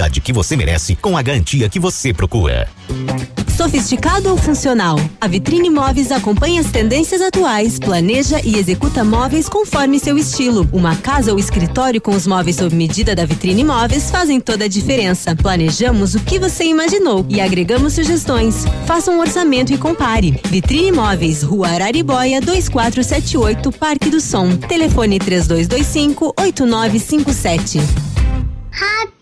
qualidade 0.00 0.20
que 0.20 0.32
você 0.32 0.56
merece 0.56 0.96
com 0.96 1.16
a 1.16 1.20
garantia 1.20 1.68
que 1.68 1.78
você 1.78 2.14
procura. 2.14 2.66
Sofisticado 3.54 4.30
ou 4.30 4.38
funcional? 4.38 4.98
A 5.20 5.28
Vitrine 5.28 5.68
Móveis 5.68 6.10
acompanha 6.10 6.62
as 6.62 6.70
tendências 6.70 7.20
atuais, 7.20 7.78
planeja 7.78 8.40
e 8.42 8.56
executa 8.56 9.04
móveis 9.04 9.46
conforme 9.46 10.00
seu 10.00 10.16
estilo. 10.16 10.66
Uma 10.72 10.96
casa 10.96 11.32
ou 11.32 11.38
escritório 11.38 12.00
com 12.00 12.12
os 12.12 12.26
móveis 12.26 12.56
sob 12.56 12.74
medida 12.74 13.14
da 13.14 13.26
Vitrine 13.26 13.62
Móveis 13.62 14.10
fazem 14.10 14.40
toda 14.40 14.64
a 14.64 14.68
diferença. 14.68 15.36
Planejamos 15.36 16.14
o 16.14 16.20
que 16.20 16.38
você 16.38 16.64
imaginou 16.64 17.26
e 17.28 17.38
agregamos 17.38 17.92
sugestões. 17.92 18.64
Faça 18.86 19.10
um 19.10 19.20
orçamento 19.20 19.70
e 19.74 19.76
compare. 19.76 20.40
Vitrine 20.46 20.92
Móveis, 20.92 21.42
Rua 21.42 21.68
Araribóia, 21.68 22.40
2478, 22.40 23.70
Parque 23.72 24.08
do 24.08 24.20
Som. 24.20 24.56
Telefone 24.56 25.18
3225 25.18 26.32
8957. 26.40 27.80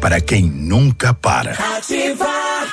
para 0.00 0.20
quem 0.20 0.42
nunca 0.44 1.12
para. 1.12 1.52
Ativar. 1.76 2.68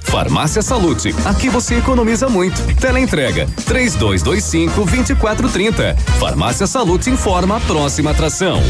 Farmácia 0.00 0.60
Salute, 0.60 1.14
aqui 1.24 1.48
você 1.48 1.76
economiza 1.76 2.28
muito. 2.28 2.60
Teleentrega, 2.76 3.46
três 3.64 3.94
dois, 3.94 4.22
dois 4.22 4.44
cinco, 4.44 4.84
vinte 4.84 5.10
e 5.10 5.14
quatro, 5.14 5.48
trinta. 5.48 5.96
Farmácia 6.20 6.66
Salute 6.66 7.08
informa 7.08 7.56
a 7.56 7.60
próxima 7.60 8.10
atração. 8.10 8.62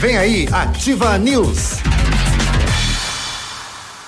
Vem 0.00 0.16
aí, 0.16 0.48
Ativa 0.50 1.18
News. 1.18 1.74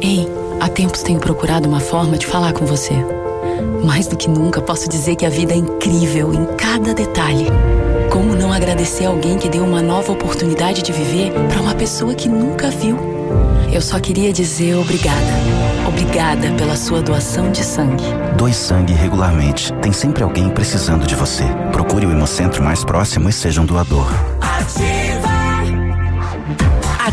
Ei, 0.00 0.26
há 0.60 0.68
tempos 0.68 1.02
tenho 1.02 1.20
procurado 1.20 1.68
uma 1.68 1.80
forma 1.80 2.16
de 2.16 2.26
falar 2.26 2.52
com 2.52 2.64
você. 2.64 2.94
Mais 3.84 4.06
do 4.06 4.16
que 4.16 4.28
nunca, 4.28 4.62
posso 4.62 4.88
dizer 4.88 5.16
que 5.16 5.26
a 5.26 5.30
vida 5.30 5.52
é 5.52 5.56
incrível 5.56 6.32
em 6.32 6.44
cada 6.56 6.94
detalhe. 6.94 7.46
Como 8.10 8.34
não 8.34 8.52
agradecer 8.52 9.04
alguém 9.04 9.38
que 9.38 9.48
deu 9.48 9.62
uma 9.64 9.82
nova 9.82 10.12
oportunidade 10.12 10.82
de 10.82 10.92
viver 10.92 11.32
para 11.48 11.60
uma 11.60 11.74
pessoa 11.74 12.14
que 12.14 12.28
nunca 12.28 12.70
viu? 12.70 12.96
Eu 13.70 13.82
só 13.82 14.00
queria 14.00 14.32
dizer 14.32 14.74
obrigada. 14.74 15.32
Obrigada 15.86 16.50
pela 16.52 16.76
sua 16.76 17.02
doação 17.02 17.50
de 17.52 17.62
sangue. 17.62 18.04
Doe 18.36 18.54
sangue 18.54 18.94
regularmente. 18.94 19.72
Tem 19.74 19.92
sempre 19.92 20.22
alguém 20.22 20.48
precisando 20.48 21.06
de 21.06 21.14
você. 21.14 21.44
Procure 21.72 22.06
o 22.06 22.10
Hemocentro 22.10 22.62
mais 22.62 22.82
próximo 22.82 23.28
e 23.28 23.32
seja 23.32 23.60
um 23.60 23.66
doador. 23.66 24.08
Ativa. 24.40 25.38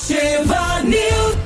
Ativa 0.00 0.80
News. 0.82 1.36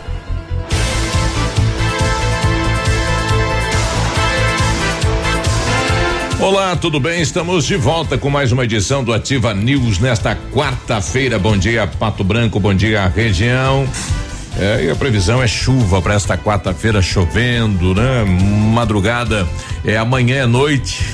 Olá, 6.41 6.77
tudo 6.77 7.01
bem? 7.01 7.21
Estamos 7.21 7.65
de 7.65 7.77
volta 7.77 8.17
com 8.17 8.31
mais 8.31 8.53
uma 8.53 8.63
edição 8.63 9.03
do 9.03 9.13
Ativa 9.13 9.53
News 9.53 9.99
nesta 9.99 10.37
quarta-feira. 10.53 11.37
Bom 11.37 11.59
dia, 11.59 11.87
Pato 11.99 12.23
Branco, 12.23 12.61
bom 12.61 12.73
dia, 12.73 13.09
região. 13.09 13.89
É, 14.59 14.85
e 14.85 14.91
a 14.91 14.95
previsão 14.95 15.43
é 15.43 15.47
chuva 15.47 16.01
para 16.01 16.15
esta 16.15 16.39
quarta-feira, 16.39 17.03
chovendo, 17.03 17.95
né? 17.95 18.25
Madrugada 18.25 19.47
é 19.85 19.97
amanhã 19.97 20.37
é 20.37 20.47
noite. 20.47 21.05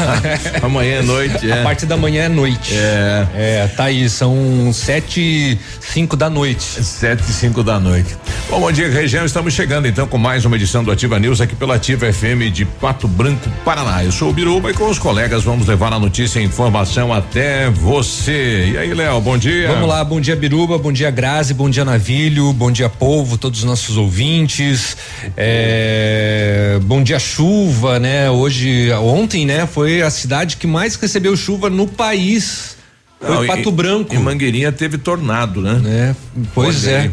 amanhã 0.62 0.98
é 0.98 1.02
noite. 1.02 1.50
É. 1.50 1.60
A 1.60 1.62
parte 1.62 1.86
da 1.86 1.96
manhã 1.96 2.24
é 2.24 2.28
noite. 2.28 2.74
É. 2.74 3.26
É, 3.34 3.66
tá 3.68 3.84
aí, 3.84 4.08
são 4.08 4.70
sete, 4.72 5.58
cinco 5.80 6.16
da 6.16 6.28
noite. 6.28 6.62
Sete 6.62 7.22
e 7.22 7.32
cinco 7.32 7.62
da 7.62 7.80
noite. 7.80 8.16
Bom, 8.50 8.60
bom 8.60 8.70
dia, 8.70 8.90
região. 8.90 9.24
Estamos 9.24 9.54
chegando 9.54 9.88
então 9.88 10.06
com 10.06 10.18
mais 10.18 10.44
uma 10.44 10.56
edição 10.56 10.84
do 10.84 10.90
Ativa 10.90 11.18
News 11.18 11.40
aqui 11.40 11.56
pela 11.56 11.76
Ativa 11.76 12.12
FM 12.12 12.52
de 12.52 12.64
Pato 12.64 13.08
Branco, 13.08 13.48
Paraná. 13.64 14.04
Eu 14.04 14.12
sou 14.12 14.28
o 14.28 14.32
Biruba 14.32 14.70
e 14.70 14.74
com 14.74 14.88
os 14.88 14.98
colegas 14.98 15.42
vamos 15.42 15.66
levar 15.66 15.92
a 15.92 15.98
notícia 15.98 16.38
e 16.38 16.44
informação 16.44 17.12
até 17.12 17.70
você. 17.70 18.72
E 18.72 18.78
aí, 18.78 18.92
Léo, 18.92 19.20
bom 19.22 19.38
dia. 19.38 19.68
Vamos 19.68 19.88
lá, 19.88 20.04
bom 20.04 20.20
dia, 20.20 20.36
Biruba, 20.36 20.76
bom 20.76 20.92
dia, 20.92 21.10
Grazi, 21.10 21.54
bom 21.54 21.70
dia, 21.70 21.84
Navilho, 21.84 22.52
bom 22.52 22.70
dia, 22.74 22.88
povo, 22.88 23.38
todos 23.38 23.60
os 23.60 23.64
nossos 23.64 23.96
ouvintes. 23.96 24.96
É, 25.36 26.78
bom 26.82 27.02
dia, 27.02 27.18
chuva, 27.18 27.98
né? 27.98 28.28
Hoje, 28.28 28.90
ontem, 28.92 29.46
né? 29.46 29.66
Foi 29.66 30.02
a 30.02 30.10
cidade 30.10 30.56
que 30.56 30.66
mais 30.66 30.96
recebeu 30.96 31.36
chuva 31.36 31.70
no 31.70 31.86
país. 31.86 32.76
Foi 33.20 33.46
Não, 33.48 33.56
Pato 33.56 33.68
e- 33.68 33.72
Branco. 33.72 34.14
E 34.14 34.18
Mangueirinha 34.18 34.72
teve 34.72 34.98
tornado, 34.98 35.60
né? 35.62 35.80
É, 35.86 36.14
pois 36.54 36.84
Olha 36.84 36.92
é. 36.92 37.00
aí. 37.02 37.10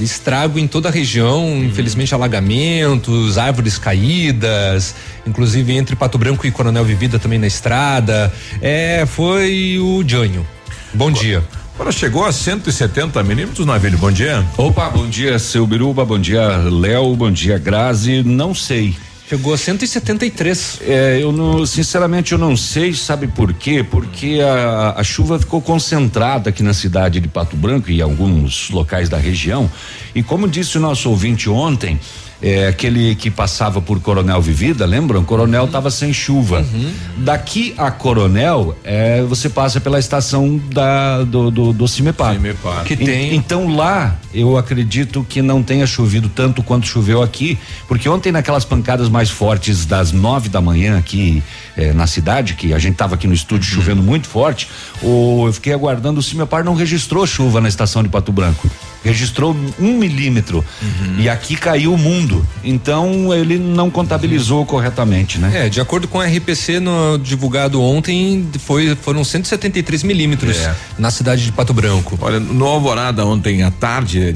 Estrago 0.00 0.56
em 0.56 0.68
toda 0.68 0.88
a 0.88 0.92
região, 0.92 1.44
Uhum. 1.48 1.64
infelizmente 1.64 2.14
alagamentos, 2.14 3.36
árvores 3.36 3.76
caídas, 3.76 4.94
inclusive 5.26 5.72
entre 5.76 5.96
Pato 5.96 6.16
Branco 6.16 6.46
e 6.46 6.50
Coronel 6.52 6.84
Vivida 6.84 7.18
também 7.18 7.40
na 7.40 7.48
estrada. 7.48 8.32
É, 8.62 9.04
foi 9.04 9.78
o 9.80 10.04
Jânio. 10.06 10.46
Bom 10.94 11.10
dia. 11.10 11.42
Agora 11.80 11.92
chegou 11.92 12.26
a 12.26 12.30
170 12.30 13.22
milímetros, 13.22 13.66
Navilho. 13.66 13.96
Bom 13.96 14.12
dia. 14.12 14.44
Opa, 14.58 14.90
bom 14.90 15.08
dia, 15.08 15.38
seu 15.38 15.66
Biruba, 15.66 16.04
bom 16.04 16.18
dia, 16.18 16.46
Léo, 16.58 17.16
bom 17.16 17.30
dia, 17.30 17.56
Grazi. 17.56 18.22
Não 18.22 18.54
sei. 18.54 18.94
Chegou 19.26 19.54
a 19.54 19.56
173. 19.56 20.80
É, 20.82 21.18
eu 21.22 21.32
não, 21.32 21.64
sinceramente 21.64 22.32
eu 22.32 22.38
não 22.38 22.54
sei, 22.54 22.92
sabe 22.92 23.28
por 23.28 23.54
quê? 23.54 23.82
Porque 23.82 24.40
a, 24.42 25.00
a 25.00 25.02
chuva 25.02 25.38
ficou 25.38 25.62
concentrada 25.62 26.50
aqui 26.50 26.62
na 26.62 26.74
cidade 26.74 27.18
de 27.18 27.28
Pato 27.28 27.56
Branco 27.56 27.90
e 27.90 28.02
alguns 28.02 28.68
locais 28.68 29.08
da 29.08 29.16
região. 29.16 29.70
E 30.14 30.22
como 30.22 30.46
disse 30.46 30.76
o 30.76 30.80
nosso 30.82 31.08
ouvinte 31.08 31.48
ontem, 31.48 31.98
é, 32.42 32.68
aquele 32.68 33.14
que 33.14 33.30
passava 33.30 33.80
por 33.80 34.00
Coronel 34.00 34.40
Vivida, 34.40 34.86
lembram? 34.86 35.22
Coronel 35.24 35.66
estava 35.66 35.90
sem 35.90 36.12
chuva. 36.12 36.60
Uhum. 36.72 36.90
Daqui 37.18 37.74
a 37.76 37.90
Coronel, 37.90 38.76
é, 38.82 39.22
você 39.22 39.48
passa 39.48 39.80
pela 39.80 39.98
estação 39.98 40.60
da, 40.72 41.22
do, 41.22 41.50
do, 41.50 41.72
do 41.72 41.88
Cimepar. 41.88 42.34
Cimepar. 42.34 42.84
Que 42.84 42.94
E- 42.94 42.96
tem. 42.96 43.34
Então 43.34 43.74
lá, 43.74 44.16
eu 44.32 44.56
acredito 44.56 45.24
que 45.28 45.42
não 45.42 45.62
tenha 45.62 45.86
chovido 45.86 46.28
tanto 46.28 46.62
quanto 46.62 46.86
choveu 46.86 47.22
aqui, 47.22 47.58
porque 47.86 48.08
ontem 48.08 48.32
naquelas 48.32 48.64
pancadas 48.64 49.08
mais 49.08 49.28
fortes 49.30 49.84
das 49.84 50.12
nove 50.12 50.48
da 50.48 50.60
manhã 50.60 50.98
aqui 50.98 51.42
eh, 51.76 51.92
na 51.92 52.06
cidade, 52.06 52.54
que 52.54 52.72
a 52.72 52.78
gente 52.78 52.94
tava 52.96 53.14
aqui 53.16 53.26
no 53.26 53.34
estúdio 53.34 53.60
Uhum. 53.70 53.80
chovendo 53.82 54.02
muito 54.02 54.26
forte, 54.28 54.68
o, 55.02 55.44
eu 55.46 55.52
fiquei 55.52 55.72
aguardando, 55.72 56.20
o 56.20 56.22
Cimepar 56.22 56.64
não 56.64 56.74
registrou 56.74 57.26
chuva 57.26 57.60
na 57.60 57.68
estação 57.68 58.02
de 58.02 58.08
Pato 58.08 58.32
Branco. 58.32 58.70
Registrou 59.04 59.56
um 59.78 59.96
milímetro. 59.98 60.64
Uhum. 60.82 61.16
E 61.18 61.28
aqui 61.28 61.56
caiu 61.56 61.94
o 61.94 61.98
mundo. 61.98 62.46
Então 62.62 63.32
ele 63.32 63.58
não 63.58 63.90
contabilizou 63.90 64.64
corretamente, 64.66 65.38
né? 65.38 65.66
É, 65.66 65.68
de 65.68 65.80
acordo 65.80 66.06
com 66.06 66.18
o 66.18 66.22
RPC 66.22 66.80
no, 66.80 67.18
divulgado 67.18 67.80
ontem, 67.82 68.46
foi, 68.58 68.94
foram 68.94 69.24
173 69.24 70.02
milímetros 70.02 70.56
É. 70.58 70.74
na 70.98 71.10
cidade 71.10 71.44
de 71.44 71.52
Pato 71.52 71.72
Branco. 71.72 72.18
Olha, 72.20 72.38
no 72.38 72.66
Alvorada 72.66 73.24
ontem 73.24 73.62
à 73.62 73.70
tarde 73.70 74.34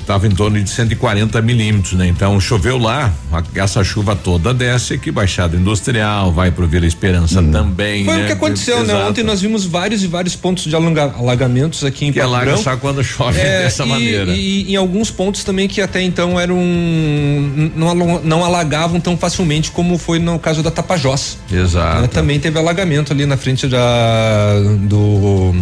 estava 0.00 0.26
em 0.26 0.30
torno 0.30 0.60
de 0.62 0.68
140 0.70 1.40
milímetros, 1.42 1.92
né? 1.94 2.06
Então 2.08 2.40
choveu 2.40 2.78
lá, 2.78 3.12
a- 3.32 3.42
essa 3.54 3.82
chuva 3.84 4.16
toda 4.16 4.52
desce 4.52 4.94
aqui, 4.94 5.10
Baixada 5.10 5.56
Industrial, 5.56 6.32
vai 6.32 6.50
pro 6.50 6.66
Vila 6.66 6.86
Esperança 6.86 7.42
também. 7.42 8.04
Foi 8.04 8.16
né? 8.16 8.22
o 8.24 8.26
que 8.26 8.32
aconteceu, 8.32 8.78
né? 8.78 8.92
Exato. 8.94 9.10
Ontem 9.10 9.22
nós 9.24 9.40
vimos 9.40 9.64
vários 9.64 10.02
e 10.02 10.06
vários 10.06 10.34
pontos 10.36 10.64
de 10.64 10.74
alagamentos 10.74 11.84
aqui 11.84 12.06
em 12.06 12.12
Que 12.12 12.18
Pato 12.20 12.28
alaga 12.30 12.46
Branco. 12.46 12.62
só 12.62 12.76
quando 12.76 13.02
chove 13.04 13.38
É, 13.40 13.67
dessa 13.68 13.84
e, 13.84 13.88
maneira. 13.88 14.32
E, 14.32 14.62
e 14.64 14.72
em 14.72 14.76
alguns 14.76 15.10
pontos 15.10 15.44
também 15.44 15.68
que 15.68 15.80
até 15.80 16.02
então 16.02 16.38
eram 16.38 16.56
não, 17.74 18.20
não 18.22 18.44
alagavam 18.44 19.00
tão 19.00 19.16
facilmente 19.16 19.70
como 19.70 19.96
foi 19.98 20.18
no 20.18 20.38
caso 20.38 20.62
da 20.62 20.70
Tapajós. 20.70 21.38
Exato. 21.50 22.02
né? 22.02 22.06
Também 22.08 22.38
teve 22.40 22.58
alagamento 22.58 23.12
ali 23.12 23.26
na 23.26 23.36
frente 23.36 23.66
da 23.66 24.54
do 24.80 25.54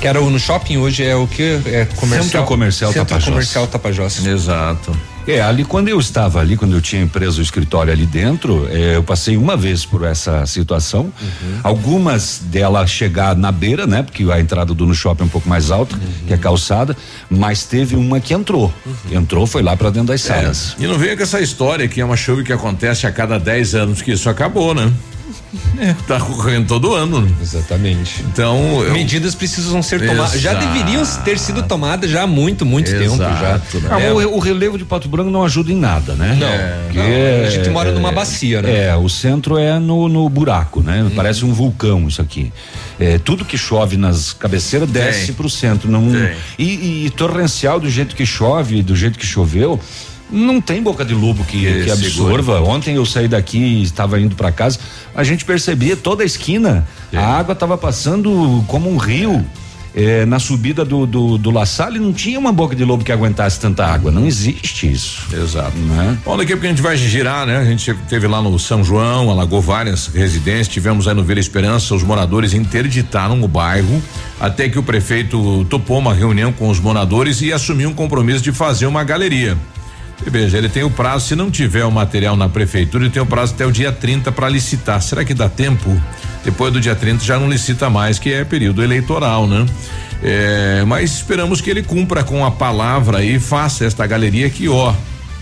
que 0.00 0.06
era 0.06 0.20
o- 0.20 0.30
no 0.30 0.38
shopping 0.40 0.78
hoje 0.78 1.04
é 1.04 1.14
o 1.14 1.26
que 1.26 1.60
é 1.66 1.86
comercial 1.96 2.22
Centro 2.24 2.44
Comercial 2.44 2.92
Centro 2.92 3.06
Tapajós. 3.08 3.28
Comercial 3.28 3.66
Tapajós. 3.66 4.26
Exato. 4.26 4.96
É, 5.26 5.40
ali 5.40 5.64
quando 5.64 5.88
eu 5.88 6.00
estava 6.00 6.40
ali, 6.40 6.56
quando 6.56 6.74
eu 6.74 6.80
tinha 6.80 7.02
empresa 7.02 7.38
o 7.38 7.42
escritório 7.42 7.92
ali 7.92 8.06
dentro, 8.06 8.66
eh, 8.70 8.96
eu 8.96 9.02
passei 9.02 9.36
uma 9.36 9.56
vez 9.56 9.84
por 9.84 10.02
essa 10.04 10.44
situação. 10.46 11.12
Uhum. 11.20 11.60
Algumas 11.62 12.40
dela 12.44 12.86
chegar 12.86 13.36
na 13.36 13.52
beira, 13.52 13.86
né? 13.86 14.02
Porque 14.02 14.24
a 14.30 14.40
entrada 14.40 14.74
do 14.74 14.86
no 14.86 14.94
shopping 14.94 15.22
é 15.22 15.26
um 15.26 15.28
pouco 15.28 15.48
mais 15.48 15.70
alta 15.70 15.96
que 16.26 16.32
a 16.32 16.36
Uhum. 16.36 16.42
calçada, 16.42 16.96
mas 17.28 17.64
teve 17.64 17.94
uma 17.96 18.18
que 18.18 18.32
entrou. 18.34 18.72
Entrou, 19.12 19.46
foi 19.46 19.62
lá 19.62 19.76
para 19.76 19.90
dentro 19.90 20.08
das 20.08 20.22
salas. 20.22 20.74
E 20.78 20.86
não 20.86 20.98
venha 20.98 21.16
com 21.16 21.22
essa 21.22 21.40
história 21.40 21.86
que 21.86 22.00
é 22.00 22.04
uma 22.04 22.16
chuva 22.16 22.42
que 22.42 22.52
acontece 22.52 23.06
a 23.06 23.12
cada 23.12 23.38
10 23.38 23.74
anos, 23.74 24.02
que 24.02 24.12
isso 24.12 24.28
acabou, 24.28 24.74
né? 24.74 24.90
É, 25.78 25.94
tá 26.06 26.16
ocorrendo 26.16 26.66
todo 26.66 26.94
ano. 26.94 27.26
Exatamente. 27.40 28.22
Então. 28.32 28.82
eu- 28.84 28.92
Medidas 28.92 29.34
precisam 29.34 29.82
ser 29.82 30.04
tomadas. 30.06 30.40
Já 30.40 30.52
Exato. 30.52 30.66
deveriam 30.66 31.04
ter 31.24 31.38
sido 31.38 31.62
tomadas 31.62 32.10
já 32.10 32.22
há 32.22 32.26
muito, 32.26 32.64
muito 32.66 32.90
tempo 32.90 33.16
já. 33.16 33.30
Exato, 33.30 33.80
né? 33.80 33.88
Ah, 33.92 34.00
É, 34.00 34.12
o, 34.12 34.36
o 34.36 34.38
relevo 34.38 34.76
de 34.78 34.84
Pato 34.84 35.08
Branco 35.08 35.30
não 35.30 35.44
ajuda 35.44 35.70
em 35.72 35.76
nada, 35.76 36.14
né? 36.14 36.36
Não, 36.38 36.84
Porque 36.86 36.98
não, 36.98 37.46
a 37.46 37.50
gente 37.50 37.70
mora 37.70 37.90
é- 37.90 37.92
numa 37.92 38.12
bacia, 38.12 38.62
né? 38.62 38.86
É, 38.88 38.96
o 38.96 39.08
centro 39.08 39.56
é 39.58 39.78
no, 39.78 40.08
no 40.08 40.28
buraco, 40.28 40.82
né? 40.82 41.10
Parece 41.14 41.44
um 41.44 41.52
vulcão 41.52 42.06
isso 42.08 42.20
aqui. 42.20 42.52
É, 42.98 43.18
tudo 43.18 43.44
que 43.44 43.56
chove 43.56 43.96
nas 43.96 44.32
cabeceiras 44.32 44.88
desce 44.88 45.26
Tem. 45.26 45.34
pro 45.34 45.48
centro. 45.48 45.90
Não, 45.90 46.10
Tem. 46.10 46.32
e, 46.58 47.06
e 47.06 47.10
torrencial 47.10 47.80
do 47.80 47.88
jeito 47.88 48.14
que 48.14 48.26
chove, 48.26 48.82
do 48.82 48.94
jeito 48.94 49.18
que 49.18 49.26
choveu. 49.26 49.80
Não 50.30 50.60
tem 50.60 50.82
boca 50.82 51.04
de 51.04 51.14
lobo 51.14 51.44
que, 51.44 51.84
Que 51.84 51.90
absorva. 51.90 52.60
Ontem 52.60 52.94
eu 52.94 53.04
saí 53.04 53.28
daqui 53.28 53.58
e 53.58 53.82
estava 53.82 54.20
indo 54.20 54.36
para 54.36 54.52
casa, 54.52 54.78
a 55.14 55.24
gente 55.24 55.44
percebia 55.44 55.96
toda 55.96 56.22
a 56.22 56.26
esquina, 56.26 56.86
a 57.12 57.38
água 57.38 57.52
estava 57.52 57.76
passando 57.76 58.64
como 58.66 58.90
um 58.90 58.96
rio. 58.96 59.44
É, 59.92 60.24
na 60.24 60.38
subida 60.38 60.84
do, 60.84 61.04
do, 61.04 61.36
do 61.36 61.50
La 61.50 61.66
Salle 61.66 61.98
não 61.98 62.12
tinha 62.12 62.38
uma 62.38 62.52
boca 62.52 62.76
de 62.76 62.84
lobo 62.84 63.02
que 63.02 63.10
aguentasse 63.10 63.58
tanta 63.58 63.84
água. 63.84 64.10
Não 64.10 64.24
existe 64.24 64.90
isso. 64.90 65.26
Exato. 65.34 65.76
Né? 65.76 66.16
Bom, 66.24 66.36
daqui 66.36 66.52
a 66.52 66.56
pouco 66.56 66.66
a 66.66 66.70
gente 66.70 66.82
vai 66.82 66.96
girar, 66.96 67.44
né? 67.44 67.58
A 67.58 67.64
gente 67.64 67.92
teve 68.08 68.28
lá 68.28 68.40
no 68.40 68.56
São 68.56 68.84
João, 68.84 69.30
alagou 69.30 69.60
várias 69.60 70.06
residências, 70.06 70.68
tivemos 70.68 71.08
aí 71.08 71.14
no 71.14 71.24
Vila 71.24 71.40
Esperança, 71.40 71.92
os 71.92 72.04
moradores 72.04 72.54
interditaram 72.54 73.42
o 73.42 73.48
bairro, 73.48 74.00
até 74.38 74.68
que 74.68 74.78
o 74.78 74.82
prefeito 74.82 75.66
topou 75.68 75.98
uma 75.98 76.14
reunião 76.14 76.52
com 76.52 76.68
os 76.68 76.78
moradores 76.78 77.42
e 77.42 77.52
assumiu 77.52 77.90
um 77.90 77.94
compromisso 77.94 78.44
de 78.44 78.52
fazer 78.52 78.86
uma 78.86 79.02
galeria. 79.02 79.58
E 80.26 80.28
veja, 80.28 80.58
ele 80.58 80.68
tem 80.68 80.82
o 80.82 80.90
prazo, 80.90 81.28
se 81.28 81.36
não 81.36 81.50
tiver 81.50 81.84
o 81.84 81.90
material 81.90 82.36
na 82.36 82.48
prefeitura, 82.48 83.04
ele 83.04 83.12
tem 83.12 83.22
o 83.22 83.26
prazo 83.26 83.54
até 83.54 83.66
o 83.66 83.72
dia 83.72 83.90
30 83.90 84.30
para 84.32 84.48
licitar. 84.48 85.00
Será 85.00 85.24
que 85.24 85.32
dá 85.32 85.48
tempo? 85.48 85.90
Depois 86.44 86.72
do 86.72 86.80
dia 86.80 86.94
30 86.94 87.24
já 87.24 87.38
não 87.38 87.48
licita 87.48 87.88
mais, 87.88 88.18
que 88.18 88.32
é 88.32 88.44
período 88.44 88.82
eleitoral, 88.82 89.46
né? 89.46 89.64
É, 90.22 90.84
mas 90.86 91.12
esperamos 91.12 91.60
que 91.60 91.70
ele 91.70 91.82
cumpra 91.82 92.22
com 92.22 92.44
a 92.44 92.50
palavra 92.50 93.24
e 93.24 93.40
faça 93.40 93.86
esta 93.86 94.06
galeria 94.06 94.50
que, 94.50 94.68
ó, 94.68 94.94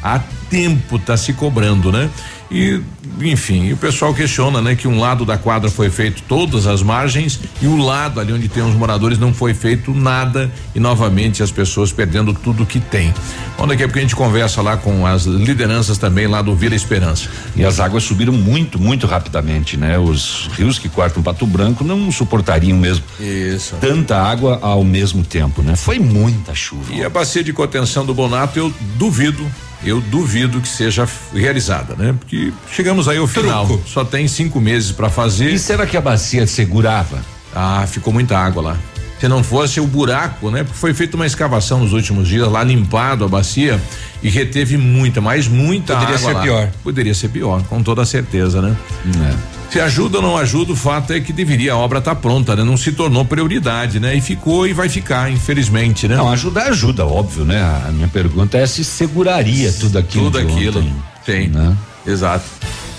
há 0.03 0.21
tempo 0.49 0.99
tá 0.99 1.17
se 1.17 1.33
cobrando, 1.33 1.91
né? 1.91 2.09
E, 2.51 2.81
enfim, 3.21 3.67
e 3.67 3.73
o 3.75 3.77
pessoal 3.77 4.15
questiona, 4.15 4.63
né, 4.63 4.75
que 4.75 4.89
um 4.89 4.99
lado 4.99 5.25
da 5.25 5.37
quadra 5.37 5.71
foi 5.71 5.91
feito 5.91 6.23
todas 6.27 6.67
as 6.67 6.83
margens 6.83 7.39
e 7.61 7.67
o 7.67 7.77
lado 7.77 8.21
ali 8.21 8.33
onde 8.33 8.49
tem 8.49 8.63
os 8.63 8.75
moradores 8.75 9.19
não 9.19 9.35
foi 9.35 9.53
feito 9.53 9.93
nada 9.93 10.51
e 10.75 10.81
novamente 10.81 11.43
as 11.43 11.51
pessoas 11.51 11.93
perdendo 11.93 12.33
tudo 12.33 12.65
que 12.65 12.81
tem. 12.81 13.13
Bom, 13.59 13.67
daqui 13.67 13.83
a 13.83 13.87
pouco 13.87 13.99
a 13.99 14.03
gente 14.03 14.17
conversa 14.17 14.63
lá 14.63 14.77
com 14.77 15.07
as 15.07 15.25
lideranças 15.25 15.99
também 15.99 16.27
lá 16.27 16.41
do 16.41 16.55
Vila 16.55 16.75
Esperança. 16.75 17.29
E 17.55 17.65
as 17.65 17.81
águas 17.81 18.05
subiram 18.05 18.33
muito, 18.33 18.81
muito 18.81 19.07
rapidamente, 19.07 19.77
né? 19.77 19.99
Os 19.99 20.49
rios 20.55 20.79
que 20.79 20.89
cortam 20.89 21.23
Pato 21.23 21.47
Branco 21.47 21.85
não 21.85 22.11
suportariam 22.11 22.79
mesmo 22.79 23.05
Isso. 23.21 23.77
tanta 23.81 24.17
água 24.17 24.59
ao 24.63 24.83
mesmo 24.83 25.23
tempo, 25.23 25.63
né? 25.63 25.77
Foi 25.77 25.99
muita 25.99 26.55
chuva. 26.55 26.93
E 26.93 27.05
a 27.05 27.11
bacia 27.11 27.45
de 27.45 27.53
contenção 27.53 28.07
do 28.07 28.15
Bonato, 28.15 28.59
eu 28.59 28.73
duvido, 28.97 29.45
eu 29.85 30.01
duvido 30.01 30.61
que 30.61 30.69
seja 30.69 31.09
realizada, 31.33 31.95
né? 31.95 32.15
Porque 32.19 32.53
chegamos 32.71 33.09
aí 33.09 33.19
ao 33.19 33.27
final. 33.27 33.81
Só 33.87 34.05
tem 34.05 34.27
cinco 34.27 34.61
meses 34.61 34.93
para 34.93 35.09
fazer. 35.09 35.51
E 35.51 35.59
será 35.59 35.87
que 35.87 35.97
a 35.97 36.01
bacia 36.01 36.47
segurava? 36.47 37.23
Ah, 37.55 37.87
ficou 37.87 38.13
muita 38.13 38.39
água 38.39 38.63
lá. 38.63 38.79
Se 39.21 39.27
não 39.27 39.43
fosse 39.43 39.81
o 39.81 39.87
buraco, 39.87 40.51
né? 40.51 40.63
Porque 40.63 40.79
foi 40.79 40.95
feita 40.95 41.17
uma 41.17 41.27
escavação 41.27 41.81
nos 41.81 41.93
últimos 41.93 42.29
dias, 42.29 42.49
lá 42.51 42.63
limpado 42.63 43.25
a 43.25 43.29
bacia 43.29 43.81
e 44.23 44.29
reteve 44.29 44.77
muita, 44.77 45.21
mas 45.21 45.47
muita 45.47 45.95
Poderia 45.95 46.17
água 46.17 46.29
ser 46.29 46.35
lá. 46.35 46.43
pior. 46.43 46.69
Poderia 46.83 47.15
ser 47.15 47.29
pior, 47.29 47.63
com 47.65 47.83
toda 47.83 48.05
certeza, 48.05 48.61
né? 48.61 48.77
É. 49.07 49.59
Se 49.73 49.79
ajuda 49.81 50.17
ou 50.19 50.23
não 50.23 50.37
ajuda, 50.39 50.73
o 50.73 50.77
fato 50.77 51.13
é 51.13 51.21
que 51.21 51.31
deveria 51.33 51.75
a 51.75 51.77
obra 51.77 51.99
estar 51.99 52.15
pronta, 52.15 52.57
né? 52.57 52.65
Não 52.65 52.77
se 52.77 52.91
tornou 52.91 53.23
prioridade, 53.25 54.01
né? 54.01 54.17
E 54.17 54.21
ficou 54.21 54.67
e 54.67 54.73
vai 54.73 54.89
ficar, 54.89 55.31
infelizmente, 55.31 56.09
né? 56.09 56.17
Não, 56.17 56.31
ajudar 56.31 56.69
ajuda, 56.69 57.05
óbvio, 57.05 57.45
né? 57.45 57.61
A 57.87 57.93
minha 57.93 58.09
pergunta 58.09 58.57
é 58.57 58.67
se 58.67 58.83
seguraria 58.83 59.71
tudo 59.73 59.99
aquilo. 59.99 60.25
Tudo 60.31 60.39
aquilo. 60.39 60.81
ontem, 60.81 60.95
Tem. 61.25 61.49
né? 61.49 61.77
Exato. 62.07 62.45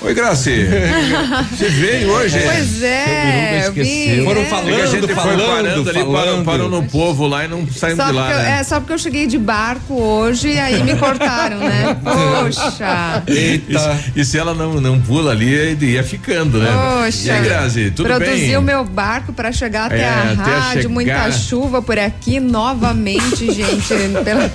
Oi, 0.01 0.13
Graci. 0.13 0.65
Você 1.51 1.67
veio 1.69 2.09
hoje? 2.11 2.39
Pois 2.39 2.81
é, 2.81 3.63
eu 3.67 3.73
vim. 3.73 4.23
Foram 4.23 4.41
é. 4.41 4.45
falando, 4.45 4.69
É 4.69 4.81
a 4.81 4.85
gente 4.85 5.07
falando, 5.13 5.39
foi 5.39 5.47
parando 5.47 5.89
ali, 5.89 5.99
parou, 5.99 6.13
falando. 6.13 6.45
parou 6.45 6.69
no 6.69 6.83
povo 6.83 7.27
lá 7.27 7.43
e 7.43 7.47
não 7.49 7.67
saímos 7.67 8.05
de 8.05 8.11
lá, 8.13 8.31
eu, 8.31 8.37
né? 8.37 8.59
é, 8.59 8.63
só 8.63 8.79
porque 8.79 8.93
eu 8.93 8.97
cheguei 8.97 9.27
de 9.27 9.37
barco 9.37 9.93
hoje 10.01 10.51
e 10.53 10.59
aí 10.59 10.81
me 10.83 10.95
cortaram, 10.95 11.59
né? 11.59 11.97
Poxa. 12.01 13.23
Eita. 13.27 13.99
E, 14.15 14.23
se 14.23 14.37
ela 14.37 14.53
não, 14.53 14.79
não 14.79 15.01
pula 15.01 15.31
ali, 15.31 15.53
ele 15.53 15.87
ia 15.91 16.03
ficando, 16.03 16.59
né? 16.59 16.69
Poxa. 17.03 17.27
E 17.27 17.31
aí, 17.31 17.43
Grazi, 17.43 17.91
tudo 17.91 18.07
Produzi 18.07 18.31
bem? 18.31 18.57
o 18.57 18.61
meu 18.61 18.85
barco 18.85 19.33
para 19.33 19.51
chegar 19.51 19.87
até 19.87 19.99
É, 19.99 20.07
a 20.07 20.21
até 20.31 20.51
a 20.51 20.59
rádio, 20.59 20.81
chegar. 20.83 20.93
muita 20.93 21.31
chuva 21.33 21.81
por 21.81 21.99
aqui 21.99 22.39
novamente, 22.39 23.45
gente. 23.51 23.93
Pela... 24.23 24.49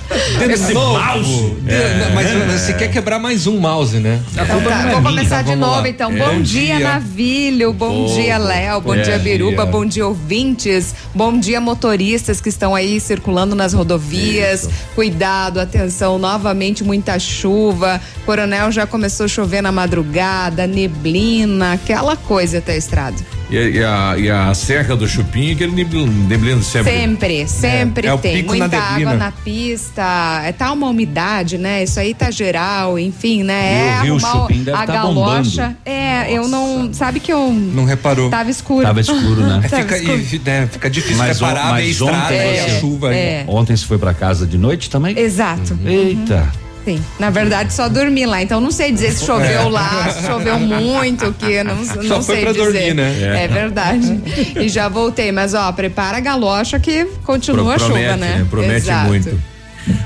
De 0.65 0.73
novo. 0.73 0.99
mouse. 0.99 1.55
É. 1.67 2.11
Mas 2.15 2.61
você 2.61 2.73
quer 2.73 2.87
quebrar 2.89 3.19
mais 3.19 3.45
um 3.45 3.59
mouse, 3.59 3.97
né? 3.99 4.19
Então 4.33 4.59
tá, 4.61 4.87
vou 4.91 5.03
começar 5.03 5.34
de 5.41 5.49
Vamos 5.49 5.67
novo, 5.67 5.81
lá. 5.81 5.89
então. 5.89 6.11
É. 6.11 6.17
Bom, 6.17 6.25
Bom 6.35 6.41
dia, 6.41 6.75
dia. 6.77 6.87
Navilho. 6.87 7.73
Bom 7.73 7.89
Bom, 7.89 8.15
dia, 8.15 8.37
Léo. 8.37 8.81
Bom 8.81 8.95
bom 8.95 9.01
dia, 9.01 9.17
Biruba. 9.19 9.65
Bom 9.65 9.85
dia, 9.85 10.05
ouvintes. 10.07 10.93
Bom 11.13 11.37
dia, 11.37 11.59
motoristas 11.61 12.39
que 12.41 12.49
estão 12.49 12.75
aí 12.75 12.99
circulando 12.99 13.55
nas 13.55 13.73
rodovias. 13.73 14.69
Cuidado, 14.95 15.59
atenção. 15.59 16.17
Novamente, 16.17 16.83
muita 16.83 17.17
chuva. 17.19 18.01
Coronel 18.25 18.71
já 18.71 18.85
começou 18.87 19.25
a 19.25 19.29
chover 19.29 19.61
na 19.61 19.71
madrugada, 19.71 20.65
neblina, 20.67 21.73
aquela 21.73 22.15
coisa 22.15 22.57
até 22.59 22.73
a 22.73 22.77
estrada. 22.77 23.17
E 23.55 23.77
E, 23.77 23.83
a, 23.83 24.15
e 24.17 24.29
a 24.29 24.53
Serra 24.53 24.95
do 24.95 25.07
Chupim, 25.07 25.51
aquele 25.53 25.71
neblina 25.71 26.61
sempre. 26.61 26.91
Sempre, 26.91 27.47
sempre 27.47 28.07
É, 28.07 28.11
é 28.11 28.17
tem. 28.17 28.41
na 28.41 28.47
Muita 28.47 28.67
neblina. 28.67 29.11
água 29.11 29.13
na 29.15 29.31
pista. 29.31 30.41
É 30.43 30.51
tá 30.51 30.71
uma 30.71 30.87
umidade, 30.87 31.57
né? 31.57 31.83
Isso 31.83 31.99
aí 31.99 32.13
tá 32.13 32.29
geral, 32.31 32.97
enfim, 32.99 33.43
né? 33.43 33.53
E 33.55 33.87
é 33.87 33.99
o 33.99 34.03
Rio 34.03 34.13
arrumar 34.15 34.31
Chupim 34.31 34.63
deve 34.63 34.77
a 34.77 34.85
tá 34.85 34.93
galocha. 34.93 35.61
bombando. 35.61 35.77
É, 35.85 36.31
eu 36.31 36.47
não. 36.47 36.93
Sabe 36.93 37.19
que 37.19 37.31
eu. 37.31 37.51
Não 37.51 37.85
reparou. 37.85 38.29
Tava 38.29 38.49
escuro. 38.49 38.83
Tava 38.85 38.99
escuro, 38.99 39.41
né? 39.41 39.61
Tava 39.69 39.83
fica, 39.83 39.97
escuro. 39.97 40.21
e, 40.33 40.39
né, 40.45 40.69
fica 40.71 40.89
difícil 40.89 41.17
Mas, 41.17 41.41
on- 41.41 41.45
reparar 41.47 41.73
meio 41.75 41.87
mas 41.87 41.89
estrada, 41.91 42.25
ontem, 42.25 42.37
é, 42.37 42.63
você- 42.69 42.79
chuva. 42.79 43.15
é. 43.15 43.45
Ontem 43.47 43.75
você 43.77 43.85
foi 43.85 43.97
pra 43.97 44.13
casa 44.13 44.45
de 44.45 44.57
noite 44.57 44.89
também? 44.89 45.17
Exato. 45.17 45.77
Eita. 45.85 46.47
Sim. 46.85 47.03
Na 47.19 47.29
verdade, 47.31 47.73
só 47.73 47.89
dormi 47.89 48.25
lá. 48.27 48.41
Então, 48.43 48.61
não 48.61 48.69
sei 48.71 48.91
dizer 48.91 49.11
se 49.11 49.25
choveu 49.25 49.61
É. 49.61 49.63
lá, 49.69 50.07
se 50.11 50.25
choveu 50.27 50.59
muito, 50.59 51.33
que 51.33 51.63
não, 51.63 51.75
não 51.75 52.21
foi 52.21 52.35
sei 52.35 52.43
pra 52.43 52.51
dizer. 52.53 52.63
dormir, 52.63 52.93
né? 52.93 53.43
É. 53.43 53.47
verdade. 53.47 54.21
E 54.55 54.69
já 54.69 54.87
voltei. 54.87 55.31
Mas, 55.31 55.53
ó, 55.55 55.71
prepara 55.71 56.17
a 56.17 56.19
galocha 56.21 56.79
que 56.79 57.05
continua 57.25 57.73
a 57.73 57.77
Pro- 57.77 57.85
promete, 57.87 58.05
chuva, 58.13 58.17
né? 58.17 58.47
Promete 58.49 58.75
Exato. 58.75 59.07
muito. 59.07 59.41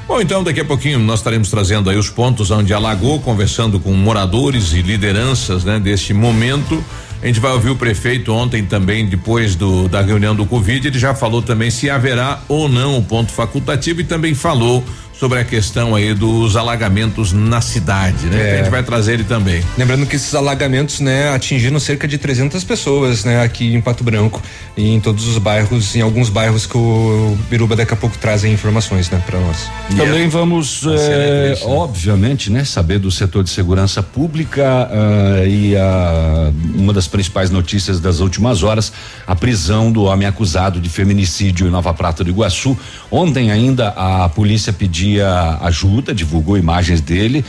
Bom, 0.07 0.19
então 0.19 0.43
daqui 0.43 0.59
a 0.59 0.65
pouquinho 0.65 1.00
nós 1.00 1.19
estaremos 1.19 1.50
trazendo 1.50 1.89
aí 1.89 1.98
os 1.98 2.09
pontos 2.09 2.50
onde 2.51 2.74
alagou, 2.74 3.19
conversando 3.21 3.79
com 3.79 3.91
moradores 3.93 4.74
e 4.74 4.81
lideranças, 4.81 5.63
né, 5.63 5.79
deste 5.79 6.13
momento. 6.13 6.83
A 7.21 7.27
gente 7.27 7.39
vai 7.39 7.51
ouvir 7.51 7.69
o 7.69 7.75
prefeito 7.75 8.33
ontem 8.33 8.63
também, 8.65 9.05
depois 9.05 9.55
do, 9.55 9.88
da 9.89 10.01
reunião 10.01 10.33
do 10.36 10.45
Covid, 10.45 10.88
ele 10.88 10.98
já 11.00 11.13
falou 11.13 11.41
também 11.41 11.69
se 11.69 11.89
haverá 11.89 12.39
ou 12.48 12.67
não 12.67 12.98
o 12.98 13.03
ponto 13.03 13.31
facultativo 13.31 14.01
e 14.01 14.03
também 14.03 14.33
falou 14.33 14.83
sobre 15.19 15.39
a 15.39 15.43
questão 15.43 15.95
aí 15.95 16.13
dos 16.13 16.55
alagamentos 16.55 17.33
na 17.33 17.59
cidade, 17.59 18.27
né? 18.27 18.41
É. 18.41 18.53
A 18.53 18.57
gente 18.59 18.71
vai 18.71 18.81
trazer 18.81 19.15
ele 19.15 19.25
também. 19.25 19.61
Lembrando 19.77 20.05
que 20.05 20.15
esses 20.15 20.33
alagamentos, 20.33 21.01
né, 21.01 21.29
atingiram 21.33 21.77
cerca 21.77 22.07
de 22.07 22.17
300 22.17 22.63
pessoas, 22.63 23.25
né, 23.25 23.43
aqui 23.43 23.73
em 23.73 23.81
Pato 23.81 24.01
Branco 24.01 24.41
e 24.77 24.88
em 24.88 24.99
todos 25.01 25.27
os 25.27 25.38
bairros, 25.38 25.93
em 25.93 26.01
alguns 26.01 26.29
bairros 26.29 26.65
que 26.65 26.77
o 26.77 27.38
Biruba 27.49 27.75
daqui 27.75 27.93
a 27.93 27.97
pouco 27.97 28.17
traz 28.17 28.45
informações, 28.45 29.09
né, 29.09 29.21
para 29.25 29.38
nós. 29.41 29.69
Também 29.97 30.29
vamos, 30.29 30.83
eh, 30.88 31.59
obviamente, 31.63 32.49
né, 32.49 32.63
saber 32.63 32.99
do 32.99 33.11
setor 33.11 33.43
de 33.43 33.49
segurança 33.49 34.01
pública 34.01 34.89
ah, 34.89 35.45
e 35.45 35.75
a, 35.75 36.49
uma 36.75 36.93
das 36.93 37.09
principais 37.09 37.49
notícias 37.49 37.99
das 37.99 38.21
últimas 38.21 38.63
horas, 38.63 38.93
a 39.27 39.35
prisão 39.35 39.91
do 39.91 40.03
homem 40.03 40.25
acusado 40.25 40.79
de 40.79 40.88
feminicídio 40.88 41.67
em 41.67 41.69
Nova 41.69 41.93
Prata 41.93 42.23
do 42.23 42.29
Iguaçu. 42.29 42.77
Ontem 43.11 43.51
ainda 43.51 43.89
a 43.89 44.29
polícia 44.29 44.71
pedia 45.09 45.57
ajuda, 45.61 46.13
divulgou 46.13 46.57
imagens 46.57 47.01
dele. 47.01 47.43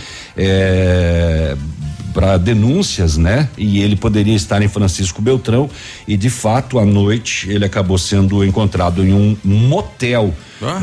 para 2.12 2.36
denúncias, 2.38 3.16
né? 3.16 3.48
E 3.56 3.80
ele 3.80 3.94
poderia 3.94 4.34
estar 4.34 4.60
em 4.62 4.68
Francisco 4.68 5.22
Beltrão 5.22 5.70
e 6.08 6.16
de 6.16 6.28
fato 6.28 6.78
à 6.78 6.84
noite 6.84 7.48
ele 7.48 7.64
acabou 7.64 7.96
sendo 7.96 8.44
encontrado 8.44 9.04
em 9.04 9.12
um 9.12 9.36
motel 9.44 10.34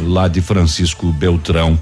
lá 0.03 0.29
de 0.29 0.39
Francisco 0.39 1.11
Beltrão. 1.11 1.77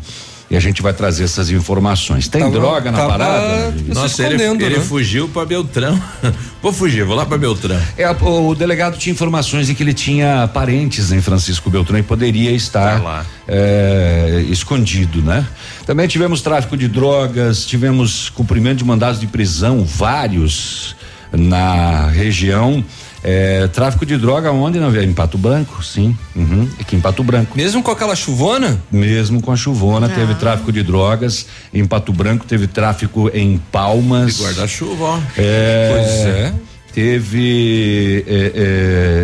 E 0.49 0.55
a 0.55 0.59
gente 0.59 0.81
vai 0.81 0.93
trazer 0.93 1.23
essas 1.23 1.49
informações. 1.49 2.27
Tem 2.27 2.41
Tava- 2.41 2.53
droga 2.53 2.91
na 2.91 3.07
parada? 3.07 3.73
Nossa, 3.87 4.25
ele, 4.27 4.43
ele 4.43 4.79
fugiu 4.79 5.27
pra 5.27 5.43
Beltrão. 5.43 5.99
vou 6.61 6.71
fugir, 6.71 7.03
vou 7.03 7.15
lá 7.15 7.25
pra 7.25 7.37
Beltrão. 7.37 7.79
É, 7.97 8.09
o, 8.11 8.49
o 8.49 8.55
delegado 8.55 8.97
tinha 8.97 9.11
informações 9.11 9.65
de 9.67 9.73
que 9.73 9.81
ele 9.81 9.93
tinha 9.93 10.47
parentes 10.53 11.11
em 11.11 11.19
Francisco 11.19 11.69
Beltrão 11.69 11.97
e 11.97 12.03
poderia 12.03 12.51
estar 12.51 13.25
é, 13.47 14.45
escondido, 14.47 15.21
né? 15.21 15.47
Também 15.85 16.07
tivemos 16.07 16.41
tráfico 16.41 16.77
de 16.77 16.87
drogas, 16.87 17.65
tivemos 17.65 18.29
cumprimento 18.29 18.77
de 18.77 18.85
mandados 18.85 19.19
de 19.19 19.25
prisão, 19.25 19.83
vários 19.83 20.95
na 21.31 22.07
região. 22.07 22.83
É, 23.27 23.67
tráfico 23.69 24.05
de 24.05 24.17
droga 24.17 24.51
onde, 24.51 24.79
não 24.79 24.95
Em 24.95 25.11
Pato 25.11 25.35
Branco, 25.35 25.83
sim. 25.83 26.15
Uhum, 26.35 26.69
aqui 26.79 26.95
em 26.95 27.01
Pato 27.01 27.23
Branco. 27.23 27.57
Mesmo 27.57 27.81
com 27.81 27.89
aquela 27.89 28.15
chuvona? 28.15 28.79
Mesmo 28.91 29.41
com 29.41 29.51
a 29.51 29.55
chuvona, 29.55 30.07
teve 30.07 30.35
tráfico 30.35 30.71
de 30.71 30.83
drogas. 30.83 31.47
Em 31.73 31.83
Pato 31.85 32.13
Branco 32.13 32.45
teve 32.45 32.67
tráfico 32.67 33.31
em 33.33 33.57
Palmas. 33.71 34.35
De 34.37 34.43
guarda-chuva, 34.43 35.03
ó. 35.03 35.19
É, 35.37 35.89
Pois 35.91 36.35
é. 36.35 36.53
Teve 36.93 38.23
é, 38.27 38.51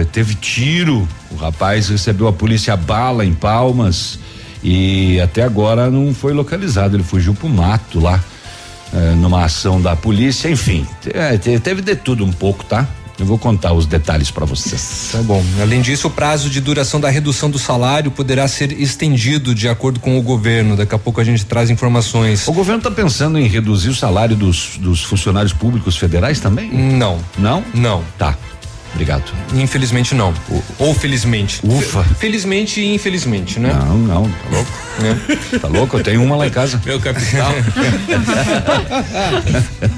é, 0.02 0.06
teve 0.12 0.34
tiro. 0.34 1.08
O 1.30 1.36
rapaz 1.36 1.90
recebeu 1.90 2.28
a 2.28 2.34
polícia 2.34 2.76
bala 2.76 3.24
em 3.24 3.34
Palmas 3.34 4.18
e 4.64 5.20
até 5.22 5.44
agora 5.44 5.92
não 5.92 6.12
foi 6.14 6.34
localizado. 6.34 6.96
Ele 6.96 7.04
fugiu 7.04 7.34
pro 7.36 7.48
mato 7.48 8.00
lá 8.00 8.20
é, 8.94 9.14
numa 9.16 9.46
ação 9.46 9.80
da 9.80 9.96
polícia. 9.96 10.50
Enfim, 10.50 10.86
é, 11.14 11.38
te- 11.38 11.60
teve 11.60 11.82
de 11.84 11.96
tudo 11.96 12.26
um 12.26 12.32
pouco, 12.32 12.66
tá? 12.66 12.88
Eu 13.22 13.28
vou 13.28 13.38
contar 13.38 13.72
os 13.72 13.86
detalhes 13.86 14.32
para 14.32 14.46
vocês. 14.46 15.10
Tá 15.12 15.22
bom. 15.22 15.44
Além 15.62 15.80
disso, 15.80 16.08
o 16.08 16.12
prazo 16.12 16.50
de 16.50 16.60
duração 16.60 17.00
da 17.00 17.08
redução 17.10 17.52
do 17.52 17.60
salário 17.60 18.10
poderá 18.10 18.48
ser 18.48 18.72
estendido 18.72 19.54
de 19.54 19.70
acordo 19.70 20.00
com 20.00 20.18
o 20.18 20.22
governo. 20.24 20.76
Daqui 20.76 20.96
a 20.96 20.98
pouco 20.98 21.22
a 21.22 21.24
gente 21.24 21.46
traz 21.46 21.70
informações. 21.70 22.48
O 22.48 22.54
governo 22.54 22.80
está 22.80 22.90
pensando 22.90 23.38
em 23.38 23.48
reduzir 23.48 23.90
o 23.90 23.96
salário 23.96 24.36
dos, 24.36 24.78
dos 24.80 25.04
funcionários 25.04 25.54
públicos 25.54 25.96
federais 25.96 26.40
também? 26.40 26.72
Não. 26.72 27.20
Não? 27.38 27.64
Não. 27.76 28.04
Tá. 28.18 28.36
Obrigado. 28.94 29.24
Infelizmente 29.56 30.14
não. 30.14 30.34
Ou 30.78 30.94
felizmente. 30.94 31.62
Ufa. 31.64 32.04
Felizmente 32.20 32.82
e 32.82 32.94
infelizmente, 32.94 33.60
né? 33.60 33.74
Não, 33.74 33.98
não, 33.98 34.24
tá 34.30 34.50
louco. 34.52 34.72
Tá 35.62 35.68
louco? 35.68 35.98
Eu 35.98 36.04
tenho 36.04 36.22
uma 36.24 36.36
lá 36.36 36.46
em 36.46 36.50
casa. 36.50 36.80
Meu 36.86 37.00
capital. 37.00 37.52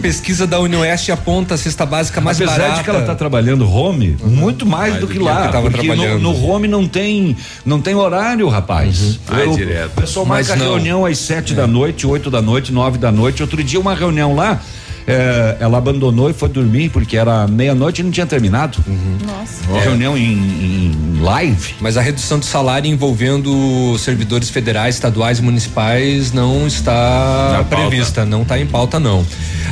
Pesquisa 0.01 0.45
da 0.47 0.59
Unioeste 0.59 1.11
aponta 1.11 1.55
a 1.55 1.57
cesta 1.57 1.85
básica 1.85 2.21
mais 2.21 2.37
Apesar 2.37 2.57
barata. 2.59 2.77
de 2.77 2.83
que 2.83 2.89
ela 2.89 2.99
está 2.99 3.15
trabalhando 3.15 3.69
home, 3.69 4.15
muito 4.23 4.65
mais, 4.65 4.91
Mais 4.91 4.93
do 4.95 5.07
do 5.07 5.13
que 5.13 5.19
que 5.19 5.23
lá. 5.23 5.47
tava 5.47 5.69
porque 5.69 5.87
no, 5.87 5.93
trabalhando. 5.95 6.21
no 6.21 6.45
home 6.45 6.67
não 6.67 6.87
tem, 6.87 7.35
não 7.65 7.81
tem 7.81 7.95
horário, 7.95 8.47
rapaz. 8.47 9.19
Vai 9.27 9.45
Eu- 9.45 9.55
direto. 9.55 9.91
O 9.97 10.01
pessoal 10.01 10.25
marca 10.25 10.55
reunião 10.55 11.05
às 11.05 11.17
sete 11.17 11.53
da 11.53 11.67
noite, 11.67 12.05
oito 12.07 12.29
da 12.29 12.41
noite, 12.41 12.71
nove 12.71 12.97
da 12.97 13.11
noite. 13.11 13.41
Outro 13.41 13.63
dia 13.63 13.79
uma 13.79 13.93
reunião 13.95 14.35
lá, 14.35 14.61
eh, 15.07 15.57
ela 15.59 15.77
abandonou 15.77 16.29
e 16.29 16.33
foi 16.33 16.49
dormir 16.49 16.89
porque 16.89 17.17
era 17.17 17.47
meia-noite 17.47 18.01
e 18.01 18.03
não 18.03 18.11
tinha 18.11 18.25
terminado. 18.25 18.77
Nossa. 19.25 19.69
Uma 19.69 19.81
reunião 19.81 20.17
em, 20.17 20.33
em 20.33 21.19
live. 21.21 21.75
Mas 21.79 21.97
a 21.97 22.01
redução 22.01 22.39
do 22.39 22.45
salário 22.45 22.89
envolvendo 22.89 23.97
servidores 23.97 24.49
federais, 24.49 24.95
estaduais 24.95 25.39
e 25.39 25.41
municipais 25.41 26.31
não 26.31 26.67
está 26.67 27.65
pauta. 27.69 27.75
prevista, 27.75 28.25
não 28.25 28.43
está 28.43 28.59
em 28.59 28.65
pauta 28.65 28.99
não. 28.99 29.25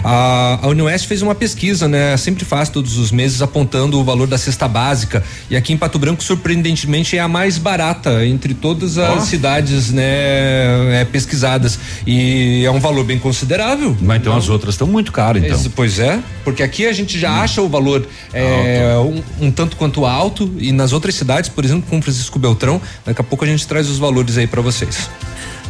A, 0.04 0.60
a 0.62 0.68
Unioeste 0.68 1.08
fez 1.08 1.22
uma 1.22 1.36
pesquisa, 1.36 1.88
né? 1.88 2.18
Sempre 2.18 2.46
faz 2.46 2.70
todos 2.70 2.98
os 2.98 3.12
meses 3.12 3.42
apontando 3.42 4.00
o 4.00 4.04
valor 4.04 4.28
da 4.28 4.38
cesta 4.38 4.68
básica 4.68 5.24
e 5.50 5.56
aqui 5.56 5.74
em 5.74 5.78
Pato 5.78 6.00
Branco 6.00 6.24
surpreendentemente 6.24 7.18
é 7.18 7.20
a 7.20 7.28
mais 7.28 7.58
barata 7.58 8.26
entre 8.26 8.54
todas 8.54 8.98
as 8.98 9.24
cidades, 9.24 9.92
né, 9.92 11.02
é, 11.02 11.08
pesquisadas 11.12 11.80
e 12.06 12.64
é 12.66 12.72
um 12.72 12.80
valor 12.80 13.04
bem 13.04 13.20
considerável. 13.20 13.96
Mas 14.02 14.22
então 14.22 14.36
as 14.36 14.50
outras 14.50 14.76
estão 14.76 14.88
muito 14.88 15.12
caras, 15.12 15.21
então. 15.38 15.58
Esse- 15.58 15.70
Pois 15.70 16.00
é, 16.00 16.20
porque 16.44 16.62
aqui 16.63 16.86
a 16.86 16.94
gente 16.94 17.18
já 17.20 17.42
acha 17.42 17.62
o 17.62 17.70
valor 17.70 18.08
é, 18.34 18.96
um, 18.98 19.48
um 19.48 19.51
tanto 19.51 19.75
quanto 19.78 20.06
alto 20.06 20.51
e 20.58 20.72
nas 20.72 20.92
outras 20.94 21.16
cidades, 21.16 21.50
por 21.50 21.63
exemplo, 21.66 21.86
como 21.90 22.01
Francisco 22.01 22.38
Beltrão, 22.40 22.82
daqui 23.06 23.22
a 23.22 23.24
pouco 23.24 23.44
a 23.46 23.48
gente 23.48 23.66
traz 23.68 23.90
os 23.90 23.98
valores 23.98 24.38
aí 24.38 24.48
pra 24.48 24.62
vocês. 24.62 25.10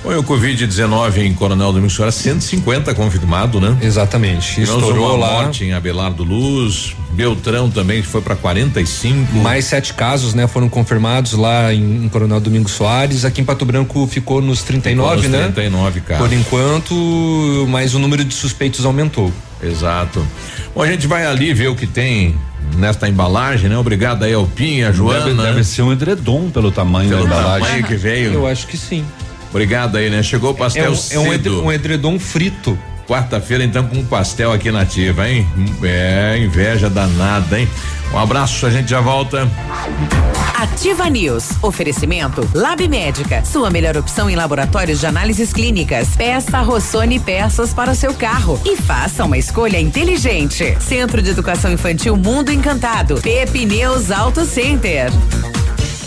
Bom, 0.03 0.17
o 0.17 0.23
Covid-19 0.23 1.17
em 1.17 1.33
Coronel 1.33 1.71
Domingos 1.71 1.93
Soares, 1.93 2.15
150 2.15 2.93
confirmado, 2.95 3.61
né? 3.61 3.77
Exatamente. 3.81 4.55
Tivemos 4.55 4.81
Estourou 4.83 5.15
uma 5.15 5.27
lá. 5.27 5.43
morte 5.43 5.63
em 5.63 5.73
Abelardo 5.73 6.23
Luz, 6.23 6.95
Beltrão 7.11 7.69
também, 7.69 8.01
foi 8.01 8.19
para 8.19 8.35
45. 8.35 9.35
Mais 9.37 9.65
sete 9.65 9.93
casos, 9.93 10.33
né, 10.33 10.47
foram 10.47 10.67
confirmados 10.67 11.33
lá 11.33 11.71
em, 11.71 12.05
em 12.05 12.09
Coronel 12.09 12.39
Domingos 12.39 12.71
Soares. 12.71 13.25
Aqui 13.25 13.41
em 13.41 13.45
Pato 13.45 13.63
Branco 13.63 14.07
ficou 14.07 14.41
nos 14.41 14.63
39, 14.63 15.21
Ficou 15.21 15.29
nos 15.29 15.39
né? 15.39 15.51
39 15.53 16.01
casos. 16.01 16.27
Por 16.27 16.33
enquanto, 16.35 17.67
mas 17.69 17.93
o 17.93 17.99
número 17.99 18.23
de 18.25 18.33
suspeitos 18.33 18.83
aumentou. 18.85 19.31
Exato. 19.61 20.25
Bom, 20.73 20.81
a 20.81 20.87
gente 20.87 21.05
vai 21.05 21.25
ali 21.27 21.53
ver 21.53 21.67
o 21.67 21.75
que 21.75 21.85
tem 21.85 22.35
nesta 22.75 23.07
embalagem, 23.07 23.69
né? 23.69 23.77
Obrigado 23.77 24.23
aí 24.23 24.33
ao 24.33 24.47
Pinha, 24.47 24.91
Joana. 24.91 25.25
Deve, 25.25 25.41
deve 25.41 25.63
ser 25.63 25.83
um 25.83 25.91
edredom 25.91 26.49
pelo 26.49 26.71
tamanho 26.71 27.09
Pelo 27.09 27.27
da 27.27 27.35
embalagem. 27.35 27.67
tamanho 27.67 27.83
que 27.85 27.95
veio. 27.95 28.33
Eu 28.33 28.47
acho 28.47 28.65
que 28.65 28.77
sim. 28.77 29.05
Obrigado 29.51 29.97
aí, 29.97 30.09
né? 30.09 30.23
Chegou 30.23 30.51
o 30.51 30.55
pastel 30.55 30.85
É 30.85 30.89
um- 30.89 30.91
é 30.91 30.95
um 30.95 30.97
cedo. 30.97 31.33
edre- 31.33 31.49
um 31.51 31.71
edredom 31.71 32.17
frito. 32.17 32.77
Quarta-feira, 33.07 33.63
então, 33.63 33.85
com 33.85 33.97
um 33.97 34.05
pastel 34.05 34.53
aqui 34.53 34.71
na 34.71 34.81
ativa, 34.81 35.27
hein? 35.29 35.45
É, 35.83 36.37
inveja 36.41 36.89
danada, 36.89 37.59
hein? 37.59 37.67
Um 38.13 38.17
abraço, 38.17 38.65
a 38.65 38.69
gente 38.69 38.89
já 38.89 39.01
volta. 39.01 39.49
Ativa 40.55 41.09
News. 41.09 41.49
Oferecimento 41.61 42.47
Lab 42.53 42.87
Médica. 42.87 43.43
Sua 43.43 43.69
melhor 43.69 43.97
opção 43.97 44.29
em 44.29 44.35
laboratórios 44.35 44.99
de 45.01 45.07
análises 45.07 45.51
clínicas. 45.51 46.09
Peça 46.15 46.61
Rossoni 46.61 47.19
peças 47.19 47.73
para 47.73 47.91
o 47.91 47.95
seu 47.95 48.13
carro 48.13 48.61
e 48.63 48.77
faça 48.77 49.25
uma 49.25 49.37
escolha 49.37 49.79
inteligente. 49.79 50.77
Centro 50.79 51.21
de 51.21 51.31
Educação 51.31 51.71
Infantil 51.71 52.15
Mundo 52.15 52.51
Encantado. 52.51 53.15
Pepineus 53.21 54.09
Auto 54.11 54.45
Center. 54.45 55.09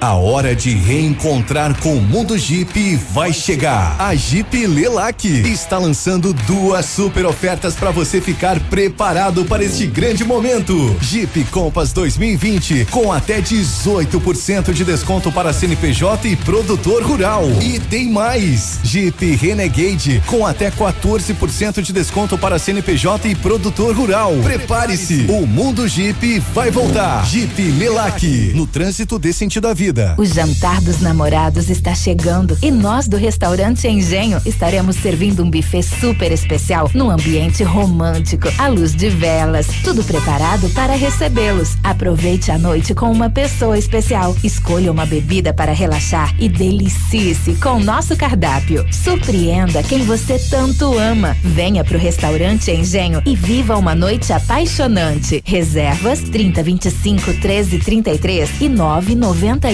A 0.00 0.14
hora 0.14 0.54
de 0.54 0.70
reencontrar 0.70 1.76
com 1.80 1.96
o 1.96 2.00
mundo 2.00 2.38
Jeep 2.38 2.94
vai 3.12 3.32
chegar. 3.32 3.96
A 3.98 4.14
Jeep 4.14 4.64
Lelac 4.64 5.26
está 5.26 5.76
lançando 5.76 6.32
duas 6.32 6.86
super 6.86 7.26
ofertas 7.26 7.74
para 7.74 7.90
você 7.90 8.20
ficar 8.20 8.60
preparado 8.60 9.44
para 9.44 9.64
este 9.64 9.88
grande 9.88 10.22
momento. 10.22 10.96
Jeep 11.00 11.42
Compass 11.46 11.92
2020 11.92 12.86
com 12.92 13.12
até 13.12 13.42
18% 13.42 14.72
de 14.72 14.84
desconto 14.84 15.32
para 15.32 15.52
CNPJ 15.52 16.28
e 16.28 16.36
produtor 16.36 17.02
rural. 17.02 17.50
E 17.60 17.80
tem 17.80 18.08
mais. 18.08 18.78
Jeep 18.84 19.34
Renegade 19.34 20.22
com 20.26 20.46
até 20.46 20.70
14% 20.70 21.82
de 21.82 21.92
desconto 21.92 22.38
para 22.38 22.56
CNPJ 22.56 23.30
e 23.30 23.34
produtor 23.34 23.96
rural. 23.96 24.32
Prepare-se. 24.44 25.26
O 25.28 25.44
mundo 25.44 25.88
Jeep 25.88 26.38
vai 26.54 26.70
voltar. 26.70 27.26
Jeep 27.26 27.60
Lelac 27.72 28.52
no 28.54 28.64
trânsito 28.64 29.18
dê 29.18 29.32
sentido 29.32 29.66
à 29.66 29.74
vida. 29.74 29.87
O 30.18 30.24
jantar 30.24 30.82
dos 30.82 31.00
namorados 31.00 31.70
está 31.70 31.94
chegando 31.94 32.58
e 32.60 32.70
nós 32.70 33.08
do 33.08 33.16
restaurante 33.16 33.88
Engenho 33.88 34.38
estaremos 34.44 34.96
servindo 34.96 35.42
um 35.42 35.50
buffet 35.50 35.82
super 35.82 36.30
especial 36.30 36.90
num 36.92 37.10
ambiente 37.10 37.62
romântico, 37.62 38.48
à 38.58 38.68
luz 38.68 38.94
de 38.94 39.08
velas, 39.08 39.66
tudo 39.82 40.04
preparado 40.04 40.68
para 40.70 40.94
recebê-los. 40.94 41.76
Aproveite 41.82 42.50
a 42.50 42.58
noite 42.58 42.94
com 42.94 43.10
uma 43.10 43.30
pessoa 43.30 43.78
especial. 43.78 44.36
Escolha 44.44 44.92
uma 44.92 45.06
bebida 45.06 45.54
para 45.54 45.72
relaxar 45.72 46.34
e 46.38 46.48
delicie-se 46.48 47.54
com 47.54 47.80
nosso 47.80 48.14
cardápio. 48.14 48.84
Surpreenda 48.92 49.82
quem 49.82 50.04
você 50.04 50.38
tanto 50.38 50.98
ama. 50.98 51.34
Venha 51.42 51.82
pro 51.82 51.98
restaurante 51.98 52.70
Engenho 52.70 53.22
e 53.24 53.34
viva 53.34 53.76
uma 53.76 53.94
noite 53.94 54.32
apaixonante. 54.34 55.42
Reservas 55.44 56.20
30 56.20 56.62
25 56.62 57.34
13 57.40 57.78
33 57.78 58.60
e 58.60 58.68
9 58.68 59.14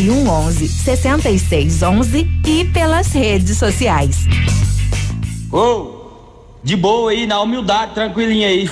91 0.05 0.29
11 0.29 0.69
66 0.69 1.83
11 1.83 2.29
e 2.47 2.65
pelas 2.67 3.13
redes 3.13 3.57
sociais. 3.57 4.25
Ô, 5.51 5.95
de 6.63 6.77
boa 6.77 7.11
aí, 7.11 7.27
na 7.27 7.41
humildade, 7.41 7.95
tranquilinha 7.95 8.49
aí. 8.49 8.69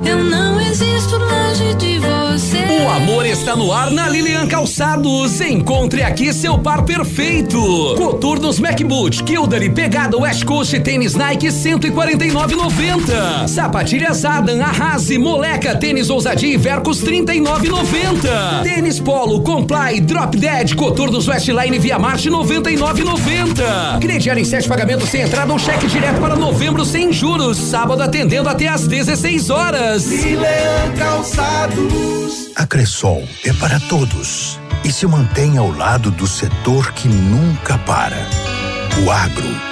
Eu 0.00 0.24
não 0.24 0.58
existo 0.60 1.18
longe 1.18 1.74
de 1.74 1.98
você. 1.98 2.82
O 2.82 2.88
amor 2.88 3.26
está 3.26 3.54
no 3.54 3.70
ar 3.70 3.90
na 3.90 4.08
Lilian 4.08 4.46
Calçados. 4.46 5.38
Encontre 5.40 6.02
aqui 6.02 6.32
seu 6.32 6.58
par 6.58 6.82
perfeito. 6.82 7.60
Coturnos 7.96 8.58
MacBoot, 8.58 9.22
Kildare, 9.22 9.68
Pegada 9.68 10.16
West 10.16 10.44
Coast, 10.44 10.80
tênis 10.80 11.14
Nike 11.14 11.48
149,90. 11.48 13.46
Sapatilhas 13.46 14.24
Adam, 14.24 14.62
Arrase, 14.62 15.18
Moleca, 15.18 15.76
tênis 15.76 16.08
Ousadia 16.08 16.54
e 16.54 16.56
Vercos 16.56 17.02
39,90. 17.04 18.62
Tênis 18.62 18.98
Polo, 18.98 19.42
Comply, 19.42 20.00
Drop 20.00 20.34
Dead, 20.36 20.74
Coturnos 20.74 21.28
Westline 21.28 21.78
Via 21.78 21.98
Marte 21.98 22.30
99,90. 22.30 24.00
Crediário 24.00 24.40
em 24.40 24.44
sete 24.44 24.66
pagamentos 24.66 25.10
sem 25.10 25.20
entrada 25.20 25.52
ou 25.52 25.58
cheque 25.58 25.86
direto 25.86 26.18
para 26.18 26.34
novembro 26.34 26.82
sem 26.84 27.12
juros. 27.12 27.58
Sábado 27.58 28.02
atendendo 28.02 28.48
até 28.48 28.68
às 28.68 28.86
16 28.86 29.50
horas. 29.50 29.81
Lilian 29.82 30.94
Calçados. 30.96 32.52
A 32.54 32.64
Cressol 32.64 33.28
é 33.44 33.52
para 33.54 33.80
todos 33.80 34.60
e 34.84 34.92
se 34.92 35.08
mantém 35.08 35.58
ao 35.58 35.72
lado 35.72 36.12
do 36.12 36.24
setor 36.24 36.92
que 36.92 37.08
nunca 37.08 37.76
para. 37.78 38.28
O 39.04 39.10
agro. 39.10 39.71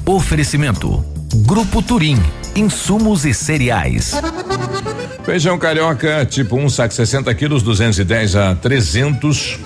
Oferecimento. 0.11 1.05
Grupo 1.47 1.81
Turim. 1.81 2.17
Insumos 2.53 3.23
e 3.23 3.33
cereais. 3.33 4.11
Feijão 5.23 5.57
carioca, 5.57 6.25
tipo 6.25 6.57
1, 6.57 6.65
um, 6.65 6.69
saco 6.69 6.93
60 6.93 7.33
quilos, 7.33 7.63
210 7.63 8.35
a 8.35 8.53
300. 8.53 9.57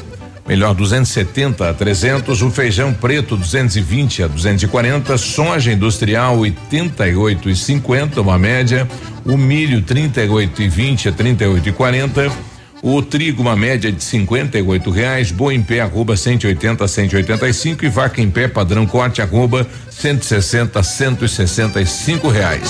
Melhor, 0.47 0.75
270 0.75 1.67
a 1.67 1.73
300. 1.73 2.43
O 2.43 2.51
feijão 2.51 2.93
preto, 2.93 3.35
220 3.35 4.21
a 4.21 4.27
240. 4.27 5.17
Soja 5.17 5.71
industrial, 5.71 6.37
88 6.37 7.49
e 7.49 7.55
50, 7.55 8.21
uma 8.21 8.37
média. 8.37 8.87
O 9.25 9.35
milho, 9.35 9.81
38 9.81 10.61
e 10.61 10.69
20 10.69 11.09
a 11.09 11.11
38 11.11 11.69
e 11.69 11.71
40. 11.71 12.31
O 12.87 13.01
trigo, 13.01 13.41
uma 13.41 13.55
média 13.55 13.91
de 13.91 14.03
58 14.03 14.91
reais, 14.91 15.31
boi 15.31 15.55
em 15.55 15.63
pé, 15.63 15.79
arroba 15.79 16.15
180 16.15 16.85
a 16.85 16.87
185 16.87 17.83
e 17.83 17.89
vaca 17.89 18.21
em 18.21 18.29
pé, 18.29 18.47
padrão 18.47 18.85
corte, 18.85 19.23
arroba 19.23 19.65
160 19.89 20.79
a 20.79 20.83
165 20.83 22.27
reais. 22.29 22.69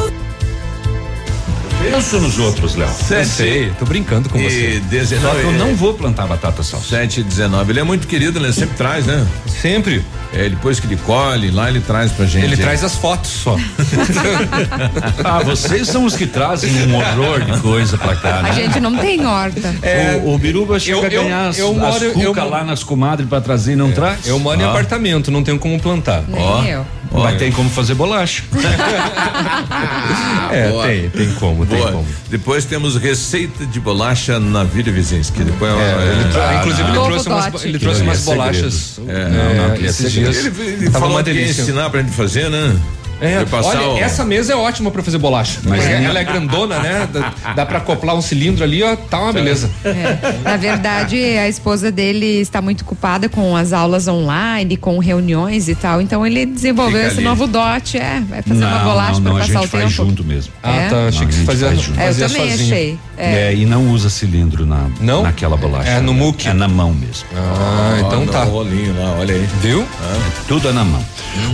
Penso 1.81 2.19
nos 2.19 2.37
outros, 2.39 2.75
Léo. 2.75 2.89
Sete 2.89 3.27
sei, 3.27 3.71
tô 3.79 3.85
brincando 3.85 4.29
com 4.29 4.37
e 4.37 4.43
você. 4.43 4.79
19. 4.89 5.25
Só 5.25 5.39
que 5.39 5.45
eu 5.45 5.51
não 5.53 5.75
vou 5.75 5.93
plantar 5.93 6.27
batata 6.27 6.63
salsa. 6.63 6.87
7 6.87 7.21
e 7.21 7.23
19. 7.23 7.71
Ele 7.71 7.79
é 7.79 7.83
muito 7.83 8.07
querido, 8.07 8.39
né? 8.39 8.51
Sempre 8.51 8.75
traz, 8.75 9.05
né? 9.05 9.25
Sempre. 9.47 10.03
É, 10.33 10.47
depois 10.47 10.79
que 10.79 10.87
ele 10.87 10.95
colhe, 10.97 11.51
lá 11.51 11.69
ele 11.69 11.81
traz 11.81 12.11
pra 12.11 12.25
gente. 12.25 12.45
Ele 12.45 12.55
traz 12.55 12.83
as 12.83 12.95
fotos 12.95 13.29
só. 13.29 13.57
ah, 15.23 15.43
vocês 15.43 15.87
são 15.87 16.05
os 16.05 16.15
que 16.15 16.25
trazem 16.25 16.71
um 16.87 16.95
horror 16.95 17.41
de 17.41 17.59
coisa 17.59 17.97
pra 17.97 18.15
cá, 18.15 18.41
né? 18.41 18.49
A 18.49 18.53
gente 18.53 18.79
não 18.79 18.95
tem 18.95 19.25
horta. 19.25 19.75
É, 19.81 20.21
o, 20.23 20.33
o 20.33 20.37
Biruba 20.37 20.79
chega 20.79 20.97
eu, 20.97 21.05
a 21.05 21.09
ganhar 21.09 21.47
as, 21.49 21.57
eu 21.57 21.73
moro, 21.73 22.05
as 22.05 22.13
cuca 22.13 22.41
eu, 22.41 22.49
lá 22.49 22.63
nas 22.63 22.83
comadres 22.83 23.27
pra 23.27 23.41
trazer 23.41 23.73
e 23.73 23.75
não 23.75 23.89
é, 23.89 23.93
traz? 23.93 24.25
Eu 24.25 24.39
moro 24.39 24.59
ah. 24.59 24.63
em 24.63 24.65
apartamento, 24.65 25.29
não 25.31 25.43
tenho 25.43 25.59
como 25.59 25.77
plantar. 25.79 26.23
Nem 26.27 26.41
Ó. 26.41 26.63
eu. 26.63 26.85
Mas 27.13 27.37
tem 27.37 27.51
como 27.51 27.69
fazer 27.69 27.93
bolacha. 27.93 28.43
é, 30.51 30.69
Boa. 30.69 30.87
tem, 30.87 31.09
tem 31.09 31.31
como, 31.35 31.65
tem 31.65 31.77
Boa. 31.77 31.91
como. 31.91 32.07
Depois 32.29 32.65
temos 32.65 32.95
receita 32.95 33.65
de 33.65 33.79
bolacha 33.79 34.39
na 34.39 34.63
Vila 34.63 34.91
Vizinski. 34.91 35.43
Depois 35.43 35.71
é, 35.73 35.75
é, 35.75 36.13
ele 36.13 36.31
tra- 36.31 36.55
inclusive 36.55 36.83
ele 36.89 36.93
trouxe, 36.93 37.29
umas, 37.29 37.65
ele 37.65 37.79
trouxe 37.79 38.01
umas 38.01 38.23
bolachas. 38.23 38.99
É, 39.07 39.29
não, 39.29 39.67
não, 39.67 39.75
esses 39.75 40.11
dias. 40.11 40.45
Ele, 40.45 40.61
ele 40.61 40.91
falou 40.91 41.23
que 41.23 41.31
ia 41.31 41.49
ensinar 41.49 41.89
pra 41.89 42.01
gente 42.01 42.13
fazer, 42.13 42.49
né? 42.49 42.75
É, 43.21 43.45
olha, 43.51 43.89
o... 43.89 43.97
essa 43.99 44.25
mesa 44.25 44.53
é 44.53 44.55
ótima 44.55 44.89
para 44.89 45.03
fazer 45.03 45.19
bolacha. 45.19 45.59
Mas 45.63 45.85
é. 45.85 46.03
ela 46.03 46.19
é 46.19 46.23
grandona, 46.23 46.79
né? 46.79 47.07
Dá, 47.13 47.53
dá 47.53 47.65
para 47.67 47.77
acoplar 47.77 48.15
um 48.15 48.21
cilindro 48.21 48.63
ali, 48.63 48.81
ó, 48.81 48.95
tá 48.95 49.19
uma 49.19 49.31
beleza. 49.31 49.69
É. 49.85 50.39
Na 50.43 50.57
verdade, 50.57 51.17
a 51.37 51.47
esposa 51.47 51.91
dele 51.91 52.41
está 52.41 52.61
muito 52.63 52.81
ocupada 52.81 53.29
com 53.29 53.55
as 53.55 53.73
aulas 53.73 54.07
online, 54.07 54.75
com 54.75 54.97
reuniões 54.97 55.69
e 55.69 55.75
tal. 55.75 56.01
Então 56.01 56.25
ele 56.25 56.47
desenvolveu 56.47 56.97
Fica 56.97 57.07
esse 57.07 57.17
ali. 57.17 57.25
novo 57.25 57.45
dote, 57.45 57.97
é, 57.99 58.21
vai 58.27 58.41
fazer 58.41 58.59
não, 58.59 58.67
uma 58.67 58.79
bolacha 58.79 59.21
para 59.21 59.33
passar 59.33 59.61
o 59.61 59.67
tempo. 59.67 59.89
junto 59.89 60.23
mesmo. 60.23 60.51
Ah, 60.63 60.75
é? 60.75 60.89
tá, 60.89 61.07
achei 61.07 61.27
que 61.27 61.33
você 61.33 61.43
fazia, 61.43 61.75
junto. 61.75 61.99
É, 61.99 62.09
eu 62.09 62.13
também 62.15 62.49
sozinho. 62.49 62.53
achei. 62.53 62.99
É. 63.17 63.49
é. 63.49 63.55
e 63.55 63.65
não 63.67 63.91
usa 63.91 64.09
cilindro 64.09 64.65
na 64.65 64.87
não? 64.99 65.21
naquela 65.21 65.55
bolacha. 65.55 65.89
É 65.89 66.01
no 66.01 66.13
muque. 66.13 66.47
É 66.47 66.53
na 66.53 66.67
mão 66.67 66.91
mesmo. 66.91 67.27
Ah, 67.35 67.97
então 67.99 68.25
tá. 68.25 68.43
rolinho 68.43 68.97
lá, 68.97 69.17
olha 69.19 69.35
aí. 69.35 69.47
Viu? 69.61 69.85
Ah. 70.01 70.31
Tudo 70.47 70.69
é 70.69 70.71
na 70.71 70.83
mão. 70.83 71.05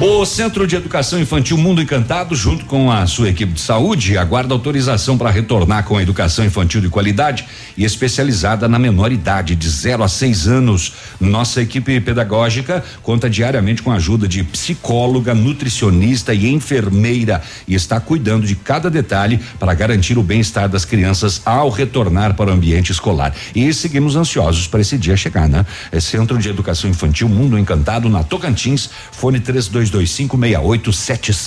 Hum. 0.01 0.21
O 0.21 0.25
Centro 0.25 0.65
de 0.65 0.75
Educação 0.75 1.19
Infantil 1.19 1.56
Mundo 1.57 1.81
Encantado 1.81 2.35
junto 2.35 2.65
com 2.65 2.91
a 2.91 3.05
sua 3.07 3.29
equipe 3.29 3.53
de 3.53 3.61
saúde, 3.61 4.17
aguarda 4.17 4.53
autorização 4.53 5.17
para 5.17 5.29
retornar 5.29 5.83
com 5.83 5.97
a 5.97 6.01
educação 6.01 6.45
infantil 6.45 6.81
de 6.81 6.89
qualidade 6.89 7.45
e 7.75 7.83
especializada 7.83 8.67
na 8.67 8.77
menor 8.77 9.11
idade, 9.11 9.55
de 9.55 9.69
0 9.69 10.03
a 10.03 10.07
6 10.07 10.47
anos. 10.47 10.93
Nossa 11.19 11.61
equipe 11.61 11.99
pedagógica 11.99 12.83
conta 13.01 13.29
diariamente 13.29 13.81
com 13.81 13.91
a 13.91 13.95
ajuda 13.95 14.27
de 14.27 14.43
psicóloga, 14.43 15.33
nutricionista 15.33 16.33
e 16.33 16.47
enfermeira 16.47 17.41
e 17.67 17.75
está 17.75 17.99
cuidando 17.99 18.45
de 18.45 18.55
cada 18.55 18.89
detalhe 18.89 19.39
para 19.59 19.73
garantir 19.73 20.17
o 20.17 20.23
bem-estar 20.23 20.69
das 20.69 20.85
crianças 20.85 21.41
ao 21.45 21.69
retornar 21.69 22.35
para 22.35 22.49
o 22.49 22.53
ambiente 22.53 22.91
escolar. 22.91 23.33
E 23.55 23.73
seguimos 23.73 24.15
ansiosos 24.15 24.67
para 24.67 24.81
esse 24.81 24.97
dia 24.97 25.17
chegar, 25.17 25.49
né? 25.49 25.65
É 25.91 25.99
Centro 25.99 26.37
de 26.37 26.49
Educação 26.49 26.89
Infantil 26.89 27.27
Mundo 27.27 27.57
Encantado 27.57 28.09
na 28.09 28.23
Tocantins, 28.23 28.89
fone 29.11 29.39
3225 29.39 30.37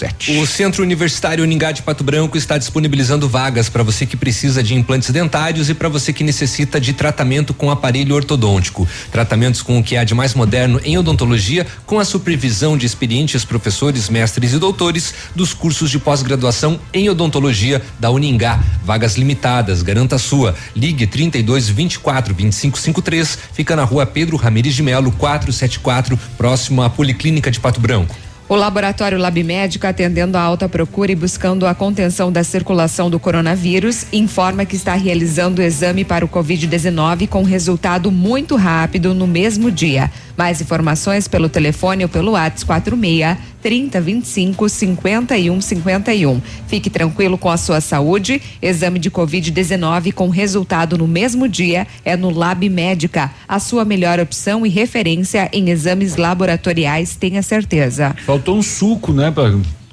6877. 0.01 0.41
O 0.41 0.47
Centro 0.47 0.81
Centro 0.81 0.85
Universitário 0.85 1.45
Uningá 1.45 1.73
de 1.73 1.83
Pato 1.83 2.03
Branco 2.03 2.39
está 2.39 2.57
disponibilizando 2.57 3.29
vagas 3.29 3.69
para 3.69 3.83
você 3.83 4.07
que 4.07 4.17
precisa 4.17 4.63
de 4.63 4.75
implantes 4.75 5.11
dentários 5.11 5.69
e 5.69 5.75
para 5.75 5.89
você 5.89 6.13
que 6.13 6.25
necessita 6.25 6.81
de 6.81 6.93
tratamento 6.93 7.53
com 7.53 7.71
aparelho 7.71 8.15
ortodôntico. 8.15 8.89
Tratamentos 9.11 9.61
com 9.63 9.79
o 9.79 9.83
que 9.83 9.97
há 9.97 10.05
de 10.05 10.15
mais 10.15 10.33
moderno 10.33 10.81
em 10.85 10.97
odontologia, 10.97 11.67
com 11.85 11.99
a 11.99 12.05
supervisão 12.05 12.79
de 12.79 12.87
experientes 12.87 13.45
professores, 13.45 14.09
mestres 14.09 14.53
e 14.53 14.59
doutores 14.59 15.13
dos 15.35 15.53
cursos 15.53 15.91
de 15.91 15.99
pós-graduação 15.99 16.81
em 16.95 17.09
odontologia 17.11 17.83
da 17.99 18.11
Uningá. 18.11 18.61
Vagas 18.85 19.17
limitadas, 19.17 19.83
garanta 19.83 20.17
a 20.17 20.19
sua. 20.19 20.55
Ligue 20.75 21.07
32 21.07 21.69
24 21.69 22.35
25 22.35 22.79
53, 22.79 23.39
fica 23.53 23.77
na 23.77 23.85
rua 23.85 24.07
Pedro 24.07 24.37
Ramires 24.37 24.75
de 24.75 24.83
Melo, 24.83 25.13
474, 25.13 26.19
próximo 26.39 26.83
à 26.83 26.89
Policlínica 26.89 27.51
de 27.51 27.61
Pato 27.61 27.81
Branco. 27.81 28.30
O 28.51 28.57
laboratório 28.57 29.17
Lab 29.17 29.45
Médica, 29.45 29.91
atendendo 29.91 30.37
a 30.37 30.43
alta 30.43 30.69
procura 30.69 31.13
e 31.13 31.15
buscando 31.15 31.69
a 31.69 31.73
contenção 31.73 32.33
da 32.33 32.43
circulação 32.43 33.09
do 33.09 33.21
coronavírus, 33.21 34.07
informa 34.13 34.65
que 34.65 34.75
está 34.75 34.93
realizando 34.95 35.61
o 35.61 35.63
exame 35.63 36.05
para 36.05 36.25
o 36.25 36.29
Covid-19 36.29 37.29
com 37.29 37.45
resultado 37.45 38.11
muito 38.11 38.57
rápido 38.57 39.15
no 39.15 39.25
mesmo 39.25 39.71
dia. 39.71 40.11
Mais 40.41 40.59
informações 40.59 41.29
pelo 41.29 41.51
telefone 41.51 42.03
ou 42.03 42.09
pelo 42.09 42.31
WhatsApp 42.31 42.65
46 42.65 43.37
30 43.61 44.01
25 44.01 44.69
51 44.71 45.61
51. 45.61 46.41
Fique 46.67 46.89
tranquilo 46.89 47.37
com 47.37 47.51
a 47.51 47.59
sua 47.59 47.79
saúde. 47.83 48.41
Exame 48.63 48.99
de 48.99 49.11
Covid-19 49.11 50.15
com 50.15 50.31
resultado 50.31 50.97
no 50.97 51.07
mesmo 51.07 51.47
dia 51.47 51.87
é 52.07 52.17
no 52.17 52.31
Lab 52.31 52.67
Médica. 52.71 53.31
A 53.47 53.59
sua 53.59 53.85
melhor 53.85 54.19
opção 54.19 54.65
e 54.65 54.71
referência 54.71 55.47
em 55.53 55.69
exames 55.69 56.17
laboratoriais, 56.17 57.17
tenha 57.17 57.43
certeza. 57.43 58.17
Faltou 58.25 58.57
um 58.57 58.63
suco, 58.63 59.13
né? 59.13 59.31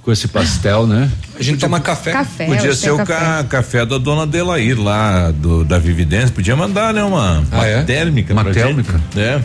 Com 0.08 0.13
esse 0.13 0.30
pastel, 0.30 0.88
né? 0.88 1.12
A 1.38 1.43
gente 1.43 1.60
toma 1.60 1.82
café. 1.82 2.13
café 2.13 2.46
podia 2.46 2.74
ser 2.74 2.91
o 2.91 2.98
café. 3.04 3.43
café 3.50 3.86
da 3.86 3.98
dona 3.98 4.26
Delair 4.26 4.82
lá 4.82 5.32
do, 5.32 5.65
da 5.65 5.78
Vividência. 5.78 6.30
Podia 6.30 6.56
mandar, 6.56 6.93
né? 6.93 7.04
Uma, 7.04 7.43
ah, 7.52 7.56
uma 7.58 7.67
é? 7.67 7.84
térmica. 7.84 8.32
Uma 8.32 8.46
térmica? 8.46 8.93
Gente. 8.93 9.20
É. 9.20 9.41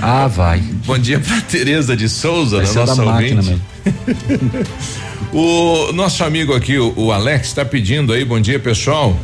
Ah, 0.00 0.28
vai. 0.28 0.60
Bom 0.86 0.96
dia 0.96 1.18
pra 1.18 1.40
Tereza 1.40 1.96
de 1.96 2.08
Souza, 2.08 2.62
vai 2.62 2.74
nossa 2.74 3.02
ouvinte. 3.02 3.34
Máquina 3.34 3.58
o 5.34 5.90
nosso 5.92 6.22
amigo 6.22 6.54
aqui, 6.54 6.78
o, 6.78 6.94
o 6.96 7.10
Alex, 7.10 7.48
está 7.48 7.64
pedindo 7.64 8.12
aí, 8.12 8.24
bom 8.24 8.38
dia 8.38 8.60
pessoal. 8.60 9.18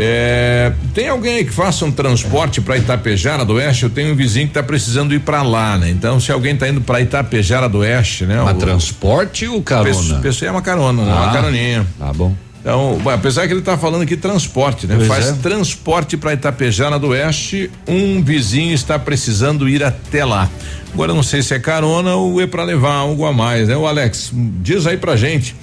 É, 0.00 0.72
tem 0.94 1.08
alguém 1.08 1.38
aí 1.38 1.44
que 1.44 1.52
faça 1.52 1.84
um 1.84 1.90
transporte 1.90 2.60
para 2.60 2.78
Itapejara 2.78 3.44
do 3.44 3.54
Oeste? 3.54 3.82
Eu 3.82 3.90
tenho 3.90 4.12
um 4.12 4.16
vizinho 4.16 4.46
que 4.46 4.52
está 4.52 4.62
precisando 4.62 5.12
ir 5.12 5.18
para 5.18 5.42
lá, 5.42 5.76
né? 5.76 5.90
Então, 5.90 6.20
se 6.20 6.30
alguém 6.30 6.54
está 6.54 6.68
indo 6.68 6.80
para 6.80 7.00
Itapejara 7.00 7.68
do 7.68 7.78
Oeste, 7.78 8.24
né? 8.24 8.40
Uma 8.40 8.52
o, 8.52 8.58
transporte 8.58 9.48
ou 9.48 9.60
carona? 9.60 10.20
Pessoa 10.20 10.48
é 10.48 10.52
uma 10.52 10.62
carona, 10.62 11.04
né? 11.04 11.12
ah, 11.12 11.22
uma 11.22 11.32
caroninha. 11.32 11.86
Tá 11.98 12.12
bom. 12.12 12.32
Então, 12.60 13.00
apesar 13.12 13.46
que 13.48 13.52
ele 13.52 13.60
está 13.60 13.76
falando 13.76 14.02
aqui 14.02 14.16
transporte, 14.16 14.86
né? 14.86 14.94
Pois 14.96 15.08
Faz 15.08 15.28
é. 15.30 15.32
transporte 15.32 16.16
para 16.16 16.32
Itapejara 16.32 16.96
do 16.96 17.08
Oeste. 17.08 17.68
Um 17.86 18.22
vizinho 18.22 18.74
está 18.74 19.00
precisando 19.00 19.68
ir 19.68 19.82
até 19.82 20.24
lá. 20.24 20.48
Agora 20.92 21.12
não 21.12 21.24
sei 21.24 21.42
se 21.42 21.54
é 21.54 21.58
carona 21.58 22.14
ou 22.14 22.40
é 22.40 22.46
para 22.46 22.62
levar 22.62 22.94
algo 22.94 23.26
a 23.26 23.32
mais, 23.32 23.66
né? 23.66 23.76
O 23.76 23.86
Alex, 23.86 24.30
diz 24.32 24.86
aí 24.86 24.96
pra 24.96 25.16
gente. 25.16 25.56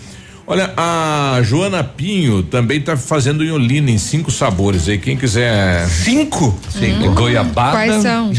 Olha, 0.47 0.71
a 0.77 1.39
Joana 1.43 1.84
Pinho 1.84 2.43
também 2.43 2.77
está 2.77 2.95
fazendo 2.95 3.43
iolina 3.43 3.89
em 3.89 3.97
cinco 3.97 4.29
sabores 4.29 4.88
aí. 4.88 4.99
Quem 4.99 5.17
quiser. 5.17 5.88
Cinco? 5.88 6.55
Cinco. 6.69 7.03
Hum, 7.03 7.15
Goiabada. 7.15 7.71
Quais 7.71 8.01
são? 8.03 8.31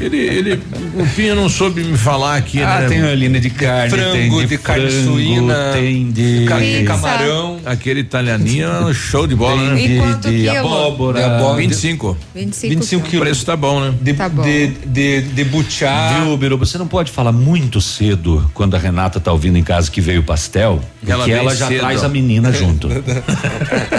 ele, 0.00 0.16
ele, 0.16 0.62
o 0.98 1.06
Pinho 1.14 1.36
não 1.36 1.48
soube 1.48 1.84
me 1.84 1.96
falar 1.96 2.36
aqui, 2.36 2.60
ah, 2.60 2.80
né? 2.80 2.88
tem 2.88 2.98
iolina 2.98 3.38
de 3.38 3.48
carne, 3.48 3.90
frango, 3.90 4.12
tem 4.12 4.30
de, 4.30 4.46
de 4.46 4.58
carne 4.58 4.90
suína, 4.90 5.54
tem 5.72 6.10
de 6.10 6.46
carne, 6.48 6.84
camarão. 6.84 7.60
Aquele 7.64 8.00
italianinho, 8.00 8.92
show 8.92 9.24
de 9.24 9.36
bola, 9.36 9.56
tem 9.56 9.68
né? 9.68 9.86
De, 9.86 9.98
quanto 9.98 10.30
de, 10.30 10.48
abóbora. 10.48 11.18
De 11.18 11.24
abóbora. 11.24 11.56
25. 11.58 12.16
25, 12.34 12.74
25 12.74 13.04
quilos. 13.04 13.20
O 13.20 13.24
preço 13.24 13.46
tá 13.46 13.56
bom, 13.56 13.80
né? 13.80 13.94
De, 14.00 14.14
tá 14.14 14.28
bom. 14.28 14.42
De, 14.42 14.66
de, 14.66 15.22
de 15.22 15.44
buchá. 15.44 16.24
Viu, 16.24 16.36
Biru, 16.36 16.58
você 16.58 16.76
não 16.76 16.88
pode 16.88 17.12
falar 17.12 17.30
muito 17.30 17.80
cedo 17.80 18.50
quando 18.52 18.74
a 18.74 18.78
Renata 18.78 19.20
tá 19.20 19.30
ouvindo 19.30 19.56
em 19.56 19.62
casa 19.62 19.88
que 19.88 20.00
veio 20.00 20.20
o 20.20 20.24
pastel. 20.24 20.80
Ela 21.06 21.19
que 21.24 21.32
ela 21.32 21.54
já 21.54 21.68
cedo. 21.68 21.80
traz 21.80 22.04
a 22.04 22.08
menina 22.08 22.52
junto. 22.52 22.88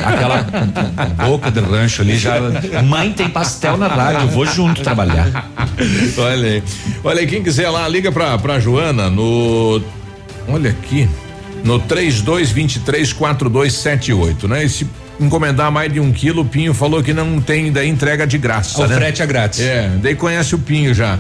Aquela 0.03 0.45
boca 1.27 1.51
de 1.51 1.59
rancho 1.59 2.01
ali 2.01 2.17
já. 2.17 2.39
Mãe 2.83 3.11
tem 3.13 3.29
pastel 3.29 3.77
na 3.77 3.87
rádio, 3.87 4.27
vou 4.29 4.45
junto 4.45 4.81
trabalhar. 4.81 5.49
Olha 6.17 6.47
aí. 6.47 6.63
Olha 7.03 7.19
aí, 7.19 7.27
quem 7.27 7.43
quiser 7.43 7.69
lá, 7.69 7.87
liga 7.87 8.11
pra, 8.11 8.37
pra 8.37 8.59
Joana 8.59 9.09
no. 9.09 9.81
Olha 10.47 10.71
aqui. 10.71 11.07
No 11.63 11.79
3223 11.79 13.13
4278, 13.13 14.47
né? 14.47 14.63
Esse 14.63 14.87
encomendar 15.19 15.71
mais 15.71 15.93
de 15.93 15.99
um 15.99 16.11
quilo, 16.11 16.41
o 16.41 16.45
Pinho 16.45 16.73
falou 16.73 17.03
que 17.03 17.13
não 17.13 17.39
tem 17.39 17.71
daí 17.71 17.87
entrega 17.87 18.25
de 18.25 18.37
graça. 18.37 18.81
O 18.81 18.87
né? 18.87 18.95
frete 18.95 19.21
é 19.21 19.25
grátis. 19.25 19.59
É, 19.59 19.91
daí 20.01 20.15
conhece 20.15 20.55
o 20.55 20.59
Pinho 20.59 20.93
já. 20.93 21.17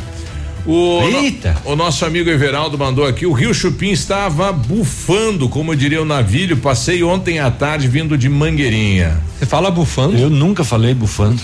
O, 0.65 1.01
Eita. 1.03 1.57
No, 1.65 1.71
o 1.71 1.75
nosso 1.75 2.05
amigo 2.05 2.29
Everaldo 2.29 2.77
mandou 2.77 3.05
aqui, 3.05 3.25
o 3.25 3.31
Rio 3.31 3.53
Chupim 3.53 3.89
estava 3.89 4.51
bufando, 4.51 5.49
como 5.49 5.75
diria 5.75 6.01
o 6.01 6.05
navilho, 6.05 6.57
passei 6.57 7.03
ontem 7.03 7.39
à 7.39 7.49
tarde 7.49 7.87
vindo 7.87 8.17
de 8.17 8.29
Mangueirinha. 8.29 9.19
Você 9.37 9.45
fala 9.45 9.71
bufando? 9.71 10.17
Eu 10.17 10.29
nunca 10.29 10.63
falei 10.63 10.93
bufando. 10.93 11.41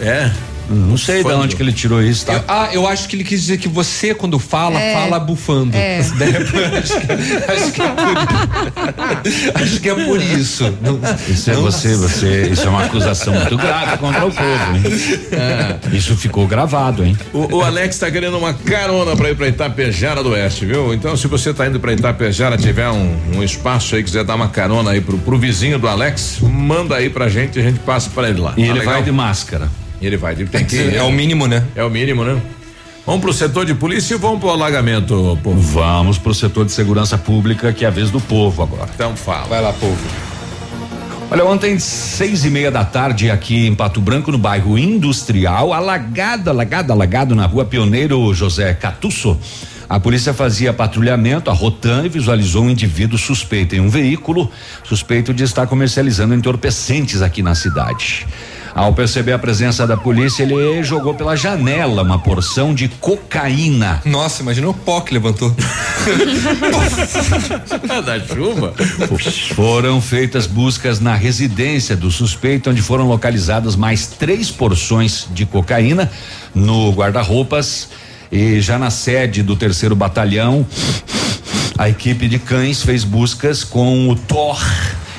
É? 0.00 0.30
Não 0.68 0.96
sei 0.96 1.24
de 1.24 1.32
onde 1.32 1.56
que 1.56 1.62
ele 1.62 1.72
tirou 1.72 2.02
isso, 2.02 2.26
tá? 2.26 2.34
Eu, 2.34 2.44
ah, 2.46 2.68
eu 2.72 2.86
acho 2.86 3.08
que 3.08 3.16
ele 3.16 3.24
quis 3.24 3.40
dizer 3.42 3.58
que 3.58 3.68
você, 3.68 4.14
quando 4.14 4.38
fala, 4.38 4.80
é. 4.80 4.94
fala 4.94 5.18
bufando. 5.18 5.76
É. 5.76 5.98
acho, 6.00 6.12
que, 6.14 6.22
acho, 7.52 7.72
que 7.72 7.82
é 7.82 7.88
por, 7.88 9.62
acho 9.62 9.80
que 9.80 9.88
é 9.88 9.94
por 9.94 10.20
isso. 10.20 10.74
Não, 10.80 11.00
isso 11.28 11.50
é 11.50 11.54
você, 11.54 11.96
você, 11.96 12.48
isso 12.48 12.66
é 12.66 12.68
uma 12.68 12.84
acusação 12.84 13.34
muito 13.34 13.56
grave 13.58 13.98
contra 13.98 14.26
o 14.26 14.32
povo, 14.32 14.76
hein? 14.76 14.82
É. 15.32 15.96
Isso 15.96 16.16
ficou 16.16 16.46
gravado, 16.46 17.04
hein? 17.04 17.16
O, 17.32 17.56
o 17.56 17.62
Alex 17.62 17.96
está 17.96 18.10
querendo 18.10 18.36
uma 18.36 18.52
carona 18.52 19.16
para 19.16 19.30
ir 19.30 19.36
para 19.36 19.48
Itapejara 19.48 20.22
do 20.22 20.30
Oeste, 20.30 20.66
viu? 20.66 20.92
Então, 20.92 21.16
se 21.16 21.26
você 21.26 21.50
está 21.50 21.66
indo 21.66 21.80
para 21.80 21.92
Itapejara, 21.92 22.56
tiver 22.56 22.88
um, 22.90 23.16
um, 23.36 23.42
espaço 23.42 23.94
aí, 23.96 24.02
quiser 24.02 24.24
dar 24.24 24.34
uma 24.34 24.48
carona 24.48 24.90
aí 24.90 25.00
pro, 25.00 25.18
pro 25.18 25.38
vizinho 25.38 25.78
do 25.78 25.88
Alex, 25.88 26.38
manda 26.42 26.96
aí 26.96 27.08
pra 27.08 27.28
gente, 27.28 27.58
a 27.58 27.62
gente 27.62 27.78
passa 27.80 28.10
para 28.10 28.28
ele 28.28 28.40
lá. 28.40 28.52
E 28.52 28.54
tá 28.56 28.60
ele 28.62 28.78
legal? 28.80 28.94
vai 28.94 29.02
de 29.02 29.12
máscara. 29.12 29.68
Ele 30.00 30.16
vai, 30.16 30.34
ele 30.34 30.46
tem 30.46 30.64
que. 30.64 30.96
É 30.96 31.02
o 31.02 31.10
mínimo, 31.10 31.46
né? 31.46 31.64
É 31.74 31.82
o 31.82 31.90
mínimo, 31.90 32.24
né? 32.24 32.40
Vamos 33.04 33.22
pro 33.22 33.32
setor 33.32 33.64
de 33.64 33.74
polícia 33.74 34.14
e 34.14 34.18
vamos 34.18 34.38
pro 34.38 34.50
alagamento, 34.50 35.38
povo. 35.42 35.60
Vamos 35.60 36.18
pro 36.18 36.34
setor 36.34 36.66
de 36.66 36.72
segurança 36.72 37.16
pública, 37.16 37.72
que 37.72 37.84
é 37.84 37.88
a 37.88 37.90
vez 37.90 38.10
do 38.10 38.20
povo 38.20 38.62
agora. 38.62 38.88
Então 38.94 39.16
fala. 39.16 39.46
Vai 39.46 39.62
lá, 39.62 39.72
povo. 39.72 39.96
Olha, 41.30 41.44
ontem, 41.44 41.78
seis 41.78 42.44
e 42.44 42.50
meia 42.50 42.70
da 42.70 42.84
tarde, 42.84 43.30
aqui 43.30 43.66
em 43.66 43.74
Pato 43.74 44.00
Branco, 44.00 44.30
no 44.30 44.38
bairro 44.38 44.78
Industrial, 44.78 45.72
alagado, 45.72 46.48
alagado, 46.48 46.92
alagado 46.92 47.34
na 47.34 47.44
rua 47.44 47.64
Pioneiro 47.64 48.32
José 48.32 48.72
Catusso. 48.74 49.38
A 49.88 49.98
polícia 49.98 50.34
fazia 50.34 50.72
patrulhamento, 50.72 51.50
a 51.50 51.52
Rotan, 51.54 52.04
e 52.04 52.08
visualizou 52.10 52.64
um 52.64 52.70
indivíduo 52.70 53.18
suspeito 53.18 53.74
em 53.74 53.80
um 53.80 53.88
veículo, 53.88 54.50
suspeito 54.84 55.32
de 55.32 55.44
estar 55.44 55.66
comercializando 55.66 56.34
entorpecentes 56.34 57.22
aqui 57.22 57.42
na 57.42 57.54
cidade. 57.54 58.26
Ao 58.78 58.92
perceber 58.92 59.32
a 59.32 59.38
presença 59.40 59.84
da 59.88 59.96
polícia, 59.96 60.44
ele 60.44 60.84
jogou 60.84 61.12
pela 61.12 61.34
janela 61.34 62.00
uma 62.04 62.16
porção 62.16 62.72
de 62.72 62.86
cocaína. 62.86 64.00
Nossa, 64.04 64.40
imagina 64.40 64.68
o 64.68 64.72
pó 64.72 65.00
que 65.00 65.12
levantou. 65.12 65.50
da 68.06 68.20
chuva. 68.20 68.72
Foram 69.56 70.00
feitas 70.00 70.46
buscas 70.46 71.00
na 71.00 71.16
residência 71.16 71.96
do 71.96 72.08
suspeito, 72.08 72.70
onde 72.70 72.80
foram 72.80 73.08
localizadas 73.08 73.74
mais 73.74 74.06
três 74.06 74.48
porções 74.48 75.26
de 75.32 75.44
cocaína 75.44 76.08
no 76.54 76.92
guarda-roupas. 76.92 77.88
E 78.30 78.60
já 78.60 78.78
na 78.78 78.90
sede 78.90 79.42
do 79.42 79.56
terceiro 79.56 79.96
batalhão, 79.96 80.64
a 81.76 81.88
equipe 81.88 82.28
de 82.28 82.38
cães 82.38 82.80
fez 82.80 83.02
buscas 83.02 83.64
com 83.64 84.08
o 84.08 84.14
Thor. 84.14 84.56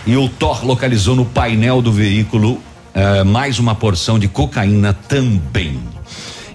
E 0.08 0.16
o 0.16 0.30
Thor 0.30 0.66
localizou 0.66 1.14
no 1.14 1.26
painel 1.26 1.82
do 1.82 1.92
veículo 1.92 2.64
uh, 2.96 3.26
mais 3.26 3.60
uma 3.60 3.76
porção 3.76 4.18
de 4.18 4.28
cocaína 4.28 4.94
também. 4.94 5.80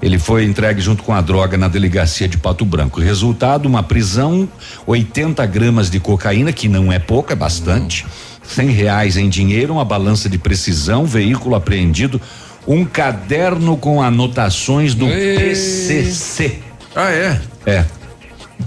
Ele 0.02 0.18
foi 0.18 0.44
entregue 0.44 0.80
junto 0.80 1.02
com 1.02 1.14
a 1.14 1.20
droga 1.20 1.56
na 1.56 1.66
delegacia 1.66 2.28
de 2.28 2.36
Pato 2.36 2.64
Branco. 2.64 3.00
Resultado: 3.00 3.66
uma 3.66 3.82
prisão, 3.82 4.48
80 4.86 5.44
gramas 5.46 5.88
de 5.88 5.98
cocaína, 5.98 6.52
que 6.52 6.68
não 6.68 6.92
é 6.92 6.98
pouco, 6.98 7.32
é 7.32 7.36
bastante. 7.36 8.04
cem 8.42 8.68
reais 8.68 9.16
em 9.16 9.28
dinheiro, 9.28 9.72
uma 9.72 9.84
balança 9.84 10.28
de 10.28 10.36
precisão, 10.36 11.06
veículo 11.06 11.54
apreendido, 11.54 12.20
um 12.66 12.84
caderno 12.84 13.76
com 13.76 14.02
anotações 14.02 14.94
do 14.94 15.06
Ei. 15.06 15.38
PCC. 15.38 16.58
Ah, 16.94 17.10
é? 17.10 17.40
É. 17.64 17.84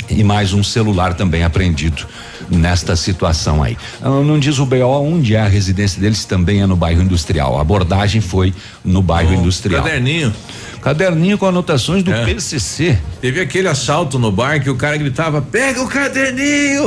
E 0.10 0.23
mais 0.23 0.53
um 0.53 0.63
celular 0.63 1.13
também 1.13 1.43
apreendido 1.43 2.08
nesta 2.49 2.95
situação 2.95 3.62
aí. 3.63 3.77
Ah, 4.01 4.10
Não 4.10 4.39
diz 4.39 4.60
o 4.60 4.65
BO 4.65 4.86
onde 5.01 5.36
é 5.36 5.41
a 5.41 5.47
residência 5.47 5.99
deles, 6.01 6.25
também 6.25 6.62
é 6.62 6.65
no 6.65 6.75
bairro 6.75 7.01
industrial. 7.01 7.57
A 7.57 7.62
abordagem 7.62 8.21
foi 8.21 8.53
no 8.83 9.01
bairro 9.01 9.33
industrial. 9.33 9.83
Caderninho. 9.83 10.33
Caderninho 10.81 11.38
com 11.38 11.47
anotações 11.47 12.03
do 12.03 12.13
É. 12.13 12.23
PCC. 12.25 12.97
Teve 13.19 13.41
aquele 13.41 13.67
assalto 13.67 14.17
no 14.19 14.31
bar 14.31 14.62
que 14.62 14.69
o 14.69 14.75
cara 14.75 14.95
gritava: 14.95 15.41
pega 15.41 15.81
o 15.81 15.88
caderninho! 15.88 16.83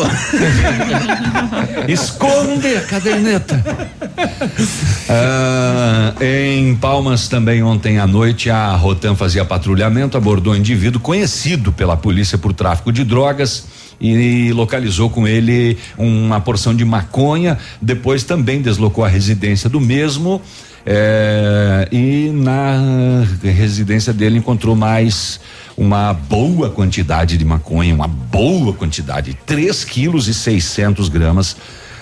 Esconde 1.88 2.76
a 2.76 2.80
caderneta. 2.82 3.62
Ah, 5.12 6.14
em 6.20 6.76
Palmas 6.76 7.26
também 7.26 7.62
ontem 7.64 7.98
à 7.98 8.06
noite 8.06 8.48
a 8.48 8.70
Rotan 8.76 9.16
fazia 9.16 9.44
patrulhamento, 9.44 10.16
abordou 10.16 10.52
um 10.52 10.56
indivíduo 10.56 11.00
conhecido 11.00 11.72
pela 11.72 11.96
polícia 11.96 12.38
por 12.38 12.52
tráfico 12.52 12.92
de 12.92 13.02
drogas 13.02 13.64
e 14.00 14.52
localizou 14.52 15.10
com 15.10 15.28
ele 15.28 15.76
uma 15.98 16.40
porção 16.40 16.74
de 16.74 16.84
maconha. 16.84 17.58
Depois 17.80 18.24
também 18.24 18.62
deslocou 18.62 19.04
a 19.04 19.08
residência 19.08 19.68
do 19.68 19.80
mesmo. 19.80 20.40
eh, 20.86 21.88
e 21.92 22.30
na 22.32 23.24
residência 23.42 24.12
dele 24.14 24.38
encontrou 24.38 24.74
mais 24.74 25.38
uma 25.76 26.12
boa 26.14 26.70
quantidade 26.70 27.36
de 27.36 27.44
maconha, 27.44 27.94
uma 27.94 28.08
boa 28.08 28.72
quantidade, 28.72 29.36
3 29.46 29.84
quilos 29.84 30.26
e 30.28 30.32
600 30.34 31.08
gramas 31.10 31.56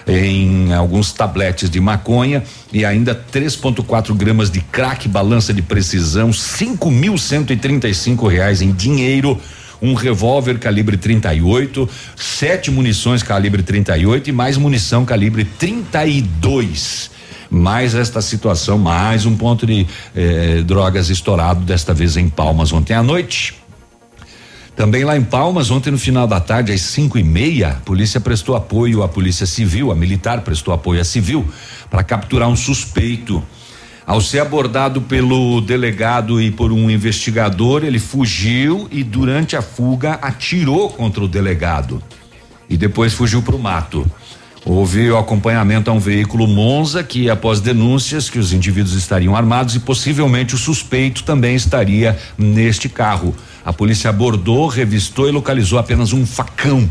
em 0.06 0.72
alguns 0.72 1.12
tabletes 1.12 1.68
de 1.68 1.80
maconha 1.80 2.42
e 2.72 2.84
ainda 2.84 3.14
3,4 3.14 4.14
gramas 4.16 4.50
de 4.50 4.60
crack, 4.60 5.06
balança 5.06 5.52
de 5.52 5.60
precisão, 5.60 6.32
cinco 6.32 6.90
mil 6.90 7.18
cento 7.18 7.52
e 7.52 7.56
trinta 7.56 7.88
e 7.88 7.94
cinco 7.94 8.26
reais 8.26 8.62
em 8.62 8.72
dinheiro. 8.72 9.38
Um 9.80 9.94
revólver 9.94 10.58
calibre 10.58 10.96
38, 10.96 11.88
sete 12.16 12.70
munições 12.70 13.22
calibre 13.22 13.62
38 13.62 14.28
e 14.28 14.32
mais 14.32 14.56
munição 14.56 15.04
calibre 15.04 15.44
32. 15.44 17.10
Mais 17.50 17.94
esta 17.94 18.20
situação, 18.20 18.76
mais 18.76 19.24
um 19.24 19.36
ponto 19.36 19.66
de 19.66 19.86
eh, 20.14 20.62
drogas 20.66 21.08
estourado, 21.08 21.60
desta 21.60 21.94
vez 21.94 22.16
em 22.16 22.28
Palmas 22.28 22.72
ontem 22.72 22.92
à 22.92 23.02
noite. 23.02 23.54
Também 24.78 25.02
lá 25.02 25.16
em 25.16 25.24
Palmas, 25.24 25.72
ontem 25.72 25.90
no 25.90 25.98
final 25.98 26.26
da 26.26 26.38
tarde, 26.38 26.72
às 26.72 26.82
cinco 26.82 27.18
e 27.18 27.24
meia, 27.24 27.70
a 27.70 27.74
polícia 27.74 28.20
prestou 28.20 28.54
apoio 28.54 29.02
à 29.02 29.08
polícia 29.08 29.44
civil, 29.44 29.90
a 29.90 29.94
militar 29.94 30.42
prestou 30.42 30.72
apoio 30.72 31.00
à 31.00 31.04
civil 31.04 31.44
para 31.90 32.04
capturar 32.04 32.48
um 32.48 32.54
suspeito. 32.54 33.42
Ao 34.08 34.22
ser 34.22 34.38
abordado 34.38 35.02
pelo 35.02 35.60
delegado 35.60 36.40
e 36.40 36.50
por 36.50 36.72
um 36.72 36.90
investigador, 36.90 37.84
ele 37.84 37.98
fugiu 37.98 38.88
e 38.90 39.04
durante 39.04 39.54
a 39.54 39.60
fuga 39.60 40.14
atirou 40.22 40.88
contra 40.88 41.22
o 41.22 41.28
delegado 41.28 42.02
e 42.70 42.76
depois 42.78 43.12
fugiu 43.12 43.42
para 43.42 43.54
o 43.54 43.58
mato. 43.58 44.10
Houve 44.64 45.10
o 45.10 45.18
acompanhamento 45.18 45.90
a 45.90 45.92
um 45.92 45.98
veículo 45.98 46.46
Monza 46.46 47.04
que, 47.04 47.28
após 47.28 47.60
denúncias 47.60 48.30
que 48.30 48.38
os 48.38 48.50
indivíduos 48.50 48.94
estariam 48.94 49.36
armados 49.36 49.76
e 49.76 49.80
possivelmente 49.80 50.54
o 50.54 50.58
suspeito 50.58 51.22
também 51.22 51.54
estaria 51.54 52.18
neste 52.38 52.88
carro. 52.88 53.36
A 53.62 53.74
polícia 53.74 54.08
abordou, 54.08 54.68
revistou 54.68 55.28
e 55.28 55.32
localizou 55.32 55.78
apenas 55.78 56.14
um 56.14 56.24
facão. 56.24 56.88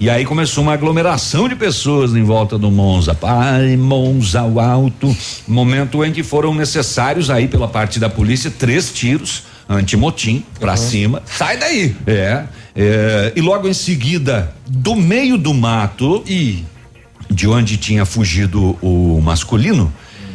E 0.00 0.08
aí 0.08 0.24
começou 0.24 0.62
uma 0.62 0.74
aglomeração 0.74 1.48
de 1.48 1.56
pessoas 1.56 2.14
em 2.14 2.22
volta 2.22 2.56
do 2.56 2.70
Monza. 2.70 3.16
Pai, 3.16 3.76
Monza 3.76 4.40
ao 4.40 4.60
alto. 4.60 5.14
Momento 5.46 6.04
em 6.04 6.12
que 6.12 6.22
foram 6.22 6.54
necessários 6.54 7.30
aí 7.30 7.48
pela 7.48 7.66
parte 7.66 7.98
da 7.98 8.08
polícia 8.08 8.48
três 8.48 8.92
tiros 8.92 9.42
antimotim 9.68 10.44
pra 10.60 10.76
cima. 10.76 11.20
Sai 11.26 11.56
daí! 11.56 11.96
É, 12.06 12.44
é, 12.76 13.32
e 13.34 13.40
logo 13.40 13.66
em 13.66 13.74
seguida, 13.74 14.54
do 14.68 14.94
meio 14.94 15.36
do 15.36 15.52
mato 15.52 16.22
e 16.28 16.64
de 17.28 17.48
onde 17.48 17.76
tinha 17.76 18.06
fugido 18.06 18.78
o 18.80 19.20
masculino, 19.20 19.92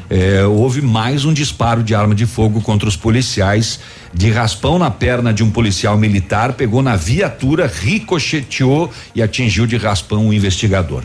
é, 0.09 0.43
houve 0.45 0.81
mais 0.81 1.25
um 1.25 1.33
disparo 1.33 1.83
de 1.83 1.95
arma 1.95 2.13
de 2.13 2.25
fogo 2.25 2.61
contra 2.61 2.87
os 2.87 2.95
policiais. 2.95 3.79
De 4.13 4.29
raspão 4.29 4.77
na 4.77 4.91
perna 4.91 5.33
de 5.33 5.43
um 5.43 5.49
policial 5.49 5.97
militar, 5.97 6.53
pegou 6.53 6.81
na 6.83 6.95
viatura, 6.95 7.65
ricocheteou 7.73 8.91
e 9.15 9.21
atingiu 9.21 9.65
de 9.65 9.77
raspão 9.77 10.27
o 10.27 10.33
investigador. 10.33 11.03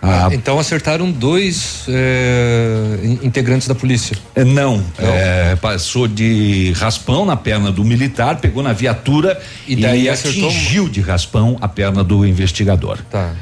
Ah, 0.00 0.28
Então 0.32 0.60
acertaram 0.60 1.10
dois 1.10 1.82
eh, 1.88 3.00
in- 3.02 3.18
integrantes 3.26 3.66
da 3.66 3.74
polícia. 3.74 4.16
É, 4.34 4.44
Não, 4.44 4.80
é, 4.96 5.56
passou 5.56 6.06
de 6.06 6.72
raspão 6.76 7.26
na 7.26 7.36
perna 7.36 7.72
do 7.72 7.84
militar, 7.84 8.36
pegou 8.36 8.62
na 8.62 8.72
viatura 8.72 9.40
e, 9.66 9.74
daí 9.74 10.08
acertou 10.08 10.48
atingiu 10.48 10.88
de 10.88 11.00
raspão 11.00 11.58
a 11.60 11.66
perna 11.66 12.04
do 12.04 12.24
investigador. 12.24 12.98
Tá. 13.10 13.32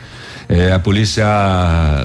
É, 0.48 0.72
a 0.72 0.78
polícia 0.78 1.26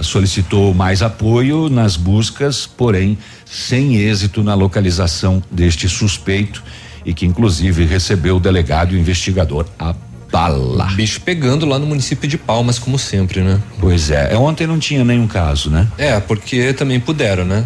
solicitou 0.04 0.74
mais 0.74 1.02
apoio 1.02 1.70
nas 1.70 1.96
buscas, 1.96 2.66
porém 2.66 3.18
sem 3.46 3.98
êxito 3.98 4.44
na 4.44 4.56
localização 4.56 5.44
deste 5.52 5.88
suspeito 5.88 6.64
e 7.06 7.14
que 7.14 7.26
inclusive 7.26 7.86
recebeu 7.86 8.38
o 8.38 8.40
delegado 8.40 8.94
e 8.94 8.98
o 8.98 9.00
investigador 9.00 9.66
a 9.78 9.94
bala. 10.32 10.86
Bicho 10.96 11.22
pegando 11.22 11.66
lá 11.66 11.78
no 11.78 11.86
município 11.86 12.28
de 12.28 12.38
Palmas, 12.38 12.80
como 12.80 12.98
sempre, 12.98 13.42
né? 13.42 13.60
Pois 13.80 14.10
é, 14.10 14.36
ontem 14.38 14.66
não 14.66 14.80
tinha 14.80 15.04
nenhum 15.04 15.28
caso, 15.28 15.70
né? 15.70 15.88
É, 15.98 16.20
porque 16.20 16.74
também 16.74 17.00
puderam, 17.00 17.46
né? 17.46 17.66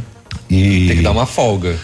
E 0.49 0.88
Tem 0.88 0.97
que 0.97 1.03
dar 1.03 1.11
uma 1.11 1.25
folga. 1.25 1.77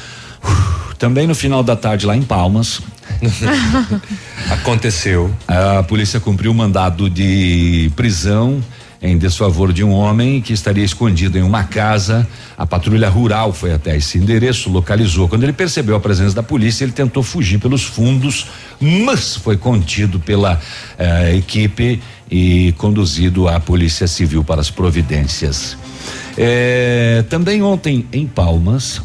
também 0.97 1.27
no 1.27 1.36
final 1.36 1.63
da 1.63 1.75
tarde 1.75 2.06
lá 2.06 2.15
em 2.15 2.23
Palmas, 2.23 2.82
Aconteceu. 4.49 5.34
A 5.47 5.84
polícia 5.84 6.19
cumpriu 6.19 6.51
o 6.51 6.56
mandado 6.56 7.10
de 7.10 7.91
prisão 7.95 8.62
em 9.02 9.18
desfavor 9.18 9.74
de 9.74 9.84
um 9.84 9.92
homem 9.92 10.42
que 10.42 10.54
estaria 10.54 10.84
escondido 10.84 11.38
em 11.38 11.42
uma 11.42 11.64
casa. 11.64 12.28
A 12.56 12.68
patrulha 12.68 13.10
rural 13.10 13.52
foi 13.52 13.74
até 13.74 13.98
esse 13.98 14.18
endereço, 14.18 14.70
localizou. 14.70 15.28
Quando 15.28 15.44
ele 15.44 15.54
percebeu 15.54 15.96
a 15.96 16.00
presença 16.00 16.36
da 16.36 16.44
polícia, 16.44 16.84
ele 16.84 16.92
tentou 16.92 17.24
fugir 17.24 17.58
pelos 17.60 17.84
fundos, 17.84 18.46
mas 18.80 19.36
foi 19.36 19.58
contido 19.58 20.20
pela 20.20 20.60
eh, 21.00 21.36
equipe 21.36 22.00
e 22.30 22.74
conduzido 22.78 23.48
à 23.48 23.60
Polícia 23.60 24.08
Civil 24.08 24.44
para 24.44 24.62
as 24.62 24.70
providências. 24.70 25.78
É, 26.38 27.26
também 27.30 27.62
ontem 27.62 28.06
em 28.14 28.26
Palmas, 28.26 29.02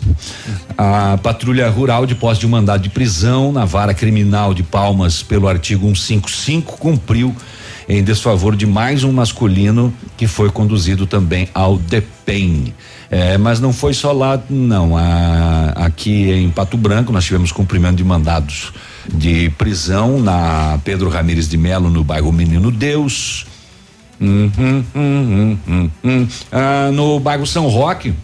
a 0.78 1.18
patrulha 1.22 1.68
rural, 1.68 2.06
de 2.06 2.14
posse 2.14 2.40
de 2.40 2.46
um 2.46 2.50
mandado 2.50 2.82
de 2.82 2.88
prisão 2.88 3.50
na 3.50 3.64
vara 3.64 3.92
criminal 3.92 4.54
de 4.54 4.62
Palmas 4.62 5.22
pelo 5.22 5.48
artigo 5.48 5.84
155, 5.84 6.78
cumpriu 6.78 7.34
em 7.88 8.02
desfavor 8.02 8.56
de 8.56 8.66
mais 8.66 9.04
um 9.04 9.12
masculino 9.12 9.92
que 10.16 10.26
foi 10.26 10.50
conduzido 10.50 11.06
também 11.06 11.48
ao 11.54 11.78
DEPEN. 11.78 12.74
É, 13.08 13.38
mas 13.38 13.60
não 13.60 13.72
foi 13.72 13.94
só 13.94 14.10
lá, 14.12 14.40
não. 14.50 14.96
A- 14.96 15.72
aqui 15.76 16.30
em 16.32 16.50
Pato 16.50 16.76
Branco 16.76 17.12
nós 17.12 17.24
tivemos 17.24 17.52
cumprimento 17.52 17.96
de 17.96 18.04
mandados 18.04 18.72
de 19.12 19.50
prisão 19.50 20.20
na 20.20 20.80
Pedro 20.84 21.08
Ramires 21.08 21.48
de 21.48 21.56
Melo, 21.56 21.88
no 21.88 22.02
bairro 22.02 22.32
Menino 22.32 22.70
Deus. 22.72 23.46
Hum, 24.20 24.50
hum, 24.58 24.84
hum, 24.94 25.90
hum 26.02 26.28
ah, 26.50 26.90
no 26.92 27.20
bairro 27.20 27.46
São 27.46 27.68
Roque, 27.68 28.14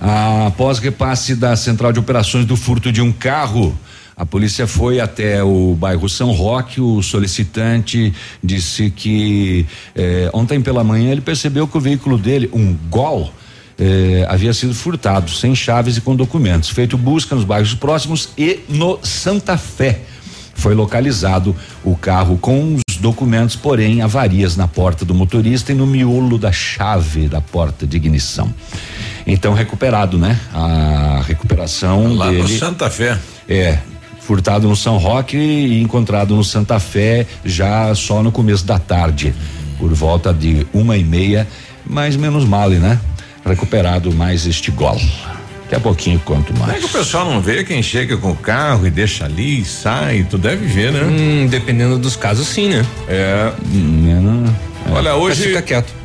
após 0.00 0.78
repasse 0.78 1.36
da 1.36 1.54
central 1.54 1.92
de 1.92 2.00
operações 2.00 2.44
do 2.44 2.56
furto 2.56 2.90
de 2.90 3.00
um 3.00 3.12
carro, 3.12 3.78
a 4.16 4.24
polícia 4.24 4.66
foi 4.66 5.00
até 5.00 5.42
o 5.42 5.74
bairro 5.78 6.08
São 6.08 6.30
Roque. 6.32 6.80
O 6.80 7.02
solicitante 7.02 8.12
disse 8.42 8.90
que 8.90 9.66
eh, 9.94 10.30
ontem 10.32 10.60
pela 10.60 10.84
manhã 10.84 11.10
ele 11.10 11.20
percebeu 11.20 11.66
que 11.66 11.76
o 11.76 11.80
veículo 11.80 12.16
dele, 12.16 12.48
um 12.52 12.76
Gol, 12.88 13.32
eh, 13.76 14.24
havia 14.28 14.52
sido 14.54 14.72
furtado, 14.72 15.30
sem 15.30 15.54
chaves 15.54 15.96
e 15.96 16.00
com 16.00 16.14
documentos. 16.14 16.68
Feito 16.70 16.96
busca 16.96 17.34
nos 17.34 17.44
bairros 17.44 17.74
próximos 17.74 18.28
e 18.38 18.60
no 18.68 19.00
Santa 19.02 19.56
Fé. 19.58 20.00
Foi 20.54 20.74
localizado 20.74 21.54
o 21.82 21.96
carro 21.96 22.38
com 22.38 22.76
os 22.88 22.96
documentos, 22.98 23.56
porém 23.56 24.00
avarias 24.00 24.56
na 24.56 24.68
porta 24.68 25.04
do 25.04 25.12
motorista 25.12 25.72
e 25.72 25.74
no 25.74 25.84
miolo 25.84 26.38
da 26.38 26.52
chave 26.52 27.26
da 27.26 27.40
porta 27.40 27.84
de 27.84 27.96
ignição. 27.96 28.54
Então 29.26 29.54
recuperado, 29.54 30.16
né? 30.16 30.38
A 30.52 31.20
recuperação 31.26 32.14
Lá 32.14 32.30
dele. 32.30 32.42
no 32.42 32.48
Santa 32.48 32.88
Fé. 32.88 33.18
É, 33.48 33.78
furtado 34.26 34.66
no 34.68 34.74
São 34.74 34.96
Roque 34.96 35.36
e 35.36 35.82
encontrado 35.82 36.34
no 36.34 36.42
Santa 36.42 36.78
Fé 36.80 37.26
já 37.44 37.94
só 37.94 38.22
no 38.22 38.32
começo 38.32 38.64
da 38.64 38.78
tarde, 38.78 39.34
por 39.78 39.92
volta 39.92 40.32
de 40.32 40.66
uma 40.72 40.96
e 40.96 41.04
meia, 41.04 41.46
mas 41.86 42.16
menos 42.16 42.44
mal, 42.44 42.70
né? 42.70 42.98
Recuperado 43.44 44.10
mais 44.12 44.46
este 44.46 44.70
gol. 44.70 44.98
Daqui 45.64 45.74
a 45.76 45.80
pouquinho 45.80 46.18
conto 46.20 46.52
Como 46.52 46.64
é 46.64 46.66
mais. 46.72 46.78
que 46.80 46.86
o 46.86 46.98
pessoal 46.98 47.24
não 47.30 47.40
vê 47.40 47.64
quem 47.64 47.82
chega 47.82 48.16
com 48.18 48.30
o 48.30 48.36
carro 48.36 48.86
e 48.86 48.90
deixa 48.90 49.24
ali 49.24 49.60
e 49.60 49.64
sai? 49.64 50.26
Tu 50.28 50.36
deve 50.38 50.66
ver, 50.66 50.92
né? 50.92 51.02
Hum, 51.02 51.46
dependendo 51.46 51.98
dos 51.98 52.16
casos, 52.16 52.46
sim, 52.46 52.68
né? 52.68 52.84
É. 53.08 53.50
Olha, 54.90 55.16
hoje 55.16 55.52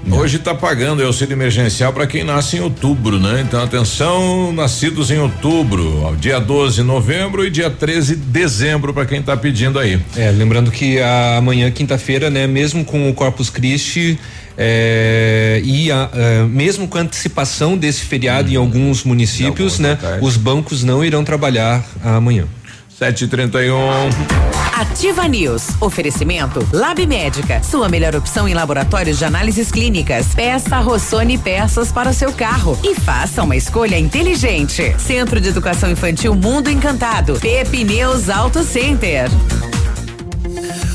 hoje 0.10 0.40
tá 0.40 0.56
pagando 0.56 1.02
o 1.02 1.06
auxílio 1.06 1.34
emergencial 1.34 1.94
para 1.94 2.08
quem 2.08 2.24
nasce 2.24 2.58
em 2.58 2.60
outubro, 2.60 3.20
né? 3.20 3.44
Então 3.46 3.62
atenção, 3.62 4.52
nascidos 4.52 5.12
em 5.12 5.20
outubro, 5.20 6.16
dia 6.20 6.40
12 6.40 6.78
de 6.78 6.84
novembro 6.84 7.46
e 7.46 7.50
dia 7.50 7.70
13 7.70 8.16
de 8.16 8.22
dezembro 8.22 8.94
para 8.94 9.06
quem 9.06 9.22
tá 9.22 9.38
pedindo 9.38 9.78
aí. 9.78 10.00
É, 10.16 10.32
lembrando 10.32 10.72
que 10.72 11.00
amanhã, 11.38 11.70
quinta-feira, 11.70 12.30
né, 12.30 12.48
mesmo 12.48 12.84
com 12.84 13.10
o 13.10 13.14
Corpus 13.14 13.50
Christi, 13.50 14.18
é, 14.58 15.62
e 15.64 15.92
a, 15.92 16.10
é, 16.14 16.44
mesmo 16.44 16.88
com 16.88 16.98
a 16.98 17.02
antecipação 17.02 17.78
desse 17.78 18.02
feriado 18.02 18.52
em 18.52 18.56
alguns 18.56 19.04
municípios, 19.04 19.78
né, 19.80 19.98
os 20.22 20.36
bancos 20.36 20.84
não 20.84 21.04
irão 21.06 21.24
trabalhar 21.24 21.86
amanhã. 22.04 22.46
7h31. 23.00 23.74
Ativa 24.76 25.26
News. 25.26 25.70
Oferecimento 25.80 26.68
Lab 26.74 27.06
Médica. 27.08 27.64
Sua 27.64 27.88
melhor 27.88 28.14
opção 28.14 28.46
em 28.46 28.54
laboratórios 28.54 29.18
de 29.18 29.24
análises 29.24 29.72
clínicas. 29.72 30.34
Peça 30.36 30.80
Rossoni 30.80 31.38
peças 31.38 31.94
para 31.94 32.10
o 32.10 32.14
seu 32.14 32.34
carro 32.34 32.78
e 32.84 32.94
faça 32.96 33.42
uma 33.42 33.56
escolha 33.56 33.98
inteligente. 33.98 34.94
Centro 35.00 35.40
de 35.40 35.48
Educação 35.48 35.90
Infantil 35.90 36.36
Mundo 36.36 36.70
Encantado. 36.70 37.40
Pepineus 37.40 38.30
Auto 38.30 38.64
Center. 38.64 39.30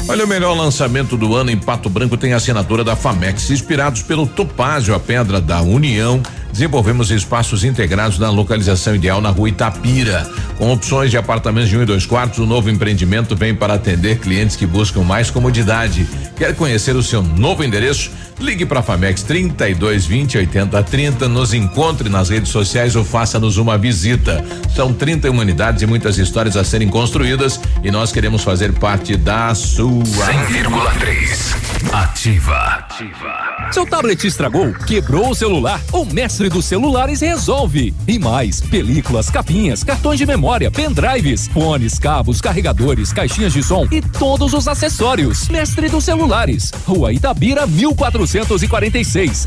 Olha, 0.07 0.27
o 0.27 0.29
melhor 0.29 0.55
lançamento 0.55 1.17
do 1.17 1.35
ano 1.35 1.51
em 1.51 1.57
Pato 1.57 1.89
Branco 1.89 2.19
tem 2.19 2.35
a 2.35 2.37
assinatura 2.37 2.85
da 2.85 2.95
Famex. 2.95 3.49
Inspirados 3.49 4.03
pelo 4.03 4.27
Topázio, 4.27 4.95
a 4.95 5.01
pedra 5.01 5.41
da 5.41 5.63
União, 5.63 6.23
desenvolvemos 6.55 7.11
espaços 7.11 7.65
integrados 7.65 8.17
na 8.17 8.31
localização 8.31 8.95
ideal 8.95 9.21
na 9.21 9.31
rua 9.31 9.49
Itapira. 9.49 10.25
Com 10.57 10.73
opções 10.73 11.11
de 11.11 11.17
apartamentos 11.19 11.69
de 11.69 11.77
um 11.77 11.83
e 11.83 11.85
dois 11.85 12.07
quartos, 12.07 12.39
o 12.39 12.47
novo 12.47 12.71
empreendimento 12.71 13.35
vem 13.35 13.53
para 13.53 13.75
atender 13.75 14.21
clientes 14.21 14.55
que 14.55 14.65
buscam 14.65 15.03
mais 15.03 15.33
comodidade. 15.33 16.09
Quer 16.37 16.55
conhecer 16.55 16.95
o 16.95 17.03
seu 17.03 17.21
novo 17.21 17.65
endereço? 17.65 18.13
Ligue 18.39 18.67
para 18.67 18.83
Famex 18.83 19.23
32 19.23 20.07
20 20.07 20.39
80 20.39 20.83
30, 20.83 21.29
nos 21.29 21.55
encontre 21.55 22.09
nas 22.09 22.29
redes 22.29 22.51
sociais 22.51 22.97
ou 22.97 23.05
faça-nos 23.05 23.57
uma 23.57 23.79
visita. 23.79 24.45
São 24.75 24.93
30 24.93 25.31
humanidades 25.31 25.83
e 25.83 25.87
muitas 25.87 26.19
histórias 26.19 26.57
a 26.57 26.65
serem 26.65 26.89
construídas 26.89 27.61
e 27.83 27.91
nós 27.91 28.13
queremos 28.13 28.43
fazer 28.43 28.73
parte 28.73 29.17
da 29.17 29.55
sua. 29.55 30.03
100,3 30.03 31.65
Ativa. 31.93 32.87
Seu 33.71 33.87
tablet 33.87 34.25
estragou, 34.27 34.73
quebrou 34.73 35.31
o 35.31 35.35
celular? 35.35 35.81
O 35.93 36.05
mestre 36.05 36.49
dos 36.49 36.65
celulares 36.65 37.21
resolve. 37.21 37.95
E 38.07 38.19
mais: 38.19 38.61
películas, 38.61 39.31
capinhas, 39.31 39.83
cartões 39.85 40.19
de 40.19 40.27
memória, 40.27 40.71
pendrives, 40.71 41.49
fones, 41.49 41.99
cabos, 41.99 42.41
carregadores, 42.41 43.13
caixinhas 43.13 43.53
de 43.53 43.63
som 43.63 43.87
e 43.91 44.01
todos 44.01 44.53
os 44.55 44.69
acessórios. 44.69 45.49
Mestre 45.49 45.89
dos 45.89 46.05
celulares. 46.05 46.73
Rua 46.87 47.13
Itabira, 47.13 47.67
1446. 48.27 49.47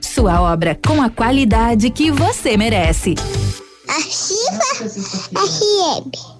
Sua 0.00 0.40
obra 0.40 0.78
com 0.86 1.00
a 1.02 1.08
qualidade 1.08 1.90
que 1.90 2.10
você 2.10 2.56
merece. 2.56 3.14
Ativa 3.88 4.64
FM. 5.34 6.39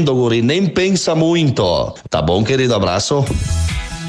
guri, 0.05 0.41
nem 0.41 0.67
pensa 0.67 1.13
muito. 1.13 1.93
Tá 2.09 2.21
bom, 2.21 2.43
querido? 2.43 2.73
Abraço. 2.73 3.23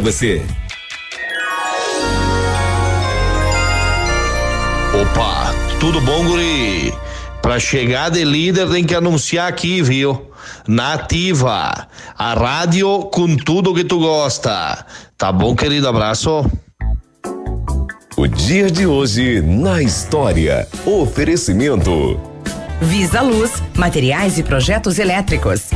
você. 0.00 0.42
Opa, 5.00 5.54
tudo 5.78 6.00
bom, 6.00 6.24
guri? 6.24 6.92
Pra 7.40 7.58
chegar 7.58 8.10
de 8.10 8.24
líder 8.24 8.68
tem 8.68 8.84
que 8.84 8.94
anunciar 8.94 9.48
aqui, 9.48 9.82
viu? 9.82 10.30
Nativa, 10.66 11.88
a 12.18 12.34
rádio 12.34 13.04
com 13.04 13.36
tudo 13.36 13.74
que 13.74 13.84
tu 13.84 13.98
gosta. 13.98 14.84
Tá 15.16 15.32
bom, 15.32 15.54
querido? 15.54 15.88
Abraço. 15.88 16.44
O 18.16 18.26
dia 18.26 18.70
de 18.70 18.86
hoje 18.86 19.40
na 19.40 19.82
história. 19.82 20.68
Oferecimento. 20.84 22.20
Visa 22.80 23.20
Luz, 23.20 23.62
materiais 23.74 24.38
e 24.38 24.42
projetos 24.42 24.98
elétricos. 24.98 25.70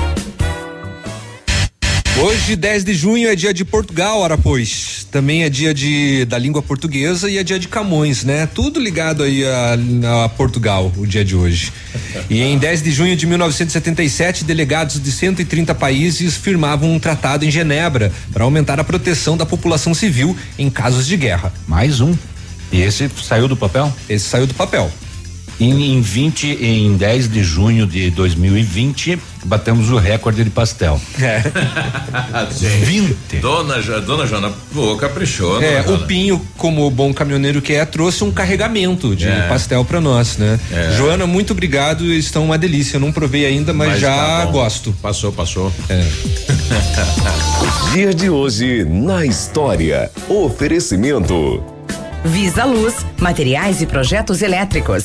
Hoje, 2.16 2.55
10 2.55 2.85
de 2.85 2.94
junho, 2.94 3.29
é 3.29 3.35
dia 3.35 3.53
de 3.53 3.64
Portugal, 3.64 4.20
ora 4.20 4.38
pois. 4.38 5.05
Também 5.11 5.42
é 5.42 5.50
dia 5.50 5.74
de 5.74 6.24
da 6.27 6.38
língua 6.38 6.62
portuguesa 6.62 7.29
e 7.29 7.38
é 7.38 7.42
dia 7.42 7.59
de 7.59 7.66
Camões, 7.66 8.22
né? 8.22 8.46
Tudo 8.46 8.79
ligado 8.79 9.24
aí 9.24 9.44
a, 9.44 10.24
a 10.24 10.29
Portugal, 10.29 10.92
o 10.96 11.05
dia 11.05 11.24
de 11.24 11.35
hoje. 11.35 11.72
E 12.31 12.40
em 12.40 12.57
10 12.57 12.83
de 12.83 12.92
junho 12.92 13.16
de 13.16 13.27
1977, 13.27 14.44
delegados 14.44 15.03
de 15.03 15.11
130 15.11 15.74
países 15.74 16.37
firmavam 16.37 16.93
um 16.93 17.01
tratado 17.01 17.45
em 17.45 17.51
Genebra 17.51 18.12
para 18.32 18.45
aumentar 18.45 18.78
a 18.78 18.84
proteção 18.84 19.36
da 19.36 19.45
população 19.45 19.93
civil 19.93 20.36
em 20.57 20.70
casos 20.70 21.09
de 21.09 21.16
guerra. 21.16 21.53
Mais 21.66 22.01
um. 22.01 22.16
E 22.70 22.80
esse 22.80 23.11
saiu 23.24 23.49
do 23.49 23.57
papel? 23.57 23.93
Esse 24.09 24.28
saiu 24.28 24.47
do 24.47 24.55
papel. 24.55 24.89
Em, 25.61 25.94
em 25.96 26.00
20, 26.00 26.59
em 26.64 26.96
10 26.96 27.28
de 27.30 27.44
junho 27.44 27.86
de 27.86 28.11
2020, 28.11 29.18
batemos 29.44 29.90
o 29.90 29.96
recorde 29.96 30.42
de 30.42 30.50
pastel. 30.50 31.00
É. 31.20 31.42
20. 32.84 33.36
Dona, 33.40 33.80
dona 34.00 34.26
Joana 34.26 34.52
voou, 34.72 34.96
caprichou. 34.96 35.62
É, 35.62 35.82
dona 35.82 35.96
o 35.98 36.07
Pinho, 36.07 36.40
como 36.57 36.90
bom 36.90 37.12
caminhoneiro 37.14 37.62
que 37.62 37.72
é, 37.72 37.84
trouxe 37.84 38.24
um 38.24 38.30
carregamento 38.32 39.14
de 39.14 39.28
É. 39.28 39.48
pastel 39.48 39.84
para 39.84 40.00
nós, 40.00 40.36
né? 40.38 40.59
É. 40.72 40.92
Joana, 40.96 41.26
muito 41.26 41.52
obrigado, 41.52 42.05
estão 42.12 42.44
uma 42.44 42.59
delícia. 42.59 42.96
Eu 42.96 43.00
não 43.00 43.12
provei 43.12 43.46
ainda, 43.46 43.72
mas, 43.72 43.90
Mas 43.90 44.00
já 44.00 44.14
tá 44.14 44.46
gosto. 44.46 44.92
Passou, 45.00 45.30
passou. 45.32 45.72
É. 45.88 46.05
Dia 47.92 48.12
de 48.12 48.28
hoje 48.28 48.84
na 48.84 49.24
história. 49.24 50.11
Oferecimento. 50.28 51.62
Visa 52.24 52.64
Luz, 52.64 52.94
materiais 53.20 53.82
e 53.82 53.86
projetos 53.86 54.40
elétricos. 54.42 55.05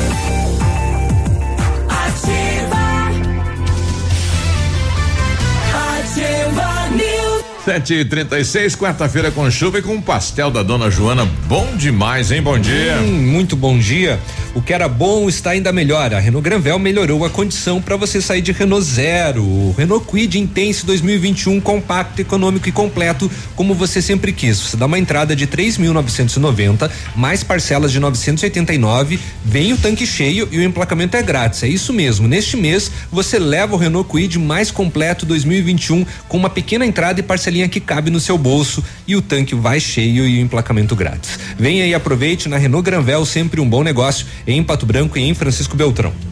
Sete 7.63 7.93
e 7.93 8.03
trinta 8.03 8.39
e 8.39 8.43
seis, 8.43 8.75
quarta-feira 8.75 9.29
com 9.29 9.49
chuva 9.51 9.77
e 9.77 9.81
com 9.83 10.01
pastel 10.01 10.49
da 10.49 10.63
dona 10.63 10.89
Joana. 10.89 11.29
Bom 11.47 11.75
demais, 11.75 12.31
hein? 12.31 12.41
Bom 12.41 12.57
dia. 12.57 12.97
Hum, 12.97 13.31
muito 13.31 13.55
bom 13.55 13.77
dia. 13.77 14.19
O 14.55 14.61
que 14.63 14.73
era 14.73 14.89
bom 14.89 15.29
está 15.29 15.51
ainda 15.51 15.71
melhor. 15.71 16.11
A 16.11 16.19
Renault 16.19 16.43
Granvel 16.43 16.79
melhorou 16.79 17.23
a 17.23 17.29
condição 17.29 17.79
para 17.79 17.95
você 17.95 18.19
sair 18.19 18.41
de 18.41 18.51
Renault 18.51 18.83
Zero. 18.83 19.43
O 19.43 19.75
Renault 19.77 20.05
Quid 20.07 20.39
Intense 20.39 20.83
2021 20.85 21.61
compacto, 21.61 22.19
econômico 22.19 22.67
e 22.67 22.71
completo, 22.71 23.29
como 23.55 23.75
você 23.75 24.01
sempre 24.01 24.33
quis. 24.33 24.59
Você 24.59 24.75
dá 24.75 24.87
uma 24.87 24.97
entrada 24.97 25.35
de 25.35 25.45
3.990, 25.45 26.89
mais 27.15 27.43
parcelas 27.43 27.91
de 27.91 27.99
989, 27.99 29.19
vem 29.45 29.71
o 29.71 29.77
tanque 29.77 30.07
cheio 30.07 30.49
e 30.51 30.57
o 30.57 30.63
emplacamento 30.63 31.15
é 31.15 31.21
grátis. 31.21 31.61
É 31.61 31.67
isso 31.67 31.93
mesmo. 31.93 32.27
Neste 32.27 32.57
mês 32.57 32.91
você 33.11 33.37
leva 33.37 33.75
o 33.75 33.77
Renault 33.77 34.09
Quid 34.09 34.39
mais 34.39 34.71
completo 34.71 35.27
2021 35.27 36.05
com 36.27 36.37
uma 36.37 36.49
pequena 36.49 36.85
entrada 36.85 37.19
e 37.19 37.23
parcelinha 37.51 37.67
que 37.67 37.81
cabe 37.81 38.09
no 38.09 38.19
seu 38.19 38.37
bolso 38.37 38.83
e 39.05 39.15
o 39.15 39.21
tanque 39.21 39.53
vai 39.53 39.79
cheio 39.79 40.25
e 40.25 40.39
o 40.39 40.41
emplacamento 40.41 40.95
grátis. 40.95 41.37
Venha 41.57 41.85
e 41.85 41.93
aproveite 41.93 42.47
na 42.47 42.57
Renault 42.57 42.85
Granvel, 42.85 43.25
sempre 43.25 43.59
um 43.59 43.69
bom 43.69 43.83
negócio 43.83 44.25
em 44.47 44.63
Pato 44.63 44.85
Branco 44.85 45.17
e 45.17 45.21
em 45.21 45.33
Francisco 45.33 45.75
Beltrão. 45.75 46.30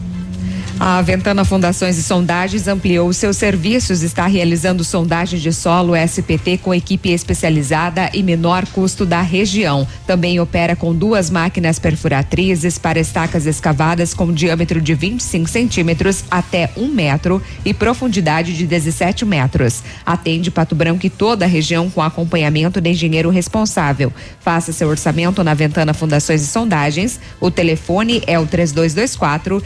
A 0.82 1.02
Ventana 1.02 1.44
Fundações 1.44 1.98
e 1.98 2.02
Sondagens 2.02 2.66
ampliou 2.66 3.12
seus 3.12 3.36
serviços, 3.36 4.02
está 4.02 4.26
realizando 4.26 4.82
sondagem 4.82 5.38
de 5.38 5.52
solo 5.52 5.94
SPT 5.94 6.56
com 6.56 6.72
equipe 6.72 7.10
especializada 7.10 8.08
e 8.14 8.22
menor 8.22 8.64
custo 8.64 9.04
da 9.04 9.20
região. 9.20 9.86
Também 10.06 10.40
opera 10.40 10.74
com 10.74 10.94
duas 10.94 11.28
máquinas 11.28 11.78
perfuratrizes 11.78 12.78
para 12.78 12.98
estacas 12.98 13.44
escavadas 13.44 14.14
com 14.14 14.32
diâmetro 14.32 14.80
de 14.80 14.94
25 14.94 15.50
centímetros 15.50 16.24
até 16.30 16.70
um 16.74 16.88
metro 16.88 17.42
e 17.62 17.74
profundidade 17.74 18.56
de 18.56 18.66
17 18.66 19.26
metros. 19.26 19.82
Atende 20.06 20.50
Pato 20.50 20.74
Branco 20.74 21.04
e 21.04 21.10
toda 21.10 21.44
a 21.44 21.48
região 21.48 21.90
com 21.90 22.00
acompanhamento 22.00 22.80
de 22.80 22.88
engenheiro 22.88 23.28
responsável. 23.28 24.10
Faça 24.40 24.72
seu 24.72 24.88
orçamento 24.88 25.44
na 25.44 25.52
Ventana 25.52 25.92
Fundações 25.92 26.40
e 26.40 26.46
Sondagens. 26.46 27.20
O 27.38 27.50
telefone 27.50 28.22
é 28.26 28.38
o 28.38 28.46
3224 28.46 29.62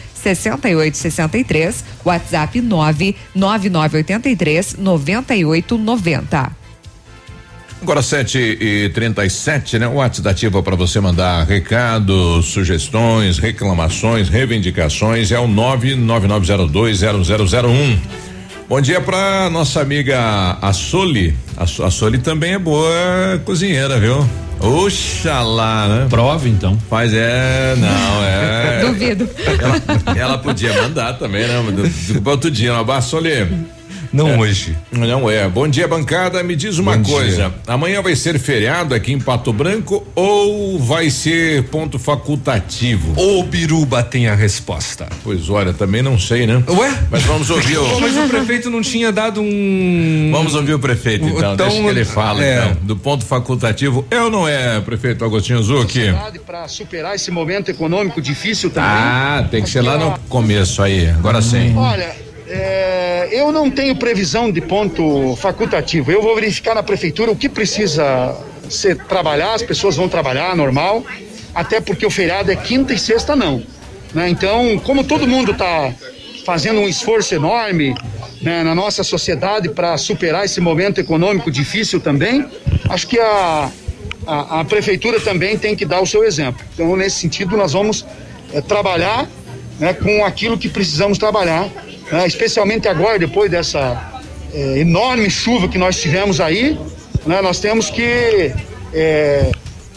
6863, 1.11 1.85
WhatsApp 2.05 2.61
99983 2.61 4.77
9890. 4.79 6.65
Agora 7.85 8.03
7 8.03 8.39
e 8.39 8.89
37 8.89 9.79
né? 9.79 9.87
O 9.87 9.97
WhatsApp 9.97 10.31
Ativa 10.31 10.63
para 10.63 10.75
você 10.75 11.01
mandar 11.01 11.45
recados, 11.45 12.47
sugestões, 12.47 13.39
reclamações, 13.39 14.31
reivindicações 14.31 15.31
é 15.31 15.39
o 15.39 15.47
999020001. 15.47 17.99
Bom 18.67 18.81
dia 18.81 18.99
para 18.99 19.51
nossa 19.51 19.83
amiga 19.83 20.57
a 20.61 20.73
Soli. 20.73 21.37
A, 21.55 21.65
a 21.65 21.91
Soli 21.91 22.19
também 22.19 22.55
é 22.55 22.59
boa 22.59 22.91
cozinheira, 23.45 24.01
viu? 24.01 24.27
Oxalá, 24.59 25.87
né? 25.87 26.07
Prova 26.09 26.49
então. 26.49 26.79
Faz 26.89 27.13
é, 27.13 27.77
não, 27.77 28.25
é. 28.25 28.81
Duvido. 28.89 29.29
Ela, 30.07 30.19
ela 30.19 30.39
podia 30.39 30.73
mandar 30.83 31.13
também, 31.19 31.47
né? 31.47 31.63
Desculpa 31.83 32.31
outro 32.31 32.51
dia, 32.51 32.73
Soli. 33.03 33.67
Não 34.15 34.39
hoje. 34.39 34.77
Não 34.93 35.29
é. 35.29 35.49
Bom 35.49 35.67
dia, 35.67 35.89
bancada. 35.89 36.41
Me 36.45 36.55
diz 36.55 36.79
uma 36.79 36.97
Bom 36.97 37.11
coisa. 37.11 37.37
dia. 37.49 37.55
Amanhã 37.67 38.01
vai 38.01 38.15
ser 38.15 38.39
feriado 38.39 38.95
aqui 38.95 39.13
em 39.13 39.19
Pato 39.19 39.53
Branco 39.53 40.07
ou 40.15 40.79
vai 40.79 41.11
ser 41.11 41.65
ponto 41.65 41.99
facultativo? 41.99 43.13
O 43.21 43.43
Biruba 43.43 44.05
tem 44.05 44.29
a 44.29 44.35
resposta. 44.37 45.09
Pois 45.25 45.51
olha, 45.51 45.73
também 45.73 46.01
não 46.01 46.17
sei, 46.17 46.47
né? 46.47 46.63
Ué? 46.69 46.97
Mas 47.11 47.25
vamos 47.25 47.51
ouvir 47.51 47.77
Pô, 47.77 47.83
o. 47.83 48.01
mas 48.01 48.17
o 48.17 48.29
prefeito 48.29 48.71
não 48.71 48.83
tinha 48.83 49.11
dado 49.11 49.41
um. 49.41 50.31
Vamos 50.33 50.55
ouvir 50.55 50.75
o 50.75 50.79
prefeito, 50.79 51.25
então. 51.25 51.55
Então, 51.55 51.67
Deixa 51.69 51.83
que 51.83 51.89
ele 51.89 52.05
fala, 52.05 52.45
é. 52.45 52.67
então. 52.71 52.77
Do 52.83 52.97
ponto 52.97 53.25
facultativo. 53.25 54.07
É 54.13 54.21
ou 54.23 54.31
não 54.31 54.47
é, 54.47 54.81
prefeito 54.81 55.25
Agostinho 55.25 55.61
Zucchi? 55.61 56.15
Para 56.47 56.69
superar 56.69 57.17
esse 57.17 57.33
momento 57.33 57.69
econômico 57.69 58.23
difícil 58.23 58.71
também. 58.71 58.89
Ah, 58.89 59.49
tem 59.51 59.61
que 59.61 59.69
ser 59.69 59.81
lá 59.83 59.99
no 59.99 60.17
começo 60.29 60.81
aí. 60.83 61.09
Agora 61.09 61.43
sim. 61.43 61.75
Olha, 61.77 62.15
é, 62.47 63.14
eu 63.31 63.53
não 63.53 63.71
tenho 63.71 63.97
previsão 63.97 64.51
de 64.51 64.61
ponto 64.61 65.37
facultativo. 65.37 66.11
Eu 66.11 66.23
vou 66.23 66.35
verificar 66.35 66.75
na 66.75 66.83
prefeitura 66.83 67.31
o 67.31 67.37
que 67.37 67.49
precisa 67.49 68.37
ser 68.69 68.97
trabalhar, 68.97 69.55
as 69.55 69.63
pessoas 69.63 69.97
vão 69.97 70.09
trabalhar 70.09 70.57
normal, 70.57 71.05
até 71.55 71.81
porque 71.81 72.05
o 72.07 72.11
feriado 72.11 72.51
é 72.51 72.57
quinta 72.57 72.93
e 72.93 72.99
sexta 72.99 73.37
não. 73.37 73.63
né? 74.13 74.29
Então, 74.29 74.79
como 74.79 75.05
todo 75.05 75.27
mundo 75.27 75.53
está 75.53 75.93
fazendo 76.45 76.81
um 76.81 76.89
esforço 76.89 77.35
enorme 77.35 77.95
né, 78.43 78.63
na 78.63 78.75
nossa 78.75 79.03
sociedade 79.03 79.69
para 79.71 79.97
superar 79.97 80.45
esse 80.45 80.61
momento 80.61 80.99
econômico 81.01 81.51
difícil 81.51 82.01
também, 82.01 82.47
acho 82.89 83.07
que 83.07 83.19
a, 83.19 83.71
a, 84.27 84.61
a 84.61 84.65
prefeitura 84.65 85.19
também 85.21 85.57
tem 85.57 85.75
que 85.75 85.87
dar 85.87 86.01
o 86.01 86.07
seu 86.07 86.25
exemplo. 86.25 86.65
Então, 86.75 86.95
nesse 86.97 87.17
sentido, 87.17 87.57
nós 87.57 87.73
vamos 87.73 88.05
eh, 88.53 88.61
trabalhar 88.61 89.27
né, 89.79 89.95
com 89.95 90.25
aquilo 90.25 90.59
que 90.59 90.69
precisamos 90.69 91.19
trabalhar, 91.19 91.69
né, 92.13 92.27
especialmente 92.27 92.89
agora, 92.89 93.19
depois 93.19 93.51
dessa 93.51 94.23
eh, 94.53 94.79
enorme 94.79 95.29
chuva 95.31 95.69
que 95.69 95.79
nós 95.79 96.01
tivemos 96.01 96.41
aí, 96.41 96.79
né, 97.27 97.41
nós 97.43 97.61
temos 97.61 97.91
que 97.91 98.53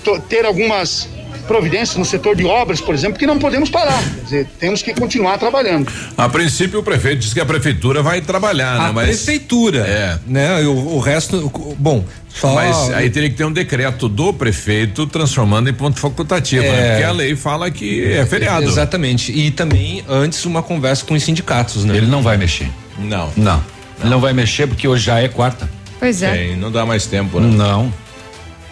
to- 0.03 0.19
ter 0.21 0.45
algumas 0.45 1.07
providências 1.47 1.95
no 1.97 2.05
setor 2.05 2.35
de 2.35 2.45
obras, 2.45 2.81
por 2.81 2.93
exemplo, 2.93 3.17
que 3.17 3.25
não 3.25 3.39
podemos 3.39 3.69
parar. 3.69 4.01
Quer 4.03 4.23
dizer, 4.23 4.47
temos 4.59 4.81
que 4.81 4.93
continuar 4.93 5.37
trabalhando. 5.37 5.91
A 6.17 6.29
princípio, 6.29 6.79
o 6.79 6.83
prefeito 6.83 7.19
diz 7.19 7.33
que 7.33 7.39
a 7.39 7.45
prefeitura 7.45 8.03
vai 8.03 8.21
trabalhar, 8.21 8.77
né? 8.79 8.85
A 8.89 8.93
Mas, 8.93 9.07
prefeitura. 9.07 9.79
É. 9.79 10.19
Né? 10.27 10.61
O, 10.67 10.95
o 10.95 10.99
resto, 10.99 11.51
bom, 11.79 12.03
só. 12.29 12.53
mas 12.53 12.89
aí 12.91 13.09
teria 13.09 13.29
que 13.29 13.35
ter 13.35 13.45
um 13.45 13.51
decreto 13.51 14.07
do 14.07 14.33
prefeito 14.33 15.07
transformando 15.07 15.69
em 15.69 15.73
ponto 15.73 15.99
facultativo, 15.99 16.63
né? 16.63 16.87
É. 16.87 16.91
Porque 16.91 17.03
a 17.03 17.11
lei 17.11 17.35
fala 17.35 17.71
que 17.71 18.03
é 18.13 18.25
feriado. 18.25 18.65
Exatamente. 18.65 19.31
E 19.31 19.49
também 19.49 20.03
antes 20.07 20.45
uma 20.45 20.61
conversa 20.61 21.05
com 21.05 21.13
os 21.13 21.23
sindicatos, 21.23 21.85
né? 21.85 21.97
Ele 21.97 22.07
não 22.07 22.21
vai 22.21 22.37
mexer. 22.37 22.69
Não. 22.99 23.31
Não. 23.35 23.63
Ele 23.99 24.09
não 24.09 24.19
vai 24.19 24.33
mexer 24.33 24.67
porque 24.67 24.87
hoje 24.87 25.05
já 25.05 25.19
é 25.19 25.27
quarta. 25.27 25.69
Pois 25.99 26.21
é. 26.21 26.33
Sim, 26.33 26.55
não 26.57 26.71
dá 26.71 26.85
mais 26.85 27.07
tempo, 27.07 27.39
né? 27.39 27.47
Não. 27.55 27.91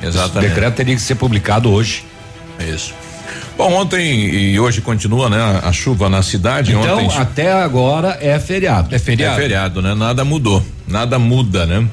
Exatamente. 0.02 0.38
O 0.38 0.50
decreto 0.50 0.76
teria 0.76 0.96
que 0.96 1.02
ser 1.02 1.16
publicado 1.16 1.72
hoje. 1.72 2.04
Isso. 2.60 2.94
Bom, 3.58 3.74
ontem 3.74 4.26
e 4.26 4.60
hoje 4.60 4.82
continua, 4.82 5.30
né? 5.30 5.62
A 5.64 5.72
chuva 5.72 6.10
na 6.10 6.22
cidade. 6.22 6.74
Então, 6.74 7.06
ontem 7.06 7.18
até 7.18 7.54
agora 7.54 8.18
é 8.22 8.38
feriado. 8.38 8.94
É 8.94 9.00
feriado. 9.00 9.40
É 9.40 9.42
feriado, 9.42 9.82
né? 9.82 9.94
Nada 9.96 10.26
mudou, 10.26 10.66
nada 10.88 11.18
muda, 11.18 11.66
né? 11.66 11.88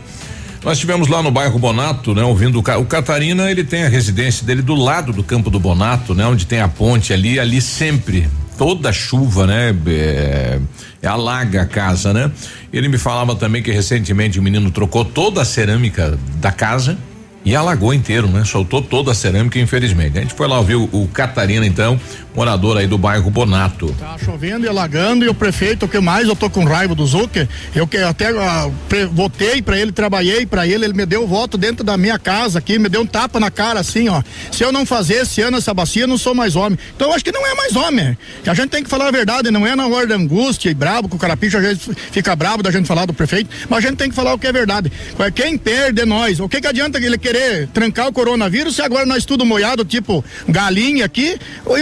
Nós 0.64 0.78
tivemos 0.78 1.08
lá 1.08 1.22
no 1.22 1.30
bairro 1.30 1.58
Bonato, 1.58 2.14
né? 2.14 2.22
Ouvindo 2.22 2.56
o, 2.56 2.80
o 2.80 2.84
Catarina, 2.84 3.50
ele 3.50 3.64
tem 3.64 3.84
a 3.84 3.88
residência 3.88 4.44
dele 4.44 4.62
do 4.62 4.74
lado 4.74 5.12
do 5.12 5.22
campo 5.22 5.50
do 5.50 5.58
Bonato, 5.58 6.14
né? 6.14 6.26
Onde 6.26 6.46
tem 6.46 6.60
a 6.60 6.68
ponte 6.68 7.12
ali, 7.12 7.38
ali 7.38 7.60
sempre, 7.60 8.28
toda 8.58 8.92
chuva, 8.92 9.46
né? 9.46 9.74
É, 9.86 10.58
é 11.00 11.08
alaga 11.08 11.62
a 11.62 11.66
casa, 11.66 12.12
né? 12.12 12.30
Ele 12.72 12.88
me 12.88 12.98
falava 12.98 13.34
também 13.36 13.62
que 13.62 13.70
recentemente 13.70 14.38
o 14.38 14.42
menino 14.42 14.70
trocou 14.70 15.04
toda 15.04 15.42
a 15.42 15.44
cerâmica 15.44 16.18
da 16.36 16.50
casa 16.50 16.98
e 17.44 17.56
alagou 17.56 17.92
inteiro, 17.92 18.28
né? 18.28 18.44
Soltou 18.44 18.80
toda 18.80 19.10
a 19.10 19.14
cerâmica, 19.14 19.58
infelizmente. 19.58 20.18
A 20.18 20.22
gente 20.22 20.34
foi 20.34 20.46
lá 20.46 20.58
ouvir 20.58 20.76
o, 20.76 21.08
Catarina, 21.12 21.66
então, 21.66 21.98
morador 22.34 22.76
aí 22.78 22.86
do 22.86 22.96
bairro 22.98 23.30
Bonato. 23.30 23.94
Tá 23.98 24.16
chovendo 24.24 24.64
e 24.66 24.68
alagando 24.68 25.24
e 25.24 25.28
o 25.28 25.34
prefeito, 25.34 25.86
o 25.86 25.88
que 25.88 26.00
mais 26.00 26.26
eu 26.26 26.34
tô 26.36 26.48
com 26.48 26.64
raiva 26.64 26.94
do 26.94 27.06
Zucker, 27.06 27.48
eu 27.74 27.86
que 27.86 27.96
até 27.98 28.28
ah, 28.28 28.70
pre- 28.88 29.06
votei 29.06 29.60
pra 29.62 29.78
ele, 29.78 29.92
trabalhei 29.92 30.46
pra 30.46 30.66
ele, 30.66 30.84
ele 30.84 30.94
me 30.94 31.04
deu 31.06 31.24
o 31.24 31.26
voto 31.26 31.58
dentro 31.58 31.84
da 31.84 31.96
minha 31.96 32.18
casa 32.18 32.58
aqui, 32.58 32.78
me 32.78 32.88
deu 32.88 33.02
um 33.02 33.06
tapa 33.06 33.38
na 33.38 33.50
cara 33.50 33.80
assim, 33.80 34.08
ó. 34.08 34.22
Se 34.50 34.62
eu 34.64 34.72
não 34.72 34.86
fazer 34.86 35.14
esse 35.22 35.40
ano 35.42 35.56
essa 35.58 35.74
bacia, 35.74 36.04
eu 36.04 36.08
não 36.08 36.18
sou 36.18 36.34
mais 36.34 36.56
homem. 36.56 36.78
Então 36.96 37.08
eu 37.08 37.14
acho 37.14 37.24
que 37.24 37.32
não 37.32 37.46
é 37.46 37.54
mais 37.54 37.76
homem. 37.76 38.16
A 38.46 38.54
gente 38.54 38.68
tem 38.70 38.82
que 38.82 38.88
falar 38.90 39.08
a 39.08 39.10
verdade, 39.10 39.50
não 39.50 39.66
é 39.66 39.76
na 39.76 39.86
hora 39.86 40.06
da 40.06 40.14
angústia 40.14 40.70
e 40.70 40.74
brabo, 40.74 41.08
que 41.08 41.16
o 41.16 41.18
carapicho 41.18 41.56
às 41.58 41.62
vezes 41.62 41.88
fica 42.10 42.34
bravo 42.34 42.62
da 42.62 42.70
gente 42.70 42.86
falar 42.86 43.06
do 43.06 43.12
prefeito, 43.12 43.50
mas 43.68 43.84
a 43.84 43.88
gente 43.88 43.98
tem 43.98 44.08
que 44.08 44.14
falar 44.14 44.32
o 44.34 44.38
que 44.38 44.46
é 44.46 44.52
verdade. 44.52 44.90
Quem 45.34 45.56
perde 45.58 46.00
é 46.02 46.06
nós. 46.06 46.40
O 46.40 46.48
que 46.48 46.60
que 46.60 46.66
adianta 46.66 46.98
ele 46.98 47.18
querer 47.18 47.68
trancar 47.68 48.08
o 48.08 48.12
coronavírus 48.12 48.76
se 48.76 48.82
agora 48.82 49.04
nós 49.06 49.24
tudo 49.24 49.44
moiado, 49.44 49.84
tipo 49.84 50.24
galinha 50.48 51.04
aqui? 51.04 51.38
Ou 51.64 51.76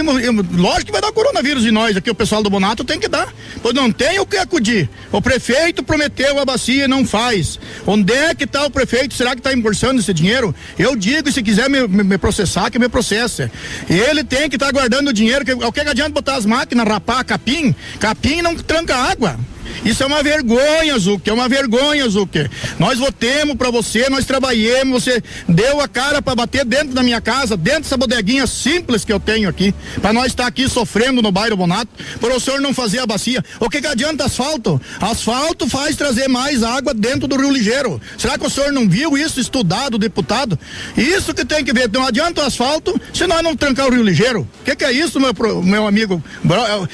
Lógico 0.51 0.85
que 0.87 0.91
vai 0.91 1.01
dar 1.01 1.11
coronavírus 1.11 1.65
em 1.65 1.71
nós 1.71 1.95
aqui, 1.97 2.09
o 2.09 2.15
pessoal 2.15 2.41
do 2.43 2.49
Bonato 2.49 2.83
tem 2.83 2.99
que 2.99 3.07
dar. 3.07 3.33
Pois 3.61 3.73
não 3.73 3.91
tem 3.91 4.19
o 4.19 4.25
que 4.25 4.37
acudir. 4.37 4.89
O 5.11 5.21
prefeito 5.21 5.83
prometeu 5.83 6.39
a 6.39 6.45
bacia 6.45 6.85
e 6.85 6.87
não 6.87 7.05
faz. 7.05 7.59
Onde 7.85 8.13
é 8.13 8.33
que 8.35 8.43
está 8.45 8.65
o 8.65 8.69
prefeito? 8.71 9.13
Será 9.13 9.31
que 9.31 9.39
está 9.39 9.53
embolsando 9.53 9.99
esse 9.99 10.13
dinheiro? 10.13 10.53
Eu 10.77 10.95
digo, 10.95 11.31
se 11.31 11.41
quiser 11.43 11.69
me, 11.69 11.87
me- 11.87 12.03
me 12.03 12.17
processar, 12.17 12.69
que 12.69 12.79
me 12.79 12.89
processe. 12.89 13.49
Ele 13.89 14.23
tem 14.23 14.49
que 14.49 14.55
estar 14.55 14.71
guardando 14.71 15.09
o 15.09 15.13
dinheiro. 15.13 15.43
Que, 15.45 15.53
o 15.53 15.71
que 15.71 15.79
adianta 15.81 16.11
botar 16.11 16.35
as 16.35 16.45
máquinas, 16.45 16.87
rapar 16.87 17.23
capim? 17.25 17.75
Capim 17.99 18.41
não 18.41 18.55
tranca 18.55 18.95
água. 18.95 19.39
Isso 19.83 20.03
é 20.03 20.05
uma 20.05 20.21
vergonha, 20.21 20.97
Zucker, 20.97 21.31
é 21.31 21.35
uma 21.35 21.49
vergonha, 21.49 22.07
Zucker. 22.07 22.49
Nós 22.79 22.99
votemos 22.99 23.55
pra 23.55 23.69
você, 23.69 24.09
nós 24.09 24.25
trabalhemos, 24.25 25.03
você 25.03 25.21
deu 25.47 25.79
a 25.81 25.87
cara 25.87 26.21
pra 26.21 26.35
bater 26.35 26.65
dentro 26.65 26.93
da 26.93 27.03
minha 27.03 27.21
casa, 27.21 27.57
dentro 27.57 27.81
dessa 27.81 27.97
bodeguinha 27.97 28.45
simples 28.45 29.03
que 29.03 29.11
eu 29.11 29.19
tenho 29.19 29.49
aqui, 29.49 29.73
pra 30.01 30.13
nós 30.13 30.27
estar 30.27 30.47
aqui 30.47 30.69
sofrendo 30.69 31.21
no 31.21 31.31
bairro 31.31 31.57
Bonato, 31.57 31.89
para 32.19 32.35
o 32.35 32.39
senhor 32.39 32.61
não 32.61 32.73
fazer 32.73 32.99
a 32.99 33.05
bacia. 33.05 33.43
O 33.59 33.69
que 33.69 33.81
que 33.81 33.87
adianta 33.87 34.25
asfalto? 34.25 34.79
Asfalto 34.99 35.67
faz 35.67 35.95
trazer 35.95 36.27
mais 36.27 36.63
água 36.63 36.93
dentro 36.93 37.27
do 37.27 37.35
Rio 37.35 37.51
Ligeiro. 37.51 38.01
Será 38.17 38.37
que 38.37 38.45
o 38.45 38.49
senhor 38.49 38.71
não 38.71 38.87
viu 38.87 39.17
isso 39.17 39.39
estudado, 39.39 39.97
deputado? 39.97 40.57
Isso 40.95 41.33
que 41.33 41.45
tem 41.45 41.63
que 41.63 41.73
ver, 41.73 41.89
não 41.91 42.05
adianta 42.05 42.41
o 42.41 42.45
asfalto 42.45 42.99
se 43.13 43.25
nós 43.27 43.41
não 43.41 43.55
trancar 43.55 43.87
o 43.87 43.91
Rio 43.91 44.03
Ligeiro. 44.03 44.41
O 44.61 44.63
que 44.63 44.75
que 44.75 44.85
é 44.85 44.91
isso, 44.91 45.19
meu, 45.19 45.33
meu 45.63 45.87
amigo? 45.87 46.23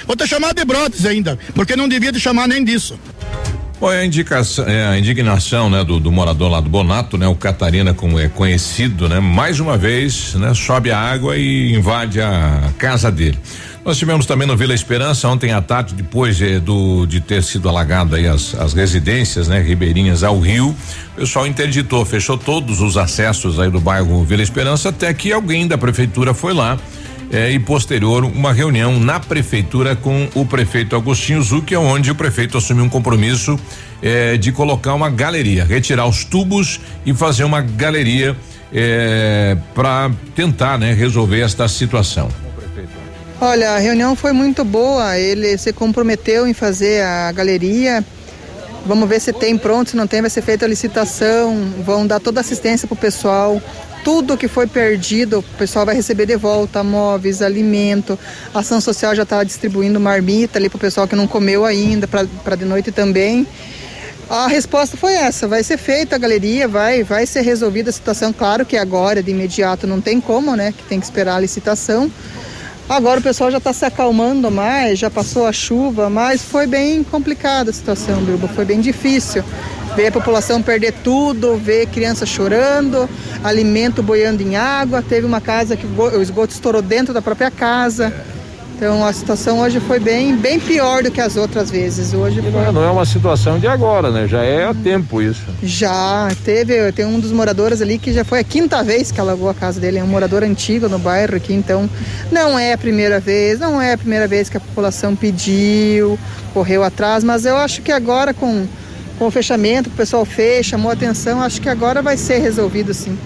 Vou 0.06 0.16
te 0.16 0.28
chamar 0.28 0.54
de 0.54 0.64
Brotes 0.66 1.06
ainda, 1.06 1.38
porque 1.54 1.76
não 1.76 1.88
devia 1.88 2.12
te 2.12 2.20
chamar 2.20 2.48
nem 2.48 2.57
disso. 2.64 3.00
Bom, 3.80 3.90
a 3.90 4.04
indicação, 4.04 4.68
é 4.68 4.88
a 4.88 4.98
indignação, 4.98 5.70
né, 5.70 5.84
do, 5.84 6.00
do 6.00 6.12
morador 6.12 6.50
lá 6.50 6.60
do 6.60 6.68
Bonato, 6.68 7.16
né, 7.16 7.28
o 7.28 7.36
Catarina, 7.36 7.94
como 7.94 8.20
é 8.20 8.28
conhecido, 8.28 9.08
né, 9.08 9.20
mais 9.20 9.60
uma 9.60 9.78
vez, 9.78 10.34
né, 10.34 10.52
sobe 10.56 10.90
a 10.90 11.00
água 11.00 11.38
e 11.38 11.76
invade 11.76 12.20
a 12.20 12.72
casa 12.80 13.12
dele. 13.12 13.38
Nós 13.86 13.98
tivemos 13.98 14.26
também 14.26 14.48
no 14.48 14.58
Vila 14.58 14.74
Esperança 14.74 15.30
ontem 15.30 15.54
à 15.54 15.62
tarde, 15.62 15.94
depois 15.94 16.42
eh, 16.42 16.60
do 16.60 17.06
de 17.06 17.22
ter 17.22 17.42
sido 17.44 17.70
alagada 17.70 18.18
aí 18.18 18.28
as, 18.28 18.54
as 18.56 18.74
residências, 18.74 19.48
né, 19.48 19.62
ribeirinhas 19.62 20.24
ao 20.24 20.40
rio, 20.40 20.76
o 21.16 21.20
pessoal 21.20 21.46
interditou, 21.46 22.04
fechou 22.04 22.38
todos 22.38 22.82
os 22.82 22.98
acessos 22.98 23.60
aí 23.60 23.70
do 23.70 23.80
bairro 23.80 24.24
Vila 24.26 24.42
Esperança, 24.42 24.90
até 24.90 25.14
que 25.14 25.32
alguém 25.32 25.68
da 25.68 25.78
prefeitura 25.78 26.34
foi 26.34 26.54
lá 26.54 26.80
eh, 27.32 27.52
e 27.52 27.60
posterior 27.60 28.24
uma 28.24 28.54
reunião 28.54 29.00
na 29.00 29.20
prefeitura 29.20 29.96
com 29.96 30.28
o 30.36 30.46
prefeito 30.46 30.96
Agostinho 30.96 31.42
Zucchi, 31.42 31.76
onde 31.76 32.12
o 32.12 32.16
prefeito 32.16 32.58
assumiu 32.58 32.86
um 32.86 32.90
compromisso 32.90 33.60
eh, 34.02 34.38
de 34.38 34.52
colocar 34.52 34.94
uma 34.94 35.10
galeria, 35.10 35.66
retirar 35.66 36.08
os 36.08 36.24
tubos 36.24 36.80
e 37.06 37.14
fazer 37.14 37.44
uma 37.44 37.62
galeria 37.62 38.36
para 39.74 40.12
tentar, 40.36 40.78
né, 40.78 40.92
resolver 40.92 41.40
esta 41.40 41.66
situação. 41.70 42.30
Olha, 43.40 43.72
a 43.72 43.78
reunião 43.78 44.16
foi 44.16 44.32
muito 44.32 44.64
boa. 44.66 45.18
Ele 45.18 45.58
se 45.58 45.72
comprometeu 45.72 46.48
em 46.48 46.54
fazer 46.54 47.04
a 47.04 47.32
galeria. 47.32 48.04
Vamos 48.86 49.08
ver 49.08 49.20
se 49.20 49.32
tem 49.32 49.58
pronto, 49.58 49.92
se 49.92 49.98
não 49.98 50.08
tem, 50.08 50.22
vai 50.22 50.30
ser 50.30 50.42
feita 50.42 50.66
a 50.66 50.68
licitação. 50.68 51.72
Vão 51.86 52.08
dar 52.08 52.20
toda 52.20 52.40
a 52.40 52.42
assistência 52.42 52.88
para 52.88 52.96
o 52.96 52.98
pessoal. 52.98 53.62
Tudo 54.08 54.38
que 54.38 54.48
foi 54.48 54.66
perdido, 54.68 55.40
o 55.40 55.44
pessoal 55.58 55.86
vai 55.86 55.94
receber 55.94 56.26
de 56.26 56.38
volta: 56.38 56.82
móveis, 56.82 57.42
alimento. 57.42 58.18
A 58.54 58.60
ação 58.60 58.80
social 58.80 59.14
já 59.14 59.24
está 59.24 59.44
distribuindo 59.44 60.00
marmita 60.00 60.58
ali 60.58 60.70
para 60.70 60.78
o 60.78 60.80
pessoal 60.80 61.06
que 61.10 61.14
não 61.14 61.28
comeu 61.28 61.66
ainda, 61.66 62.08
para 62.08 62.56
de 62.56 62.64
noite 62.64 62.90
também. 62.90 63.46
A 64.30 64.48
resposta 64.48 64.96
foi 64.96 65.12
essa: 65.12 65.46
vai 65.46 65.62
ser 65.62 65.76
feita 65.76 66.16
a 66.16 66.18
galeria, 66.18 66.70
vai, 66.70 67.04
vai 67.04 67.26
ser 67.26 67.42
resolvida 67.42 67.90
a 67.90 67.94
situação. 67.94 68.32
Claro 68.32 68.66
que 68.66 68.78
agora, 68.78 69.22
de 69.22 69.32
imediato, 69.32 69.86
não 69.86 70.00
tem 70.00 70.22
como, 70.22 70.56
né? 70.56 70.72
Que 70.72 70.84
tem 70.84 71.02
que 71.02 71.06
esperar 71.06 71.36
a 71.36 71.40
licitação. 71.42 72.10
Agora 72.88 73.20
o 73.20 73.24
pessoal 73.24 73.52
já 73.52 73.58
está 73.58 73.74
se 73.74 73.84
acalmando 73.84 74.50
mais, 74.50 74.98
já 74.98 75.10
passou 75.10 75.46
a 75.46 75.52
chuva, 75.52 76.10
mas 76.10 76.42
foi 76.42 76.66
bem 76.66 77.04
complicada 77.04 77.72
a 77.72 77.74
situação, 77.74 78.24
Bilbo, 78.24 78.48
foi 78.48 78.64
bem 78.64 78.80
difícil. 78.80 79.44
Ver 79.98 80.08
a 80.08 80.12
população 80.12 80.62
perder 80.62 80.94
tudo, 81.04 81.58
ver 81.58 81.88
criança 81.88 82.24
chorando, 82.24 83.10
alimento 83.44 84.04
boiando 84.04 84.44
em 84.44 84.56
água. 84.56 85.02
Teve 85.02 85.26
uma 85.26 85.42
casa 85.42 85.76
que 85.76 85.88
o 85.88 85.90
go- 85.90 86.10
o 86.10 86.22
esgoto 86.22 86.54
estourou 86.54 86.84
dentro 86.84 87.16
da 87.16 87.22
própria 87.22 87.50
casa. 87.50 88.14
Então 88.76 89.04
a 89.04 89.12
situação 89.12 89.60
hoje 89.60 89.80
foi 89.80 90.00
bem, 90.00 90.36
bem 90.36 90.60
pior 90.60 91.02
do 91.02 91.10
que 91.10 91.20
as 91.20 91.36
outras 91.36 91.72
vezes. 91.72 92.14
Hoje 92.14 92.44
foi... 92.44 92.72
Não 92.72 92.84
é 92.84 92.92
uma 92.92 93.08
situação 93.08 93.58
de 93.58 93.66
agora, 93.66 94.12
né? 94.12 94.28
Já 94.28 94.44
é 94.44 94.66
há 94.66 94.74
tempo 94.76 95.20
isso. 95.20 95.42
Já 95.64 96.28
teve, 96.46 96.92
tem 96.92 97.04
um 97.04 97.20
dos 97.20 97.32
moradores 97.32 97.82
ali 97.82 97.98
que 97.98 98.14
já 98.14 98.24
foi 98.24 98.38
a 98.42 98.44
quinta 98.44 98.84
vez 98.84 99.12
que 99.12 99.20
alagou 99.20 99.50
a 99.50 99.54
casa 99.56 99.80
dele, 99.80 99.98
é 99.98 100.04
um 100.04 100.08
morador 100.08 100.44
antigo 100.44 100.88
no 100.88 101.00
bairro 101.00 101.36
aqui, 101.38 101.54
então 101.56 101.90
não 102.32 102.60
é 102.60 102.74
a 102.74 102.78
primeira 102.78 103.20
vez, 103.20 103.60
não 103.60 103.82
é 103.82 103.94
a 103.94 103.98
primeira 103.98 104.28
vez 104.28 104.48
que 104.48 104.58
a 104.58 104.60
população 104.60 105.16
pediu, 105.16 106.20
correu 106.54 106.84
atrás, 106.84 107.24
mas 107.24 107.48
eu 107.48 107.58
acho 107.58 107.82
que 107.82 107.92
agora 107.92 108.32
com, 108.32 108.68
com 109.18 109.28
o 109.28 109.32
fechamento, 109.32 109.90
o 109.90 109.94
pessoal 109.94 110.26
fez, 110.26 110.66
chamou 110.66 110.92
atenção, 110.92 111.42
acho 111.42 111.62
que 111.62 111.70
agora 111.70 112.02
vai 112.02 112.18
ser 112.18 112.40
resolvido 112.40 112.94
sim. 112.94 113.18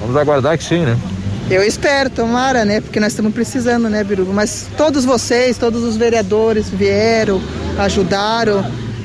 Vamos 0.00 0.16
aguardar 0.16 0.56
que 0.56 0.64
sim, 0.64 0.84
né? 0.84 0.96
Eu 1.50 1.62
espero, 1.62 2.10
tomara, 2.10 2.64
né? 2.64 2.80
Porque 2.80 3.00
nós 3.00 3.12
estamos 3.12 3.32
precisando, 3.32 3.88
né, 3.88 4.04
Biruba? 4.04 4.32
Mas 4.32 4.66
todos 4.76 5.04
vocês, 5.04 5.56
todos 5.56 5.82
os 5.82 5.96
vereadores 5.96 6.68
vieram, 6.68 7.40
ajudaram. 7.78 8.64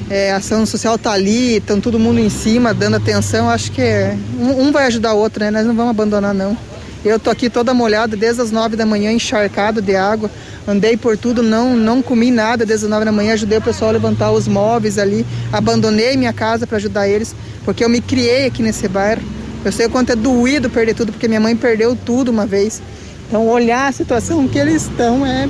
É, 0.10 0.34
a 0.34 0.38
ação 0.38 0.66
social 0.66 0.98
tá 0.98 1.14
ali, 1.14 1.56
estão 1.56 1.80
todo 1.80 1.98
mundo 1.98 2.20
em 2.20 2.30
cima, 2.30 2.74
dando 2.74 2.98
atenção. 2.98 3.50
Acho 3.50 3.72
que 3.72 3.82
é, 3.82 4.18
um, 4.38 4.68
um 4.68 4.72
vai 4.74 4.88
ajudar 4.88 5.14
o 5.14 5.18
outro, 5.18 5.42
né? 5.42 5.52
Nós 5.52 5.66
não 5.66 5.74
vamos 5.74 5.92
abandonar, 5.92 6.34
não. 6.34 6.58
Eu 7.06 7.20
tô 7.20 7.30
aqui 7.30 7.50
toda 7.50 7.74
molhada 7.74 8.16
desde 8.16 8.42
as 8.42 8.50
nove 8.50 8.78
da 8.78 8.86
manhã, 8.86 9.12
encharcado 9.12 9.82
de 9.82 9.96
água. 9.96 10.32
Andei 10.66 10.96
por 10.96 11.18
tudo, 11.18 11.44
não, 11.44 11.76
não 11.76 12.02
comi 12.02 12.32
nada 12.32 12.66
desde 12.66 12.86
as 12.86 12.90
nove 12.90 13.04
da 13.04 13.12
manhã. 13.12 13.34
Ajudei 13.34 13.58
o 13.58 13.62
pessoal 13.62 13.90
a 13.90 13.94
levantar 13.94 14.32
os 14.32 14.48
móveis 14.48 14.98
ali. 14.98 15.26
Abandonei 15.52 16.16
minha 16.16 16.32
casa 16.32 16.66
para 16.66 16.78
ajudar 16.78 17.08
eles, 17.08 17.36
porque 17.66 17.84
eu 17.84 17.90
me 17.90 18.00
criei 18.00 18.46
aqui 18.46 18.64
nesse 18.64 18.88
bairro. 18.88 19.22
Eu 19.66 19.72
sei 19.72 19.86
o 19.86 19.90
quanto 19.90 20.12
é 20.12 20.16
doído 20.16 20.70
perder 20.70 20.94
tudo, 20.94 21.12
porque 21.12 21.28
minha 21.28 21.42
mãe 21.42 21.56
perdeu 21.56 21.96
tudo 21.96 22.32
uma 22.32 22.46
vez. 22.46 22.82
Então, 23.28 23.48
olhar 23.48 23.88
a 23.88 23.92
situação 23.92 24.48
que 24.48 24.58
eles 24.58 24.84
estão 24.84 25.26
é. 25.26 25.50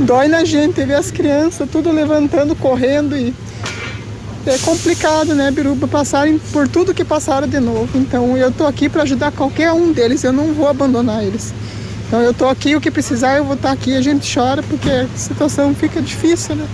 dói 0.00 0.28
na 0.28 0.44
gente 0.44 0.84
ver 0.84 0.94
as 0.94 1.10
crianças 1.10 1.68
tudo 1.70 1.90
levantando, 1.90 2.54
correndo 2.54 3.16
e. 3.16 3.34
É 4.46 4.58
complicado, 4.58 5.34
né, 5.34 5.50
Biruba, 5.50 5.88
passarem 5.88 6.38
por 6.52 6.68
tudo 6.68 6.92
que 6.92 7.04
passaram 7.04 7.48
de 7.48 7.58
novo. 7.58 7.98
Então, 7.98 8.36
eu 8.36 8.52
tô 8.52 8.66
aqui 8.66 8.88
para 8.88 9.02
ajudar 9.02 9.32
qualquer 9.32 9.72
um 9.72 9.92
deles, 9.92 10.22
eu 10.22 10.32
não 10.32 10.52
vou 10.52 10.68
abandonar 10.68 11.24
eles. 11.24 11.54
Então 12.06 12.22
eu 12.22 12.32
tô 12.32 12.46
aqui, 12.46 12.76
o 12.76 12.80
que 12.80 12.90
precisar 12.90 13.38
eu 13.38 13.44
vou 13.44 13.56
estar 13.56 13.72
aqui, 13.72 13.96
a 13.96 14.00
gente 14.00 14.32
chora 14.32 14.62
porque 14.62 14.88
a 14.88 15.08
situação 15.16 15.74
fica 15.74 16.00
difícil, 16.00 16.54
né? 16.54 16.64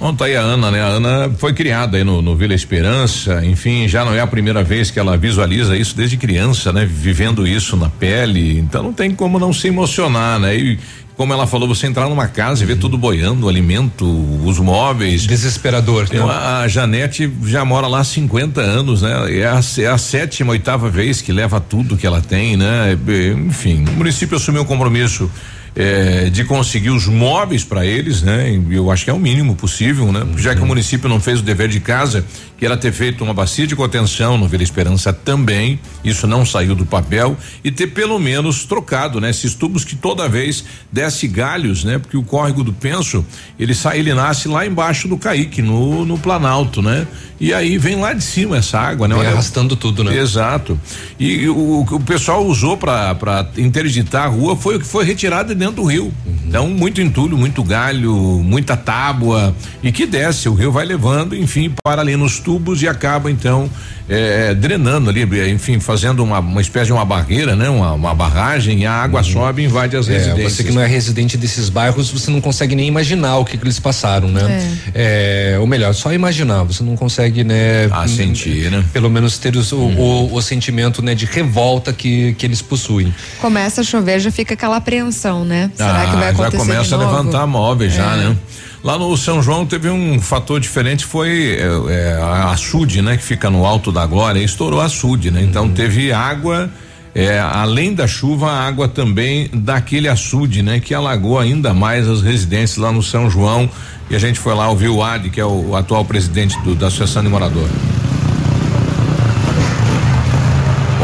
Bom, 0.00 0.14
tá 0.14 0.24
aí 0.24 0.34
a 0.34 0.40
Ana, 0.40 0.70
né? 0.70 0.82
A 0.82 0.86
Ana 0.86 1.30
foi 1.38 1.52
criada 1.52 1.96
aí 1.96 2.02
no, 2.02 2.20
no 2.20 2.34
Vila 2.34 2.52
Esperança, 2.52 3.44
enfim, 3.44 3.86
já 3.86 4.04
não 4.04 4.12
é 4.12 4.20
a 4.20 4.26
primeira 4.26 4.64
vez 4.64 4.90
que 4.90 4.98
ela 4.98 5.16
visualiza 5.16 5.76
isso 5.76 5.96
desde 5.96 6.16
criança, 6.16 6.72
né? 6.72 6.84
Vivendo 6.84 7.46
isso 7.46 7.76
na 7.76 7.88
pele, 7.88 8.58
então 8.58 8.82
não 8.82 8.92
tem 8.92 9.14
como 9.14 9.38
não 9.38 9.52
se 9.52 9.68
emocionar, 9.68 10.40
né? 10.40 10.56
E 10.56 10.78
como 11.22 11.32
ela 11.32 11.46
falou, 11.46 11.68
você 11.68 11.86
entrar 11.86 12.08
numa 12.08 12.26
casa 12.26 12.64
e 12.64 12.66
ver 12.66 12.78
tudo 12.78 12.98
boiando, 12.98 13.46
o 13.46 13.48
alimento, 13.48 14.04
os 14.44 14.58
móveis. 14.58 15.24
Desesperador. 15.24 16.08
Né? 16.12 16.20
A, 16.20 16.62
a 16.62 16.68
Janete 16.68 17.32
já 17.44 17.64
mora 17.64 17.86
lá 17.86 18.00
há 18.00 18.04
50 18.04 18.60
anos, 18.60 19.02
né? 19.02 19.38
É 19.38 19.46
a, 19.46 19.60
é 19.78 19.86
a 19.86 19.98
sétima, 19.98 20.50
oitava 20.50 20.90
vez 20.90 21.22
que 21.22 21.30
leva 21.30 21.60
tudo 21.60 21.96
que 21.96 22.04
ela 22.04 22.20
tem, 22.20 22.56
né? 22.56 22.98
Enfim, 23.46 23.84
o 23.84 23.92
município 23.92 24.36
assumiu 24.36 24.62
um 24.62 24.64
compromisso 24.64 25.30
é, 25.74 26.28
de 26.28 26.44
conseguir 26.44 26.90
os 26.90 27.06
móveis 27.06 27.64
para 27.64 27.84
eles, 27.86 28.22
né? 28.22 28.60
Eu 28.70 28.90
acho 28.90 29.04
que 29.04 29.10
é 29.10 29.12
o 29.12 29.18
mínimo 29.18 29.54
possível, 29.54 30.12
né? 30.12 30.26
Já 30.36 30.54
que 30.54 30.60
o 30.60 30.66
município 30.66 31.08
não 31.08 31.18
fez 31.18 31.40
o 31.40 31.42
dever 31.42 31.68
de 31.68 31.80
casa, 31.80 32.24
que 32.58 32.66
era 32.66 32.76
ter 32.76 32.92
feito 32.92 33.24
uma 33.24 33.32
bacia 33.32 33.66
de 33.66 33.74
contenção 33.74 34.36
no 34.36 34.46
Vila 34.46 34.62
Esperança 34.62 35.12
também, 35.12 35.80
isso 36.04 36.26
não 36.26 36.44
saiu 36.44 36.74
do 36.74 36.84
papel 36.84 37.36
e 37.64 37.70
ter 37.70 37.88
pelo 37.88 38.18
menos 38.18 38.64
trocado, 38.64 39.20
né? 39.20 39.30
Esses 39.30 39.54
tubos 39.54 39.84
que 39.84 39.96
toda 39.96 40.28
vez 40.28 40.64
desce 40.90 41.26
galhos, 41.26 41.84
né? 41.84 41.98
Porque 41.98 42.16
o 42.16 42.22
córrego 42.22 42.62
do 42.62 42.72
Penso, 42.72 43.24
ele 43.58 43.74
sai, 43.74 43.98
ele 43.98 44.12
nasce 44.12 44.48
lá 44.48 44.66
embaixo 44.66 45.08
do 45.08 45.16
Caique, 45.16 45.62
no, 45.62 46.04
no 46.04 46.18
Planalto, 46.18 46.82
né? 46.82 47.06
E 47.40 47.52
aí 47.52 47.78
vem 47.78 47.96
lá 47.96 48.12
de 48.12 48.22
cima 48.22 48.58
essa 48.58 48.78
água, 48.78 49.08
né? 49.08 49.16
Arrastando 49.26 49.74
tudo, 49.74 50.04
né? 50.04 50.16
Exato. 50.16 50.78
E 51.18 51.48
o, 51.48 51.80
o 51.80 52.00
pessoal 52.00 52.46
usou 52.46 52.76
para 52.76 53.48
interditar 53.56 54.26
a 54.26 54.28
rua 54.28 54.54
foi 54.54 54.76
o 54.76 54.78
que 54.78 54.86
foi 54.86 55.04
retirado 55.04 55.52
dentro 55.62 55.76
do 55.76 55.84
rio. 55.84 56.04
Uhum. 56.04 56.36
Então, 56.46 56.68
muito 56.68 57.00
entulho, 57.00 57.36
muito 57.36 57.62
galho, 57.62 58.12
muita 58.14 58.76
tábua 58.76 59.54
e 59.82 59.92
que 59.92 60.06
desce, 60.06 60.48
o 60.48 60.54
rio 60.54 60.72
vai 60.72 60.84
levando, 60.84 61.36
enfim, 61.36 61.72
para 61.84 62.02
ali 62.02 62.16
nos 62.16 62.40
tubos 62.40 62.82
e 62.82 62.88
acaba 62.88 63.30
então 63.30 63.70
é, 64.12 64.54
drenando 64.54 65.08
ali, 65.08 65.22
enfim, 65.50 65.80
fazendo 65.80 66.22
uma, 66.22 66.38
uma 66.38 66.60
espécie 66.60 66.86
de 66.86 66.92
uma 66.92 67.04
barreira, 67.04 67.56
né? 67.56 67.70
Uma, 67.70 67.92
uma 67.92 68.14
barragem 68.14 68.80
e 68.80 68.86
a 68.86 68.92
água 68.92 69.20
uhum. 69.20 69.24
sobe 69.24 69.62
e 69.62 69.64
invade 69.64 69.96
as 69.96 70.06
é, 70.06 70.12
residências. 70.12 70.52
Você 70.52 70.64
que 70.64 70.70
não 70.70 70.82
é 70.82 70.86
residente 70.86 71.38
desses 71.38 71.70
bairros, 71.70 72.10
você 72.10 72.30
não 72.30 72.40
consegue 72.40 72.74
nem 72.74 72.86
imaginar 72.86 73.38
o 73.38 73.44
que, 73.44 73.56
que 73.56 73.64
eles 73.64 73.78
passaram, 73.78 74.28
né? 74.28 74.70
É. 74.94 75.54
é. 75.54 75.58
ou 75.58 75.66
melhor, 75.66 75.94
só 75.94 76.12
imaginar, 76.12 76.62
você 76.64 76.82
não 76.82 76.94
consegue, 76.94 77.42
né? 77.42 77.88
Ah, 77.90 78.06
sentir, 78.06 78.70
né? 78.70 78.84
Pelo 78.92 79.08
menos 79.08 79.38
ter 79.38 79.56
os, 79.56 79.72
uhum. 79.72 79.96
o, 79.96 80.02
o, 80.02 80.34
o, 80.34 80.42
sentimento, 80.42 81.00
né? 81.00 81.14
De 81.14 81.24
revolta 81.24 81.90
que, 81.90 82.34
que 82.34 82.44
eles 82.44 82.60
possuem. 82.60 83.14
Começa 83.40 83.80
a 83.80 83.84
chover, 83.84 84.20
já 84.20 84.30
fica 84.30 84.52
aquela 84.52 84.76
apreensão, 84.76 85.42
né? 85.42 85.70
Será 85.74 86.02
ah, 86.02 86.06
que 86.06 86.16
vai 86.16 86.28
acontecer 86.28 86.58
Já 86.58 86.74
começa 86.74 86.94
a 86.94 86.98
levantar 86.98 87.46
móveis 87.46 87.94
já, 87.94 88.12
é. 88.12 88.16
né? 88.16 88.36
Lá 88.82 88.98
no 88.98 89.16
São 89.16 89.40
João 89.40 89.64
teve 89.64 89.88
um 89.88 90.20
fator 90.20 90.58
diferente, 90.58 91.04
foi 91.04 91.56
é, 91.88 92.18
a 92.20 92.50
açude, 92.50 93.00
né? 93.00 93.16
Que 93.16 93.22
fica 93.22 93.48
no 93.48 93.64
alto 93.64 93.92
da 93.92 94.04
glória, 94.06 94.40
estourou 94.40 94.80
a 94.80 94.86
açude, 94.86 95.30
né? 95.30 95.40
Então 95.40 95.66
uhum. 95.66 95.72
teve 95.72 96.12
água, 96.12 96.68
é, 97.14 97.38
além 97.38 97.94
da 97.94 98.08
chuva, 98.08 98.50
a 98.50 98.66
água 98.66 98.88
também 98.88 99.48
daquele 99.52 100.08
açude, 100.08 100.64
né? 100.64 100.80
Que 100.80 100.94
alagou 100.94 101.38
ainda 101.38 101.72
mais 101.72 102.08
as 102.08 102.22
residências 102.22 102.78
lá 102.78 102.90
no 102.90 103.04
São 103.04 103.30
João. 103.30 103.70
E 104.10 104.16
a 104.16 104.18
gente 104.18 104.40
foi 104.40 104.52
lá 104.52 104.68
ouvir 104.68 104.88
o 104.88 105.00
Ad, 105.00 105.30
que 105.30 105.40
é 105.40 105.44
o, 105.44 105.68
o 105.70 105.76
atual 105.76 106.04
presidente 106.04 106.58
do, 106.62 106.74
da 106.74 106.88
Associação 106.88 107.22
de 107.22 107.28
Moradores. 107.28 107.70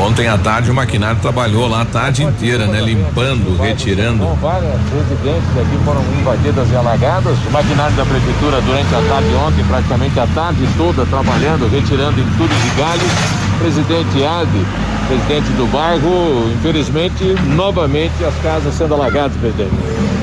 Ontem 0.00 0.28
à 0.28 0.38
tarde 0.38 0.70
o 0.70 0.74
maquinário 0.74 1.20
trabalhou 1.20 1.66
lá 1.66 1.82
a 1.82 1.84
tarde 1.84 2.22
inteira, 2.22 2.66
né? 2.66 2.80
Limpando, 2.80 3.60
retirando. 3.60 4.24
várias 4.40 4.80
residências 4.92 5.58
aqui 5.58 5.84
foram 5.84 6.02
invadidas 6.20 6.70
e 6.70 6.76
alagadas. 6.76 7.36
O 7.48 7.50
maquinário 7.50 7.96
da 7.96 8.04
prefeitura 8.04 8.60
durante 8.60 8.94
a 8.94 9.02
tarde 9.08 9.34
ontem, 9.34 9.64
praticamente 9.64 10.20
a 10.20 10.26
tarde 10.28 10.68
toda, 10.76 11.04
trabalhando, 11.06 11.68
retirando 11.68 12.20
entulhos 12.20 12.62
de 12.62 12.80
galhos. 12.80 13.12
Presidente 13.58 14.24
Ade, 14.24 14.66
presidente 15.08 15.50
do 15.56 15.66
bairro, 15.66 16.48
infelizmente, 16.54 17.24
novamente 17.56 18.24
as 18.24 18.34
casas 18.36 18.72
sendo 18.74 18.94
alagadas, 18.94 19.36
presidente. 19.36 19.72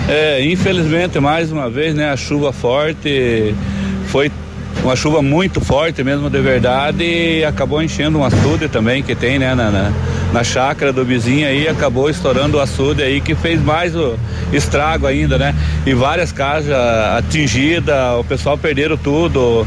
É, 0.08 0.46
infelizmente, 0.46 1.20
mais 1.20 1.52
uma 1.52 1.70
vez, 1.70 1.94
né? 1.94 2.12
A 2.12 2.16
chuva 2.16 2.54
forte 2.54 3.54
foi 4.08 4.32
uma 4.84 4.96
chuva 4.96 5.22
muito 5.22 5.60
forte 5.60 6.04
mesmo 6.04 6.30
de 6.30 6.40
verdade 6.40 7.04
e 7.04 7.44
acabou 7.44 7.82
enchendo 7.82 8.20
um 8.20 8.24
açude 8.24 8.68
também 8.68 9.02
que 9.02 9.16
tem 9.16 9.40
né 9.40 9.56
na, 9.56 9.72
na, 9.72 9.92
na 10.32 10.44
chácara 10.44 10.94
do 10.94 11.04
vizinho 11.04 11.48
aí 11.48 11.68
acabou 11.68 12.10
estourando 12.10 12.58
o 12.58 12.60
açude 12.62 13.02
aí 13.02 13.20
que 13.20 13.34
fez 13.34 13.62
mais 13.62 13.96
o 13.96 14.18
estrago 14.54 15.08
ainda 15.08 15.38
né? 15.38 15.56
E 15.86 15.94
várias 15.94 16.32
casas 16.32 16.76
atingidas 17.18 17.96
o 18.20 18.24
pessoal 18.24 18.58
perderam 18.58 18.98
tudo 18.98 19.66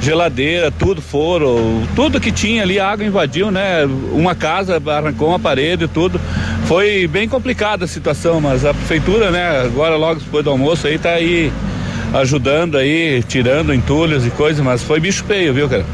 geladeira 0.00 0.70
tudo 0.70 1.00
foram 1.00 1.82
tudo 1.96 2.20
que 2.20 2.30
tinha 2.30 2.62
ali 2.62 2.78
a 2.78 2.88
água 2.88 3.06
invadiu 3.06 3.50
né? 3.50 3.84
Uma 4.12 4.34
casa 4.34 4.82
arrancou 4.86 5.28
uma 5.28 5.38
parede 5.38 5.88
tudo. 5.88 6.20
Foi 6.66 7.06
bem 7.06 7.28
complicada 7.28 7.84
a 7.84 7.88
situação 7.88 8.40
mas 8.40 8.64
a 8.64 8.74
prefeitura 8.74 9.30
né 9.30 9.62
agora 9.64 9.96
logo 9.96 10.20
depois 10.20 10.44
do 10.44 10.50
almoço 10.50 10.86
aí 10.86 10.98
tá 10.98 11.10
aí 11.10 11.50
ajudando 12.14 12.76
aí, 12.76 13.22
tirando 13.22 13.72
entulhos 13.74 14.26
e 14.26 14.30
coisas, 14.30 14.64
mas 14.64 14.82
foi 14.82 15.00
bicho 15.00 15.24
feio, 15.24 15.52
viu, 15.52 15.68
cara? 15.68 15.84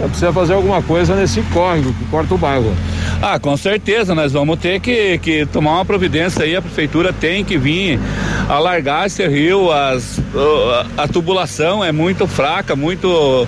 É, 0.00 0.08
precisa 0.08 0.32
fazer 0.32 0.54
alguma 0.54 0.82
coisa 0.82 1.14
nesse 1.14 1.40
córrego 1.42 1.92
que 1.92 2.04
corta 2.06 2.34
o 2.34 2.38
bairro. 2.38 2.74
Ah, 3.22 3.38
com 3.38 3.56
certeza, 3.56 4.14
nós 4.14 4.32
vamos 4.32 4.58
ter 4.58 4.80
que, 4.80 5.18
que 5.18 5.46
tomar 5.46 5.74
uma 5.74 5.84
providência 5.84 6.44
aí, 6.44 6.56
a 6.56 6.60
prefeitura 6.60 7.12
tem 7.12 7.44
que 7.44 7.56
vir 7.56 8.00
alargar 8.48 9.06
esse 9.06 9.26
rio, 9.26 9.70
as, 9.70 10.20
a, 10.96 11.04
a 11.04 11.08
tubulação 11.08 11.84
é 11.84 11.92
muito 11.92 12.26
fraca, 12.26 12.74
muito 12.74 13.46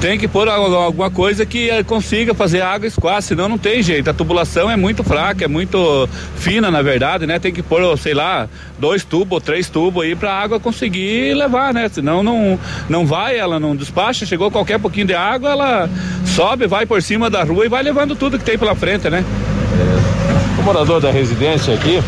tem 0.00 0.18
que 0.18 0.26
pôr 0.26 0.48
alguma 0.48 1.10
coisa 1.10 1.44
que 1.44 1.68
eh, 1.68 1.82
consiga 1.82 2.32
fazer 2.32 2.62
a 2.62 2.70
água 2.70 2.86
escoar, 2.86 3.20
senão 3.20 3.48
não 3.48 3.58
tem 3.58 3.82
jeito. 3.82 4.08
A 4.08 4.14
tubulação 4.14 4.70
é 4.70 4.76
muito 4.76 5.04
fraca, 5.04 5.44
é 5.44 5.48
muito 5.48 6.08
fina, 6.36 6.70
na 6.70 6.80
verdade, 6.80 7.26
né? 7.26 7.38
Tem 7.38 7.52
que 7.52 7.62
pôr, 7.62 7.98
sei 7.98 8.14
lá, 8.14 8.48
dois 8.78 9.04
tubos, 9.04 9.42
três 9.42 9.68
tubos 9.68 10.02
aí 10.02 10.16
para 10.16 10.32
a 10.32 10.40
água 10.40 10.58
conseguir 10.58 11.34
levar, 11.34 11.74
né? 11.74 11.88
Senão 11.92 12.22
não, 12.22 12.58
não 12.88 13.04
vai, 13.04 13.38
ela 13.38 13.60
não 13.60 13.76
despacha, 13.76 14.24
chegou 14.24 14.50
qualquer 14.50 14.78
pouquinho 14.78 15.06
de 15.06 15.14
água, 15.14 15.50
ela 15.50 15.90
sobe, 16.24 16.66
vai 16.66 16.86
por 16.86 17.02
cima 17.02 17.28
da 17.28 17.44
rua 17.44 17.66
e 17.66 17.68
vai 17.68 17.82
levando 17.82 18.16
tudo 18.16 18.38
que 18.38 18.44
tem 18.44 18.56
pela 18.56 18.74
frente, 18.74 19.10
né? 19.10 19.22
É. 19.26 20.60
O 20.60 20.64
morador 20.64 21.00
da 21.00 21.10
residência 21.10 21.74
aqui, 21.74 22.02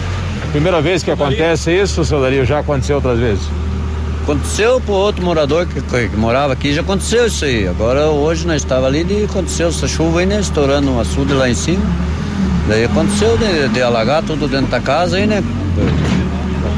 primeira 0.51 0.81
vez 0.81 1.03
que 1.03 1.11
acontece 1.11 1.71
isso, 1.71 2.03
seu 2.07 2.23
Dario, 2.23 2.47
já 2.47 2.61
aconteceu 2.61 2.97
outras 2.97 3.19
vezes? 3.19 3.62
Aconteceu 4.23 4.81
pro 4.81 4.93
outro 4.93 5.25
morador 5.25 5.67
que, 5.67 5.81
que, 5.81 6.09
que, 6.09 6.17
morava 6.17 6.53
aqui, 6.53 6.73
já 6.73 6.81
aconteceu 6.81 7.27
isso 7.27 7.45
aí. 7.45 7.67
Agora 7.67 8.07
hoje 8.07 8.47
nós 8.47 8.63
estava 8.63 8.87
ali 8.87 9.05
e 9.09 9.25
aconteceu 9.25 9.69
essa 9.69 9.89
chuva 9.89 10.21
aí, 10.21 10.27
né? 10.27 10.39
Estourando 10.39 10.93
um 10.93 11.01
açude 11.01 11.33
lá 11.33 11.51
em 11.51 11.55
cima. 11.55 11.85
Daí 12.69 12.85
aconteceu 12.85 13.37
de, 13.37 13.69
de 13.69 13.83
alagar 13.83 14.23
tudo 14.23 14.47
dentro 14.47 14.69
da 14.69 14.81
casa 14.81 15.17
aí, 15.17 15.27
né? 15.27 15.43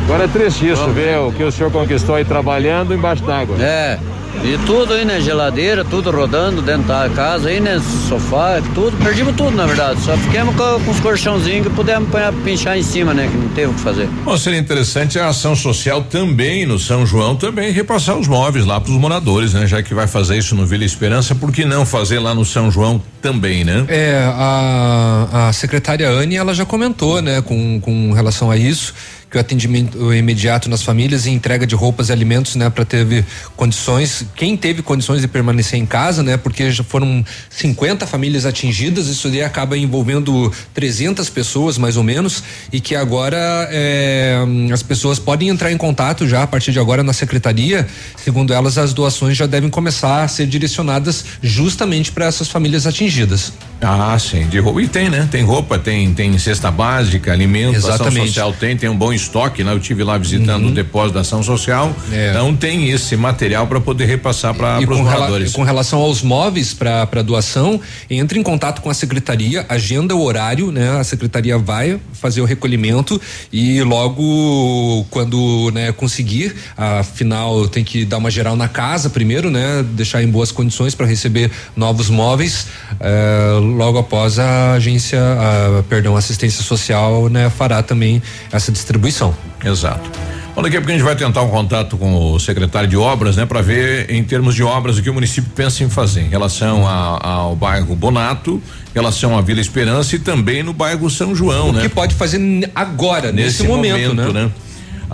Agora 0.04 0.24
é 0.24 0.28
triste 0.28 0.70
isso, 0.70 0.86
ver 0.90 1.18
o 1.18 1.32
que 1.32 1.42
o 1.42 1.52
senhor 1.52 1.70
conquistou 1.70 2.14
aí 2.14 2.24
trabalhando 2.24 2.94
embaixo 2.94 3.22
d'água. 3.22 3.56
É. 3.60 3.98
E 4.42 4.58
tudo 4.66 4.92
aí, 4.92 5.04
né? 5.04 5.20
Geladeira, 5.20 5.84
tudo 5.84 6.10
rodando 6.10 6.60
dentro 6.60 6.82
da 6.82 7.08
casa 7.08 7.48
aí, 7.48 7.60
né? 7.60 7.80
Sofá, 8.08 8.60
tudo. 8.74 8.96
Perdimos 8.98 9.34
tudo, 9.36 9.52
na 9.52 9.66
verdade. 9.66 10.00
Só 10.02 10.16
ficamos 10.16 10.54
com, 10.54 10.84
com 10.84 10.90
os 10.90 11.00
colchãozinhos 11.00 11.66
que 11.66 11.72
pudemos 11.72 12.08
pinchar 12.44 12.76
em 12.76 12.82
cima, 12.82 13.14
né? 13.14 13.28
Que 13.30 13.36
não 13.36 13.48
teve 13.48 13.72
o 13.72 13.74
que 13.74 13.80
fazer. 13.80 14.06
Bom, 14.24 14.36
seria 14.36 14.58
interessante 14.58 15.18
a 15.18 15.28
ação 15.28 15.56
social 15.56 16.02
também 16.02 16.66
no 16.66 16.78
São 16.78 17.06
João, 17.06 17.36
também 17.36 17.72
repassar 17.72 18.16
os 18.18 18.28
móveis 18.28 18.66
lá 18.66 18.80
para 18.80 18.92
os 18.92 18.98
moradores, 18.98 19.54
né? 19.54 19.66
Já 19.66 19.82
que 19.82 19.94
vai 19.94 20.06
fazer 20.06 20.36
isso 20.36 20.54
no 20.54 20.66
Vila 20.66 20.84
Esperança, 20.84 21.34
por 21.34 21.50
que 21.50 21.64
não 21.64 21.86
fazer 21.86 22.18
lá 22.18 22.34
no 22.34 22.44
São 22.44 22.70
João 22.70 23.00
também, 23.22 23.64
né? 23.64 23.84
É, 23.88 24.30
a, 24.34 25.48
a 25.48 25.52
secretária 25.52 26.08
Anne, 26.10 26.36
ela 26.36 26.52
já 26.52 26.66
comentou, 26.66 27.22
né? 27.22 27.40
Com, 27.40 27.80
com 27.80 28.12
relação 28.12 28.50
a 28.50 28.56
isso 28.56 28.94
que 29.34 29.38
o 29.38 29.40
atendimento 29.40 30.14
imediato 30.14 30.70
nas 30.70 30.84
famílias 30.84 31.26
e 31.26 31.30
entrega 31.30 31.66
de 31.66 31.74
roupas 31.74 32.08
e 32.08 32.12
alimentos, 32.12 32.54
né, 32.54 32.70
para 32.70 32.84
ter 32.84 33.24
condições, 33.56 34.24
quem 34.36 34.56
teve 34.56 34.80
condições 34.80 35.20
de 35.22 35.26
permanecer 35.26 35.76
em 35.76 35.84
casa, 35.84 36.22
né, 36.22 36.36
porque 36.36 36.70
já 36.70 36.84
foram 36.84 37.24
50 37.50 38.06
famílias 38.06 38.46
atingidas, 38.46 39.08
isso 39.08 39.28
daí 39.28 39.42
acaba 39.42 39.76
envolvendo 39.76 40.52
300 40.72 41.28
pessoas 41.30 41.76
mais 41.76 41.96
ou 41.96 42.04
menos 42.04 42.44
e 42.72 42.80
que 42.80 42.94
agora 42.94 43.68
é, 43.72 44.38
as 44.72 44.84
pessoas 44.84 45.18
podem 45.18 45.48
entrar 45.48 45.72
em 45.72 45.76
contato 45.76 46.28
já 46.28 46.44
a 46.44 46.46
partir 46.46 46.70
de 46.70 46.78
agora 46.78 47.02
na 47.02 47.12
secretaria, 47.12 47.88
segundo 48.16 48.52
elas 48.54 48.78
as 48.78 48.94
doações 48.94 49.36
já 49.36 49.46
devem 49.46 49.68
começar 49.68 50.22
a 50.22 50.28
ser 50.28 50.46
direcionadas 50.46 51.24
justamente 51.42 52.12
para 52.12 52.26
essas 52.26 52.46
famílias 52.46 52.86
atingidas. 52.86 53.52
Ah, 53.86 54.18
sim, 54.18 54.46
de 54.48 54.58
roupa. 54.58 54.80
E 54.80 54.88
tem, 54.88 55.10
né? 55.10 55.28
Tem 55.30 55.42
roupa, 55.42 55.78
tem 55.78 56.12
tem 56.14 56.38
cesta 56.38 56.70
básica, 56.70 57.32
alimento, 57.32 57.76
ação 57.76 57.90
Exatamente. 57.90 58.26
social 58.28 58.52
tem, 58.52 58.76
tem 58.76 58.88
um 58.88 58.96
bom 58.96 59.12
estoque, 59.12 59.62
né? 59.62 59.72
Eu 59.72 59.80
tive 59.80 60.02
lá 60.02 60.16
visitando 60.16 60.68
o 60.68 60.70
depósito 60.70 61.14
da 61.14 61.20
ação 61.20 61.42
social. 61.42 61.94
É. 62.10 62.30
Então 62.30 62.54
tem 62.56 62.90
esse 62.90 63.14
material 63.16 63.66
para 63.66 63.80
poder 63.80 64.06
repassar 64.06 64.54
para 64.54 64.80
os 64.80 64.86
moradores. 64.86 65.52
com 65.52 65.62
relação 65.62 66.00
aos 66.00 66.22
móveis 66.22 66.72
para 66.72 67.22
doação, 67.22 67.80
entre 68.08 68.38
em 68.38 68.42
contato 68.42 68.80
com 68.80 68.88
a 68.88 68.94
secretaria, 68.94 69.66
agenda 69.68 70.14
o 70.14 70.22
horário, 70.22 70.72
né? 70.72 70.98
A 70.98 71.04
secretaria 71.04 71.58
vai 71.58 72.00
fazer 72.12 72.40
o 72.40 72.44
recolhimento 72.44 73.20
e 73.52 73.82
logo 73.82 75.04
quando 75.10 75.70
né, 75.74 75.92
conseguir, 75.92 76.54
afinal 76.76 77.68
tem 77.68 77.84
que 77.84 78.04
dar 78.04 78.16
uma 78.18 78.30
geral 78.30 78.56
na 78.56 78.68
casa 78.68 79.10
primeiro, 79.10 79.50
né? 79.50 79.84
Deixar 79.92 80.22
em 80.22 80.28
boas 80.28 80.50
condições 80.50 80.94
para 80.94 81.06
receber 81.06 81.50
novos 81.76 82.08
móveis. 82.08 82.66
eh, 83.00 83.73
logo 83.74 83.98
após 83.98 84.38
a 84.38 84.72
agência, 84.72 85.20
a, 85.20 85.82
perdão, 85.82 86.16
assistência 86.16 86.62
social, 86.62 87.28
né? 87.28 87.50
Fará 87.50 87.82
também 87.82 88.22
essa 88.52 88.70
distribuição. 88.72 89.34
Exato. 89.64 90.08
Bom, 90.54 90.62
daqui 90.62 90.76
a 90.76 90.80
pouco 90.80 90.90
a 90.92 90.94
gente 90.94 91.04
vai 91.04 91.16
tentar 91.16 91.42
um 91.42 91.48
contato 91.48 91.96
com 91.96 92.32
o 92.32 92.38
secretário 92.38 92.88
de 92.88 92.96
obras, 92.96 93.34
né, 93.36 93.44
para 93.44 93.60
ver 93.60 94.08
em 94.08 94.22
termos 94.22 94.54
de 94.54 94.62
obras 94.62 94.96
o 94.96 95.02
que 95.02 95.10
o 95.10 95.14
município 95.14 95.50
pensa 95.52 95.82
em 95.82 95.90
fazer 95.90 96.20
em 96.20 96.28
relação 96.28 96.86
a- 96.86 97.18
ao 97.28 97.56
bairro 97.56 97.96
Bonato, 97.96 98.62
em 98.90 98.94
relação 98.94 99.36
à 99.36 99.40
Vila 99.42 99.60
Esperança 99.60 100.14
e 100.14 100.18
também 100.20 100.62
no 100.62 100.72
bairro 100.72 101.10
São 101.10 101.34
João, 101.34 101.70
O 101.70 101.72
né? 101.72 101.82
que 101.82 101.88
pode 101.88 102.14
fazer 102.14 102.38
agora, 102.72 103.32
nesse, 103.32 103.64
momento, 103.64 104.14
né? 104.32 104.48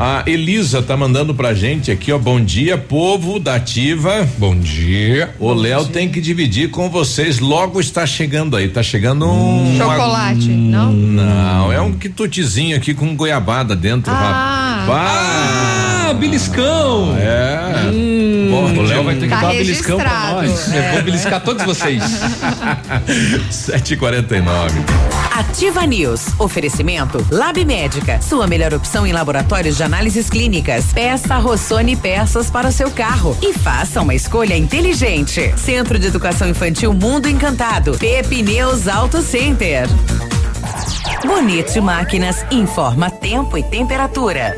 A 0.03 0.23
Elisa 0.27 0.81
tá 0.81 0.97
mandando 0.97 1.35
pra 1.35 1.53
gente 1.53 1.91
aqui, 1.91 2.11
ó. 2.11 2.17
Bom 2.17 2.41
dia, 2.41 2.79
povo 2.79 3.39
da 3.39 3.57
Ativa. 3.57 4.27
Bom 4.39 4.57
dia. 4.59 5.35
O 5.39 5.53
Léo 5.53 5.85
tem 5.89 6.09
que 6.09 6.23
dividir 6.23 6.71
com 6.71 6.89
vocês. 6.89 7.39
Logo 7.39 7.79
está 7.79 8.07
chegando 8.07 8.57
aí. 8.57 8.67
Tá 8.69 8.83
chegando 8.83 9.27
um. 9.31 9.77
Chocolate, 9.77 10.49
não? 10.49 10.91
Não, 10.91 11.71
é 11.71 11.83
um 11.83 11.93
quitutezinho 11.93 12.75
aqui 12.79 12.95
com 12.95 13.15
goiabada 13.15 13.77
dentro, 13.77 14.11
Ah. 14.11 14.85
rapaz. 14.87 16.11
Ah, 16.11 16.15
beliscão! 16.15 17.15
É. 17.19 17.71
Bom, 18.51 18.73
o 18.73 18.83
Léo 18.83 19.05
vai 19.05 19.15
ter 19.15 19.23
que 19.23 19.29
Tá 19.29 19.41
dar 19.43 19.49
um 19.49 19.57
beliscão 19.57 19.97
pra 19.99 20.33
nós. 20.33 20.75
Eu 20.75 20.83
vou 20.93 21.03
beliscar 21.03 21.41
todos 21.41 21.65
vocês. 21.65 22.03
7h49. 23.51 24.73
Ativa 25.33 25.87
News. 25.87 26.27
Oferecimento 26.39 27.25
Lab 27.31 27.65
Médica. 27.65 28.21
Sua 28.21 28.47
melhor 28.47 28.75
opção 28.75 29.07
em 29.07 29.13
laboratórios 29.13 29.77
de 29.77 29.83
análises 29.83 30.29
clínicas. 30.29 30.87
Peça 30.93 31.37
Rossoni 31.39 31.97
peças 31.97 32.51
para 32.51 32.69
o 32.69 32.73
seu 32.73 32.91
carro 32.91 33.37
e 33.41 33.53
faça 33.53 34.03
uma 34.03 34.15
escolha 34.15 34.57
inteligente. 34.57 35.55
Centro 35.57 35.99
de 35.99 36.09
Educação 36.09 36.49
Infantil 36.49 36.93
Mundo 36.93 37.29
Encantado. 37.29 37.97
Pepineus 37.99 38.89
Auto 38.89 39.23
Center. 39.23 39.89
Bonito 41.25 41.81
Máquinas 41.81 42.45
informa 42.51 43.11
tempo 43.11 43.57
e 43.57 43.63
temperatura. 43.63 44.55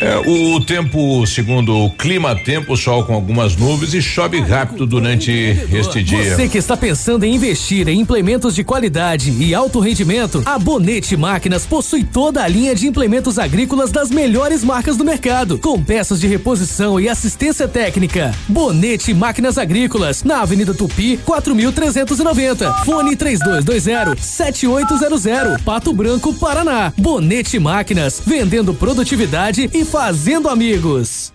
É, 0.00 0.16
o 0.18 0.60
tempo, 0.60 1.26
segundo 1.26 1.76
o 1.76 1.90
clima 1.90 2.36
tempo, 2.36 2.76
sol 2.76 3.02
com 3.04 3.14
algumas 3.14 3.56
nuvens 3.56 3.92
e 3.94 4.00
chove 4.00 4.38
rápido 4.40 4.86
durante 4.86 5.32
este 5.72 6.04
dia. 6.04 6.36
Você 6.36 6.48
que 6.48 6.58
está 6.58 6.76
pensando 6.76 7.24
em 7.24 7.34
investir 7.34 7.88
em 7.88 7.98
implementos 8.00 8.54
de 8.54 8.62
qualidade 8.62 9.32
e 9.32 9.52
alto 9.54 9.80
rendimento, 9.80 10.40
a 10.46 10.56
Bonete 10.56 11.16
Máquinas 11.16 11.66
possui 11.66 12.04
toda 12.04 12.44
a 12.44 12.48
linha 12.48 12.76
de 12.76 12.86
implementos 12.86 13.40
agrícolas 13.40 13.90
das 13.90 14.08
melhores 14.10 14.62
marcas 14.62 14.96
do 14.96 15.04
mercado, 15.04 15.58
com 15.58 15.82
peças 15.82 16.20
de 16.20 16.28
reposição 16.28 17.00
e 17.00 17.08
assistência 17.08 17.66
técnica. 17.66 18.32
Bonete 18.48 19.12
Máquinas 19.12 19.58
Agrícolas, 19.58 20.22
na 20.22 20.42
Avenida 20.42 20.72
Tupi, 20.72 21.16
4390. 21.24 22.72
Fone 22.84 23.16
3220-7800, 23.16 25.60
Pato 25.64 25.92
Branco, 25.92 26.32
Paraná. 26.34 26.92
Bonete 26.96 27.58
Máquinas, 27.58 28.22
vendendo 28.24 28.72
produtividade 28.72 29.68
e 29.74 29.87
fazendo 29.88 30.50
amigos. 30.50 31.32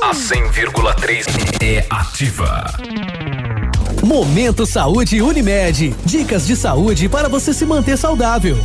A 0.00 0.12
100,3 0.12 1.26
é 1.60 1.84
ativa. 1.90 2.66
Momento 4.04 4.64
Saúde 4.64 5.20
Unimed. 5.20 5.94
Dicas 6.04 6.46
de 6.46 6.54
saúde 6.54 7.08
para 7.08 7.28
você 7.28 7.52
se 7.52 7.66
manter 7.66 7.98
saudável. 7.98 8.56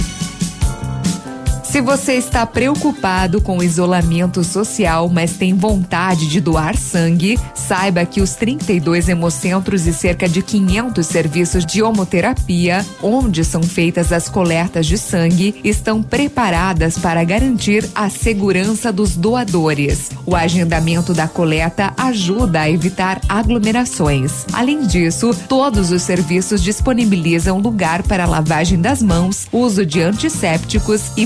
Se 1.73 1.81
você 1.81 2.13
está 2.13 2.45
preocupado 2.45 3.41
com 3.41 3.57
o 3.57 3.63
isolamento 3.63 4.43
social, 4.43 5.09
mas 5.09 5.37
tem 5.37 5.55
vontade 5.55 6.27
de 6.27 6.39
doar 6.39 6.77
sangue, 6.77 7.35
saiba 7.55 8.05
que 8.05 8.21
os 8.21 8.35
32 8.35 9.09
hemocentros 9.09 9.87
e 9.87 9.91
cerca 9.91 10.29
de 10.29 10.43
500 10.43 11.03
serviços 11.03 11.65
de 11.65 11.81
homoterapia, 11.81 12.85
onde 13.01 13.43
são 13.43 13.63
feitas 13.63 14.13
as 14.13 14.29
coletas 14.29 14.85
de 14.85 14.99
sangue, 14.99 15.59
estão 15.63 16.03
preparadas 16.03 16.95
para 16.95 17.23
garantir 17.23 17.89
a 17.95 18.07
segurança 18.07 18.91
dos 18.91 19.15
doadores. 19.15 20.11
O 20.27 20.35
agendamento 20.35 21.11
da 21.11 21.27
coleta 21.27 21.91
ajuda 21.97 22.61
a 22.61 22.69
evitar 22.69 23.19
aglomerações. 23.27 24.45
Além 24.53 24.85
disso, 24.85 25.35
todos 25.49 25.89
os 25.89 26.03
serviços 26.03 26.61
disponibilizam 26.61 27.57
lugar 27.57 28.03
para 28.03 28.27
lavagem 28.27 28.79
das 28.79 29.01
mãos, 29.01 29.47
uso 29.51 29.83
de 29.83 30.01
antissépticos 30.01 31.13
e 31.17 31.25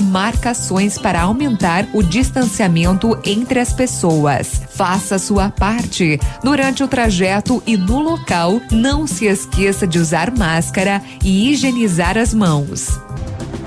para 1.02 1.22
aumentar 1.22 1.86
o 1.92 2.02
distanciamento 2.02 3.18
entre 3.24 3.58
as 3.58 3.72
pessoas. 3.72 4.62
Faça 4.70 5.18
sua 5.18 5.50
parte. 5.50 6.18
Durante 6.42 6.82
o 6.82 6.88
trajeto 6.88 7.62
e 7.66 7.76
no 7.76 8.00
local, 8.00 8.60
não 8.70 9.06
se 9.06 9.26
esqueça 9.26 9.86
de 9.86 9.98
usar 9.98 10.30
máscara 10.30 11.02
e 11.24 11.50
higienizar 11.50 12.16
as 12.16 12.32
mãos. 12.32 12.98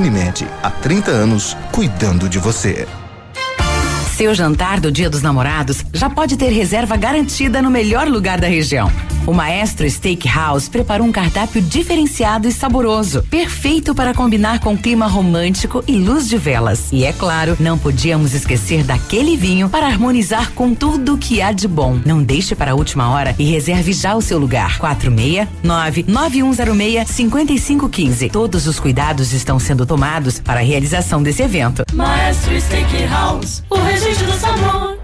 Unimed, 0.00 0.48
há 0.62 0.70
30 0.70 1.10
anos, 1.10 1.54
cuidando 1.72 2.26
de 2.26 2.38
você. 2.38 2.88
Seu 4.16 4.34
jantar 4.34 4.80
do 4.80 4.90
Dia 4.90 5.10
dos 5.10 5.20
Namorados 5.20 5.84
já 5.92 6.08
pode 6.08 6.38
ter 6.38 6.48
reserva 6.48 6.96
garantida 6.96 7.60
no 7.60 7.70
melhor 7.70 8.08
lugar 8.08 8.40
da 8.40 8.48
região. 8.48 8.90
O 9.30 9.32
Maestro 9.32 9.88
Steakhouse 9.88 10.68
preparou 10.68 11.06
um 11.06 11.12
cardápio 11.12 11.62
diferenciado 11.62 12.48
e 12.48 12.52
saboroso, 12.52 13.22
perfeito 13.30 13.94
para 13.94 14.12
combinar 14.12 14.58
com 14.58 14.76
clima 14.76 15.06
romântico 15.06 15.84
e 15.86 15.96
luz 15.96 16.28
de 16.28 16.36
velas. 16.36 16.88
E 16.90 17.04
é 17.04 17.12
claro, 17.12 17.56
não 17.60 17.78
podíamos 17.78 18.34
esquecer 18.34 18.82
daquele 18.82 19.36
vinho 19.36 19.68
para 19.68 19.86
harmonizar 19.86 20.50
com 20.50 20.74
tudo 20.74 21.16
que 21.16 21.40
há 21.40 21.52
de 21.52 21.68
bom. 21.68 22.00
Não 22.04 22.20
deixe 22.20 22.56
para 22.56 22.72
a 22.72 22.74
última 22.74 23.08
hora 23.08 23.32
e 23.38 23.44
reserve 23.44 23.92
já 23.92 24.16
o 24.16 24.20
seu 24.20 24.36
lugar. 24.36 24.80
469 24.80 26.06
9106 26.08 27.08
5515. 27.08 28.30
Todos 28.30 28.66
os 28.66 28.80
cuidados 28.80 29.32
estão 29.32 29.60
sendo 29.60 29.86
tomados 29.86 30.40
para 30.40 30.58
a 30.58 30.64
realização 30.64 31.22
desse 31.22 31.44
evento. 31.44 31.84
Maestro 31.94 32.60
Steakhouse, 32.60 33.62
o 33.70 33.76
registro 33.76 34.26
do 34.26 34.36
sabor. 34.36 34.99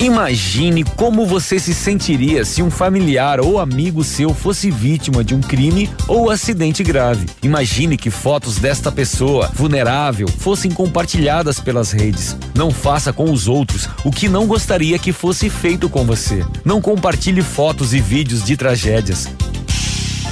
Imagine 0.00 0.82
como 0.82 1.26
você 1.26 1.60
se 1.60 1.74
sentiria 1.74 2.42
se 2.42 2.62
um 2.62 2.70
familiar 2.70 3.38
ou 3.38 3.58
amigo 3.58 4.02
seu 4.02 4.32
fosse 4.32 4.70
vítima 4.70 5.22
de 5.22 5.34
um 5.34 5.42
crime 5.42 5.90
ou 6.08 6.30
acidente 6.30 6.82
grave. 6.82 7.26
Imagine 7.42 7.98
que 7.98 8.08
fotos 8.08 8.56
desta 8.56 8.90
pessoa 8.90 9.50
vulnerável 9.52 10.26
fossem 10.26 10.70
compartilhadas 10.70 11.60
pelas 11.60 11.92
redes. 11.92 12.34
Não 12.54 12.70
faça 12.70 13.12
com 13.12 13.30
os 13.30 13.46
outros 13.46 13.90
o 14.02 14.10
que 14.10 14.26
não 14.26 14.46
gostaria 14.46 14.98
que 14.98 15.12
fosse 15.12 15.50
feito 15.50 15.86
com 15.86 16.02
você. 16.06 16.46
Não 16.64 16.80
compartilhe 16.80 17.42
fotos 17.42 17.92
e 17.92 18.00
vídeos 18.00 18.42
de 18.42 18.56
tragédias. 18.56 19.28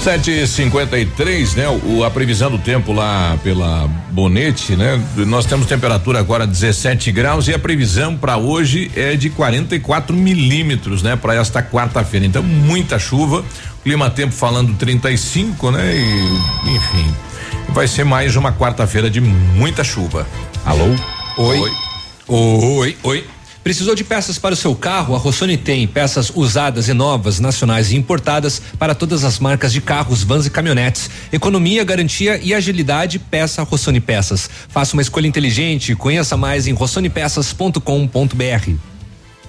7:53, 0.00 1.56
né? 1.56 1.68
O, 1.68 2.02
a 2.02 2.10
previsão 2.10 2.50
do 2.50 2.56
tempo 2.58 2.90
lá 2.90 3.38
pela 3.44 3.86
Bonete, 4.10 4.74
né? 4.74 4.98
Nós 5.26 5.44
temos 5.44 5.66
temperatura 5.66 6.18
agora 6.18 6.46
17 6.46 7.12
graus 7.12 7.48
e 7.48 7.54
a 7.54 7.58
previsão 7.58 8.16
para 8.16 8.38
hoje 8.38 8.90
é 8.96 9.14
de 9.14 9.28
44 9.28 10.16
milímetros, 10.16 11.02
né? 11.02 11.16
Para 11.16 11.34
esta 11.34 11.62
quarta-feira. 11.62 12.24
Então 12.24 12.42
muita 12.42 12.98
chuva. 12.98 13.44
Clima 13.84 14.08
tempo 14.08 14.32
falando 14.32 14.74
35, 14.74 15.70
né? 15.70 15.94
E 15.94 16.70
enfim, 16.76 17.14
vai 17.68 17.86
ser 17.86 18.04
mais 18.04 18.36
uma 18.36 18.52
quarta-feira 18.52 19.10
de 19.10 19.20
muita 19.20 19.84
chuva. 19.84 20.26
Alô? 20.64 20.94
Oi. 21.36 21.58
Oi. 21.58 21.70
Oi. 22.26 22.96
Oi. 23.02 23.24
Precisou 23.62 23.94
de 23.94 24.02
peças 24.02 24.38
para 24.38 24.54
o 24.54 24.56
seu 24.56 24.74
carro? 24.74 25.14
A 25.14 25.18
Rossoni 25.18 25.58
tem 25.58 25.86
peças 25.86 26.32
usadas 26.34 26.88
e 26.88 26.94
novas, 26.94 27.38
nacionais 27.38 27.92
e 27.92 27.96
importadas 27.96 28.60
para 28.78 28.94
todas 28.94 29.22
as 29.22 29.38
marcas 29.38 29.72
de 29.72 29.80
carros, 29.80 30.22
vans 30.22 30.46
e 30.46 30.50
caminhonetes. 30.50 31.10
Economia, 31.30 31.84
garantia 31.84 32.40
e 32.42 32.54
agilidade, 32.54 33.18
peça 33.18 33.62
Rossoni 33.62 34.00
Peças. 34.00 34.48
Faça 34.68 34.94
uma 34.94 35.02
escolha 35.02 35.26
inteligente, 35.26 35.94
conheça 35.94 36.36
mais 36.36 36.66
em 36.66 36.72
rossonipeças.com.br. 36.72 38.99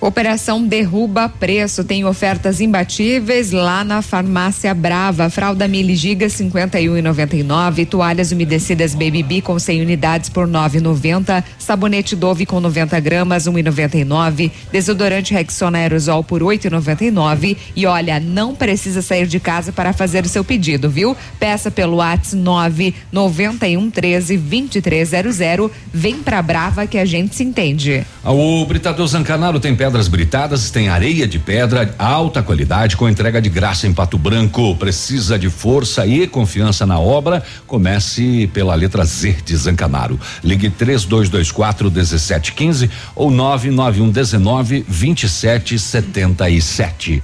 Operação 0.01 0.65
Derruba 0.65 1.29
Preço 1.29 1.83
tem 1.83 2.03
ofertas 2.03 2.59
imbatíveis 2.59 3.51
lá 3.51 3.83
na 3.83 4.01
Farmácia 4.01 4.73
Brava. 4.73 5.29
Fralda 5.29 5.67
Mili 5.67 5.95
Giga 5.95 6.25
51,99, 6.25 7.87
toalhas 7.87 8.31
umedecidas 8.31 8.95
Baby 8.95 9.21
B 9.21 9.41
com 9.41 9.59
100 9.59 9.83
unidades 9.83 10.27
por 10.27 10.47
9,90, 10.47 11.43
sabonete 11.59 12.15
Dove 12.15 12.47
com 12.47 12.59
90 12.59 12.99
gramas 12.99 13.43
1,99, 13.47 14.49
desodorante 14.71 15.35
Rexona 15.35 15.77
Aerosol 15.77 16.23
por 16.23 16.41
8,99 16.41 17.55
e 17.75 17.85
olha, 17.85 18.19
não 18.19 18.55
precisa 18.55 19.03
sair 19.03 19.27
de 19.27 19.39
casa 19.39 19.71
para 19.71 19.93
fazer 19.93 20.25
o 20.25 20.29
seu 20.29 20.43
pedido, 20.43 20.89
viu? 20.89 21.15
Peça 21.39 21.69
pelo 21.69 21.97
WhatsApp 21.97 22.37
991 22.37 23.91
13 23.91 24.37
2300. 24.37 25.71
Vem 25.93 26.17
pra 26.17 26.41
Brava 26.41 26.87
que 26.87 26.97
a 26.97 27.05
gente 27.05 27.35
se 27.35 27.43
entende. 27.43 28.03
O 28.23 28.65
Britador 28.65 29.05
Zancanaro 29.07 29.59
tem 29.59 29.75
pedras 29.91 30.07
britadas, 30.07 30.69
tem 30.69 30.87
areia 30.87 31.27
de 31.27 31.37
pedra, 31.37 31.93
alta 31.99 32.41
qualidade, 32.41 32.95
com 32.95 33.09
entrega 33.09 33.41
de 33.41 33.49
graça 33.49 33.85
em 33.85 33.93
Pato 33.93 34.17
Branco. 34.17 34.73
Precisa 34.77 35.37
de 35.37 35.49
força 35.49 36.07
e 36.07 36.25
confiança 36.25 36.85
na 36.85 36.97
obra? 36.97 37.43
Comece 37.67 38.49
pela 38.53 38.73
letra 38.73 39.03
Z 39.03 39.39
de 39.43 39.53
Zancanaro. 39.53 40.17
Ligue 40.41 40.69
3224 40.69 41.91
1715 41.91 42.89
ou 43.13 43.29
991 43.29 44.11
19 44.11 44.85
2777. 44.87 47.21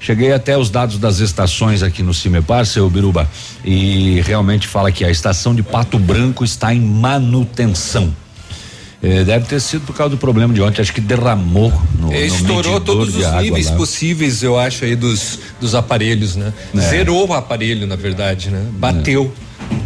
Cheguei 0.00 0.32
até 0.32 0.58
os 0.58 0.70
dados 0.70 0.98
das 0.98 1.20
estações 1.20 1.84
aqui 1.84 2.02
no 2.02 2.12
Cimepar, 2.12 2.66
seu 2.66 2.90
Biruba, 2.90 3.30
e 3.64 4.20
realmente 4.22 4.66
fala 4.66 4.90
que 4.90 5.04
a 5.04 5.10
estação 5.10 5.54
de 5.54 5.62
Pato 5.62 6.00
Branco 6.00 6.44
está 6.44 6.74
em 6.74 6.80
manutenção. 6.80 8.12
Eh, 9.00 9.22
deve 9.22 9.46
ter 9.46 9.60
sido 9.60 9.86
por 9.86 9.94
causa 9.94 10.10
do 10.10 10.18
problema 10.18 10.52
de 10.52 10.60
ontem, 10.60 10.82
acho 10.82 10.92
que 10.92 11.00
derramou 11.00 11.72
no, 12.00 12.12
Estourou 12.12 12.74
no 12.74 12.80
todos 12.80 13.14
os 13.14 13.24
água 13.24 13.42
níveis 13.42 13.70
lá. 13.70 13.76
possíveis, 13.76 14.42
eu 14.42 14.58
acho, 14.58 14.84
aí 14.84 14.96
dos, 14.96 15.38
dos 15.60 15.74
aparelhos, 15.76 16.34
né? 16.34 16.52
É. 16.76 16.80
Zerou 16.80 17.28
o 17.28 17.32
aparelho, 17.32 17.86
na 17.86 17.94
verdade, 17.94 18.50
né? 18.50 18.66
Bateu 18.72 19.32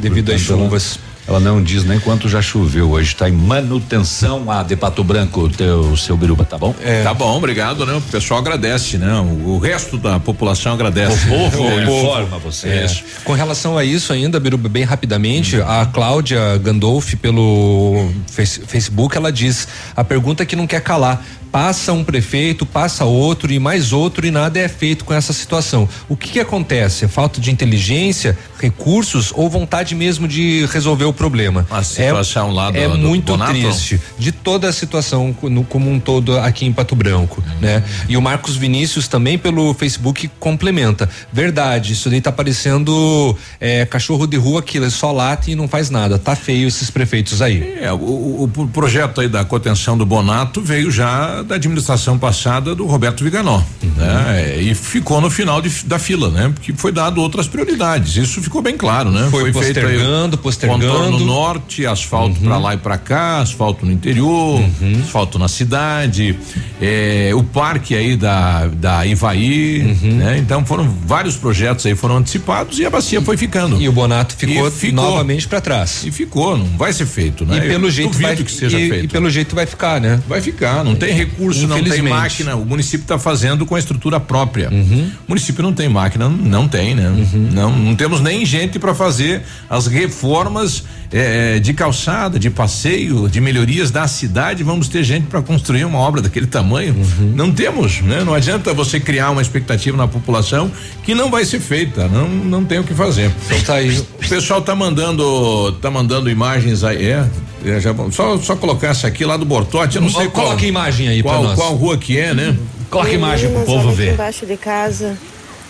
devido 0.01 0.33
às 0.33 0.41
Portanto, 0.41 0.53
ela- 0.61 0.65
chuvas. 0.65 0.95
Ela 0.95 1.12
não 1.41 1.63
diz 1.63 1.85
nem 1.85 1.99
quanto 2.01 2.29
já 2.29 2.43
choveu 2.43 2.91
hoje, 2.91 3.13
está 3.13 3.29
em 3.29 3.33
manutenção 3.33 4.51
a 4.51 4.63
de 4.63 4.77
Pato 4.77 5.03
Branco, 5.03 5.49
teu 5.49 5.97
seu 5.97 6.17
Biruba, 6.17 6.45
tá 6.45 6.59
bom? 6.59 6.75
Tá 7.03 7.15
bom, 7.15 7.37
obrigado, 7.37 7.87
né? 7.87 7.95
O 7.95 8.01
pessoal 8.01 8.41
agradece, 8.41 8.99
né? 8.99 9.13
O, 9.21 9.51
o 9.55 9.59
resto 9.59 9.97
da 9.97 10.19
população 10.21 10.73
agradece. 10.75 11.27
O 11.27 11.29
povo 11.31 11.63
É. 11.73 11.83
informa 11.85 12.39
você. 12.39 12.69
É. 12.69 12.87
Com 13.25 13.33
relação 13.33 13.79
a 13.79 13.85
isso 13.85 14.13
ainda, 14.13 14.39
Biruba, 14.39 14.69
bem 14.69 14.85
rapidamente, 14.85 15.61
a 15.61 15.87
Cláudia 15.87 16.59
Gandolfi 16.59 17.17
pelo 17.17 18.11
face- 18.31 18.61
Facebook, 18.67 19.17
ela 19.17 19.33
diz 19.33 19.67
a 19.97 20.05
pergunta 20.05 20.45
que 20.45 20.55
não 20.57 20.67
quer 20.67 20.81
calar. 20.83 21.25
Passa 21.53 21.93
um 21.93 22.03
prefeito, 22.03 22.65
passa 22.65 23.05
outro 23.05 23.53
e 23.53 23.59
mais 23.59 23.93
outro 23.93 24.27
e 24.27 24.31
nada 24.31 24.59
é 24.59 24.69
feito 24.69 25.05
com 25.05 25.13
essa 25.13 25.35
situação. 25.35 25.87
O 26.09 26.17
que, 26.17 26.31
que 26.31 26.41
acontece? 26.41 27.05
É 27.05 27.09
falta 27.09 27.39
de 27.43 27.51
inteligência, 27.51 28.39
recursos 28.59 29.33
ou 29.37 29.51
vontade 29.51 29.95
mesmo 29.95 30.27
de 30.27 30.65
resolver 30.73 31.05
o 31.05 31.13
problema? 31.13 31.67
A 31.71 31.83
situação 31.83 32.49
é, 32.49 32.53
lá 32.53 32.71
do- 32.71 32.79
é 32.79 32.89
do 32.89 32.97
muito 32.97 33.33
Bonato? 33.33 33.53
triste 33.53 34.01
de 34.19 34.33
toda 34.33 34.67
a 34.67 34.73
situação 34.73 35.37
no- 35.43 35.63
como 35.65 35.91
um 35.91 36.01
todo 36.01 36.39
aqui 36.39 36.65
em 36.65 36.73
Pato 36.73 36.97
Branco, 36.97 37.45
né? 37.61 37.85
E 38.09 38.17
o 38.17 38.23
Marcos 38.23 38.57
Vinícius 38.57 39.07
também 39.07 39.37
pelo 39.37 39.75
Facebook 39.75 40.29
complementa. 40.41 41.09
Verdade, 41.31 41.93
isso 41.93 42.09
daí 42.09 42.21
tá 42.23 42.33
parecendo 42.33 43.37
é, 43.61 43.85
cachorro 43.85 44.27
de 44.27 44.39
rua 44.39 44.63
que 44.63 44.89
só 44.89 45.13
late 45.13 45.51
e 45.51 45.55
não 45.55 45.69
faz 45.69 45.91
nada. 45.91 46.19
Tá 46.19 46.35
feio 46.35 46.67
esses 46.67 46.91
prefeitos 46.91 47.43
aí. 47.43 47.75
É, 47.81 47.93
o, 47.93 47.97
o- 47.97 48.51
o 48.57 48.69
projeto 48.69 49.21
aí 49.21 49.29
da 49.29 49.45
contenção 49.45 49.99
do 49.99 50.07
Bonato 50.07 50.63
veio 50.63 50.91
já 50.91 51.42
da 51.43 51.55
administração 51.57 52.19
passada 52.19 52.75
do 52.75 52.87
Roberto 52.87 53.23
Viganó, 53.25 53.61
né? 53.97 54.57
E 54.61 54.75
ficou 54.75 55.21
no 55.21 55.31
final 55.31 55.61
de- 55.61 55.85
da 55.85 55.99
fila, 55.99 56.31
né? 56.31 56.51
Porque 56.55 56.73
foi 56.73 56.93
dado 56.93 57.21
outras 57.21 57.47
prioridades. 57.47 58.17
Isso 58.17 58.41
ficou 58.43 58.63
bem 58.63 58.77
claro, 58.77 59.11
né? 59.11 59.29
Foi 59.31 59.53
feito 59.53 59.59
aí 59.59 59.65
postergando, 59.75 60.39
postergando. 60.39 60.87
Contorno 60.87 61.19
norte, 61.21 61.87
asfalto 61.87 62.41
pra 62.41 62.59
lá 62.59 62.75
e 62.75 62.77
pra 62.79 62.99
cá, 62.99 63.41
asfalto 63.41 63.85
no 63.87 63.93
interior, 63.93 64.63
asfalto 65.05 65.39
na 65.39 65.49
cidade, 65.49 66.37
é, 66.81 67.31
o 67.35 67.43
parque 67.43 67.95
aí 67.95 68.17
da 68.17 68.67
da 68.67 69.07
Ivaí, 69.07 69.97
né? 70.03 70.39
Então 70.39 70.65
foram 70.65 70.89
vários 71.07 71.37
projetos 71.37 71.87
aí 71.87 71.95
foram 71.95 72.17
antecipados 72.19 72.79
e 72.79 72.87
a 72.87 72.91
bacia 72.91 73.21
foi 73.21 73.37
ficando. 73.37 73.81
E 73.81 73.89
o 73.89 73.93
Bonato 73.93 74.35
ficou, 74.37 74.69
E 74.69 74.71
ficou. 74.71 75.05
novamente 75.05 75.47
para 75.49 75.61
trás. 75.61 76.03
E 76.05 76.11
ficou, 76.11 76.57
não 76.57 76.67
vai 76.77 76.93
ser 76.93 77.07
feito, 77.07 77.45
né? 77.45 77.57
E 77.59 77.61
pelo 77.63 77.87
Eu 77.87 77.91
jeito 77.91 78.19
vai 78.19 78.37
que 78.37 78.51
seja 78.51 78.79
e, 78.79 78.89
feito. 78.89 79.05
e 79.05 79.09
pelo 79.09 79.31
jeito 79.31 79.55
vai 79.55 79.67
ficar, 79.67 80.01
né? 80.01 80.21
Vai 80.29 80.41
ficar, 80.41 80.85
não 80.85 80.95
tem 80.95 81.13
recurso, 81.13 81.32
não 81.67 81.83
tem 81.83 82.03
máquina. 82.03 82.57
O 82.57 82.65
município 82.65 83.05
está 83.05 83.19
fazendo 83.19 83.65
com 83.67 83.75
a 83.75 83.79
estrutura 83.79 84.21
própria. 84.21 84.71
Uhum. 84.71 85.11
O 85.27 85.31
município 85.31 85.63
não 85.63 85.73
tem 85.73 85.89
máquina, 85.89 86.29
não 86.29 86.69
tem, 86.69 86.95
né? 86.95 87.11
Não, 87.53 87.71
não 87.71 87.95
temos 87.95 88.21
nem 88.21 88.45
gente 88.45 88.79
para 88.79 88.95
fazer 88.95 89.43
as 89.69 89.87
reformas 89.87 90.85
eh, 91.13 91.59
de 91.61 91.75
calçada, 91.75 92.39
de 92.39 92.51
passeio, 92.51 93.29
de 93.29 93.41
melhorias 93.41 93.91
da 93.91 94.07
cidade. 94.09 94.63
Vamos 94.63 94.89
ter 94.89 95.03
gente 95.03 95.27
para 95.27 95.43
construir 95.43 95.85
uma 95.85 95.99
obra 95.99 96.23
daquele 96.23 96.47
tamanho? 96.47 96.95
Uhum. 96.95 97.33
Não 97.35 97.53
temos, 97.53 98.01
né? 98.01 98.25
Não 98.25 98.35
adianta 98.35 98.73
você 98.73 98.99
criar 98.99 99.31
uma 99.31 99.43
expectativa 99.43 99.97
na 99.97 100.09
população 100.09 100.71
que 101.03 101.15
não 101.15 101.31
vai 101.31 101.45
ser 101.45 101.61
feita. 101.61 102.09
Não, 102.09 102.29
não 102.29 102.65
tem 102.65 102.79
o 102.79 102.85
que 102.85 102.95
fazer. 102.95 103.31
Então 103.47 103.61
tá 103.61 103.75
aí. 103.75 103.99
O 103.99 104.29
pessoal 104.29 104.63
tá 104.63 104.75
mandando, 104.75 105.73
tá 105.81 105.91
mandando 105.91 106.31
imagens 106.31 106.83
aí, 106.85 107.07
é, 107.07 107.29
é, 107.65 107.81
já 107.81 107.95
só 108.11 108.39
só 108.39 108.57
colocar 108.57 108.89
essa 108.89 109.07
aqui 109.07 109.25
lá 109.25 109.37
do 109.37 109.45
Bortote, 109.45 109.97
eu 109.97 110.03
não 110.03 110.09
sei 110.11 110.29
qual. 110.29 110.47
Coloca 110.47 110.65
a 110.65 110.69
imagem 110.69 111.09
aí 111.09 111.23
qual, 111.23 111.39
pra 111.41 111.49
nós. 111.49 111.59
Qual 111.59 111.75
rua 111.75 111.97
que 111.99 112.19
é, 112.19 112.33
né? 112.35 112.57
Coloca 112.91 113.11
a 113.11 113.15
imagem 113.15 113.51
pro 113.51 113.61
povo 113.63 113.79
olha 113.85 113.89
aqui 113.89 113.97
ver. 113.97 114.13
embaixo 114.15 114.47
de 114.47 114.57
casa. 114.57 115.17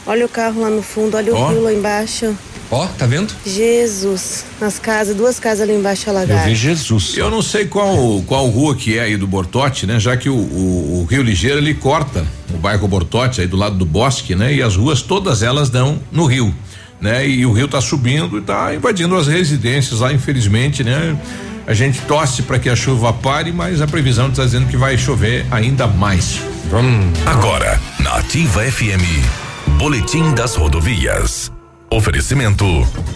Olha 0.04 0.26
o 0.26 0.28
carro 0.28 0.60
lá 0.62 0.68
no 0.70 0.82
fundo, 0.82 1.16
olha 1.16 1.32
Ó. 1.34 1.46
o 1.46 1.50
rio 1.52 1.62
lá 1.62 1.72
embaixo. 1.72 2.34
Ó, 2.70 2.86
tá 2.86 3.06
vendo? 3.06 3.32
Jesus, 3.46 4.44
nas 4.60 4.78
casas, 4.78 5.14
duas 5.14 5.38
casas 5.38 5.60
ali 5.68 5.78
embaixo 5.78 6.08
alagadas. 6.10 6.56
Jesus. 6.58 7.16
Eu 7.16 7.30
não 7.30 7.40
sei 7.42 7.66
qual 7.66 8.22
qual 8.26 8.46
rua 8.48 8.74
que 8.74 8.98
é 8.98 9.02
aí 9.02 9.16
do 9.16 9.26
Bortote, 9.26 9.86
né? 9.86 10.00
Já 10.00 10.16
que 10.16 10.28
o, 10.28 10.34
o- 10.34 11.02
o 11.02 11.04
Rio 11.08 11.22
Ligeiro 11.22 11.58
ele 11.58 11.74
corta 11.74 12.26
o 12.52 12.56
bairro 12.56 12.88
Bortote 12.88 13.40
aí 13.42 13.46
do 13.46 13.56
lado 13.56 13.76
do 13.76 13.84
bosque, 13.86 14.34
né? 14.34 14.52
E 14.54 14.62
as 14.62 14.74
ruas 14.74 15.02
todas 15.02 15.42
elas 15.42 15.70
dão 15.70 15.98
no 16.10 16.24
rio, 16.26 16.52
né? 17.00 17.26
E 17.28 17.44
o 17.46 17.52
rio 17.52 17.68
tá 17.68 17.80
subindo 17.80 18.38
e 18.38 18.40
tá 18.40 18.74
invadindo 18.74 19.14
as 19.16 19.26
residências 19.28 20.00
lá, 20.00 20.12
infelizmente, 20.12 20.82
né? 20.82 21.16
A 21.66 21.74
gente 21.74 22.00
torce 22.02 22.42
para 22.42 22.58
que 22.58 22.68
a 22.68 22.76
chuva 22.76 23.12
pare, 23.12 23.52
mas 23.52 23.80
a 23.80 23.86
previsão 23.86 24.28
está 24.28 24.44
dizendo 24.44 24.66
que 24.66 24.76
vai 24.76 24.98
chover 24.98 25.46
ainda 25.50 25.86
mais. 25.86 26.40
Agora, 27.26 27.80
na 28.00 28.16
Ativa 28.16 28.62
FM, 28.62 29.04
Boletim 29.78 30.34
das 30.34 30.54
Rodovias. 30.54 31.52
Oferecimento: 31.92 32.64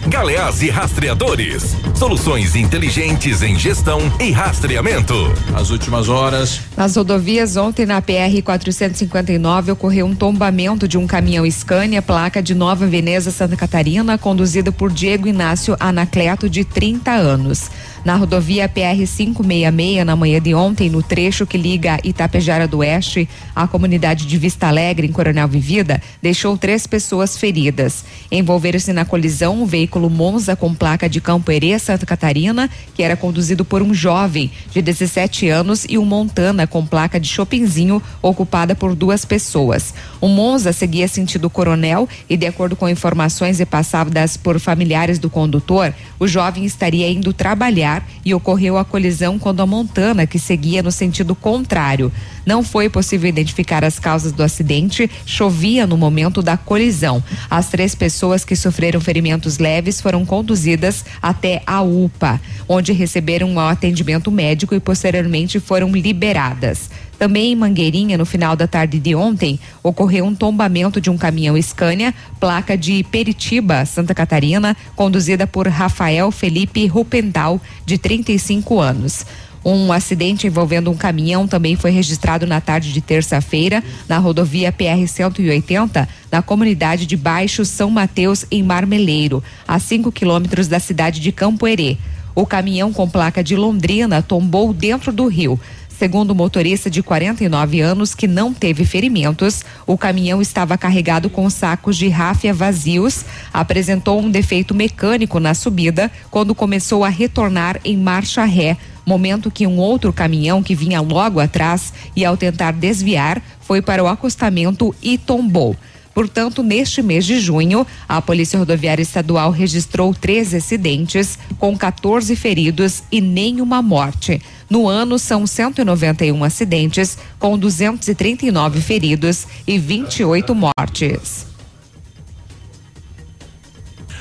Galeás 0.07 0.61
e 0.61 0.69
Rastreadores. 0.69 1.75
Soluções 1.95 2.55
inteligentes 2.55 3.41
em 3.41 3.57
gestão 3.57 3.99
e 4.19 4.29
rastreamento. 4.29 5.15
As 5.55 5.71
últimas 5.71 6.07
horas. 6.07 6.61
Nas 6.77 6.95
rodovias, 6.95 7.57
ontem 7.57 7.87
na 7.87 7.99
PR 8.03 8.39
459 8.45 9.71
ocorreu 9.71 10.05
um 10.05 10.13
tombamento 10.13 10.87
de 10.87 10.95
um 10.95 11.07
caminhão 11.07 11.49
Scania, 11.49 12.03
placa 12.03 12.39
de 12.39 12.53
Nova 12.53 12.85
Veneza, 12.85 13.31
Santa 13.31 13.55
Catarina, 13.55 14.15
conduzido 14.15 14.71
por 14.71 14.91
Diego 14.91 15.27
Inácio 15.27 15.75
Anacleto, 15.79 16.47
de 16.47 16.63
30 16.63 17.11
anos. 17.11 17.71
Na 18.07 18.15
rodovia 18.15 18.69
PR 18.69 18.95
566, 19.05 20.05
na 20.05 20.15
manhã 20.15 20.41
de 20.41 20.55
ontem, 20.55 20.89
no 20.89 21.03
trecho 21.03 21.45
que 21.45 21.57
liga 21.57 21.99
Itapejara 22.05 22.65
do 22.65 22.77
Oeste 22.77 23.27
à 23.53 23.67
comunidade 23.67 24.25
de 24.25 24.37
Vista 24.37 24.67
Alegre, 24.67 25.05
em 25.05 25.11
Coronel 25.11 25.45
Vivida, 25.45 26.01
deixou 26.21 26.57
três 26.57 26.87
pessoas 26.87 27.37
feridas. 27.37 28.05
Envolveram-se 28.31 28.93
na 28.93 29.03
colisão 29.03 29.61
um 29.61 29.65
veículo 29.65 30.09
Monza 30.09 30.55
com 30.55 30.73
placa 30.73 31.09
de 31.09 31.19
Campo 31.19 31.51
Herê, 31.51 31.77
Santa 31.77 32.05
Catarina, 32.05 32.69
que 32.95 33.03
era 33.03 33.17
conduzido 33.17 33.65
por 33.65 33.81
um 33.81 33.93
jovem 33.93 34.49
de 34.71 34.81
17 34.81 35.49
anos, 35.49 35.85
e 35.89 35.97
um 35.97 36.05
Montana 36.05 36.65
com 36.65 36.85
placa 36.85 37.19
de 37.19 37.27
Chopinzinho, 37.27 38.01
ocupada 38.21 38.73
por 38.73 38.95
duas 38.95 39.25
pessoas. 39.25 39.93
O 40.19 40.27
Monza 40.27 40.73
seguia 40.73 41.07
sentido 41.07 41.49
Coronel 41.49 42.09
e, 42.29 42.35
de 42.35 42.47
acordo 42.47 42.75
com 42.75 42.89
informações 42.89 43.59
repassadas 43.59 44.35
por 44.35 44.59
familiares 44.59 45.19
do 45.19 45.29
condutor, 45.29 45.93
o 46.19 46.27
jovem 46.27 46.65
estaria 46.65 47.09
indo 47.09 47.31
trabalhar 47.33 48.07
e 48.25 48.33
ocorreu 48.33 48.77
a 48.77 48.85
colisão 48.85 49.37
quando 49.37 49.61
a 49.61 49.67
Montana, 49.67 50.25
que 50.25 50.39
seguia 50.39 50.81
no 50.81 50.91
sentido 50.91 51.35
contrário. 51.35 52.11
Não 52.45 52.63
foi 52.63 52.89
possível 52.89 53.29
identificar 53.29 53.83
as 53.83 53.99
causas 53.99 54.31
do 54.31 54.41
acidente, 54.41 55.09
chovia 55.25 55.85
no 55.85 55.97
momento 55.97 56.41
da 56.41 56.57
colisão. 56.57 57.23
As 57.49 57.69
três 57.69 57.93
pessoas 57.93 58.43
que 58.43 58.55
sofreram 58.55 58.99
ferimentos 59.01 59.57
leves 59.57 60.01
foram 60.01 60.25
conduzidas 60.25 61.05
até 61.21 61.61
a 61.67 61.81
UPA, 61.81 62.41
onde 62.67 62.93
receberam 62.93 63.49
um 63.49 63.59
atendimento 63.59 64.31
médico 64.31 64.73
e 64.73 64.79
posteriormente 64.79 65.59
foram 65.59 65.91
liberadas. 65.91 66.89
Também 67.17 67.51
em 67.51 67.55
Mangueirinha, 67.55 68.17
no 68.17 68.25
final 68.25 68.55
da 68.55 68.67
tarde 68.67 68.99
de 68.99 69.15
ontem, 69.15 69.59
ocorreu 69.81 70.25
um 70.25 70.35
tombamento 70.35 71.01
de 71.01 71.09
um 71.09 71.17
caminhão 71.17 71.59
Scania, 71.61 72.13
placa 72.39 72.77
de 72.77 73.03
Peritiba, 73.05 73.85
Santa 73.85 74.13
Catarina, 74.13 74.77
conduzida 74.95 75.47
por 75.47 75.67
Rafael 75.67 76.31
Felipe 76.31 76.85
Rupental, 76.85 77.59
de 77.85 77.97
35 77.97 78.79
anos. 78.79 79.25
Um 79.65 79.91
acidente 79.91 80.47
envolvendo 80.47 80.89
um 80.89 80.95
caminhão 80.95 81.47
também 81.47 81.75
foi 81.75 81.91
registrado 81.91 82.47
na 82.47 82.61
tarde 82.61 82.93
de 82.93 83.01
terça-feira 83.01 83.83
na 84.07 84.17
rodovia 84.17 84.71
PR 84.71 85.05
180, 85.05 86.07
na 86.31 86.41
comunidade 86.41 87.05
de 87.05 87.17
Baixo 87.17 87.65
São 87.65 87.89
Mateus, 87.89 88.45
em 88.49 88.63
Marmeleiro, 88.63 89.43
a 89.67 89.77
5 89.77 90.11
quilômetros 90.11 90.67
da 90.67 90.79
cidade 90.79 91.19
de 91.19 91.31
Campo 91.33 91.67
Herê. 91.67 91.97
O 92.33 92.45
caminhão 92.45 92.93
com 92.93 93.09
placa 93.09 93.43
de 93.43 93.55
Londrina 93.55 94.21
tombou 94.21 94.71
dentro 94.71 95.11
do 95.11 95.25
rio. 95.27 95.59
Segundo 95.97 96.29
o 96.29 96.35
motorista 96.35 96.91
de 96.91 97.01
49 97.01 97.81
anos, 97.81 98.13
que 98.13 98.27
não 98.27 98.53
teve 98.53 98.85
ferimentos, 98.85 99.65
o 99.87 99.97
caminhão 99.97 100.39
estava 100.39 100.77
carregado 100.77 101.27
com 101.27 101.49
sacos 101.49 101.97
de 101.97 102.07
ráfia 102.07 102.53
vazios, 102.53 103.25
apresentou 103.51 104.21
um 104.21 104.29
defeito 104.29 104.75
mecânico 104.75 105.39
na 105.39 105.55
subida 105.55 106.11
quando 106.29 106.53
começou 106.53 107.03
a 107.03 107.09
retornar 107.09 107.79
em 107.83 107.97
marcha 107.97 108.45
ré, 108.45 108.77
momento 109.03 109.49
que 109.49 109.65
um 109.65 109.77
outro 109.79 110.13
caminhão 110.13 110.61
que 110.61 110.75
vinha 110.75 111.01
logo 111.01 111.39
atrás 111.39 111.91
e 112.15 112.23
ao 112.23 112.37
tentar 112.37 112.73
desviar 112.73 113.41
foi 113.59 113.81
para 113.81 114.03
o 114.03 114.07
acostamento 114.07 114.93
e 115.01 115.17
tombou. 115.17 115.75
Portanto, 116.17 116.63
neste 116.63 117.03
mês 117.03 117.25
de 117.25 117.39
junho, 117.39 117.85
a 118.09 118.19
Polícia 118.19 118.57
Rodoviária 118.57 119.03
Estadual 119.03 119.51
registrou 119.51 120.15
13 120.15 120.57
acidentes, 120.57 121.37
com 121.59 121.77
14 121.77 122.35
feridos 122.35 123.03
e 123.11 123.21
nenhuma 123.21 123.83
morte. 123.83 124.41
No 124.69 124.87
ano, 124.87 125.17
são 125.17 125.47
191 125.47 126.43
acidentes, 126.43 127.17
com 127.39 127.57
239 127.57 128.81
feridos 128.81 129.47
e 129.65 129.77
28 129.77 130.53
mortes. 130.53 131.45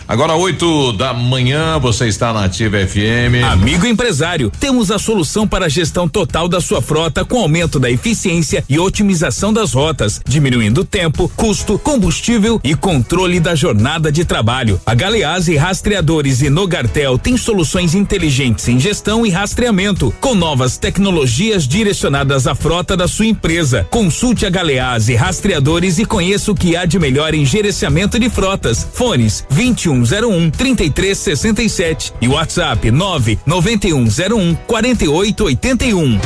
Agora, 0.08 0.36
8 0.36 0.92
da 0.92 1.12
manhã, 1.12 1.80
você 1.80 2.06
está 2.06 2.32
na 2.32 2.44
Ativa 2.44 2.78
FM. 2.78 3.42
Amigo 3.50 3.86
empresário, 3.86 4.52
temos 4.60 4.92
a 4.92 5.00
solução 5.00 5.48
para 5.48 5.66
a 5.66 5.68
gestão 5.68 6.08
total 6.08 6.46
da 6.46 6.60
sua 6.60 6.80
frota 6.80 7.24
com 7.24 7.40
aumento 7.40 7.80
da 7.80 7.90
eficiência 7.90 8.62
e 8.68 8.78
otimização 8.78 9.52
das 9.52 9.72
rotas, 9.72 10.20
diminuindo 10.24 10.84
tempo, 10.84 11.28
custo, 11.34 11.76
combustível 11.76 12.60
e 12.62 12.76
controle 12.76 13.40
da 13.40 13.56
jornada 13.56 14.12
de 14.12 14.24
trabalho. 14.24 14.80
A 14.86 14.94
Galeazzi 14.94 15.56
Rastreadores 15.56 16.40
e 16.40 16.48
Nogartel 16.48 17.18
tem 17.18 17.36
soluções 17.36 17.92
inteligentes 17.92 18.68
em 18.68 18.78
gestão 18.78 19.26
e 19.26 19.30
rastreamento, 19.30 20.14
com 20.20 20.36
novas 20.36 20.78
tecnologias 20.78 21.66
direcionadas 21.66 22.46
à 22.46 22.54
frota 22.54 22.96
da 22.96 23.08
sua 23.08 23.26
empresa. 23.26 23.84
Consulte 23.90 24.46
a 24.46 24.50
Galeazzi 24.50 25.16
Rastreadores 25.16 25.98
e 25.98 26.04
conheça 26.04 26.52
o 26.52 26.54
que 26.54 26.76
há 26.76 26.84
de 26.84 26.96
melhor 26.96 27.34
em 27.34 27.44
gerenciamento 27.44 28.20
de 28.20 28.30
frotas. 28.30 28.86
Fones 28.94 29.44
21 29.50 29.95
3101 30.04 30.50
3367 30.50 32.12
e 32.20 32.28
WhatsApp 32.28 32.90
99101 32.90 34.54
4881. 34.66 36.18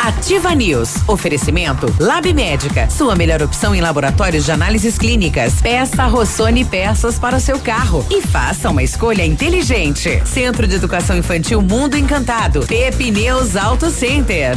Ativa 0.00 0.54
News. 0.54 0.96
Oferecimento 1.06 1.92
Lab 1.98 2.32
Médica. 2.32 2.88
Sua 2.90 3.14
melhor 3.14 3.42
opção 3.42 3.74
em 3.74 3.80
laboratórios 3.80 4.44
de 4.44 4.52
análises 4.52 4.98
clínicas. 4.98 5.54
Peça 5.60 6.06
Rossoni 6.06 6.64
peças 6.64 7.18
para 7.18 7.36
o 7.36 7.40
seu 7.40 7.58
carro 7.58 8.04
e 8.10 8.20
faça 8.20 8.70
uma 8.70 8.82
escolha 8.82 9.24
inteligente. 9.24 10.22
Centro 10.26 10.66
de 10.66 10.74
Educação 10.74 11.16
Infantil 11.16 11.62
Mundo 11.62 11.96
Encantado. 11.96 12.66
Pepineus 12.66 13.56
Auto 13.56 13.90
Center. 13.90 14.56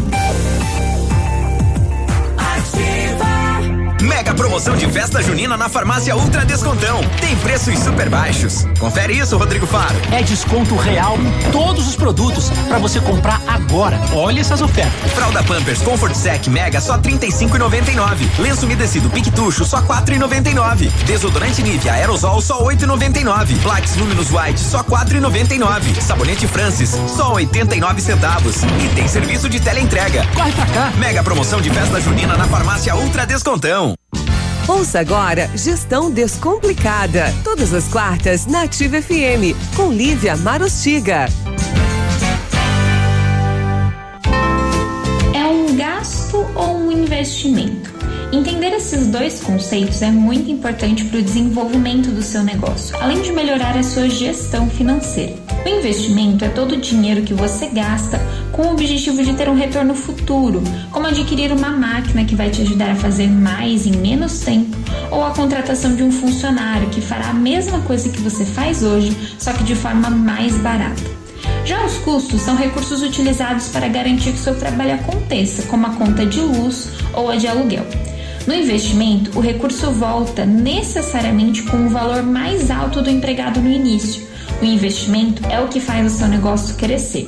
Mega 4.21 4.35
promoção 4.35 4.77
de 4.77 4.87
festa 4.87 5.19
junina 5.23 5.57
na 5.57 5.67
farmácia 5.67 6.15
Ultra 6.15 6.45
Descontão. 6.45 7.01
Tem 7.19 7.35
preços 7.37 7.79
super 7.79 8.07
baixos. 8.07 8.67
Confere 8.77 9.17
isso, 9.17 9.35
Rodrigo 9.35 9.65
Faro. 9.65 9.95
É 10.11 10.21
desconto 10.21 10.75
real 10.75 11.17
em 11.17 11.51
todos 11.51 11.87
os 11.87 11.95
produtos 11.95 12.51
para 12.67 12.77
você 12.77 12.99
comprar 12.99 13.41
agora. 13.47 13.99
Olha 14.13 14.39
essas 14.39 14.61
ofertas. 14.61 15.11
Fralda 15.13 15.41
Pampers 15.41 15.81
Comfort 15.81 16.13
Sec 16.13 16.45
Mega 16.49 16.79
só 16.79 16.99
35,99. 16.99 18.29
Lenço 18.37 18.67
umedecido 18.67 19.09
Piquetucho 19.09 19.65
só 19.65 19.81
4,99. 19.81 20.91
Desodorante 21.07 21.63
Nivea 21.63 21.93
Aerosol 21.93 22.41
só 22.41 22.63
8,99. 22.63 23.59
Plax 23.63 23.95
Luminous 23.95 24.29
White 24.31 24.59
só 24.59 24.83
4,99. 24.83 25.99
Sabonete 25.99 26.45
Francis 26.45 26.95
só 27.07 27.33
89 27.33 27.99
centavos. 27.99 28.57
E 28.85 28.93
tem 28.93 29.07
serviço 29.07 29.49
de 29.49 29.59
teleentrega. 29.59 30.27
Corre 30.35 30.51
pra 30.51 30.67
cá. 30.67 30.91
Mega 30.99 31.23
promoção 31.23 31.59
de 31.59 31.71
festa 31.71 31.99
junina 31.99 32.37
na 32.37 32.45
farmácia 32.45 32.95
Ultra 32.95 33.25
Descontão. 33.25 33.95
Ouça 34.71 35.01
agora 35.01 35.49
Gestão 35.53 36.09
Descomplicada. 36.09 37.25
Todas 37.43 37.73
as 37.73 37.89
quartas 37.89 38.45
na 38.45 38.63
Ativa 38.63 39.01
FM, 39.01 39.53
com 39.75 39.91
Lívia 39.91 40.37
Marostiga. 40.37 41.25
É 45.35 45.43
um 45.43 45.75
gasto 45.75 46.37
ou 46.55 46.77
um 46.77 46.89
investimento? 46.89 47.93
Entender 48.31 48.71
esses 48.71 49.07
dois 49.07 49.41
conceitos 49.41 50.01
é 50.01 50.09
muito 50.09 50.49
importante 50.49 51.03
para 51.03 51.19
o 51.19 51.21
desenvolvimento 51.21 52.09
do 52.09 52.21
seu 52.21 52.41
negócio, 52.41 52.95
além 53.01 53.21
de 53.21 53.33
melhorar 53.33 53.77
a 53.77 53.83
sua 53.83 54.07
gestão 54.07 54.69
financeira. 54.69 55.50
O 55.63 55.69
investimento 55.69 56.43
é 56.43 56.49
todo 56.49 56.73
o 56.73 56.77
dinheiro 56.77 57.21
que 57.21 57.35
você 57.35 57.67
gasta 57.67 58.19
com 58.51 58.63
o 58.63 58.71
objetivo 58.71 59.23
de 59.23 59.33
ter 59.33 59.47
um 59.47 59.55
retorno 59.55 59.93
futuro, 59.93 60.63
como 60.91 61.05
adquirir 61.05 61.51
uma 61.51 61.69
máquina 61.69 62.25
que 62.25 62.35
vai 62.35 62.49
te 62.49 62.61
ajudar 62.63 62.89
a 62.89 62.95
fazer 62.95 63.27
mais 63.27 63.85
em 63.85 63.91
menos 63.91 64.39
tempo, 64.39 64.75
ou 65.11 65.23
a 65.23 65.31
contratação 65.31 65.95
de 65.95 66.01
um 66.01 66.11
funcionário 66.11 66.89
que 66.89 66.99
fará 66.99 67.29
a 67.29 67.33
mesma 67.33 67.79
coisa 67.81 68.09
que 68.09 68.19
você 68.21 68.43
faz 68.43 68.81
hoje, 68.81 69.15
só 69.37 69.53
que 69.53 69.63
de 69.63 69.75
forma 69.75 70.09
mais 70.09 70.57
barata. 70.57 71.03
Já 71.63 71.85
os 71.85 71.97
custos 71.99 72.41
são 72.41 72.55
recursos 72.55 73.03
utilizados 73.03 73.67
para 73.67 73.87
garantir 73.87 74.31
que 74.31 74.39
seu 74.39 74.55
trabalho 74.55 74.95
aconteça, 74.95 75.61
como 75.63 75.85
a 75.85 75.91
conta 75.91 76.25
de 76.25 76.39
luz 76.39 76.89
ou 77.13 77.29
a 77.29 77.35
de 77.35 77.47
aluguel. 77.47 77.85
No 78.47 78.55
investimento, 78.55 79.37
o 79.37 79.41
recurso 79.41 79.91
volta 79.91 80.43
necessariamente 80.43 81.61
com 81.61 81.85
o 81.85 81.89
valor 81.89 82.23
mais 82.23 82.71
alto 82.71 82.99
do 83.01 83.11
empregado 83.11 83.61
no 83.61 83.69
início. 83.69 84.30
O 84.61 84.65
investimento 84.65 85.43
é 85.47 85.59
o 85.59 85.67
que 85.67 85.79
faz 85.79 86.13
o 86.13 86.15
seu 86.15 86.27
negócio 86.27 86.75
crescer. 86.75 87.27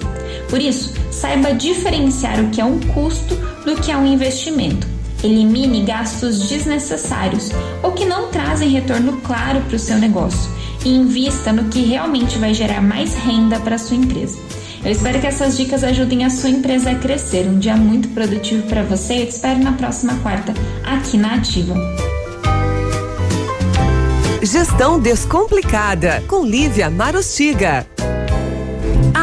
Por 0.50 0.62
isso, 0.62 0.94
saiba 1.12 1.54
diferenciar 1.54 2.40
o 2.40 2.50
que 2.50 2.62
é 2.62 2.66
um 2.66 2.80
custo 2.80 3.36
do 3.66 3.76
que 3.76 3.92
é 3.92 3.98
um 3.98 4.06
investimento. 4.06 4.88
Elimine 5.24 5.84
gastos 5.84 6.48
desnecessários 6.48 7.50
ou 7.82 7.94
que 7.94 8.06
não 8.06 8.30
trazem 8.30 8.70
retorno 8.70 9.22
claro 9.22 9.62
para 9.62 9.76
o 9.76 9.80
seu 9.80 9.98
negócio 9.98 10.52
e 10.86 10.90
invista 10.90 11.52
no 11.52 11.70
que 11.70 11.80
realmente 11.80 12.38
vai 12.38 12.54
gerar 12.54 12.82
mais 12.82 13.16
renda 13.16 13.60
para 13.60 13.76
a 13.76 13.80
sua 13.80 13.98
empresa. 13.98 14.38
Eu 14.84 14.92
espero 14.92 15.20
que 15.22 15.28
essas 15.28 15.56
dicas 15.56 15.84
ajudem 15.84 16.26
a 16.26 16.30
sua 16.30 16.50
empresa 16.50 16.92
a 16.92 16.96
crescer. 16.96 17.48
Um 17.48 17.58
dia 17.58 17.78
muito 17.78 18.10
produtivo 18.10 18.68
para 18.68 18.84
você. 18.84 19.22
Eu 19.22 19.28
te 19.28 19.32
espero 19.32 19.64
na 19.64 19.72
próxima 19.72 20.16
quarta 20.16 20.54
aqui 20.84 21.18
na 21.18 21.36
Ativa. 21.36 21.74
Gestão 24.46 25.00
Descomplicada, 25.00 26.22
com 26.28 26.46
Lívia 26.46 26.89
Marostiga. 26.89 27.88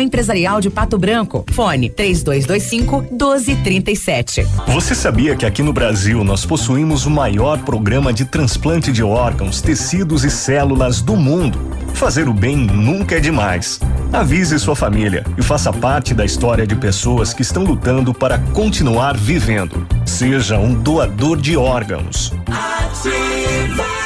Empresarial 0.00 0.60
de 0.60 0.68
Pato 0.68 0.98
Branco. 0.98 1.44
Fone 1.52 1.88
3225 1.88 3.06
1237. 3.12 4.46
Você 4.68 4.94
sabia 4.94 5.36
que 5.36 5.46
aqui 5.46 5.62
no 5.62 5.72
Brasil 5.72 6.24
nós 6.24 6.44
possuímos 6.44 7.06
o 7.06 7.10
maior 7.10 7.58
programa 7.58 8.12
de 8.12 8.24
transplante 8.24 8.90
de 8.90 9.02
órgãos, 9.02 9.62
tecidos 9.62 10.24
e 10.24 10.30
células 10.30 11.00
do 11.00 11.16
mundo? 11.16 11.58
Fazer 11.94 12.28
o 12.28 12.32
bem 12.32 12.56
nunca 12.56 13.16
é 13.16 13.20
demais. 13.20 13.80
Avise 14.12 14.58
sua 14.58 14.76
família 14.76 15.24
e 15.38 15.42
faça 15.42 15.72
parte 15.72 16.12
da 16.12 16.24
história 16.24 16.66
de 16.66 16.74
pessoas 16.74 17.32
que 17.32 17.42
estão 17.42 17.64
lutando 17.64 18.12
para 18.12 18.38
continuar 18.52 19.16
vivendo. 19.16 19.86
Seja 20.04 20.58
um 20.58 20.74
doador 20.74 21.40
de 21.40 21.56
órgãos. 21.56 22.32
Ativa 22.46 24.05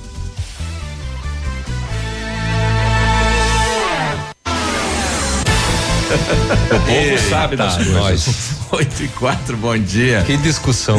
O 6.11 6.79
povo 6.79 7.29
sabe 7.29 7.55
das 7.55 7.75
coisas. 7.75 7.93
nós. 7.93 8.61
8 8.71 9.03
e 9.03 9.07
4, 9.09 9.57
bom 9.57 9.77
dia. 9.77 10.23
Que 10.25 10.37
discussão. 10.37 10.97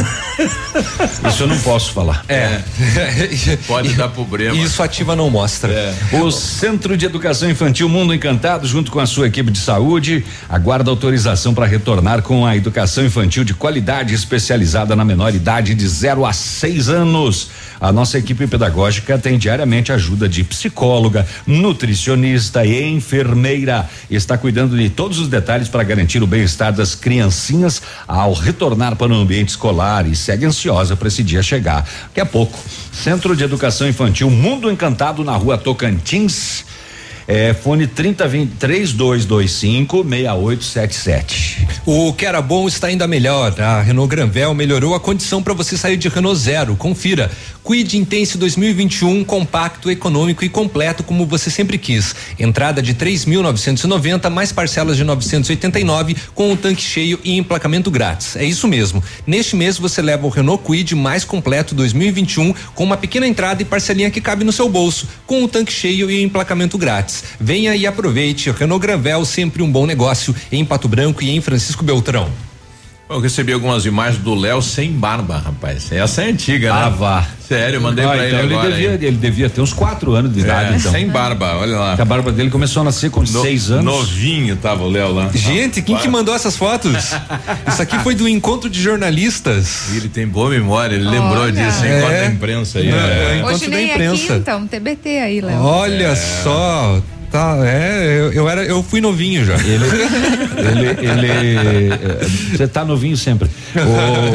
Isso 1.29 1.43
eu 1.43 1.47
não 1.47 1.59
posso 1.61 1.93
falar. 1.93 2.23
É. 2.29 2.61
Pode 3.67 3.95
dar 3.95 4.09
problema. 4.09 4.55
Isso 4.55 4.83
ativa 4.83 5.17
não 5.17 5.31
mostra. 5.31 5.73
É. 5.73 5.95
O 6.21 6.31
Centro 6.31 6.97
de 6.99 7.07
Educação 7.07 7.51
Infantil 7.51 7.89
Mundo 7.89 8.13
Encantado, 8.13 8.67
junto 8.67 8.93
com 8.93 9.01
a 9.01 9.07
sua 9.07 9.27
equipe 9.27 9.51
de 9.51 9.59
saúde, 9.59 10.25
aguarda 10.51 10.91
autorização 10.91 11.55
para 11.55 11.65
retornar 11.65 12.21
com 12.21 12.45
a 12.45 12.55
educação 12.55 13.05
infantil 13.07 13.43
de 13.43 13.55
qualidade 13.55 14.15
especializada 14.15 14.95
na 14.95 15.05
menor 15.05 15.35
idade 15.35 15.75
de 15.75 15.89
0 15.89 16.27
a 16.27 16.33
6 16.33 16.91
anos. 16.91 17.49
A 17.83 17.91
nossa 17.91 18.17
equipe 18.17 18.47
pedagógica 18.47 19.19
tem 19.19 19.37
diariamente 19.37 19.91
ajuda 19.91 20.29
de 20.29 20.45
psicóloga, 20.45 21.27
nutricionista 21.45 22.65
e 22.65 22.81
enfermeira. 22.89 23.91
Está 24.09 24.39
cuidando 24.39 24.77
de 24.77 24.89
todos 24.89 25.19
os 25.19 25.27
detalhes 25.27 25.69
para 25.69 25.83
garantir 25.83 26.23
o 26.23 26.27
bem-estar 26.29 26.73
das 26.73 26.95
criancinhas 26.95 27.83
ao 28.07 28.35
retornar 28.35 28.95
para 28.95 29.13
o 29.13 29.17
ambiente 29.17 29.49
escolar 29.49 30.07
e 30.07 30.15
segue 30.15 30.47
ansiosa 30.47 30.95
para 30.95 31.09
esse 31.09 31.25
dia 31.25 31.43
chegar. 31.43 31.85
Daqui 32.05 32.21
a 32.21 32.27
pouco, 32.27 32.57
Centro 32.93 33.35
de 33.35 33.43
Educação 33.43 33.89
Infantil 33.89 34.31
Mundo 34.31 34.71
Encantado 34.71 35.25
na 35.25 35.35
rua 35.35 35.59
Tocantins. 35.59 36.65
É, 37.27 37.55
fone 37.55 37.87
3020 37.87 38.57
3225 38.59 40.05
6877. 40.05 41.67
O 41.87 42.13
que 42.13 42.27
era 42.27 42.41
bom 42.41 42.67
está 42.67 42.89
ainda 42.89 43.07
melhor. 43.07 43.61
A 43.61 43.81
Renault 43.83 44.11
Granvel 44.11 44.55
melhorou 44.55 44.95
a 44.95 45.01
condição 45.01 45.43
para 45.43 45.55
você 45.55 45.77
sair 45.77 45.97
de 45.97 46.09
Renault 46.09 46.39
Zero. 46.39 46.77
Confira. 46.77 47.31
Quid 47.65 47.97
Intense 47.97 48.37
2021 48.39 49.23
compacto, 49.23 49.89
econômico 49.89 50.45
e 50.45 50.49
completo 50.49 51.05
como 51.05 51.25
você 51.25 51.49
sempre 51.49 51.79
quis. 51.79 52.15
Entrada 52.39 52.83
de 52.83 52.93
3.990 52.93 54.29
mais 54.31 54.51
parcelas 54.51 54.97
de 54.97 55.05
989 55.05 56.17
com 56.35 56.53
o 56.53 56.57
tanque 56.57 56.83
cheio 56.83 57.21
e 57.23 57.39
emplacamento 57.39 57.89
grátis. 57.89 58.35
É 58.35 58.45
isso 58.45 58.67
mesmo. 58.67 59.03
Neste 59.25 59.55
mês 59.55 59.79
você 59.79 60.03
leva 60.03 60.27
o 60.27 60.31
Renault 60.31 60.65
Quid 60.65 60.95
mais 60.97 61.25
completo 61.25 61.73
2021 61.75 62.53
com 62.75 62.83
uma 62.83 62.97
pequena 62.97 63.29
entrada 63.29 63.63
e 63.63 63.65
parcelinha 63.65 64.11
que 64.11 64.21
cabe 64.21 64.45
no 64.45 64.53
seu 64.53 64.69
bolso, 64.69 65.07
com 65.25 65.45
o 65.45 65.49
tanque 65.49 65.73
cheio 65.73 66.11
e 66.11 66.21
emplacamento 66.21 66.77
grátis. 66.77 67.22
Venha 67.41 67.75
e 67.75 67.87
aproveite. 67.87 68.51
Renault 68.51 68.83
Granvel 68.83 69.25
sempre 69.25 69.63
um 69.63 69.71
bom 69.71 69.87
negócio 69.87 70.35
em 70.51 70.65
Pato 70.65 70.89
Branco 70.89 71.23
e 71.23 71.31
em 71.31 71.41
Francisco 71.41 71.85
Beltrão. 71.85 72.31
Eu 73.13 73.21
recebi 73.21 73.53
algumas 73.53 73.85
imagens 73.85 74.23
do 74.23 74.35
Léo 74.35 74.63
sem 74.63 74.91
barba, 74.93 75.37
rapaz. 75.39 75.93
Essa 75.93 76.23
é 76.23 76.31
antiga, 76.31 76.73
né? 76.73 76.81
Ah, 76.85 76.89
vá. 76.89 77.27
Sério, 77.47 77.77
eu 77.77 77.81
mandei 77.83 78.05
Ah, 78.05 78.09
pra 78.09 78.27
então 78.27 78.39
ele 78.41 78.55
agora. 78.55 78.71
devia, 78.71 78.89
hein? 78.93 78.99
ele 79.03 79.17
devia 79.17 79.51
ter 79.51 79.61
uns 79.61 79.73
quatro 79.75 80.15
anos 80.15 80.33
de 80.33 80.41
idade, 80.41 80.73
É, 80.73 80.77
então. 80.79 80.91
Sem 80.91 81.09
barba, 81.09 81.57
olha 81.59 81.77
lá. 81.79 81.95
Que 81.97 82.01
a 82.01 82.05
barba 82.07 82.33
dele 82.33 82.49
começou 82.49 82.81
a 82.81 82.85
nascer 82.87 83.11
com 83.11 83.21
No- 83.21 83.27
seis 83.27 83.71
anos. 83.71 83.85
Novinho 83.85 84.57
tava 84.57 84.85
o 84.85 84.89
Léo 84.89 85.13
lá. 85.13 85.31
Gente, 85.35 85.83
quem 85.83 85.97
que 85.99 86.09
mandou 86.09 86.35
essas 86.35 86.57
fotos? 86.57 86.93
Isso 87.69 87.83
aqui 87.83 87.99
foi 87.99 88.15
do 88.15 88.27
encontro 88.27 88.71
de 88.71 88.81
jornalistas. 88.81 89.95
Ele 89.95 90.09
tem 90.09 90.27
boa 90.27 90.49
memória, 90.49 90.95
ele 90.95 91.05
lembrou 91.09 91.43
Olha. 91.43 91.53
disso, 91.53 91.85
É. 91.85 91.99
enquanto 91.99 92.15
a 92.15 92.27
imprensa 92.27 92.79
aí. 92.79 92.91
Né? 92.91 92.97
é. 92.97 93.37
Encontro 93.39 93.57
Hoje 93.57 93.69
da 93.71 93.77
nem 93.77 93.91
imprensa. 93.91 94.25
aqui, 94.25 94.33
então, 94.41 94.67
TBT 94.67 95.09
aí, 95.19 95.41
Léo. 95.43 95.61
Olha 95.63 96.07
É. 96.07 96.15
só. 96.17 97.03
Tá, 97.33 97.57
é, 97.65 98.19
eu, 98.21 98.33
eu 98.33 98.49
era, 98.49 98.63
eu 98.63 98.83
fui 98.83 99.01
novinho 99.01 99.43
já. 99.45 99.55
Ele, 99.55 99.85
ele, 100.59 100.89
ele, 101.09 102.27
você 102.55 102.69
tá 102.69 102.85
novinho 102.85 103.17
sempre. 103.17 103.49
O, 103.75 104.33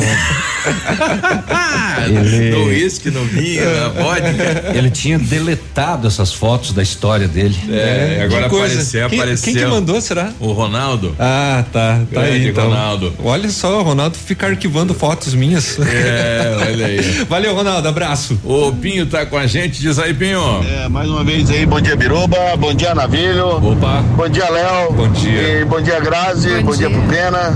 ele, 2.10 2.50
No 2.52 2.66
uísque, 2.66 3.12
no 3.12 3.24
vinho, 3.26 3.64
na 3.64 3.90
vodka. 3.90 4.72
ele 4.74 4.90
tinha 4.90 5.20
deletado 5.20 6.08
essas 6.08 6.34
fotos 6.34 6.74
da 6.74 6.82
história 6.82 7.28
dele. 7.28 7.56
É, 7.70 8.22
agora 8.26 8.44
Que 8.46 8.50
coisa. 8.50 8.66
apareceu, 8.74 9.10
Quem- 9.10 9.20
apareceu. 9.20 9.54
Quem 9.54 9.64
que 9.64 9.70
mandou, 9.70 10.02
será? 10.02 10.32
O 10.40 10.52
Ronaldo. 10.52 11.16
Ah, 11.20 11.64
tá. 11.72 12.00
Tá 12.12 12.22
Grande 12.22 12.36
aí, 12.46 12.48
então. 12.50 12.66
Ronaldo. 12.70 13.14
Olha 13.24 13.50
só, 13.50 13.80
o 13.80 13.84
Ronaldo 13.84 14.18
fica 14.18 14.48
arquivando 14.48 14.94
fotos 14.94 15.34
minhas. 15.36 15.78
É, 15.80 16.58
olha 16.68 16.86
aí. 16.88 17.00
Valeu, 17.30 17.54
Ronaldo. 17.56 17.88
Abraço. 17.88 18.40
O 18.44 18.72
Pinho 18.74 19.06
tá 19.06 19.26
com 19.26 19.38
a 19.38 19.46
gente, 19.48 19.80
diz 19.80 20.00
aí, 20.00 20.14
Pinho. 20.14 20.42
É, 20.84 20.90
mais 20.90 21.08
uma 21.10 21.24
vez 21.24 21.50
aí, 21.52 21.66
bom 21.66 21.80
dia 21.80 21.96
Biruba, 21.96 22.38
bom 22.58 22.74
dia 22.74 22.87
Navilho. 22.96 23.58
Opa. 23.58 24.04
Bom 24.16 24.30
dia 24.30 24.50
Léo. 24.50 24.94
Bom 24.94 25.08
dia. 25.10 25.62
E 25.62 25.66
bom 25.66 25.82
dia 25.82 26.00
Grazi, 26.00 26.50
Bom 26.62 26.72
bom, 26.72 26.76
dia. 26.76 26.90
dia. 26.90 26.98
pro 26.98 27.08
Pena. 27.08 27.56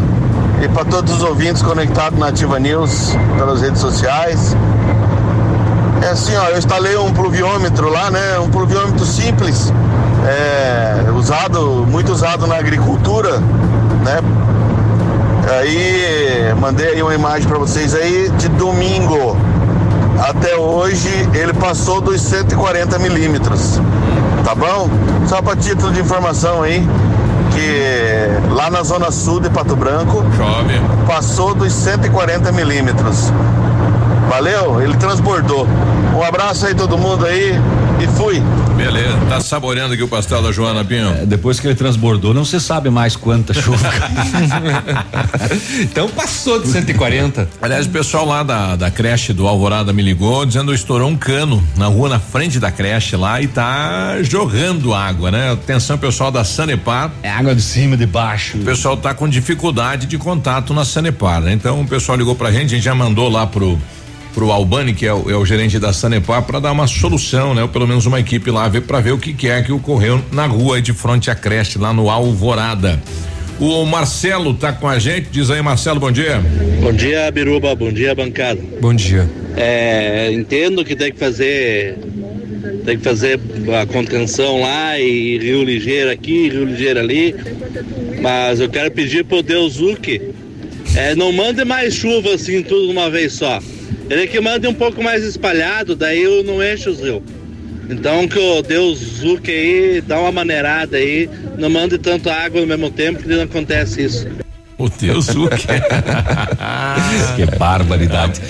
E 0.61 0.67
para 0.67 0.85
todos 0.85 1.15
os 1.15 1.23
ouvintes 1.23 1.61
conectados 1.61 2.19
na 2.19 2.27
Ativa 2.27 2.59
News 2.59 3.15
pelas 3.37 3.61
redes 3.61 3.81
sociais. 3.81 4.55
É 6.03 6.09
assim, 6.09 6.35
ó, 6.35 6.49
eu 6.49 6.57
instalei 6.57 6.97
um 6.97 7.11
pluviômetro 7.13 7.89
lá, 7.89 8.09
né? 8.09 8.39
Um 8.39 8.49
pluviômetro 8.49 9.05
simples, 9.05 9.71
é, 10.27 11.11
usado, 11.11 11.85
muito 11.87 12.11
usado 12.11 12.47
na 12.47 12.57
agricultura, 12.57 13.39
né? 14.03 14.19
Aí 15.59 16.53
mandei 16.59 16.87
aí 16.89 17.03
uma 17.03 17.13
imagem 17.13 17.47
para 17.47 17.57
vocês 17.57 17.93
aí 17.93 18.29
de 18.37 18.47
domingo. 18.49 19.35
Até 20.19 20.55
hoje 20.55 21.09
ele 21.33 21.53
passou 21.53 21.99
dos 22.01 22.21
140 22.21 22.97
milímetros. 22.99 23.79
Tá 24.43 24.55
bom? 24.55 24.89
Só 25.27 25.41
para 25.41 25.55
título 25.55 25.91
de 25.91 26.01
informação 26.01 26.63
aí, 26.63 26.87
que 27.51 28.51
lá 28.53 28.69
na 28.69 28.83
zona 28.83 29.11
sul 29.11 29.39
de 29.39 29.49
Pato 29.49 29.75
Branco 29.75 30.23
Chove. 30.35 30.81
passou 31.07 31.53
dos 31.53 31.71
140 31.73 32.51
milímetros. 32.51 33.31
Valeu, 34.29 34.81
ele 34.81 34.95
transbordou. 34.95 35.67
Um 36.15 36.23
abraço 36.23 36.65
aí 36.65 36.73
todo 36.75 36.97
mundo 36.97 37.25
aí 37.25 37.59
e 38.03 38.07
fui. 38.07 38.41
Beleza, 38.75 39.15
tá 39.29 39.39
saboreando 39.39 39.93
aqui 39.93 40.01
o 40.01 40.07
pastel 40.07 40.41
da 40.41 40.51
Joana, 40.51 40.83
Pinho. 40.83 41.09
É, 41.09 41.25
Depois 41.25 41.59
que 41.59 41.67
ele 41.67 41.75
transbordou, 41.75 42.33
não 42.33 42.43
se 42.43 42.59
sabe 42.59 42.89
mais 42.89 43.15
quanta 43.15 43.53
chuva. 43.53 43.77
Então 45.81 46.07
passou 46.09 46.59
de 46.61 46.67
140. 46.67 47.47
Aliás, 47.61 47.85
o 47.85 47.89
pessoal 47.89 48.25
lá 48.25 48.43
da, 48.43 48.75
da 48.75 48.91
creche 48.91 49.33
do 49.33 49.47
Alvorada 49.47 49.91
me 49.91 50.01
ligou 50.01 50.45
dizendo 50.45 50.71
que 50.71 50.77
estourou 50.77 51.09
um 51.09 51.15
cano 51.15 51.61
na 51.75 51.87
rua 51.87 52.09
na 52.09 52.19
frente 52.19 52.59
da 52.59 52.71
creche 52.71 53.15
lá 53.15 53.41
e 53.41 53.47
tá 53.47 54.21
jorrando 54.21 54.93
água, 54.93 55.31
né? 55.31 55.51
Atenção, 55.51 55.97
pessoal 55.97 56.31
da 56.31 56.43
Sanepar. 56.43 57.11
É 57.23 57.29
água 57.29 57.53
de 57.55 57.61
cima, 57.61 57.97
de 57.97 58.05
baixo. 58.05 58.57
O 58.57 58.63
pessoal 58.63 58.95
tá 58.97 59.13
com 59.13 59.27
dificuldade 59.27 60.07
de 60.07 60.17
contato 60.17 60.73
na 60.73 60.85
Sanepar, 60.85 61.41
né? 61.41 61.53
Então 61.53 61.81
o 61.81 61.87
pessoal 61.87 62.17
ligou 62.17 62.35
pra 62.35 62.51
gente, 62.51 62.65
a 62.65 62.75
gente 62.75 62.83
já 62.83 62.95
mandou 62.95 63.29
lá 63.29 63.45
pro 63.45 63.77
pro 64.33 64.51
Albani, 64.51 64.93
que 64.93 65.05
é 65.05 65.13
o, 65.13 65.29
é 65.29 65.35
o 65.35 65.45
gerente 65.45 65.79
da 65.79 65.93
Sanepar, 65.93 66.43
para 66.43 66.59
dar 66.59 66.71
uma 66.71 66.87
solução, 66.87 67.53
né? 67.53 67.61
Ou 67.61 67.69
pelo 67.69 67.87
menos 67.87 68.05
uma 68.05 68.19
equipe 68.19 68.49
lá 68.49 68.67
ver 68.67 68.81
para 68.81 68.99
ver 68.99 69.11
o 69.11 69.17
que, 69.17 69.33
que 69.33 69.47
é 69.47 69.61
que 69.61 69.71
ocorreu 69.71 70.21
na 70.31 70.45
rua 70.45 70.81
de 70.81 70.93
frente 70.93 71.29
à 71.29 71.35
creche 71.35 71.77
lá 71.77 71.93
no 71.93 72.09
Alvorada. 72.09 73.01
O 73.59 73.85
Marcelo 73.85 74.55
tá 74.55 74.73
com 74.73 74.87
a 74.87 74.97
gente, 74.97 75.29
diz 75.31 75.51
aí 75.51 75.61
Marcelo, 75.61 75.99
bom 75.99 76.11
dia. 76.11 76.41
Bom 76.81 76.91
dia, 76.91 77.29
Biruba, 77.29 77.75
bom 77.75 77.91
dia, 77.91 78.15
bancada. 78.15 78.59
Bom 78.81 78.93
dia. 78.93 79.29
É, 79.55 80.31
entendo 80.31 80.83
que 80.83 80.95
tem 80.95 81.11
que 81.11 81.19
fazer 81.19 81.97
tem 82.83 82.97
que 82.97 83.03
fazer 83.03 83.39
a 83.79 83.85
contenção 83.85 84.61
lá 84.61 84.99
e 84.99 85.37
Rio 85.37 85.63
Ligeiro 85.63 86.09
aqui, 86.09 86.49
Rio 86.49 86.65
Ligeiro 86.65 86.99
ali. 86.99 87.35
Mas 88.19 88.59
eu 88.59 88.69
quero 88.69 88.89
pedir 88.91 89.25
pro 89.25 89.43
Deus 89.43 89.73
Zuc, 89.73 90.21
é, 90.95 91.15
não 91.15 91.31
mande 91.31 91.63
mais 91.63 91.93
chuva 91.93 92.33
assim 92.33 92.63
tudo 92.63 92.87
de 92.87 92.91
uma 92.91 93.09
vez 93.09 93.33
só. 93.33 93.59
Ele 94.11 94.27
que 94.27 94.41
mande 94.41 94.67
um 94.67 94.73
pouco 94.73 95.01
mais 95.01 95.23
espalhado, 95.23 95.95
daí 95.95 96.21
eu 96.21 96.43
não 96.43 96.61
encho 96.61 96.89
os 96.89 96.99
rios. 96.99 97.21
Então 97.89 98.27
que 98.27 98.37
o 98.37 98.61
Deus 98.61 98.99
Zuc 98.99 99.49
aí 99.49 100.01
dá 100.05 100.19
uma 100.19 100.33
maneirada 100.33 100.97
aí, 100.97 101.29
não 101.57 101.69
mande 101.69 101.97
tanto 101.97 102.29
água 102.29 102.59
ao 102.59 102.67
mesmo 102.67 102.91
tempo 102.91 103.23
que 103.23 103.29
não 103.29 103.43
acontece 103.43 104.03
isso. 104.03 104.27
O 104.77 104.89
Deus 104.89 105.27
Zuc. 105.27 105.55
que 107.37 107.45
barbaridade. 107.57 108.41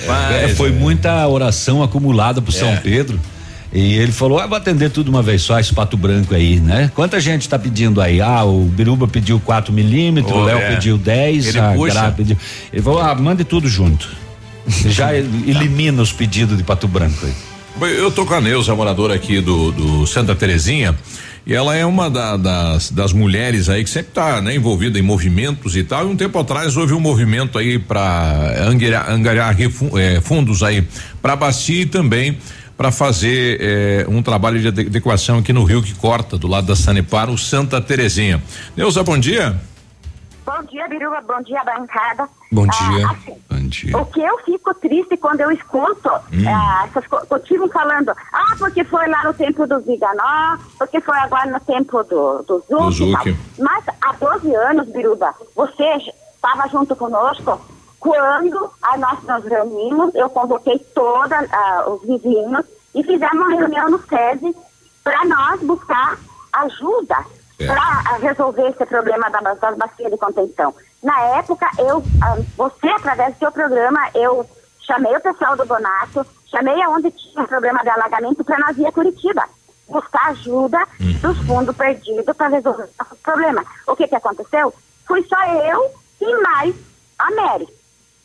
É, 0.42 0.48
foi 0.48 0.72
muita 0.72 1.28
oração 1.28 1.80
acumulada 1.80 2.42
pro 2.42 2.50
São 2.50 2.76
Pedro. 2.78 3.20
E 3.72 3.94
ele 3.98 4.10
falou: 4.10 4.40
ah, 4.40 4.46
vou 4.48 4.56
atender 4.56 4.90
tudo 4.90 5.10
uma 5.10 5.22
vez 5.22 5.42
só, 5.42 5.60
esse 5.60 5.72
pato 5.72 5.96
branco 5.96 6.34
aí, 6.34 6.58
né? 6.58 6.90
Quanta 6.92 7.20
gente 7.20 7.48
tá 7.48 7.56
pedindo 7.56 8.00
aí? 8.00 8.20
Ah, 8.20 8.44
o 8.44 8.64
Biruba 8.64 9.06
pediu 9.06 9.38
4 9.38 9.72
milímetros, 9.72 10.34
o 10.34 10.42
Léo 10.42 10.58
é. 10.58 10.74
pediu 10.74 10.98
10, 10.98 11.46
Ele 11.46 11.58
a 11.60 11.72
puxa. 11.72 11.94
Gra 11.94 12.10
pediu. 12.10 12.36
Ele 12.72 12.82
falou: 12.82 13.00
ah, 13.00 13.14
mande 13.14 13.44
tudo 13.44 13.68
junto. 13.68 14.22
Já 14.66 15.14
elimina 15.14 16.02
os 16.02 16.12
pedidos 16.12 16.56
de 16.56 16.62
pato 16.62 16.86
branco 16.88 17.26
aí. 17.26 17.32
Eu 17.96 18.10
tô 18.10 18.24
com 18.26 18.34
a 18.34 18.40
Neuza, 18.40 18.74
moradora 18.74 19.14
aqui 19.14 19.40
do, 19.40 19.72
do 19.72 20.06
Santa 20.06 20.34
Terezinha, 20.34 20.96
e 21.44 21.52
ela 21.54 21.74
é 21.74 21.84
uma 21.84 22.08
da- 22.08 22.36
das, 22.36 22.90
das 22.92 23.12
mulheres 23.12 23.68
aí 23.68 23.82
que 23.82 23.90
sempre 23.90 24.12
tá 24.12 24.40
né, 24.40 24.54
envolvida 24.54 24.98
em 24.98 25.02
movimentos 25.02 25.74
e 25.74 25.82
tal. 25.82 26.06
E 26.06 26.10
um 26.12 26.16
tempo 26.16 26.38
atrás 26.38 26.76
houve 26.76 26.92
um 26.92 27.00
movimento 27.00 27.58
aí 27.58 27.78
para 27.78 28.54
angariar, 28.68 29.10
angariar 29.10 29.56
eh, 29.60 30.20
fundos 30.20 30.62
aí 30.62 30.86
para 31.20 31.34
bacia 31.34 31.82
e 31.82 31.86
também 31.86 32.38
para 32.76 32.92
fazer 32.92 33.58
eh, 33.60 34.06
um 34.08 34.22
trabalho 34.22 34.60
de 34.60 34.68
ade- 34.68 34.86
adequação 34.86 35.38
aqui 35.38 35.52
no 35.52 35.64
rio 35.64 35.82
que 35.82 35.94
corta 35.94 36.38
do 36.38 36.46
lado 36.46 36.66
da 36.68 36.76
Sanepar, 36.76 37.28
o 37.30 37.38
Santa 37.38 37.80
Terezinha. 37.80 38.40
Neuza, 38.76 39.02
bom 39.02 39.18
dia. 39.18 39.56
Bom 40.44 40.62
dia, 40.64 40.88
Biruba. 40.88 41.20
Bom 41.22 41.40
dia, 41.42 41.62
bancada. 41.64 42.28
Bom 42.50 42.66
Ah, 42.68 42.90
dia. 42.90 43.06
assim, 43.10 43.42
Bom 43.48 43.68
dia. 43.68 43.96
O 43.96 44.06
que 44.06 44.20
eu 44.20 44.38
fico 44.38 44.74
triste 44.74 45.16
quando 45.16 45.40
eu 45.40 45.50
escuto 45.52 46.08
Hum. 46.32 46.44
ah, 46.48 46.84
essas 46.86 47.06
continuam 47.06 47.68
falando, 47.68 48.10
ah, 48.32 48.54
porque 48.58 48.82
foi 48.84 49.06
lá 49.08 49.22
no 49.24 49.34
tempo 49.34 49.66
do 49.66 49.80
Viganó, 49.80 50.56
porque 50.78 51.00
foi 51.00 51.16
agora 51.18 51.46
no 51.50 51.60
tempo 51.60 52.02
do, 52.04 52.42
do 52.42 52.58
Zuc. 52.68 52.68
Do 52.68 52.90
Zuc. 52.90 53.36
Mas 53.58 53.84
há 54.02 54.12
12 54.12 54.54
anos, 54.54 54.88
Biruba, 54.88 55.32
você 55.54 55.84
estava 56.34 56.68
junto 56.68 56.96
conosco 56.96 57.60
quando 58.00 58.70
ah, 58.82 58.96
nós 58.98 59.22
nos 59.22 59.44
reunimos, 59.44 60.12
eu 60.16 60.28
convoquei 60.28 60.78
todos 60.92 61.38
os 61.86 62.02
vizinhos 62.02 62.64
e 62.94 63.02
fizemos 63.04 63.46
uma 63.46 63.50
reunião 63.56 63.88
no 63.90 63.98
SESI 64.00 64.54
para 65.04 65.24
nós 65.24 65.60
buscar 65.62 66.18
ajuda 66.52 67.16
para 67.66 68.16
resolver 68.18 68.68
esse 68.68 68.86
problema 68.86 69.30
da, 69.30 69.40
das 69.54 69.76
bacias 69.76 70.10
de 70.10 70.18
contenção. 70.18 70.74
Na 71.02 71.20
época, 71.38 71.68
eu, 71.78 72.02
ah, 72.22 72.38
você, 72.56 72.88
através 72.88 73.34
do 73.34 73.38
seu 73.38 73.52
programa, 73.52 74.00
eu 74.14 74.48
chamei 74.86 75.16
o 75.16 75.20
pessoal 75.20 75.56
do 75.56 75.66
Bonato, 75.66 76.24
chamei 76.50 76.80
aonde 76.82 77.10
tinha 77.10 77.46
problema 77.46 77.82
de 77.82 77.88
alagamento 77.88 78.44
para 78.44 78.58
nós 78.58 78.76
ir 78.78 78.86
a 78.86 78.92
Curitiba, 78.92 79.42
buscar 79.88 80.28
ajuda 80.30 80.78
dos 81.20 81.38
fundos 81.46 81.76
perdidos 81.76 82.36
para 82.36 82.48
resolver 82.48 82.84
esse 82.84 83.22
problema. 83.22 83.64
O 83.86 83.96
que 83.96 84.06
que 84.06 84.14
aconteceu? 84.14 84.72
Fui 85.06 85.22
só 85.24 85.42
eu 85.44 85.90
e 86.20 86.42
mais 86.42 86.74
a 87.18 87.30
Mary, 87.32 87.68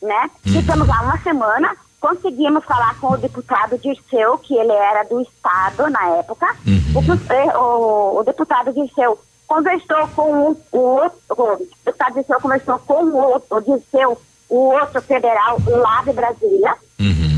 né? 0.02 0.30
Ficamos 0.42 0.86
lá 0.86 1.02
uma 1.02 1.18
semana, 1.18 1.76
conseguimos 2.00 2.64
falar 2.64 2.98
com 3.00 3.08
o 3.08 3.16
deputado 3.16 3.78
Dirceu, 3.78 4.38
que 4.38 4.54
ele 4.54 4.72
era 4.72 5.02
do 5.04 5.20
Estado 5.20 5.90
na 5.90 6.06
época. 6.18 6.46
O, 6.94 7.02
que 7.02 7.10
o, 7.10 7.60
o, 7.60 8.20
o 8.20 8.24
deputado 8.24 8.72
Dirceu 8.72 9.18
conversou 9.48 10.06
com 10.14 10.50
o, 10.50 10.60
o, 10.72 10.78
outro- 10.78 11.18
o 11.30 11.56
deputado 11.84 12.14
Dirceu 12.14 12.40
conversou 12.40 12.78
com 12.80 13.02
o, 13.04 13.16
outro- 13.16 13.56
o 13.56 13.60
Dirceu, 13.60 14.20
o 14.48 14.56
outro 14.74 15.02
federal 15.02 15.56
lá 15.66 16.02
de 16.04 16.12
Brasília. 16.12 16.76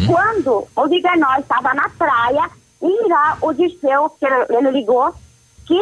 Quando 0.06 0.66
o 0.76 0.88
Viganó 0.88 1.36
estava 1.38 1.72
na 1.72 1.88
praia, 1.90 2.50
e 2.82 3.08
já 3.08 3.36
o 3.40 3.52
Dirceu, 3.52 4.10
que 4.18 4.26
ele, 4.26 4.46
ele 4.58 4.70
ligou, 4.72 5.14
que 5.66 5.80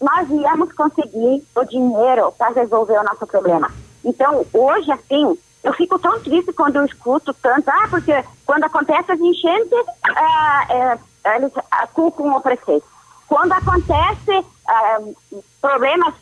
nós 0.00 0.28
íamos 0.30 0.72
conseguir 0.72 1.44
o 1.56 1.64
dinheiro 1.64 2.32
para 2.36 2.52
resolver 2.54 2.98
o 2.98 3.04
nosso 3.04 3.26
problema. 3.26 3.70
Então, 4.04 4.44
hoje, 4.52 4.90
assim, 4.92 5.38
eu 5.62 5.72
fico 5.74 5.98
tão 5.98 6.18
triste 6.20 6.52
quando 6.52 6.76
eu 6.76 6.84
escuto 6.84 7.32
tanto, 7.34 7.68
ah, 7.70 7.86
porque 7.90 8.12
quando 8.46 8.64
acontece 8.64 9.12
as 9.12 9.20
enchentes, 9.20 9.78
ah, 10.16 10.66
é, 11.24 11.36
eles 11.36 11.52
ah, 11.70 11.86
culpam 11.86 12.34
o 12.34 12.40
prefeito. 12.40 12.86
Quando 13.30 13.52
acontece 13.52 14.44
ah, 14.66 14.98
problemas 15.60 16.14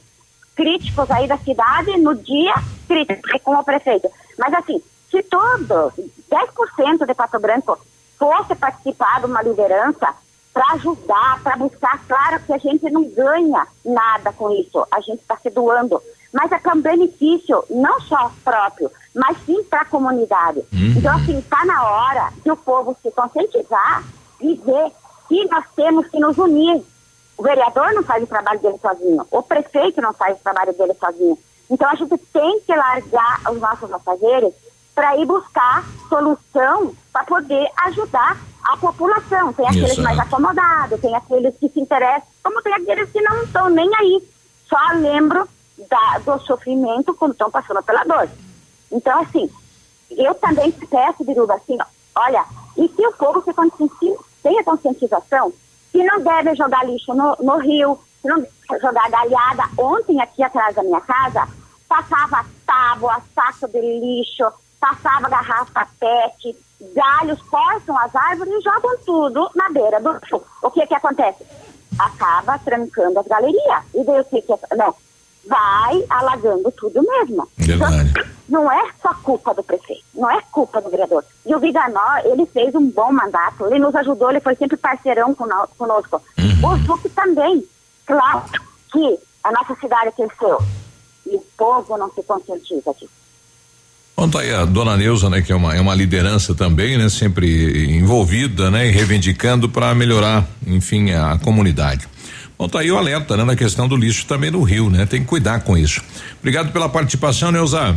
críticos 0.55 1.11
aí 1.11 1.27
da 1.27 1.39
cidade, 1.39 1.97
no 1.97 2.15
dia, 2.15 2.53
críticos 2.87 3.33
é 3.35 3.39
com 3.39 3.55
o 3.55 3.65
prefeito. 3.65 4.11
Mas 4.39 4.53
assim, 4.53 4.83
se 5.11 5.23
todo 5.23 5.91
10% 6.31 7.07
de 7.07 7.15
Pato 7.15 7.41
Branco 7.41 7.79
fosse 8.19 8.55
participar 8.55 9.21
de 9.21 9.27
uma 9.27 9.41
liderança 9.41 10.15
para 10.53 10.75
ajudar, 10.75 11.41
para 11.43 11.57
buscar, 11.57 11.99
claro 12.07 12.43
que 12.43 12.53
a 12.53 12.59
gente 12.59 12.91
não 12.91 13.09
ganha 13.09 13.67
nada 13.83 14.31
com 14.35 14.51
isso, 14.51 14.87
a 14.93 15.01
gente 15.01 15.23
está 15.23 15.39
se 15.39 15.49
doando, 15.49 16.03
mas 16.31 16.53
é 16.53 16.59
para 16.59 16.75
um 16.75 16.83
benefício 16.83 17.65
não 17.71 17.99
só 18.03 18.31
próprio, 18.45 18.91
mas 19.15 19.35
sim 19.47 19.65
para 19.65 19.81
a 19.81 19.87
comunidade. 19.87 20.63
Então, 20.95 21.17
assim, 21.17 21.39
está 21.39 21.65
na 21.65 21.83
hora 21.89 22.31
de 22.45 22.51
o 22.51 22.57
povo 22.57 22.95
se 23.03 23.11
conscientizar 23.13 24.05
e 24.43 24.55
ver 24.57 24.93
que 25.27 25.49
nós 25.49 25.65
temos 25.75 26.07
que 26.09 26.21
nos 26.21 26.37
unir. 26.37 26.83
O 27.39 27.43
vereador 27.43 27.93
não 27.95 28.03
faz 28.03 28.23
o 28.23 28.27
trabalho 28.27 28.59
dele 28.59 28.79
sozinho, 28.83 29.25
o 29.31 29.43
prefeito 29.43 30.03
não 30.03 30.13
faz 30.13 30.37
o 30.37 30.43
trabalho 30.43 30.73
dele 30.75 30.93
sozinho. 30.95 31.39
Então 31.71 31.89
a 31.89 31.95
gente 31.95 32.19
tem 32.33 32.61
que 32.61 32.75
largar 32.75 33.41
os 33.53 33.61
nossos 33.61 33.93
afazeres 33.93 34.53
para 34.93 35.17
ir 35.17 35.25
buscar 35.25 35.85
solução 36.09 36.93
para 37.13 37.25
poder 37.25 37.71
ajudar 37.87 38.37
a 38.65 38.77
população. 38.77 39.53
Tem 39.53 39.67
aqueles 39.67 39.93
Exato. 39.93 40.03
mais 40.03 40.19
acomodados, 40.19 41.01
tem 41.01 41.15
aqueles 41.15 41.55
que 41.57 41.69
se 41.69 41.81
interessam, 41.81 42.27
como 42.43 42.61
tem 42.61 42.75
aqueles 42.75 43.09
que 43.13 43.21
não 43.21 43.43
estão 43.45 43.69
nem 43.69 43.89
aí. 43.97 44.29
Só 44.69 44.95
lembro 44.95 45.49
da- 45.89 46.19
do 46.19 46.41
sofrimento 46.45 47.15
quando 47.15 47.33
estão 47.33 47.51
passando 47.51 47.83
pela 47.85 48.03
dor. 48.03 48.29
Então, 48.91 49.21
assim, 49.21 49.49
eu 50.11 50.35
também 50.35 50.73
peço, 50.73 51.23
Biruba, 51.25 51.55
assim, 51.55 51.79
ó, 51.81 51.85
olha, 52.23 52.45
e 52.77 52.89
se 52.89 53.07
o 53.07 53.13
povo 53.13 53.41
se 53.45 53.53
conscienti- 53.55 54.17
tenha 54.43 54.65
conscientização 54.65 55.53
que 55.93 56.03
não 56.03 56.21
deve 56.23 56.55
jogar 56.55 56.87
lixo 56.87 57.15
no, 57.15 57.37
no 57.41 57.59
rio, 57.59 57.99
que 58.21 58.29
não 58.29 58.39
deve 58.39 58.81
jogar 58.81 59.11
galhada. 59.11 59.65
Ontem, 59.77 60.21
aqui 60.21 60.43
atrás 60.43 60.75
da 60.75 60.83
minha 60.83 61.01
casa, 61.01 61.49
passava 61.89 62.45
tábua, 62.67 63.21
saco 63.35 63.69
de 63.69 63.81
lixo, 63.81 64.45
passava 64.81 65.29
garrafa 65.29 65.87
PET, 65.99 66.57
galhos 66.95 67.41
cortam 67.43 67.99
as 67.99 68.15
árvores 68.15 68.53
e 68.53 68.61
jogam 68.61 68.99
tudo 69.05 69.51
na 69.55 69.69
beira 69.71 70.01
do 70.01 70.13
rio. 70.13 70.43
O 70.63 70.71
que 70.71 70.87
que 70.87 70.95
acontece? 70.95 71.45
Acaba 71.99 72.59
trancando 72.59 73.19
as 73.19 73.27
galerias. 73.27 73.85
E 73.95 74.05
daí 74.05 74.21
o 74.21 74.25
que 74.25 74.43
que... 74.43 74.53
Não, 74.77 74.95
vai 75.49 76.05
alagando 76.11 76.71
tudo 76.77 77.03
mesmo. 77.03 77.49
Verdade. 77.57 78.13
Não 78.49 78.71
é 78.73 78.83
só 79.03 79.13
culpa 79.13 79.53
do 79.53 79.63
prefeito, 79.63 80.03
não 80.15 80.31
é 80.31 80.41
culpa 80.51 80.81
do 80.81 80.89
vereador. 80.89 81.23
E 81.45 81.55
o 81.55 81.59
Viganó, 81.61 82.17
ele 82.25 82.47
fez 82.47 82.75
um 82.75 82.91
bom 82.91 83.13
mandato, 83.13 83.67
ele 83.67 83.79
nos 83.79 83.95
ajudou, 83.95 84.31
ele 84.31 84.41
foi 84.41 84.57
sempre 84.57 84.75
parceirão 84.79 85.35
cono- 85.35 85.69
conosco. 85.77 86.19
O 86.63 86.77
Zuc 86.87 87.11
também. 87.11 87.63
Claro 88.07 88.43
que 88.91 89.19
a 89.45 89.53
nossa 89.53 89.75
cidade 89.79 90.13
cresceu 90.17 90.63
e 91.31 91.37
o 91.37 91.45
povo 91.59 91.99
não 91.99 92.11
se 92.11 92.23
conscientiza 92.23 92.91
disso. 92.95 93.11
Bom, 94.17 94.31
tá 94.31 94.41
aí 94.41 94.55
a 94.55 94.65
dona 94.65 94.97
Neuza, 94.97 95.29
né, 95.29 95.43
que 95.43 95.53
é 95.53 95.55
uma, 95.55 95.77
é 95.77 95.81
uma 95.83 95.95
liderança 95.95 96.55
também, 96.55 96.97
né, 96.97 97.11
sempre 97.11 97.87
envolvida, 97.99 98.71
né, 98.71 98.87
e 98.89 98.91
reivindicando 98.91 99.69
para 99.69 99.95
melhorar, 99.95 100.43
enfim, 100.67 101.13
a 101.13 101.39
comunidade. 101.39 102.09
Bom, 102.59 102.69
tá 102.69 102.81
aí 102.81 102.91
o 102.91 102.99
alerta, 102.99 103.37
né, 103.37 103.45
na 103.45 103.55
questão 103.55 103.87
do 103.87 103.97
lixo 103.97 104.27
também 104.27 104.51
no 104.51 104.63
Rio, 104.63 104.91
né, 104.91 105.07
tem 105.07 105.21
que 105.21 105.29
cuidar 105.29 105.61
com 105.63 105.77
isso. 105.77 106.03
Obrigado 106.41 106.73
pela 106.73 106.89
participação, 106.89 107.53
Neuza. 107.53 107.97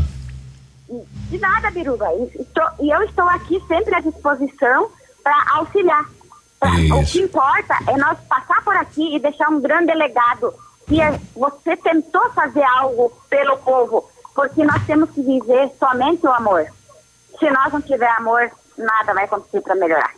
De 1.29 1.37
nada, 1.39 1.71
Biruba. 1.71 2.05
E 2.13 2.85
E 2.85 2.89
eu 2.93 3.01
estou 3.03 3.27
aqui 3.29 3.59
sempre 3.67 3.95
à 3.95 3.99
disposição 4.01 4.89
para 5.23 5.35
auxiliar. 5.55 6.05
Pra- 6.59 6.69
O 6.97 7.05
que 7.05 7.19
importa 7.21 7.75
é 7.87 7.97
nós 7.97 8.17
passar 8.29 8.61
por 8.63 8.75
aqui 8.75 9.15
e 9.15 9.19
deixar 9.19 9.49
um 9.49 9.61
grande 9.61 9.93
legado. 9.93 10.53
Que 10.87 10.99
é- 11.01 11.17
você 11.35 11.75
tentou 11.77 12.29
fazer 12.33 12.63
algo 12.63 13.11
pelo 13.29 13.57
povo, 13.57 14.09
porque 14.35 14.63
nós 14.65 14.83
temos 14.85 15.09
que 15.11 15.21
viver 15.21 15.71
somente 15.79 16.25
o 16.25 16.31
amor. 16.33 16.65
Se 17.39 17.49
nós 17.49 17.71
não 17.71 17.81
tiver 17.81 18.09
amor, 18.17 18.51
nada 18.77 19.13
vai 19.13 19.23
acontecer 19.23 19.61
para 19.61 19.75
melhorar. 19.75 20.11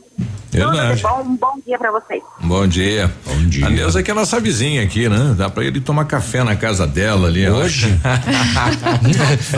Verdade. 0.57 0.87
Tudo 0.87 0.95
de 0.95 1.01
bom, 1.03 1.21
um 1.31 1.35
bom 1.37 1.61
dia 1.65 1.77
para 1.77 1.91
vocês. 1.91 2.21
Bom 2.41 2.67
dia. 2.67 3.11
Bom 3.25 3.37
dia. 3.47 3.65
A 3.65 3.69
Neuza 3.69 3.99
aqui 3.99 4.11
é 4.11 4.13
nossa 4.13 4.39
vizinha 4.39 4.83
aqui, 4.83 5.09
né? 5.09 5.35
Dá 5.37 5.49
pra 5.49 5.63
ele 5.63 5.81
tomar 5.81 6.05
café 6.05 6.43
na 6.43 6.55
casa 6.55 6.85
dela 6.87 7.27
ali. 7.27 7.47
Hoje? 7.49 7.87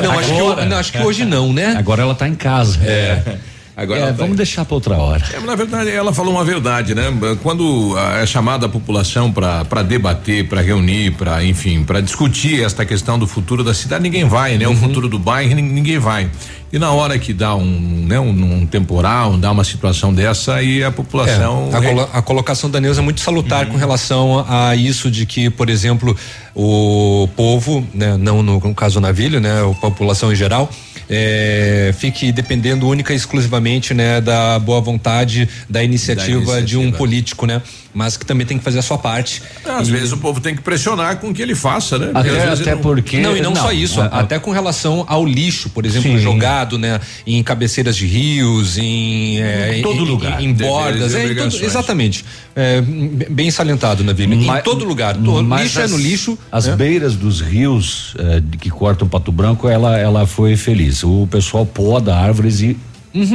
não, 0.01 0.11
acho 0.19 0.34
que, 0.34 0.65
não, 0.65 0.77
acho 0.77 0.91
que 0.91 0.99
hoje 0.99 1.26
não, 1.26 1.51
né? 1.53 1.76
Agora 1.77 2.01
ela 2.01 2.15
tá 2.15 2.27
em 2.27 2.35
casa. 2.35 2.80
É. 2.84 3.38
Agora 3.77 3.99
É, 3.99 4.03
ela 4.03 4.11
tá 4.13 4.17
vamos 4.23 4.38
deixar 4.38 4.63
para 4.63 4.73
outra 4.73 4.95
hora. 4.95 5.22
É, 5.34 5.39
na 5.41 5.53
verdade, 5.53 5.89
ela 5.91 6.13
falou 6.13 6.34
uma 6.34 6.45
verdade, 6.45 6.95
né? 6.95 7.03
Quando 7.43 7.93
ah, 7.97 8.19
é 8.22 8.26
chamada 8.26 8.67
a 8.67 8.69
população 8.69 9.30
para 9.34 9.84
debater, 9.84 10.47
para 10.47 10.61
reunir, 10.61 11.11
para 11.11 11.43
enfim, 11.43 11.84
para 11.84 11.99
discutir 11.99 12.63
esta 12.63 12.85
questão 12.85 13.19
do 13.19 13.27
futuro 13.27 13.65
da 13.65 13.73
cidade, 13.73 14.01
ninguém 14.01 14.23
vai, 14.23 14.57
né? 14.57 14.65
O 14.65 14.76
futuro 14.76 15.09
do 15.09 15.19
bairro, 15.19 15.53
nin- 15.55 15.61
ninguém 15.73 15.99
vai. 15.99 16.30
E 16.73 16.79
na 16.79 16.91
hora 16.91 17.17
que 17.17 17.31
dá 17.31 17.55
um, 17.55 18.05
né, 18.07 18.19
um, 18.19 18.29
um 18.61 18.65
temporal, 18.65 19.37
dá 19.37 19.51
uma 19.51 19.63
situação 19.63 20.13
dessa, 20.13 20.55
aí 20.55 20.83
a 20.83 20.91
população. 20.91 21.69
É, 21.71 21.75
a, 21.77 21.81
colo- 21.81 22.09
a 22.13 22.21
colocação 22.21 22.69
da 22.69 22.81
Neuza 22.81 22.99
é 23.01 23.03
muito 23.03 23.21
salutar 23.21 23.67
com 23.67 23.77
relação 23.77 24.45
a 24.49 24.75
isso 24.75 25.09
de 25.09 25.25
que, 25.25 25.49
por 25.49 25.69
exemplo, 25.69 26.17
o 26.53 27.29
povo, 27.35 27.87
né, 27.93 28.17
não 28.17 28.41
no, 28.43 28.59
no 28.59 28.75
caso 28.75 28.99
navilho, 28.99 29.39
né, 29.39 29.61
a 29.61 29.73
população 29.79 30.33
em 30.33 30.35
geral, 30.35 30.69
é, 31.09 31.93
fique 31.97 32.31
dependendo 32.31 32.87
única 32.87 33.13
e 33.13 33.15
exclusivamente, 33.15 33.93
né, 33.93 34.19
da 34.19 34.57
boa 34.59 34.81
vontade, 34.81 35.47
da 35.69 35.83
iniciativa, 35.83 36.61
de 36.61 36.77
um 36.77 36.91
político, 36.91 37.45
né, 37.45 37.61
mas 37.95 38.17
que 38.17 38.26
também 38.26 38.45
tem 38.45 38.57
que 38.57 38.63
fazer 38.63 38.80
a 38.80 38.81
sua 38.81 38.97
parte. 38.97 39.41
Às 39.63 39.88
E- 39.88 39.91
vezes 39.91 40.11
o 40.11 40.17
povo 40.17 40.39
tem 40.41 40.53
que 40.55 40.61
pressionar 40.61 41.17
com 41.17 41.34
que 41.34 41.41
ele 41.41 41.55
faça, 41.55 41.97
né? 41.97 42.11
Até, 42.13 42.30
às 42.30 42.35
vezes 42.59 42.59
ele 42.67 42.76
não- 42.76 42.81
Não, 43.22 43.38
e 43.38 43.41
não, 43.41 43.55
só 43.55 43.72
isso, 43.72 44.01
a- 44.01 44.05
a- 44.05 44.19
até 44.19 44.38
com 44.38 44.51
relação 44.51 45.05
ao 45.07 45.26
lixo, 45.26 45.69
por 45.69 45.85
exemplo, 45.85 46.11
Sim. 46.11 46.17
jogado, 46.19 46.77
né, 46.77 46.99
em 47.26 47.41
cabeceiras 47.41 47.95
de 47.95 48.05
rios, 48.05 48.77
em. 48.77 49.41
é, 49.41 49.77
Em 49.80 49.81
todo 49.81 50.03
em- 50.03 50.07
lugar. 50.07 50.41
Em, 50.43 50.53
bordas, 50.53 51.15
é, 51.15 51.31
em 51.31 51.35
todo- 51.35 51.63
exatamente. 51.63 52.26
É, 52.55 52.81
bem 53.30 53.49
salientado, 53.49 54.03
Navilho. 54.03 54.34
Em 54.34 54.61
todo 54.61 54.84
lugar. 54.85 55.15
To- 55.15 55.41
lixo 55.41 55.80
é 55.80 55.84
as- 55.84 55.91
no 55.91 55.97
lixo. 55.97 56.38
As 56.51 56.67
né? 56.67 56.76
beiras 56.76 57.15
dos 57.15 57.39
rios 57.41 58.13
que 58.59 58.69
cortam 58.69 59.07
Pato 59.07 59.31
Branco, 59.31 59.69
ela, 59.69 59.97
ela 59.97 60.27
foi 60.27 60.57
feliz. 60.57 61.03
O 61.03 61.27
pessoal 61.31 61.65
poda 61.65 62.15
árvores 62.15 62.61
e 62.61 62.76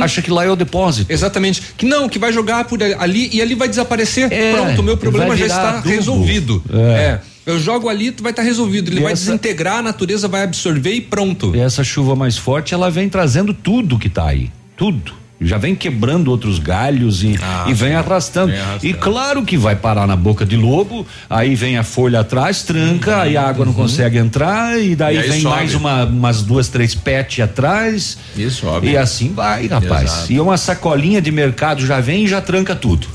acha 0.00 0.20
que 0.22 0.30
lá 0.30 0.44
é 0.44 0.50
o 0.50 0.56
depósito. 0.56 1.12
Exatamente. 1.12 1.62
Que 1.76 1.86
não, 1.86 2.08
que 2.08 2.18
vai 2.18 2.32
jogar 2.32 2.64
por 2.64 2.78
ali 2.82 3.30
e 3.32 3.40
ali 3.40 3.54
vai 3.54 3.68
desaparecer. 3.68 4.32
É, 4.32 4.52
Pronto, 4.52 4.80
o 4.80 4.84
meu 4.84 4.96
problema 4.96 5.36
já 5.36 5.46
está 5.46 5.70
adubo. 5.78 5.88
resolvido. 5.88 6.62
É. 6.72 6.76
É. 7.02 7.20
Eu 7.46 7.58
jogo 7.58 7.88
ali, 7.88 8.14
vai 8.20 8.30
estar 8.32 8.42
resolvido. 8.42 8.90
Ele 8.90 9.00
E 9.00 9.02
vai 9.02 9.12
essa- 9.12 9.24
desintegrar, 9.26 9.78
a 9.78 9.82
natureza 9.82 10.28
vai 10.28 10.42
absorver 10.42 10.92
e 10.92 11.00
pronto. 11.00 11.54
E 11.56 11.60
essa 11.60 11.82
chuva 11.82 12.14
mais 12.14 12.36
forte, 12.36 12.74
ela 12.74 12.90
vem 12.90 13.08
trazendo 13.08 13.52
tudo 13.54 13.98
que 13.98 14.08
tá 14.08 14.26
aí. 14.26 14.50
Tudo. 14.76 15.12
Já 15.42 15.56
vem 15.56 15.74
quebrando 15.74 16.30
outros 16.30 16.58
galhos 16.58 17.22
e, 17.22 17.38
Ah, 17.42 17.64
e 17.66 17.72
vem 17.72 17.90
sim. 17.90 17.94
arrastando. 17.94 18.52
Vem 18.52 18.60
arrastando. 18.60 18.86
E 18.86 18.92
claro 18.94 19.42
que 19.42 19.56
vai 19.56 19.74
parar 19.74 20.06
na 20.06 20.14
boca 20.14 20.44
de 20.44 20.54
lobo, 20.56 21.06
aí 21.30 21.54
vem 21.54 21.78
a 21.78 21.82
folha 21.82 22.20
atrás, 22.20 22.62
tranca, 22.62 23.22
aí 23.22 23.36
a 23.38 23.48
água 23.48 23.64
não 23.64 23.72
consegue 23.72 24.18
entrar, 24.18 24.78
e 24.78 24.94
daí, 24.94 25.16
Uhum. 25.16 25.24
E 25.24 25.28
vem 25.28 25.40
sobe. 25.40 25.54
mais 25.56 25.74
uma, 25.74 26.04
umas 26.04 26.42
duas, 26.42 26.68
três 26.68 26.94
pet 26.94 27.40
atrás. 27.40 28.18
E 28.36 28.50
sobe. 28.50 28.90
E 28.90 28.96
assim 28.98 29.32
vai, 29.32 29.66
rapaz. 29.66 30.12
Exato. 30.12 30.32
E 30.32 30.38
uma 30.40 30.58
sacolinha 30.58 31.22
de 31.22 31.30
mercado 31.32 31.86
já 31.86 32.00
vem 32.00 32.24
e 32.24 32.28
já 32.28 32.40
tranca 32.42 32.74
tudo. 32.76 33.06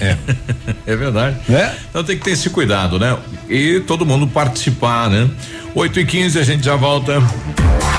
É. 0.00 0.16
é 0.86 0.94
verdade. 0.94 1.36
Então 1.90 2.04
tem 2.04 2.16
que 2.16 2.22
ter 2.24 2.30
esse 2.32 2.48
cuidado, 2.50 2.96
né? 3.00 3.16
E 3.48 3.80
todo 3.80 4.06
mundo 4.06 4.28
participar, 4.28 5.10
né? 5.10 5.28
8 5.74 5.98
e 5.98 6.06
15 6.06 6.38
a 6.38 6.44
gente 6.44 6.64
já 6.64 6.76
volta. 6.76 7.14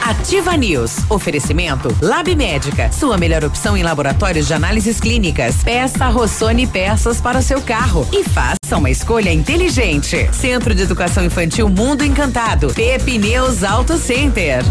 Ativa 0.03 0.57
News. 0.57 0.97
Oferecimento 1.09 1.87
Lab 2.01 2.35
Médica. 2.35 2.91
Sua 2.91 3.17
melhor 3.17 3.45
opção 3.45 3.77
em 3.77 3.83
laboratórios 3.83 4.47
de 4.47 4.53
análises 4.53 4.99
clínicas. 4.99 5.63
Peça 5.63 6.09
Rossoni 6.09 6.67
peças 6.67 7.21
para 7.21 7.39
o 7.39 7.41
seu 7.41 7.61
carro 7.61 8.05
e 8.11 8.21
faça 8.25 8.77
uma 8.77 8.89
escolha 8.89 9.31
inteligente. 9.31 10.29
Centro 10.33 10.75
de 10.75 10.81
Educação 10.81 11.23
Infantil 11.23 11.69
Mundo 11.69 12.03
Encantado. 12.03 12.73
Pepineus 12.73 13.63
Auto 13.63 13.97
Center. 13.97 14.61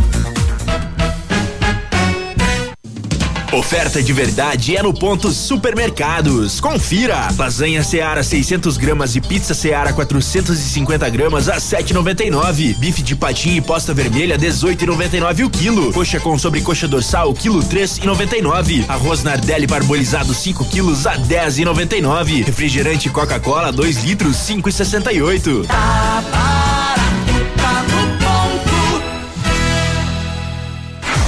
Oferta 3.52 4.02
de 4.02 4.14
verdade 4.14 4.74
é 4.74 4.82
no 4.82 4.94
ponto 4.94 5.30
Supermercados. 5.30 6.58
Confira. 6.58 7.28
Lasanha 7.36 7.84
Seara 7.84 8.22
600 8.22 8.78
gramas 8.78 9.14
e 9.14 9.20
pizza 9.20 9.52
Seara 9.52 9.92
450 9.92 11.06
gramas 11.10 11.50
a 11.50 11.56
7,99. 11.56 12.74
Bife 12.78 13.02
de 13.02 13.14
patinho 13.14 13.58
e 13.58 13.60
posta 13.60 13.92
vermelha 13.92 14.38
18,99 14.38 15.44
o 15.44 15.50
quilo. 15.50 15.92
Coxa 15.92 16.18
com 16.18 16.38
sobrecoxa 16.38 16.88
dorsal 16.88 17.34
quilo 17.34 17.62
3,99. 17.62 18.88
Arroz 18.88 19.22
Nardelli 19.22 19.66
parbolizado 19.66 20.32
5 20.32 20.64
quilos 20.70 21.06
a 21.06 21.18
10,99. 21.18 22.46
Refrigerante 22.46 23.10
Coca-Cola 23.10 23.70
2 23.70 24.02
litros 24.02 24.36
5,68. 24.36 25.66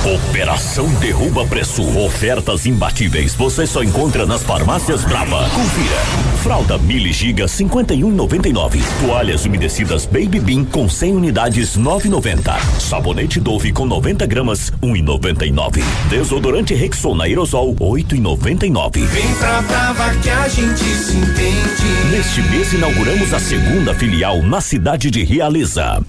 Operação 0.04 0.86
Derruba 1.00 1.46
Preço. 1.46 1.82
Ofertas 1.98 2.66
imbatíveis. 2.66 3.34
Você 3.34 3.66
só 3.66 3.82
encontra 3.82 4.26
nas 4.26 4.42
farmácias 4.42 5.02
Brava. 5.02 5.48
Confira. 5.48 5.96
Fralda 6.42 6.76
Mili 6.76 7.10
Giga 7.10 7.46
51,99. 7.46 8.82
Toalhas 9.00 9.46
umedecidas 9.46 10.04
Baby 10.04 10.40
Bean 10.40 10.64
com 10.66 10.90
100 10.90 11.14
unidades 11.14 11.78
9,90. 11.78 12.54
Sabonete 12.78 13.40
Dove 13.40 13.72
com 13.72 13.86
90 13.86 14.26
gramas 14.26 14.70
1,99. 14.82 15.82
Desodorante 16.10 16.74
Rexona 16.74 17.24
Aerosol 17.24 17.74
8,99. 17.76 19.06
Vem 19.06 19.34
pra 19.36 19.62
Brava 19.62 20.14
que 20.16 20.28
a 20.28 20.46
gente 20.48 20.84
se 20.84 21.16
entende. 21.16 22.10
Neste 22.10 22.42
mês 22.42 22.74
inauguramos 22.74 23.32
a 23.32 23.40
segunda 23.40 23.94
filial 23.94 24.42
na 24.42 24.60
cidade 24.60 25.10
de 25.10 25.24
Realiza. 25.24 26.02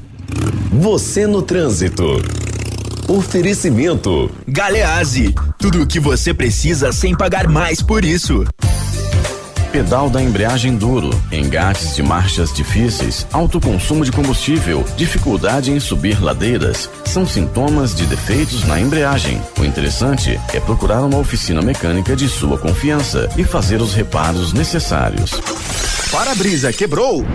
Você 0.73 1.25
no 1.25 1.41
trânsito. 1.41 2.21
Oferecimento. 3.07 4.31
Galease. 4.47 5.35
Tudo 5.59 5.83
o 5.83 5.87
que 5.87 5.99
você 5.99 6.33
precisa 6.33 6.91
sem 6.91 7.15
pagar 7.15 7.47
mais 7.47 7.81
por 7.81 8.03
isso. 8.03 8.43
Pedal 9.71 10.09
da 10.09 10.23
embreagem 10.23 10.75
duro, 10.75 11.09
engates 11.31 11.95
de 11.95 12.01
marchas 12.01 12.53
difíceis, 12.53 13.27
alto 13.31 13.59
consumo 13.59 14.05
de 14.05 14.11
combustível, 14.11 14.85
dificuldade 14.95 15.69
em 15.69 15.81
subir 15.81 16.23
ladeiras, 16.23 16.89
são 17.03 17.27
sintomas 17.27 17.93
de 17.93 18.05
defeitos 18.05 18.65
na 18.65 18.79
embreagem. 18.79 19.39
O 19.59 19.65
interessante 19.65 20.39
é 20.53 20.59
procurar 20.61 21.01
uma 21.01 21.17
oficina 21.17 21.61
mecânica 21.61 22.15
de 22.15 22.29
sua 22.29 22.57
confiança 22.57 23.29
e 23.37 23.43
fazer 23.43 23.81
os 23.81 23.93
reparos 23.93 24.53
necessários. 24.53 25.31
Para-brisa 26.09 26.71
quebrou? 26.71 27.25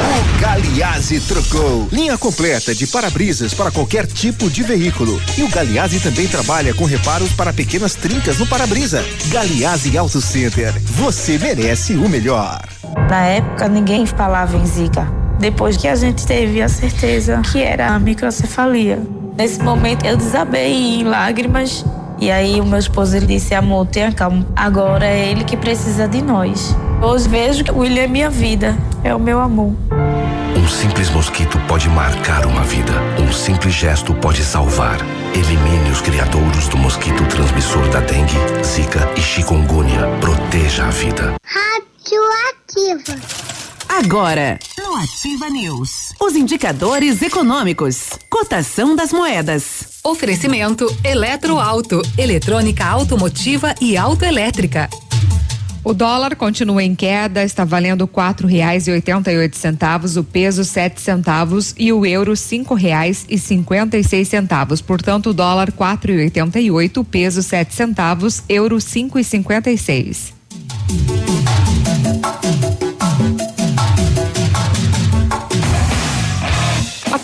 O 0.00 0.40
Galiase 0.40 1.20
trocou. 1.20 1.86
Linha 1.92 2.16
completa 2.16 2.74
de 2.74 2.86
para-brisas 2.86 3.52
para 3.52 3.70
qualquer 3.70 4.06
tipo 4.06 4.48
de 4.48 4.62
veículo. 4.62 5.20
E 5.36 5.42
o 5.42 5.48
Galiase 5.48 6.00
também 6.00 6.26
trabalha 6.26 6.72
com 6.72 6.86
reparos 6.86 7.32
para 7.32 7.52
pequenas 7.52 7.94
trincas 7.94 8.38
no 8.38 8.46
para-brisa. 8.46 9.04
Galiase 9.28 9.98
Auto 9.98 10.20
Center. 10.20 10.72
Você 10.82 11.38
merece 11.38 11.94
o 11.94 12.08
melhor. 12.08 12.62
Na 13.10 13.26
época, 13.26 13.68
ninguém 13.68 14.06
falava 14.06 14.56
em 14.56 14.64
Zika. 14.64 15.06
Depois 15.38 15.76
que 15.76 15.86
a 15.86 15.94
gente 15.94 16.26
teve 16.26 16.62
a 16.62 16.68
certeza 16.68 17.42
que 17.52 17.62
era 17.62 17.88
a 17.88 17.98
microcefalia. 17.98 18.98
Nesse 19.36 19.62
momento, 19.62 20.06
eu 20.06 20.16
desabei 20.16 21.00
em 21.00 21.04
lágrimas. 21.04 21.84
E 22.20 22.30
aí, 22.30 22.60
o 22.60 22.66
meu 22.66 22.78
esposo 22.78 23.16
ele 23.16 23.26
disse: 23.26 23.54
Amor, 23.54 23.86
tenha 23.86 24.12
calma. 24.12 24.46
Agora 24.54 25.06
é 25.06 25.30
ele 25.30 25.42
que 25.42 25.56
precisa 25.56 26.06
de 26.06 26.20
nós. 26.20 26.76
Hoje 27.02 27.26
vejo 27.28 27.64
que 27.64 27.70
o 27.70 27.78
William 27.78 28.02
é 28.02 28.06
minha 28.06 28.28
vida, 28.28 28.76
é 29.02 29.14
o 29.14 29.18
meu 29.18 29.40
amor. 29.40 29.74
Um 30.54 30.68
simples 30.68 31.08
mosquito 31.08 31.58
pode 31.66 31.88
marcar 31.88 32.44
uma 32.44 32.62
vida. 32.62 32.92
Um 33.18 33.32
simples 33.32 33.74
gesto 33.74 34.12
pode 34.14 34.44
salvar. 34.44 34.98
Elimine 35.34 35.90
os 35.90 36.02
criadouros 36.02 36.68
do 36.68 36.76
mosquito 36.76 37.26
transmissor 37.26 37.88
da 37.88 38.00
dengue, 38.00 38.36
zika 38.62 39.10
e 39.16 39.20
chikungunya. 39.22 40.06
Proteja 40.20 40.86
a 40.86 40.90
vida. 40.90 41.34
Radioativa. 41.42 43.18
Agora, 43.88 44.58
no 44.78 44.96
Ativa 44.96 45.48
News, 45.48 46.12
os 46.20 46.36
indicadores 46.36 47.22
econômicos, 47.22 48.10
cotação 48.28 48.94
das 48.94 49.12
moedas. 49.12 49.89
Oferecimento 50.02 50.86
Eletroauto, 51.04 52.00
eletrônica 52.16 52.86
automotiva 52.86 53.74
e 53.82 53.98
autoelétrica. 53.98 54.88
O 55.84 55.92
dólar 55.92 56.36
continua 56.36 56.82
em 56.82 56.94
queda, 56.94 57.44
está 57.44 57.66
valendo 57.66 58.06
quatro 58.06 58.48
reais 58.48 58.88
e 58.88 58.92
oitenta 58.92 59.30
e 59.30 59.36
oito 59.36 59.58
centavos, 59.58 60.16
o 60.16 60.24
peso 60.24 60.64
sete 60.64 61.02
centavos 61.02 61.74
e 61.78 61.92
o 61.92 62.06
euro 62.06 62.34
cinco 62.34 62.74
reais 62.74 63.26
e 63.28 63.36
cinquenta 63.36 63.98
e 63.98 64.02
seis 64.02 64.26
centavos. 64.28 64.80
Portanto, 64.80 65.30
o 65.30 65.34
dólar 65.34 65.70
quatro 65.70 66.10
e 66.10 66.16
oitenta 66.16 66.58
e 66.58 66.70
oito, 66.70 67.04
peso 67.04 67.42
sete 67.42 67.74
centavos, 67.74 68.42
euro 68.48 68.80
cinco 68.80 69.18
e 69.18 69.24
cinquenta 69.24 69.70
e 69.70 69.76
seis. 69.76 70.32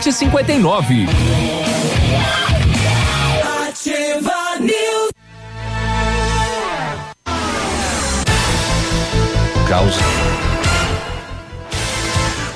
2059. 0.00 1.06
Ativa 3.68 4.58
News. 4.60 5.12
Causa. 9.68 10.51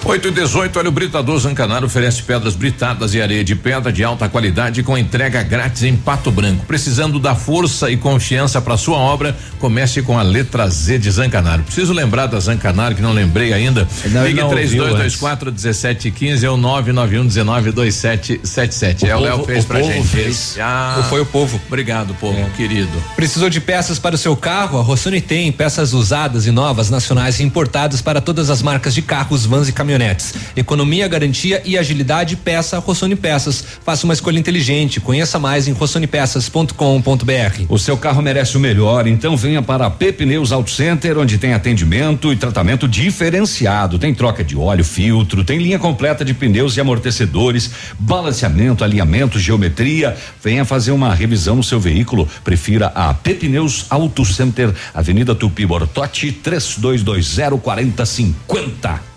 8 0.08 0.28
e 0.28 0.30
18, 0.30 0.78
olha, 0.78 0.88
o 0.88 0.92
Britador 0.92 1.36
Zancanaro 1.36 1.86
oferece 1.86 2.22
pedras 2.22 2.54
britadas 2.54 3.12
e 3.12 3.20
areia 3.20 3.42
de 3.42 3.56
pedra 3.56 3.92
de 3.92 4.04
alta 4.04 4.28
qualidade 4.28 4.84
com 4.84 4.96
entrega 4.96 5.42
grátis 5.42 5.82
em 5.82 5.96
Pato 5.96 6.30
Branco. 6.30 6.64
Precisando 6.64 7.18
da 7.18 7.34
força 7.34 7.90
e 7.90 7.96
confiança 7.96 8.60
para 8.60 8.76
sua 8.76 8.98
obra, 8.98 9.36
comece 9.58 10.02
com 10.02 10.16
a 10.16 10.22
letra 10.22 10.68
Z 10.70 10.98
de 11.00 11.10
Zancanaro. 11.10 11.64
Preciso 11.64 11.92
lembrar 11.92 12.26
da 12.26 12.38
Zancanaro, 12.38 12.94
que 12.94 13.02
não 13.02 13.12
lembrei 13.12 13.52
ainda. 13.52 13.88
Não, 14.04 14.24
Ligue 14.24 14.40
não 14.42 14.48
3224 14.48 15.50
1715 15.50 16.46
ou 16.46 16.56
991 16.56 17.26
19 17.26 17.72
2777. 17.72 19.08
É, 19.08 19.16
o 19.16 19.18
Léo 19.18 19.44
fez 19.44 19.64
o 19.64 19.66
pra 19.66 19.80
povo 19.80 19.92
gente. 19.92 20.06
fez. 20.06 20.56
Ah, 20.60 21.04
foi 21.08 21.20
o 21.20 21.26
povo? 21.26 21.60
Obrigado, 21.66 22.14
povo, 22.14 22.48
querido. 22.56 22.92
Precisou 23.16 23.50
de 23.50 23.60
peças 23.60 23.98
para 23.98 24.14
o 24.14 24.18
seu 24.18 24.36
carro? 24.36 24.78
A 24.78 24.82
Rossoni 24.82 25.20
tem 25.20 25.50
peças 25.50 25.92
usadas 25.92 26.46
e 26.46 26.52
novas, 26.52 26.90
nacionais 26.90 27.40
e 27.40 27.42
importadas 27.42 28.00
para 28.00 28.20
todas 28.20 28.50
as 28.50 28.62
marcas 28.62 28.94
de 28.94 29.02
carros, 29.02 29.44
vans 29.44 29.68
e 29.68 29.72
caminhonetes. 29.97 30.35
Economia, 30.55 31.09
garantia 31.09 31.62
e 31.64 31.77
agilidade, 31.77 32.36
peça 32.36 32.78
Rossoni 32.78 33.16
Peças. 33.16 33.64
Faça 33.85 34.05
uma 34.05 34.12
escolha 34.14 34.39
inteligente. 34.39 35.01
Conheça 35.01 35.39
mais 35.39 35.66
em 35.66 35.73
rossonipeças.com.br. 35.73 37.64
O 37.68 37.78
seu 37.78 37.97
carro 37.97 38.23
merece 38.23 38.56
o 38.56 38.60
melhor, 38.60 39.06
então 39.06 39.36
venha 39.36 39.62
para 39.62 39.86
a 39.86 39.90
Pepneus 39.90 40.52
Auto 40.52 40.70
Center, 40.70 41.18
onde 41.18 41.39
tem 41.39 41.55
atendimento 41.55 42.32
e 42.32 42.36
tratamento 42.36 42.86
diferenciado. 42.86 43.98
Tem 43.98 44.14
troca 44.14 44.44
de 44.44 44.56
óleo, 44.56 44.85
filtro, 44.85 45.43
tem 45.43 45.59
linha 45.59 45.78
completa 45.78 46.24
de 46.24 46.35
pneus 46.35 46.77
e 46.77 46.81
amortecedores, 46.81 47.70
balanceamento, 47.98 48.85
alinhamento, 48.85 49.39
geometria. 49.39 50.16
Venha 50.43 50.64
fazer 50.64 50.93
uma 50.93 51.14
revisão 51.14 51.56
no 51.56 51.64
seu 51.64 51.81
veículo. 51.81 52.28
Prefira 52.44 52.93
a 52.94 53.14
Pepneus 53.14 53.86
Auto 53.89 54.24
Center, 54.24 54.73
Avenida 54.94 55.35
Tupi 55.35 55.64
Bortotti, 55.66 56.32
3220 56.32 57.60
4050. 57.60 59.15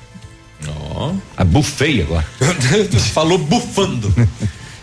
Ó. 0.68 1.14
A 1.38 1.44
bufei 1.44 2.02
agora. 2.02 2.26
Falou 3.14 3.38
bufando. 3.38 4.14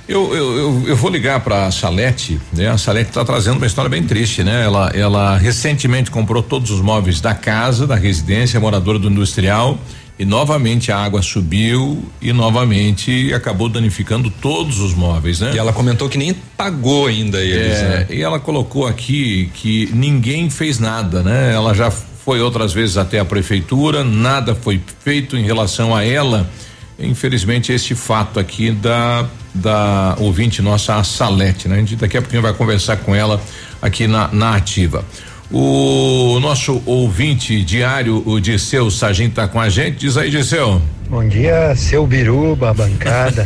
Eu, 0.08 0.32
eu, 0.34 0.56
eu, 0.56 0.84
eu 0.88 0.96
vou 0.96 1.10
ligar 1.10 1.40
para 1.40 1.66
a 1.66 1.72
Salete, 1.72 2.40
né? 2.52 2.68
A 2.68 2.78
Salete 2.78 3.10
está 3.10 3.24
trazendo 3.24 3.56
uma 3.56 3.66
história 3.66 3.88
bem 3.88 4.04
triste, 4.04 4.44
né? 4.44 4.64
Ela, 4.64 4.90
ela 4.94 5.36
recentemente 5.36 6.10
comprou 6.12 6.42
todos 6.42 6.70
os 6.70 6.80
móveis 6.80 7.20
da 7.20 7.34
casa, 7.34 7.86
da 7.86 7.96
residência, 7.96 8.60
moradora 8.60 9.00
do 9.00 9.10
industrial, 9.10 9.78
e 10.16 10.24
novamente 10.24 10.92
a 10.92 10.98
água 10.98 11.20
subiu 11.22 12.02
e 12.22 12.32
novamente 12.32 13.34
acabou 13.34 13.68
danificando 13.68 14.30
todos 14.30 14.78
os 14.78 14.94
móveis, 14.94 15.40
né? 15.40 15.52
E 15.54 15.58
ela 15.58 15.72
comentou 15.72 16.08
que 16.08 16.16
nem 16.16 16.32
pagou 16.56 17.08
ainda 17.08 17.42
eles, 17.42 17.78
É, 17.78 17.88
né? 17.88 18.06
E 18.08 18.22
ela 18.22 18.38
colocou 18.38 18.86
aqui 18.86 19.50
que 19.54 19.90
ninguém 19.92 20.48
fez 20.48 20.78
nada, 20.78 21.22
né? 21.22 21.52
Ela 21.52 21.74
já 21.74 21.92
foi 22.26 22.40
outras 22.40 22.72
vezes 22.72 22.96
até 22.96 23.20
a 23.20 23.24
prefeitura, 23.24 24.02
nada 24.02 24.52
foi 24.52 24.80
feito 25.04 25.36
em 25.36 25.44
relação 25.44 25.94
a 25.94 26.04
ela. 26.04 26.50
Infelizmente, 26.98 27.70
este 27.70 27.94
fato 27.94 28.40
aqui 28.40 28.72
da, 28.72 29.26
da 29.54 30.16
ouvinte 30.18 30.60
nossa, 30.60 30.96
a 30.96 31.04
Salete, 31.04 31.68
né? 31.68 31.76
A 31.76 31.78
gente 31.78 31.94
daqui 31.94 32.16
a 32.16 32.20
pouquinho 32.20 32.42
vai 32.42 32.52
conversar 32.52 32.96
com 32.96 33.14
ela 33.14 33.40
aqui 33.80 34.08
na, 34.08 34.26
na 34.32 34.56
ativa. 34.56 35.04
O 35.52 36.40
nosso 36.40 36.82
ouvinte 36.84 37.62
diário, 37.62 38.20
o 38.26 38.40
Disseu 38.40 38.90
Sargento, 38.90 39.36
tá 39.36 39.46
com 39.46 39.60
a 39.60 39.68
gente. 39.68 39.98
Diz 39.98 40.16
aí, 40.16 40.28
Disseu. 40.28 40.82
Bom 41.08 41.28
dia, 41.28 41.76
seu 41.76 42.04
Biruba, 42.04 42.74
bancada. 42.74 43.44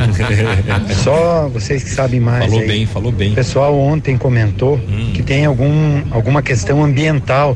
Só 1.05 1.51
vocês 1.51 1.85
que 1.85 1.91
sabem 1.91 2.19
mais. 2.19 2.47
Falou 2.47 2.61
aí. 2.61 2.67
bem, 2.67 2.87
falou 2.87 3.13
bem. 3.13 3.33
O 3.33 3.35
pessoal 3.35 3.79
ontem 3.79 4.17
comentou 4.17 4.77
Hum. 4.77 5.11
que 5.13 5.23
tem 5.23 5.45
algum, 5.45 6.03
alguma 6.11 6.41
questão 6.41 6.83
ambiental 6.83 7.55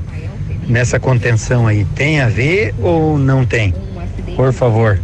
nessa 0.68 0.98
contenção 1.00 1.66
aí. 1.66 1.84
Tem 1.94 2.20
a 2.20 2.28
ver 2.28 2.74
ou 2.80 3.18
não 3.18 3.44
tem? 3.44 3.74
Por 4.36 4.52
favor. 4.52 5.00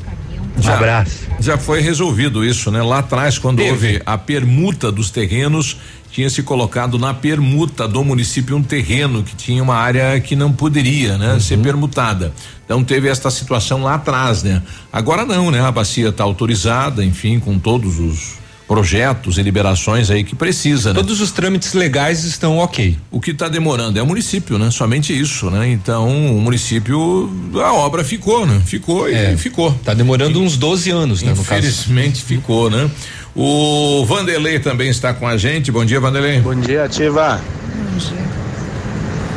Um 0.59 0.63
Já- 0.63 0.75
abraço. 0.75 1.21
Já 1.39 1.57
foi 1.57 1.81
resolvido 1.81 2.45
isso, 2.45 2.71
né? 2.71 2.83
Lá 2.83 2.99
atrás, 2.99 3.39
quando 3.39 3.63
houve 3.63 4.03
a 4.05 4.19
permuta 4.19 4.93
dos 4.93 5.11
terrenos, 5.11 5.77
tinha 6.13 6.29
se 6.29 6.43
colocado 6.43 6.99
na 6.99 7.15
permuta 7.15 7.87
do 7.87 8.05
município 8.05 8.57
um 8.57 8.63
terreno 8.63 9.23
que 9.23 9.35
tinha 9.37 9.63
uma 9.63 9.77
área 9.77 10.19
que 10.21 10.35
não 10.35 10.53
poderia, 10.53 11.17
né? 11.17 11.39
Ser 11.41 11.59
permutada. 11.59 12.33
Então 12.65 12.83
teve 12.85 13.09
esta 13.09 13.31
situação 13.31 13.83
lá 13.85 13.95
atrás, 13.95 14.43
né? 14.43 14.61
Agora 14.93 15.25
não, 15.25 15.51
né? 15.51 15.61
A 15.63 15.71
bacia 15.71 16.09
está 16.09 16.25
autorizada, 16.25 17.05
enfim, 17.05 17.39
com 17.39 17.59
todos 17.59 17.99
os 17.99 18.40
projetos 18.71 19.37
e 19.37 19.43
liberações 19.43 20.13
aí 20.13 20.23
que 20.23 20.37
precisa, 20.37 20.91
né? 20.91 20.95
Todos 20.95 21.21
os 21.21 21.33
trâmites 21.33 21.73
legais 21.75 22.23
estão 22.23 22.59
ok. 22.59 22.97
O 23.11 23.21
que 23.21 23.33
está 23.33 23.49
demorando 23.49 23.99
é 23.99 24.03
o 24.03 24.07
município, 24.07 24.59
né? 24.59 24.71
Somente 24.71 25.13
isso, 25.13 25.51
né? 25.51 25.69
Então, 25.69 26.07
o 26.09 26.41
município, 26.41 27.29
a 27.57 27.73
obra 27.73 28.05
ficou, 28.05 28.47
né? 28.47 28.63
Ficou 28.65 29.09
e 29.09 29.37
ficou. 29.37 29.73
Tá 29.85 29.93
demorando 29.93 30.41
uns 30.41 30.57
12 30.57 30.89
anos, 30.89 31.21
né, 31.21 31.31
no 31.31 31.39
caso. 31.39 31.59
Infelizmente 31.67 32.23
ficou, 32.23 32.71
né? 32.71 32.89
O 33.35 34.05
Vanderlei 34.07 34.61
também 34.61 34.89
está 34.89 35.13
com 35.13 35.27
a 35.27 35.37
gente. 35.37 35.73
Bom 35.73 35.85
dia, 35.85 35.99
Vanderlei. 35.99 36.39
Bom 36.41 36.55
dia, 36.55 36.85
Ativa. 36.85 37.41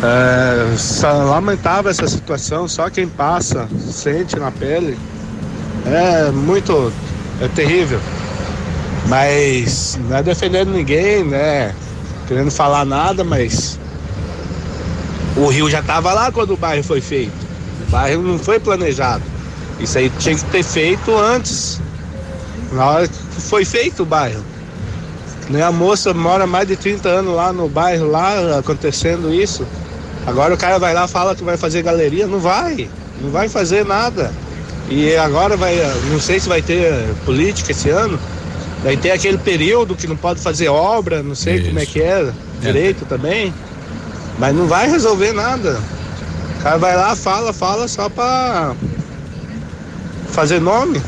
É, 0.03 0.77
sa- 0.77 1.11
lamentável 1.11 1.89
essa 1.89 2.07
situação, 2.07 2.67
só 2.67 2.87
quem 2.87 3.07
passa 3.07 3.67
sente 3.89 4.35
na 4.35 4.51
pele. 4.51 4.95
É 5.87 6.29
muito. 6.29 6.93
É 7.41 7.47
terrível. 7.47 7.99
Mas 9.07 9.99
não 10.07 10.17
é 10.17 10.23
defendendo 10.23 10.71
ninguém, 10.71 11.23
né? 11.23 11.73
Querendo 12.27 12.51
falar 12.51 12.85
nada, 12.85 13.23
mas. 13.23 13.79
O 15.35 15.47
rio 15.47 15.69
já 15.69 15.79
estava 15.79 16.13
lá 16.13 16.31
quando 16.31 16.53
o 16.53 16.57
bairro 16.57 16.83
foi 16.83 17.01
feito. 17.01 17.33
O 17.87 17.91
bairro 17.91 18.21
não 18.21 18.37
foi 18.39 18.59
planejado. 18.59 19.23
Isso 19.79 19.97
aí 19.97 20.09
tinha 20.19 20.35
que 20.35 20.45
ter 20.45 20.63
feito 20.63 21.15
antes. 21.17 21.81
Na 22.71 22.85
hora 22.85 23.07
que 23.07 23.41
foi 23.41 23.65
feito 23.65 24.03
o 24.03 24.05
bairro. 24.05 24.43
Né, 25.49 25.61
a 25.61 25.71
moça 25.71 26.13
mora 26.13 26.47
mais 26.47 26.67
de 26.67 26.75
30 26.77 27.09
anos 27.09 27.35
lá 27.35 27.51
no 27.51 27.67
bairro, 27.67 28.09
lá 28.09 28.59
acontecendo 28.59 29.33
isso. 29.33 29.67
Agora 30.25 30.53
o 30.53 30.57
cara 30.57 30.79
vai 30.79 30.93
lá 30.93 31.07
fala 31.07 31.35
que 31.35 31.43
vai 31.43 31.57
fazer 31.57 31.81
galeria, 31.81 32.25
não 32.25 32.39
vai, 32.39 32.89
não 33.21 33.29
vai 33.29 33.49
fazer 33.49 33.85
nada. 33.85 34.31
E 34.89 35.15
agora 35.17 35.57
vai, 35.57 35.75
não 36.09 36.19
sei 36.19 36.39
se 36.39 36.47
vai 36.47 36.61
ter 36.61 37.13
política 37.25 37.71
esse 37.71 37.89
ano, 37.89 38.17
vai 38.83 38.97
ter 38.97 39.11
aquele 39.11 39.37
período 39.37 39.95
que 39.95 40.05
não 40.05 40.17
pode 40.17 40.41
fazer 40.41 40.67
obra, 40.67 41.23
não 41.23 41.35
sei 41.35 41.63
como 41.63 41.79
é 41.79 41.85
que 41.85 42.01
é, 42.01 42.31
direito 42.61 43.05
também, 43.05 43.53
mas 44.37 44.53
não 44.55 44.67
vai 44.67 44.89
resolver 44.89 45.31
nada. 45.31 45.79
O 46.59 46.63
cara 46.63 46.77
vai 46.77 46.95
lá, 46.95 47.15
fala, 47.15 47.53
fala 47.53 47.87
só 47.87 48.09
pra 48.09 48.75
fazer 50.29 50.59
nome. 50.59 51.01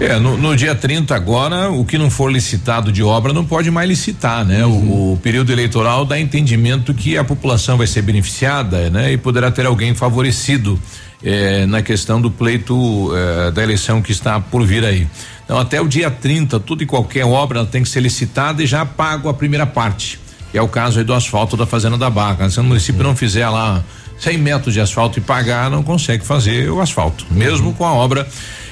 É, 0.00 0.18
no, 0.18 0.36
no 0.36 0.56
dia 0.56 0.74
30 0.74 1.14
agora, 1.14 1.70
o 1.70 1.84
que 1.84 1.96
não 1.96 2.10
for 2.10 2.30
licitado 2.30 2.90
de 2.90 3.02
obra 3.02 3.32
não 3.32 3.44
pode 3.44 3.70
mais 3.70 3.88
licitar, 3.88 4.44
né? 4.44 4.64
O, 4.66 5.12
o 5.12 5.18
período 5.22 5.52
eleitoral 5.52 6.04
dá 6.04 6.18
entendimento 6.18 6.92
que 6.92 7.16
a 7.16 7.22
população 7.22 7.78
vai 7.78 7.86
ser 7.86 8.02
beneficiada, 8.02 8.90
né? 8.90 9.12
E 9.12 9.16
poderá 9.16 9.50
ter 9.50 9.64
alguém 9.64 9.94
favorecido 9.94 10.80
eh, 11.22 11.66
na 11.66 11.82
questão 11.82 12.20
do 12.20 12.32
pleito 12.32 13.12
eh, 13.14 13.52
da 13.52 13.62
eleição 13.62 14.02
que 14.02 14.10
está 14.10 14.40
por 14.40 14.66
vir 14.66 14.84
aí. 14.84 15.06
Então, 15.52 15.60
até 15.60 15.82
o 15.82 15.86
dia 15.86 16.10
30, 16.10 16.58
tudo 16.60 16.82
e 16.82 16.86
qualquer 16.86 17.26
obra 17.26 17.62
tem 17.66 17.82
que 17.82 17.88
ser 17.90 18.00
licitada 18.00 18.62
e 18.62 18.66
já 18.66 18.86
pago 18.86 19.28
a 19.28 19.34
primeira 19.34 19.66
parte. 19.66 20.18
Que 20.50 20.56
é 20.56 20.62
o 20.62 20.66
caso 20.66 20.98
aí 20.98 21.04
do 21.04 21.12
asfalto 21.12 21.58
da 21.58 21.66
Fazenda 21.66 21.98
da 21.98 22.08
Barca. 22.08 22.48
Se 22.48 22.58
o 22.58 22.64
município 22.64 23.02
não 23.02 23.14
fizer 23.14 23.46
lá 23.50 23.84
100 24.18 24.38
metros 24.38 24.72
de 24.72 24.80
asfalto 24.80 25.18
e 25.18 25.20
pagar, 25.20 25.70
não 25.70 25.82
consegue 25.82 26.24
fazer 26.24 26.70
o 26.70 26.80
asfalto, 26.80 27.26
mesmo 27.30 27.74
com 27.74 27.84
a 27.84 27.92
obra. 27.92 28.26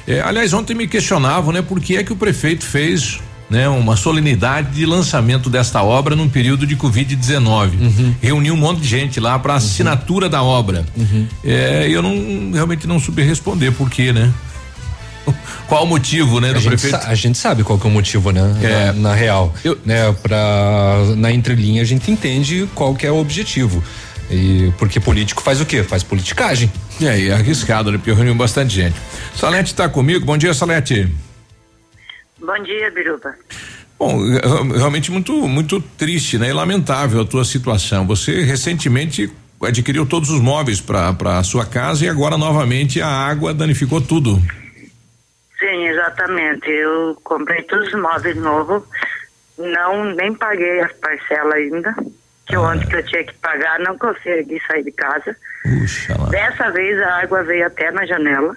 Eh, 0.09 0.23
aliás, 0.23 0.55
ontem 0.55 0.74
me 0.74 0.89
questionavam, 0.89 1.52
né, 1.52 1.61
por 1.61 1.81
que 1.81 1.98
é 1.98 2.02
que 2.02 2.15
o 2.15 2.16
prefeito 2.16 2.65
fez 2.65 3.20
né, 3.51 3.69
uma 3.69 3.94
solenidade 3.94 4.70
de 4.70 4.86
lançamento 4.86 5.51
desta 5.51 5.82
obra 5.82 6.16
num 6.16 6.31
período 6.31 6.66
de 6.66 6.77
Covid-19. 6.77 7.73
Reuniu 8.23 8.55
um 8.55 8.57
monte 8.57 8.81
de 8.81 8.89
gente 8.89 9.20
lá 9.20 9.39
para 9.39 9.52
assinatura 9.52 10.31
da 10.31 10.43
obra. 10.43 10.86
É, 11.44 11.86
eu 11.90 12.01
não 12.01 12.52
realmente 12.55 12.86
não 12.86 12.98
soube 12.98 13.23
responder 13.23 13.70
por 13.73 13.90
quê, 13.90 14.15
né? 14.15 14.32
qual 15.68 15.84
o 15.84 15.86
motivo, 15.86 16.40
né, 16.40 16.51
a 16.51 16.52
do 16.55 16.60
gente 16.60 16.70
prefeito? 16.70 17.02
sa- 17.02 17.09
a 17.09 17.14
gente 17.14 17.38
sabe 17.38 17.62
qual 17.62 17.78
que 17.78 17.86
é 17.86 17.90
o 17.90 17.92
motivo, 17.92 18.30
né? 18.30 18.40
É. 18.62 18.86
Na, 18.86 18.92
na 19.10 19.14
real. 19.14 19.55
Né, 19.84 20.12
pra, 20.22 20.97
na 21.16 21.30
entrelinha 21.32 21.82
a 21.82 21.84
gente 21.84 22.10
entende 22.10 22.68
qual 22.74 22.94
que 22.94 23.06
é 23.06 23.10
o 23.12 23.16
objetivo. 23.18 23.82
E 24.30 24.72
porque 24.78 25.01
político 25.01 25.42
faz 25.42 25.60
o 25.60 25.66
quê? 25.66 25.82
Faz 25.82 26.02
politicagem. 26.05 26.70
E 27.01 27.09
aí, 27.09 27.28
é 27.30 27.32
arriscado, 27.34 27.90
né? 27.90 27.98
Porque 27.98 28.12
reuniu 28.12 28.34
bastante 28.34 28.72
gente. 28.74 28.94
Salete 29.34 29.74
tá 29.74 29.88
comigo. 29.88 30.24
Bom 30.24 30.36
dia, 30.36 30.55
Salete. 30.55 31.09
Bom 32.40 32.62
dia, 32.62 32.90
Biruba. 32.94 33.34
Bom, 33.98 34.18
re- 34.32 34.78
realmente 34.78 35.10
muito, 35.10 35.32
muito 35.48 35.80
triste, 35.98 36.38
né? 36.38 36.48
E 36.48 36.52
lamentável 36.52 37.20
a 37.20 37.24
tua 37.24 37.44
situação. 37.44 38.06
Você 38.06 38.42
recentemente 38.42 39.30
adquiriu 39.62 40.06
todos 40.06 40.30
os 40.30 40.40
móveis 40.40 40.80
para 40.80 41.10
a 41.38 41.42
sua 41.42 41.66
casa 41.66 42.06
e 42.06 42.09
agora 42.09 42.38
novamente 42.38 43.02
a 43.02 43.09
água 43.09 43.52
danificou 43.52 44.01
tudo. 44.01 44.40
Sim, 45.60 45.88
exatamente. 45.88 46.68
Eu 46.68 47.16
comprei 47.22 47.62
todos 47.64 47.86
os 47.88 48.00
móveis 48.00 48.36
novos. 48.36 48.82
Não, 49.58 50.06
nem 50.14 50.34
paguei 50.34 50.80
as 50.80 50.92
parcelas 50.94 51.52
ainda. 51.52 51.94
Que 52.46 52.56
ontem 52.56 52.88
que 52.88 52.96
eu 52.96 53.04
tinha 53.04 53.24
que 53.24 53.34
pagar, 53.34 53.78
não 53.80 53.96
consegui 53.98 54.60
sair 54.66 54.82
de 54.82 54.90
casa. 54.92 55.36
Puxa 55.62 56.16
lá. 56.18 56.30
Dessa 56.30 56.70
vez 56.70 57.00
a 57.02 57.20
água 57.20 57.44
veio 57.44 57.66
até 57.66 57.90
na 57.90 58.06
janela. 58.06 58.56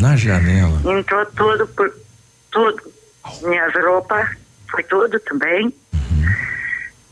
Na 0.00 0.16
janela. 0.16 0.80
Entrou 0.84 1.24
tudo 1.26 1.66
por 1.68 1.94
tudo. 2.50 2.82
Minhas 3.42 3.72
roupas, 3.74 4.28
foi 4.70 4.82
tudo 4.82 5.18
também. 5.20 5.72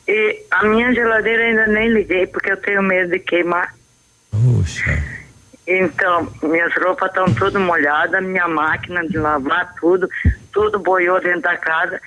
E 0.06 0.42
a 0.50 0.64
minha 0.64 0.92
geladeira 0.92 1.44
ainda 1.44 1.66
nem 1.68 1.90
liguei 1.90 2.26
porque 2.26 2.50
eu 2.50 2.56
tenho 2.56 2.82
medo 2.82 3.12
de 3.12 3.20
queimar. 3.20 3.72
Puxa. 4.30 5.21
Então, 5.66 6.28
minhas 6.43 6.72
roupas 6.74 7.09
estão 7.09 7.32
tudo 7.34 7.60
molhadas, 7.60 8.22
minha 8.22 8.48
máquina 8.48 9.06
de 9.06 9.16
lavar, 9.16 9.74
tudo, 9.80 10.09
tudo 10.52 10.78
boiou 10.78 11.20
dentro 11.20 11.43
da 11.43 11.56
casa. 11.56 12.01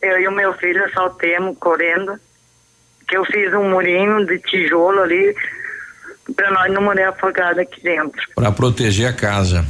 Eu 0.00 0.20
e 0.20 0.28
o 0.28 0.32
meu 0.32 0.52
filho 0.54 0.82
saltemos 0.92 1.56
correndo, 1.58 2.18
que 3.08 3.16
eu 3.16 3.24
fiz 3.24 3.52
um 3.54 3.70
murinho 3.70 4.26
de 4.26 4.38
tijolo 4.40 5.00
ali 5.00 5.34
para 6.36 6.50
nós 6.50 6.72
não 6.72 6.82
morrer 6.82 7.04
afogado 7.04 7.60
aqui 7.60 7.82
dentro. 7.82 8.20
Para 8.34 8.52
proteger 8.52 9.08
a 9.08 9.12
casa. 9.12 9.64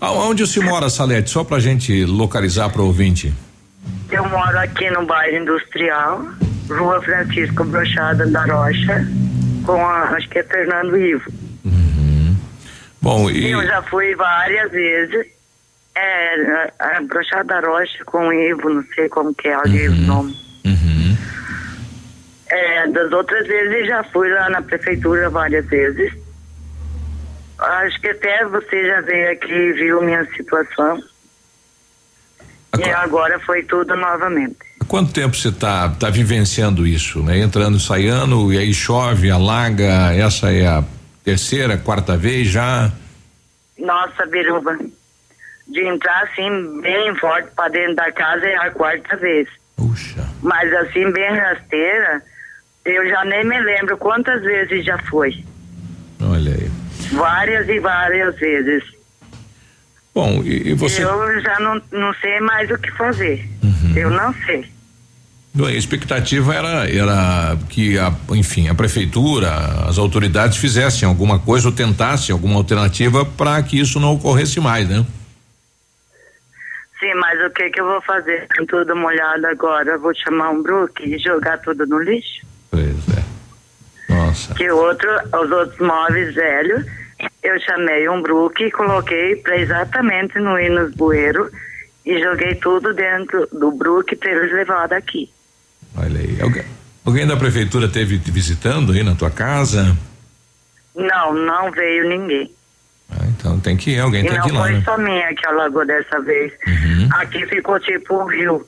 Aonde 0.00 0.46
você 0.46 0.60
mora, 0.60 0.88
Salete? 0.88 1.28
Só 1.28 1.44
pra 1.44 1.58
gente 1.58 2.06
localizar 2.06 2.70
para 2.70 2.80
o 2.80 2.86
ouvinte. 2.86 3.34
Eu 4.10 4.26
moro 4.28 4.58
aqui 4.58 4.90
no 4.90 5.04
bairro 5.04 5.42
industrial, 5.42 6.24
Rua 6.68 7.02
Francisco 7.02 7.64
Brochada 7.64 8.26
da 8.26 8.44
Rocha, 8.44 9.06
com 9.64 9.86
a, 9.86 10.04
acho 10.16 10.28
que 10.30 10.38
é 10.38 10.42
Fernando 10.42 10.96
Ivo. 10.96 11.30
Bom, 13.00 13.30
e 13.30 13.50
Eu 13.50 13.62
já 13.66 13.82
fui 13.82 14.14
várias 14.14 14.70
vezes. 14.70 15.26
É, 15.94 16.72
a, 16.78 17.00
Brochada 17.02 17.60
da 17.60 17.60
Rocha 17.60 18.04
com 18.04 18.28
o 18.28 18.32
Ivo, 18.32 18.70
não 18.70 18.84
sei 18.94 19.08
como 19.08 19.34
que 19.34 19.48
é 19.48 19.54
ali 19.54 19.88
o 19.88 19.94
nome. 19.94 20.36
É, 22.50 22.88
das 22.88 23.12
outras 23.12 23.46
vezes 23.46 23.86
já 23.86 24.02
fui 24.04 24.28
lá 24.28 24.50
na 24.50 24.60
prefeitura 24.60 25.30
várias 25.30 25.64
vezes. 25.66 26.12
Acho 27.58 28.00
que 28.00 28.08
até 28.08 28.44
você 28.46 28.88
já 28.88 29.00
veio 29.02 29.30
aqui 29.30 29.52
e 29.52 29.72
viu 29.72 30.02
minha 30.02 30.24
situação. 30.36 31.00
E 32.78 32.90
agora 32.90 33.38
foi 33.40 33.62
tudo 33.62 33.94
novamente. 33.94 34.56
há 34.80 34.84
quanto 34.84 35.12
tempo 35.12 35.36
você 35.36 35.52
tá, 35.52 35.90
tá 35.90 36.10
vivenciando 36.10 36.86
isso, 36.86 37.22
né? 37.22 37.38
Entrando, 37.38 37.78
saindo, 37.78 38.52
e 38.52 38.58
aí 38.58 38.74
chove, 38.74 39.30
alaga, 39.30 40.12
essa 40.14 40.50
é 40.50 40.66
a 40.66 40.82
terceira, 41.24 41.76
quarta 41.78 42.16
vez 42.16 42.48
já? 42.48 42.90
Nossa, 43.78 44.26
Biruba, 44.26 44.78
de 45.68 45.80
entrar 45.86 46.24
assim 46.24 46.80
bem 46.80 47.14
forte 47.16 47.48
para 47.54 47.68
dentro 47.68 47.96
da 47.96 48.12
casa 48.12 48.46
é 48.46 48.56
a 48.56 48.70
quarta 48.70 49.16
vez. 49.16 49.48
Puxa. 49.76 50.26
Mas 50.42 50.72
assim, 50.74 51.10
bem 51.10 51.30
rasteira, 51.30 52.22
eu 52.84 53.08
já 53.08 53.24
nem 53.24 53.44
me 53.44 53.58
lembro 53.60 53.96
quantas 53.96 54.42
vezes 54.42 54.84
já 54.84 54.98
foi. 54.98 55.44
Olha 56.20 56.52
aí. 56.52 56.70
Várias 57.12 57.68
e 57.68 57.78
várias 57.78 58.36
vezes. 58.38 58.84
Bom, 60.14 60.42
e, 60.44 60.70
e 60.70 60.74
você. 60.74 61.02
Eu 61.04 61.40
já 61.40 61.58
não, 61.60 61.80
não 61.92 62.12
sei 62.14 62.40
mais 62.40 62.70
o 62.70 62.78
que 62.78 62.90
fazer. 62.92 63.48
Uhum. 63.62 63.96
Eu 63.96 64.10
não 64.10 64.34
sei. 64.44 64.68
A 65.58 65.72
expectativa 65.72 66.54
era, 66.54 66.88
era 66.88 67.58
que, 67.68 67.98
a, 67.98 68.12
enfim, 68.30 68.68
a 68.68 68.74
prefeitura, 68.74 69.50
as 69.88 69.98
autoridades 69.98 70.58
fizessem 70.58 71.08
alguma 71.08 71.40
coisa 71.40 71.68
ou 71.68 71.74
tentassem 71.74 72.32
alguma 72.32 72.54
alternativa 72.54 73.24
para 73.24 73.60
que 73.62 73.78
isso 73.78 73.98
não 73.98 74.14
ocorresse 74.14 74.60
mais, 74.60 74.88
né? 74.88 75.04
Sim, 77.00 77.14
mas 77.14 77.40
o 77.44 77.50
que 77.50 77.68
que 77.70 77.80
eu 77.80 77.86
vou 77.86 78.00
fazer 78.02 78.46
com 78.56 78.64
tudo 78.66 78.94
molhado 78.94 79.46
agora? 79.46 79.92
Eu 79.92 80.00
vou 80.00 80.14
chamar 80.14 80.50
um 80.50 80.62
Brook 80.62 81.02
e 81.02 81.18
jogar 81.18 81.58
tudo 81.58 81.84
no 81.86 81.98
lixo? 81.98 82.46
Pois 82.70 83.08
é. 83.08 84.14
Nossa. 84.14 84.54
Que 84.54 84.70
outro, 84.70 85.08
os 85.42 85.50
outros 85.50 85.78
móveis 85.80 86.32
velhos, 86.34 86.86
eu 87.42 87.58
chamei 87.60 88.08
um 88.08 88.22
Brook 88.22 88.62
e 88.62 88.70
coloquei 88.70 89.34
para 89.36 89.58
exatamente 89.58 90.38
no 90.38 90.58
ir 90.60 90.70
nos 90.70 90.94
bueiros 90.94 91.50
e 92.06 92.22
joguei 92.22 92.54
tudo 92.54 92.94
dentro 92.94 93.48
do 93.50 93.72
Brook 93.72 94.14
para 94.16 94.30
eles 94.30 94.52
levar 94.52 94.86
daqui. 94.86 95.28
Olha 95.96 96.20
aí. 96.20 96.40
Alguém, 96.40 96.64
alguém 97.04 97.26
da 97.26 97.36
prefeitura 97.36 97.88
teve 97.88 98.18
te 98.18 98.30
visitando 98.30 98.92
aí 98.92 99.02
na 99.02 99.14
tua 99.14 99.30
casa? 99.30 99.96
Não, 100.94 101.34
não 101.34 101.70
veio 101.70 102.08
ninguém. 102.08 102.50
Então 103.28 103.58
tem 103.58 103.76
que 103.76 103.90
ir, 103.92 103.98
alguém 103.98 104.24
e 104.24 104.28
tem 104.28 104.36
não 104.38 104.44
que 104.44 104.50
ir 104.50 104.52
lá, 104.52 104.60
foi 104.62 104.72
né? 104.72 104.82
só 104.84 104.96
minha 104.98 105.34
que 105.34 105.46
alagou 105.46 105.84
dessa 105.84 106.20
vez. 106.20 106.52
Aqui 107.12 107.44
ficou 107.46 107.80
tipo 107.80 108.22
um 108.22 108.26
rio. 108.26 108.66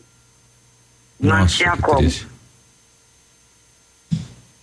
Não 1.20 1.38
Nossa, 1.38 1.56
tinha 1.56 1.72
que 1.76 1.82
como. 1.82 1.98
triste. 1.98 2.26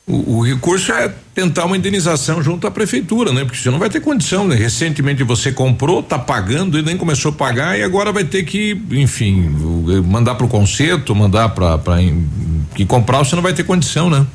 O, 0.09 0.37
o 0.37 0.41
recurso 0.43 0.91
é 0.91 1.13
tentar 1.35 1.65
uma 1.65 1.77
indenização 1.77 2.41
junto 2.41 2.65
à 2.65 2.71
prefeitura, 2.71 3.31
né? 3.31 3.45
Porque 3.45 3.57
você 3.59 3.69
não 3.69 3.77
vai 3.77 3.91
ter 3.91 4.01
condição, 4.01 4.47
né? 4.47 4.55
Recentemente 4.55 5.23
você 5.23 5.51
comprou, 5.51 6.01
tá 6.01 6.17
pagando 6.17 6.79
e 6.79 6.81
nem 6.81 6.97
começou 6.97 7.31
a 7.31 7.35
pagar 7.35 7.77
e 7.77 7.83
agora 7.83 8.11
vai 8.11 8.23
ter 8.23 8.41
que, 8.43 8.71
enfim, 8.91 9.47
o- 9.61 10.03
mandar 10.03 10.33
pro 10.33 10.47
conserto, 10.47 11.13
mandar 11.15 11.53
em- 12.01 12.27
que 12.75 12.85
comprar, 12.87 13.19
você 13.19 13.35
não 13.35 13.43
vai 13.43 13.53
ter 13.53 13.63
condição, 13.63 14.09
né? 14.09 14.25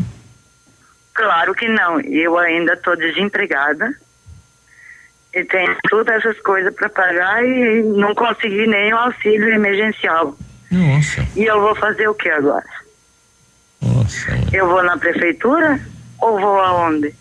Claro 1.12 1.52
que 1.54 1.66
não. 1.68 2.00
Eu 2.00 2.38
ainda 2.38 2.74
estou 2.74 2.96
desempregada. 2.96 3.92
E 5.34 5.42
tenho 5.44 5.76
todas 5.90 6.14
essas 6.18 6.38
coisas 6.42 6.72
para 6.72 6.88
pagar 6.88 7.44
e 7.44 7.82
não 7.82 8.14
consegui 8.14 8.68
nem 8.68 8.92
o 8.92 8.96
auxílio 8.96 9.48
emergencial. 9.48 10.38
Nossa. 10.70 11.26
E 11.34 11.42
eu 11.44 11.60
vou 11.60 11.74
fazer 11.74 12.06
o 12.08 12.14
que 12.14 12.28
agora? 12.28 12.64
Eu 14.52 14.68
vou 14.68 14.82
na 14.82 14.96
prefeitura 14.96 15.80
ou 16.20 16.40
vou 16.40 16.60
aonde? 16.60 17.14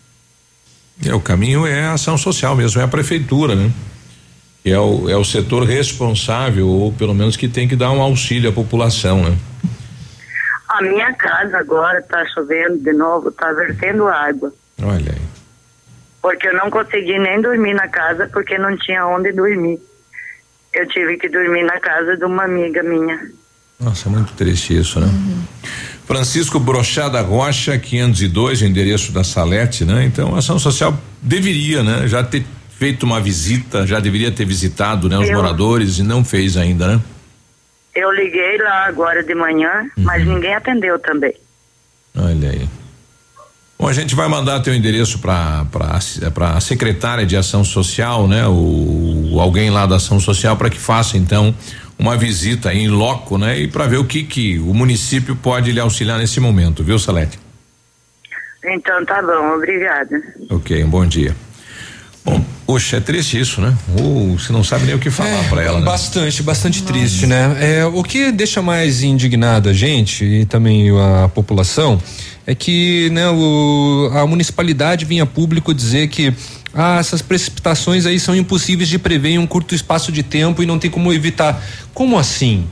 É, 1.04 1.14
o 1.14 1.20
caminho 1.20 1.66
é 1.66 1.86
a 1.86 1.92
ação 1.94 2.16
social 2.16 2.54
mesmo, 2.54 2.80
é 2.80 2.84
a 2.84 2.88
prefeitura, 2.88 3.54
né? 3.54 3.70
É 4.64 4.78
o, 4.78 5.10
é 5.10 5.16
o 5.16 5.24
setor 5.24 5.64
responsável, 5.64 6.66
ou 6.66 6.92
pelo 6.92 7.14
menos 7.14 7.36
que 7.36 7.48
tem 7.48 7.68
que 7.68 7.76
dar 7.76 7.90
um 7.90 8.00
auxílio 8.00 8.48
à 8.48 8.52
população, 8.52 9.22
né? 9.22 9.36
A 10.68 10.82
minha 10.82 11.12
casa 11.12 11.58
agora 11.58 11.98
está 11.98 12.24
chovendo 12.28 12.78
de 12.78 12.92
novo, 12.92 13.28
está 13.28 13.52
vertendo 13.52 14.08
água. 14.08 14.52
Olha 14.82 15.12
aí. 15.12 15.22
Porque 16.22 16.48
eu 16.48 16.54
não 16.54 16.70
consegui 16.70 17.18
nem 17.18 17.42
dormir 17.42 17.74
na 17.74 17.86
casa 17.88 18.28
porque 18.32 18.56
não 18.56 18.76
tinha 18.78 19.06
onde 19.06 19.30
dormir. 19.32 19.78
Eu 20.72 20.88
tive 20.88 21.18
que 21.18 21.28
dormir 21.28 21.64
na 21.64 21.78
casa 21.78 22.16
de 22.16 22.24
uma 22.24 22.44
amiga 22.44 22.82
minha. 22.82 23.20
Nossa, 23.78 24.08
muito 24.08 24.32
triste 24.32 24.76
isso, 24.76 24.98
né? 24.98 25.06
Francisco 26.06 26.60
Brochada 26.60 27.20
Rocha, 27.22 27.78
502, 27.78 28.60
o 28.62 28.64
endereço 28.66 29.10
da 29.12 29.24
Salete, 29.24 29.84
né? 29.84 30.04
Então 30.04 30.34
a 30.34 30.38
ação 30.38 30.58
social 30.58 30.96
deveria, 31.22 31.82
né? 31.82 32.06
Já 32.06 32.22
ter 32.22 32.44
feito 32.78 33.04
uma 33.04 33.20
visita, 33.20 33.86
já 33.86 34.00
deveria 34.00 34.30
ter 34.30 34.44
visitado, 34.44 35.08
né? 35.08 35.18
Os 35.18 35.28
Eu- 35.28 35.36
moradores 35.36 35.98
e 35.98 36.02
não 36.02 36.22
fez 36.24 36.56
ainda, 36.56 36.86
né? 36.96 37.00
Eu 37.94 38.10
liguei 38.12 38.58
lá 38.58 38.86
agora 38.86 39.22
de 39.22 39.34
manhã, 39.34 39.88
mas 39.98 40.26
ninguém 40.26 40.54
atendeu 40.54 40.98
também. 40.98 41.32
Olha 42.16 42.50
aí. 42.50 42.68
Bom, 43.78 43.88
a 43.88 43.92
gente 43.92 44.14
vai 44.14 44.28
mandar 44.28 44.60
teu 44.60 44.74
endereço 44.74 45.18
para 45.18 45.64
para 45.70 46.50
a 46.56 46.60
secretária 46.60 47.24
de 47.24 47.36
ação 47.36 47.64
social, 47.64 48.26
né? 48.28 48.46
O, 48.46 49.36
alguém 49.40 49.70
lá 49.70 49.86
da 49.86 49.96
ação 49.96 50.18
social 50.20 50.56
para 50.56 50.70
que 50.70 50.78
faça 50.78 51.16
então 51.16 51.54
uma 51.98 52.16
visita 52.16 52.72
em 52.72 52.88
loco, 52.88 53.38
né? 53.38 53.58
E 53.58 53.68
para 53.68 53.86
ver 53.86 53.98
o 53.98 54.04
que 54.04 54.22
que 54.22 54.58
o 54.58 54.74
município 54.74 55.36
pode 55.36 55.72
lhe 55.72 55.80
auxiliar 55.80 56.18
nesse 56.18 56.40
momento, 56.40 56.82
viu, 56.82 56.98
Salete? 56.98 57.38
Então 58.64 59.04
tá 59.04 59.22
bom, 59.22 59.56
obrigada. 59.56 60.22
Ok, 60.50 60.82
um 60.82 60.88
bom 60.88 61.06
dia. 61.06 61.36
Bom, 62.24 62.42
poxa, 62.66 62.96
é 62.96 63.00
triste 63.00 63.38
isso, 63.38 63.60
né? 63.60 63.76
Ou 64.00 64.38
você 64.38 64.50
não 64.50 64.64
sabe 64.64 64.86
nem 64.86 64.94
o 64.94 64.98
que 64.98 65.10
falar 65.10 65.46
pra 65.50 65.62
ela, 65.62 65.78
né? 65.78 65.84
Bastante, 65.84 66.42
bastante 66.42 66.82
triste, 66.82 67.26
né? 67.26 67.56
É, 67.60 67.84
o 67.84 68.02
que 68.02 68.32
deixa 68.32 68.62
mais 68.62 69.02
indignado 69.02 69.68
a 69.68 69.74
gente 69.74 70.24
e 70.24 70.46
também 70.46 70.88
a 70.98 71.28
população 71.28 72.00
é 72.46 72.54
que 72.54 73.10
né, 73.10 73.28
o, 73.28 74.10
a 74.14 74.26
municipalidade 74.26 75.04
vinha 75.04 75.24
a 75.24 75.26
público 75.26 75.74
dizer 75.74 76.08
que 76.08 76.32
Ah, 76.74 76.98
essas 76.98 77.22
precipitações 77.22 78.04
aí 78.04 78.18
são 78.18 78.34
impossíveis 78.34 78.88
de 78.88 78.98
prever 78.98 79.30
em 79.30 79.38
um 79.38 79.46
curto 79.46 79.74
espaço 79.74 80.10
de 80.10 80.22
tempo 80.22 80.62
e 80.62 80.66
não 80.66 80.78
tem 80.78 80.90
como 80.90 81.12
evitar. 81.12 81.62
Como 81.92 82.18
assim? 82.18 82.66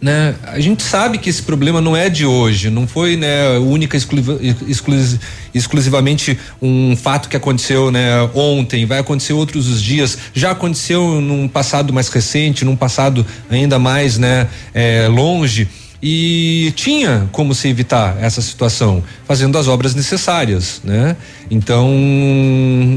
Né? 0.00 0.34
A 0.44 0.58
gente 0.60 0.82
sabe 0.82 1.18
que 1.18 1.28
esse 1.28 1.42
problema 1.42 1.78
não 1.78 1.94
é 1.94 2.08
de 2.08 2.24
hoje, 2.24 2.70
não 2.70 2.86
foi 2.86 3.16
né, 3.16 3.58
única 3.58 3.98
exclusiva, 3.98 4.38
exclus, 4.66 5.18
exclusivamente 5.52 6.38
um 6.62 6.96
fato 6.96 7.28
que 7.28 7.36
aconteceu 7.36 7.90
né, 7.90 8.22
ontem, 8.34 8.86
vai 8.86 8.98
acontecer 8.98 9.34
outros 9.34 9.68
os 9.68 9.82
dias, 9.82 10.16
já 10.32 10.52
aconteceu 10.52 11.20
num 11.20 11.46
passado 11.46 11.92
mais 11.92 12.08
recente, 12.08 12.64
num 12.64 12.76
passado 12.76 13.26
ainda 13.50 13.78
mais 13.78 14.16
né, 14.16 14.48
é, 14.72 15.06
longe. 15.06 15.68
E 16.02 16.72
tinha 16.76 17.28
como 17.30 17.54
se 17.54 17.68
evitar 17.68 18.16
essa 18.22 18.40
situação, 18.40 19.04
fazendo 19.26 19.58
as 19.58 19.68
obras 19.68 19.94
necessárias, 19.94 20.80
né? 20.82 21.14
Então 21.50 21.90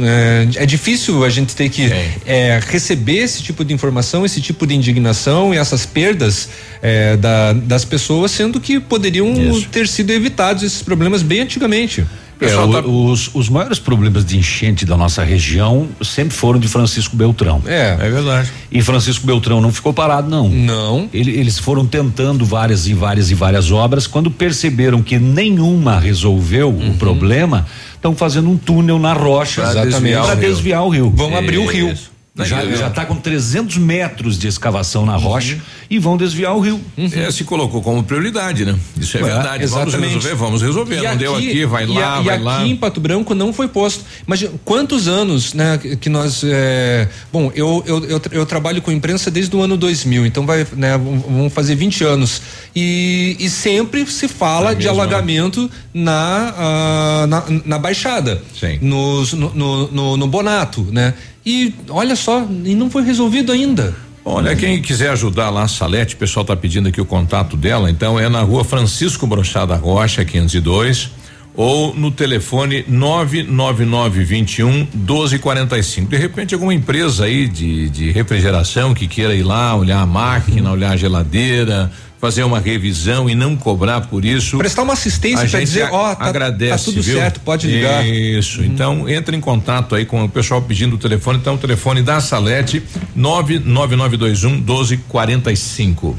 é, 0.04 0.64
é 0.64 0.66
difícil 0.66 1.26
a 1.26 1.30
gente 1.30 1.54
ter 1.54 1.68
que 1.70 1.92
é, 2.26 2.62
receber 2.66 3.18
esse 3.18 3.44
tipo 3.44 3.66
de 3.66 3.74
informação, 3.74 4.26
esse 4.26 4.40
tipo 4.40 4.66
de 4.66 4.74
indignação 4.74 5.54
e 5.54 5.58
essas 5.58 5.86
perdas 5.86 6.48
é, 6.82 7.18
da, 7.18 7.52
das 7.52 7.84
pessoas, 7.84 8.32
sendo 8.32 8.60
que 8.62 8.80
poderiam 8.80 9.34
Isso. 9.34 9.68
ter 9.70 9.86
sido 9.88 10.12
evitados 10.12 10.64
esses 10.64 10.82
problemas 10.82 11.22
bem 11.22 11.42
antigamente. 11.42 12.06
É, 12.46 12.82
tá... 12.82 12.88
os, 12.88 13.30
os 13.34 13.50
maiores 13.50 13.80
problemas 13.80 14.26
de 14.26 14.38
enchente 14.38 14.86
da 14.86 14.98
nossa 14.98 15.24
região 15.24 15.88
sempre 16.02 16.36
foram 16.36 16.60
de 16.60 16.68
Francisco 16.68 17.16
Beltrão. 17.16 17.62
É, 17.66 17.98
é 18.00 18.10
verdade. 18.10 18.52
E 18.72 18.82
Francisco 18.82 19.26
Beltrão 19.26 19.62
não 19.62 19.72
ficou 19.72 19.94
parado, 19.94 20.30
não. 20.30 20.50
Não. 20.50 21.10
Ele, 21.14 21.32
eles 21.32 21.60
foram 21.60 21.86
tentando 21.86 22.46
várias 22.46 22.88
e 22.88 22.94
várias 22.94 23.32
e 23.32 23.36
várias 23.36 23.72
obras. 23.72 24.08
Quando 24.08 24.32
perceberam 24.32 25.02
que 25.02 25.18
nenhuma 25.20 26.00
resolveu 26.00 26.70
uhum. 26.70 26.92
o 26.92 26.94
problema, 26.96 27.66
estão 27.96 28.16
fazendo 28.16 28.50
um 28.50 28.58
túnel 28.58 29.00
na 29.00 29.14
rocha 29.14 29.62
para 29.62 29.86
desviar, 29.86 30.36
desviar, 30.36 30.84
o 30.84 30.90
rio. 30.90 31.12
Vão 31.16 31.36
abrir 31.38 31.58
o 31.58 31.66
rio. 31.66 31.96
Já 32.36 32.66
já 32.66 32.88
está 32.88 33.06
com 33.06 33.16
300 33.16 33.78
metros 33.78 34.40
de 34.40 34.48
escavação 34.48 35.06
na 35.06 35.16
rocha 35.16 35.54
uhum. 35.54 35.62
e 35.88 36.00
vão 36.00 36.18
desviar 36.18 36.56
o 36.56 36.60
rio. 36.60 36.82
Uhum. 36.98 37.08
É, 37.14 37.30
se 37.30 37.44
colocou 37.44 37.80
como 37.80 38.04
prioridade, 38.04 38.66
né? 38.66 38.76
Isso 39.00 39.18
é, 39.18 39.22
é 39.22 39.24
verdade. 39.24 39.64
Exatamente. 39.64 39.98
Vamos 39.98 40.14
resolver, 40.16 40.36
vamos 40.36 40.62
resolver. 40.64 40.98
E 40.98 41.02
não 41.04 41.10
aqui, 41.10 41.18
deu 41.20 41.36
aqui, 41.36 41.66
vai 41.68 41.86
lá, 41.86 42.18
a, 42.18 42.22
vai 42.22 42.40
e 42.40 42.42
lá. 42.42 42.58
aqui 42.58 42.72
em 42.72 42.76
Pato 42.76 43.00
Branco 43.00 43.36
não 43.36 43.54
foi 43.54 43.68
posto. 43.68 44.04
Mas 44.26 44.44
quantos 44.66 45.08
anos, 45.08 45.54
né, 45.54 45.78
que 45.78 46.10
nós. 46.10 46.42
É, 46.44 47.08
bom, 47.32 47.52
eu, 47.54 47.84
eu, 47.86 48.04
eu, 48.06 48.22
eu, 48.32 48.46
trabalho 48.48 48.82
com 48.82 48.92
imprensa 48.92 49.30
desde 49.30 49.56
o 49.56 49.62
ano 49.62 49.78
2000, 49.78 50.26
então 50.26 50.44
vai, 50.44 50.66
né, 50.74 50.98
vamos 50.98 51.54
fazer 51.54 51.76
20 51.76 52.04
anos. 52.04 52.42
E, 52.76 53.38
e 53.40 53.48
sempre 53.48 54.08
se 54.08 54.28
fala 54.28 54.72
é 54.72 54.76
de 54.76 54.86
mesmo, 54.86 55.00
alagamento 55.00 55.70
né? 55.94 56.04
na, 56.04 56.54
uh, 56.58 57.28
na, 57.28 57.44
na 57.64 57.78
Baixada. 57.78 58.42
Sim. 58.60 58.80
Nos, 58.82 59.34
no, 59.34 59.54
no, 59.54 59.92
no, 59.92 60.18
no 60.18 60.28
Bonato, 60.28 60.82
né? 60.92 61.14
E 61.46 61.74
olha 61.90 62.16
só, 62.16 62.23
e 62.64 62.76
não 62.76 62.90
foi 62.90 63.04
resolvido 63.04 63.52
ainda. 63.52 63.96
Olha, 64.26 64.56
quem 64.56 64.82
quiser 64.82 65.10
ajudar 65.10 65.50
lá 65.50 65.64
a 65.64 65.68
Salete, 65.68 66.16
o 66.16 66.18
pessoal 66.18 66.44
está 66.44 66.56
pedindo 66.56 66.88
aqui 66.88 67.02
o 67.02 67.06
contato 67.06 67.58
dela, 67.58 67.92
então 67.92 68.18
é 68.18 68.30
na 68.30 68.42
rua 68.42 68.64
Francisco 68.64 69.28
Brochada 69.28 69.76
Rocha, 69.76 70.24
502, 70.24 71.10
ou 71.56 71.94
no 71.94 72.10
telefone 72.10 72.86
99921 72.88 74.88
1245. 74.94 76.10
De 76.10 76.18
repente, 76.18 76.54
alguma 76.54 76.74
empresa 76.74 77.26
aí 77.26 77.48
de, 77.48 77.90
de 77.90 78.12
refrigeração 78.12 78.94
que 78.94 79.08
queira 79.08 79.36
ir 79.36 79.44
lá, 79.44 79.76
olhar 79.76 80.00
a 80.00 80.06
máquina, 80.06 80.72
olhar 80.72 80.92
a 80.92 80.98
geladeira, 80.98 81.92
fazer 82.24 82.46
uma 82.46 82.58
revisão 82.58 83.30
e 83.30 83.36
não 83.36 83.54
cobrar 83.54 84.00
por 84.00 84.24
isso. 84.24 84.58
Prestar 84.58 84.84
uma 84.84 84.94
assistência 84.94 85.46
para 85.50 85.60
dizer, 85.60 85.90
ó, 85.92 86.14
oh, 86.14 86.16
tá, 86.16 86.24
agradece, 86.24 86.86
tá 86.86 86.92
tudo 86.92 87.02
viu? 87.02 87.18
certo, 87.18 87.42
pode 87.42 87.68
ligar. 87.68 88.08
Isso. 88.08 88.62
Uhum. 88.62 88.66
Então, 88.66 89.10
entra 89.10 89.36
em 89.36 89.42
contato 89.42 89.94
aí 89.94 90.06
com 90.06 90.24
o 90.24 90.30
pessoal 90.30 90.62
pedindo 90.62 90.96
o 90.96 90.98
telefone. 90.98 91.40
Então, 91.40 91.56
o 91.56 91.58
telefone 91.58 92.02
da 92.02 92.22
Salete 92.22 92.82
99921 93.14 94.52
1245. 94.52 96.18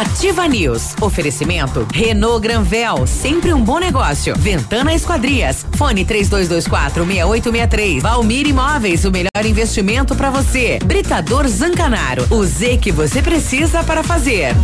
Ativa 0.00 0.46
News. 0.48 0.94
Oferecimento 1.00 1.86
Renault 1.92 2.40
Granvel, 2.40 3.06
sempre 3.06 3.52
um 3.52 3.62
bom 3.62 3.78
negócio. 3.78 4.34
Ventana 4.36 4.94
Esquadrias. 4.94 5.66
Fone 5.76 6.04
3224 6.04 7.04
6863. 7.04 8.02
Valmir 8.02 8.46
Imóveis, 8.46 9.04
o 9.04 9.10
melhor 9.10 9.44
investimento 9.44 10.14
para 10.14 10.30
você. 10.30 10.78
Britador 10.84 11.46
Zancanaro. 11.48 12.26
O 12.30 12.44
Z 12.44 12.78
que 12.78 12.90
você 12.90 13.20
precisa 13.20 13.82
para 13.82 14.02
fazer. 14.02 14.54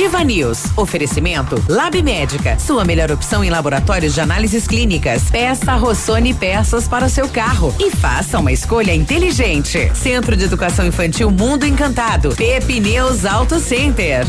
Ativa 0.00 0.24
News. 0.24 0.64
Oferecimento 0.76 1.62
Lab 1.68 2.02
Médica. 2.02 2.58
Sua 2.58 2.84
melhor 2.84 3.12
opção 3.12 3.44
em 3.44 3.50
laboratórios 3.50 4.14
de 4.14 4.20
análises 4.20 4.66
clínicas. 4.66 5.24
Peça 5.30 5.74
Rossoni 5.74 6.32
peças 6.32 6.88
para 6.88 7.04
o 7.04 7.10
seu 7.10 7.28
carro 7.28 7.74
e 7.78 7.90
faça 7.90 8.38
uma 8.38 8.50
escolha 8.50 8.94
inteligente. 8.94 9.90
Centro 9.94 10.36
de 10.36 10.44
Educação 10.44 10.86
Infantil 10.86 11.30
Mundo 11.30 11.66
Encantado. 11.66 12.34
Pepineus 12.34 13.26
Auto 13.26 13.60
Center. 13.60 14.26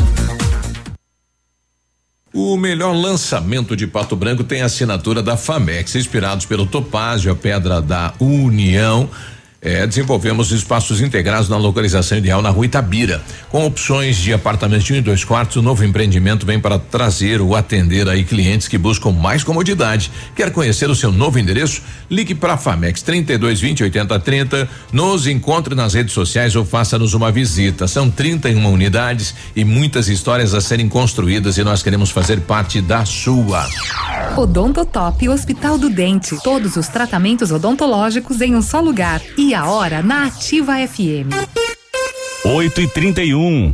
O 2.34 2.56
melhor 2.56 2.96
lançamento 2.96 3.76
de 3.76 3.86
Pato 3.86 4.16
Branco 4.16 4.44
tem 4.44 4.62
a 4.62 4.66
assinatura 4.66 5.22
da 5.22 5.36
Famex, 5.36 5.96
inspirados 5.96 6.46
pelo 6.46 6.66
Topázio, 6.66 7.32
a 7.32 7.36
Pedra 7.36 7.82
da 7.82 8.14
União 8.20 9.10
é, 9.62 9.86
desenvolvemos 9.86 10.52
espaços 10.52 11.02
integrados 11.02 11.48
na 11.48 11.56
localização 11.56 12.18
ideal 12.18 12.42
na 12.42 12.50
rua 12.50 12.66
Itabira. 12.66 13.22
Com 13.50 13.66
opções 13.66 14.18
de 14.18 14.34
apartamentos 14.34 14.86
de 14.86 14.94
um 14.94 14.96
e 14.96 15.02
dois 15.02 15.24
quartos, 15.24 15.58
o 15.58 15.62
novo 15.62 15.86
empreendimento 15.86 16.46
vem 16.46 16.60
para 16.60 16.80
trazer 16.80 17.40
ou 17.40 17.56
atender 17.56 18.10
aí 18.10 18.24
clientes 18.24 18.68
que 18.68 18.78
buscam 18.78 19.12
mais 19.12 19.44
comodidade. 19.44 20.12
Quer 20.36 20.52
conhecer 20.52 20.90
o 20.90 20.96
seu 20.96 21.12
novo 21.12 21.38
endereço? 21.38 21.84
Ligue 22.10 22.34
para 22.34 22.54
a 22.54 22.58
Famex 22.58 23.04
32 23.04 23.62
20 23.62 23.84
80 23.84 24.20
30. 24.20 24.70
Nos 24.92 25.28
encontre 25.28 25.76
nas 25.76 25.94
redes 25.94 26.14
sociais 26.14 26.56
ou 26.56 26.66
faça-nos 26.66 27.14
uma 27.14 27.32
visita. 27.32 27.88
São 27.88 28.10
31 28.10 28.66
unidades 28.68 29.36
e 29.56 29.64
muitas 29.64 30.10
histórias 30.10 30.56
a 30.56 30.62
serem 30.62 30.90
construídas 30.90 31.58
e 31.58 31.64
nós 31.64 31.84
queremos 31.84 32.10
fazer 32.10 32.42
parte 32.42 32.82
da 32.82 33.06
sua. 33.06 33.68
Odontotop 34.38 35.28
Hospital 35.30 35.78
do 35.78 35.90
Dente. 35.90 36.38
Todos 36.44 36.78
os 36.78 36.88
tratamentos 36.88 37.52
odontológicos 37.52 38.42
em 38.42 38.56
um 38.56 38.62
só 38.62 38.80
lugar. 38.80 39.22
E 39.38 39.51
a 39.54 39.70
hora 39.70 40.02
na 40.02 40.26
Ativa 40.26 40.76
FM. 40.88 41.30
8 42.44 42.82
e 42.82 42.88
31 42.88 43.74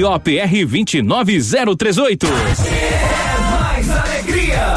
ROPR 0.00 0.66
29038. 0.66 2.26
É 2.26 3.50
mais 3.50 3.90
alegria. 3.90 4.74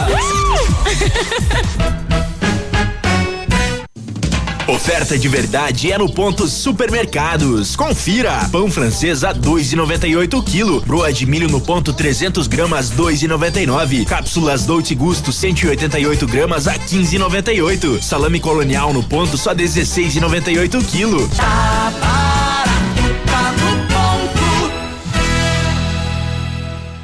Oferta 4.68 5.18
de 5.18 5.28
verdade 5.28 5.92
é 5.92 5.98
no 5.98 6.12
ponto 6.12 6.48
supermercados. 6.48 7.76
Confira. 7.76 8.50
Pão 8.52 8.70
francês 8.70 9.24
a 9.24 9.34
2,98 9.34 10.44
quilo. 10.44 10.82
Broa 10.82 11.14
de 11.14 11.26
milho 11.26 11.48
no 11.48 11.62
ponto 11.62 11.94
300 11.94 12.48
gramas 12.48 12.92
2,99. 12.92 14.06
Cápsulas 14.06 14.66
Dolce 14.66 14.96
Gusto 14.96 15.32
188 15.32 16.28
gramas 16.28 16.68
a 16.68 16.74
15,98. 16.74 18.02
Salame 18.02 18.40
colonial 18.40 18.92
no 18.92 19.04
ponto 19.04 19.38
só 19.38 19.54
16,98 19.54 20.84
quilo. 20.86 21.30
Tá 21.30 21.92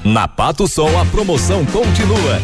Na 0.03 0.27
Pato 0.27 0.67
Sol 0.67 0.99
a 0.99 1.05
promoção 1.05 1.63
continua. 1.63 2.41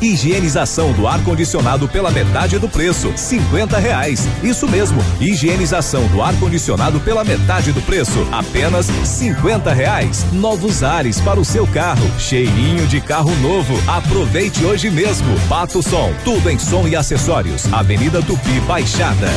Higienização 0.00 0.92
do 0.92 1.06
ar-condicionado 1.06 1.86
pela 1.88 2.10
metade 2.10 2.58
do 2.58 2.68
preço, 2.68 3.12
cinquenta 3.16 3.78
reais. 3.78 4.26
Isso 4.42 4.66
mesmo, 4.68 5.00
higienização 5.20 6.04
do 6.08 6.20
ar-condicionado 6.20 6.98
pela 6.98 7.22
metade 7.22 7.70
do 7.70 7.80
preço, 7.80 8.26
apenas 8.32 8.86
cinquenta 9.04 9.72
reais. 9.72 10.26
Novos 10.32 10.82
ares 10.82 11.20
para 11.20 11.38
o 11.38 11.44
seu 11.44 11.64
carro, 11.64 12.10
cheirinho 12.18 12.88
de 12.88 13.00
carro 13.00 13.34
novo. 13.36 13.72
Aproveite 13.86 14.64
hoje 14.64 14.90
mesmo. 14.90 15.38
Pato 15.48 15.80
Sol, 15.80 16.12
tudo 16.24 16.50
em 16.50 16.58
som 16.58 16.88
e 16.88 16.96
acessórios. 16.96 17.72
Avenida 17.72 18.20
Tupi 18.20 18.60
Baixada. 18.66 19.30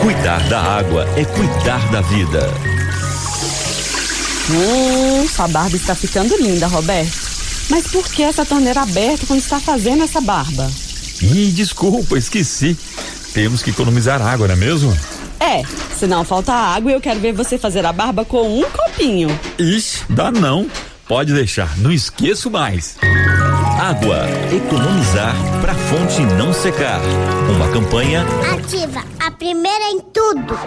Cuidar 0.00 0.42
da 0.48 0.58
água 0.58 1.06
é 1.16 1.24
cuidar 1.26 1.86
da 1.92 2.00
vida. 2.00 2.50
Hum, 4.54 5.26
sua 5.28 5.48
barba 5.48 5.74
está 5.76 5.94
ficando 5.94 6.36
linda, 6.36 6.66
Roberto. 6.66 7.18
Mas 7.70 7.86
por 7.86 8.04
que 8.04 8.22
essa 8.22 8.44
torneira 8.44 8.82
aberta 8.82 9.26
quando 9.26 9.38
está 9.38 9.58
fazendo 9.58 10.04
essa 10.04 10.20
barba? 10.20 10.70
Ih, 11.22 11.50
desculpa, 11.52 12.18
esqueci. 12.18 12.76
Temos 13.32 13.62
que 13.62 13.70
economizar 13.70 14.20
água, 14.20 14.46
não 14.46 14.54
é 14.54 14.58
mesmo? 14.58 14.94
É, 15.40 15.62
senão 15.98 16.24
falta 16.24 16.52
água 16.52 16.90
e 16.90 16.94
eu 16.94 17.00
quero 17.00 17.18
ver 17.18 17.32
você 17.32 17.56
fazer 17.56 17.84
a 17.86 17.92
barba 17.92 18.24
com 18.24 18.60
um 18.60 18.62
copinho. 18.62 19.28
Ixi, 19.58 20.04
dá 20.10 20.30
não. 20.30 20.68
Pode 21.12 21.34
deixar, 21.34 21.76
não 21.76 21.92
esqueço 21.92 22.50
mais. 22.50 22.96
Água, 23.78 24.26
economizar 24.50 25.36
para 25.60 25.74
fonte 25.74 26.22
não 26.38 26.54
secar. 26.54 27.02
Uma 27.54 27.68
campanha 27.68 28.24
Ativa, 28.50 29.04
a 29.20 29.30
primeira 29.30 29.90
em 29.90 30.00
tudo. 30.00 30.58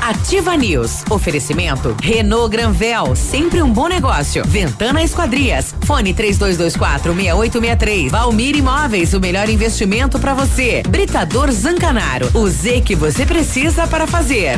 Ativa 0.00 0.56
News. 0.56 1.02
Oferecimento 1.10 1.96
Renault 2.00 2.56
Granvel, 2.56 3.16
sempre 3.16 3.60
um 3.60 3.68
bom 3.68 3.88
negócio. 3.88 4.44
Ventana 4.46 5.02
Esquadrias. 5.02 5.74
Fone 5.84 6.14
3224 6.14 7.12
6863. 7.12 8.12
Valmir 8.12 8.54
Imóveis, 8.54 9.12
o 9.12 9.18
melhor 9.18 9.48
investimento 9.48 10.20
para 10.20 10.34
você. 10.34 10.84
Britador 10.88 11.50
Zancanaro. 11.50 12.30
O 12.32 12.48
Z 12.48 12.82
que 12.82 12.94
você 12.94 13.26
precisa 13.26 13.88
para 13.88 14.06
fazer. 14.06 14.56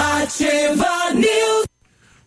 Ativa 0.00 1.12
News. 1.12 1.69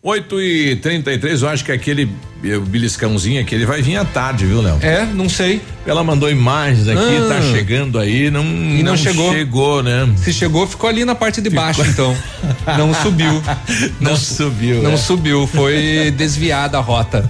8 0.05 0.41
e 0.41 0.75
33 0.75 1.43
eu 1.43 1.47
acho 1.47 1.63
que 1.63 1.71
aquele 1.71 2.09
eh, 2.43 2.59
beliscãozinho 2.59 3.39
aqui, 3.39 3.55
ele 3.55 3.65
vai 3.65 3.81
vir 3.81 3.95
à 3.95 4.03
tarde, 4.03 4.45
viu, 4.45 4.61
Léo? 4.61 4.77
É, 4.81 5.05
não 5.05 5.30
sei. 5.30 5.61
Ela 5.88 6.03
mandou 6.03 6.30
imagens 6.30 6.89
aqui, 6.89 6.99
Ah. 6.99 7.27
tá 7.30 7.41
chegando 7.41 7.97
aí, 7.97 8.30
não, 8.30 8.43
E 8.43 8.84
não, 8.84 8.97
chegou. 8.97 9.31
Chegou, 9.31 9.81
né? 9.81 10.13
Se 10.17 10.34
chegou, 10.34 10.67
ficou 10.67 10.89
ali 10.89 11.05
na 11.05 11.15
parte 11.15 11.39
de 11.39 11.49
baixo, 11.49 11.81
então. 11.84 12.13
Não 12.77 12.93
subiu. 12.93 13.41
Não 14.01 14.17
subiu, 14.17 14.84
Não 14.84 14.91
né? 14.91 14.97
subiu, 14.97 15.47
foi 15.47 16.11
desviada 16.17 16.77
a 16.77 16.81
rota. 16.81 17.30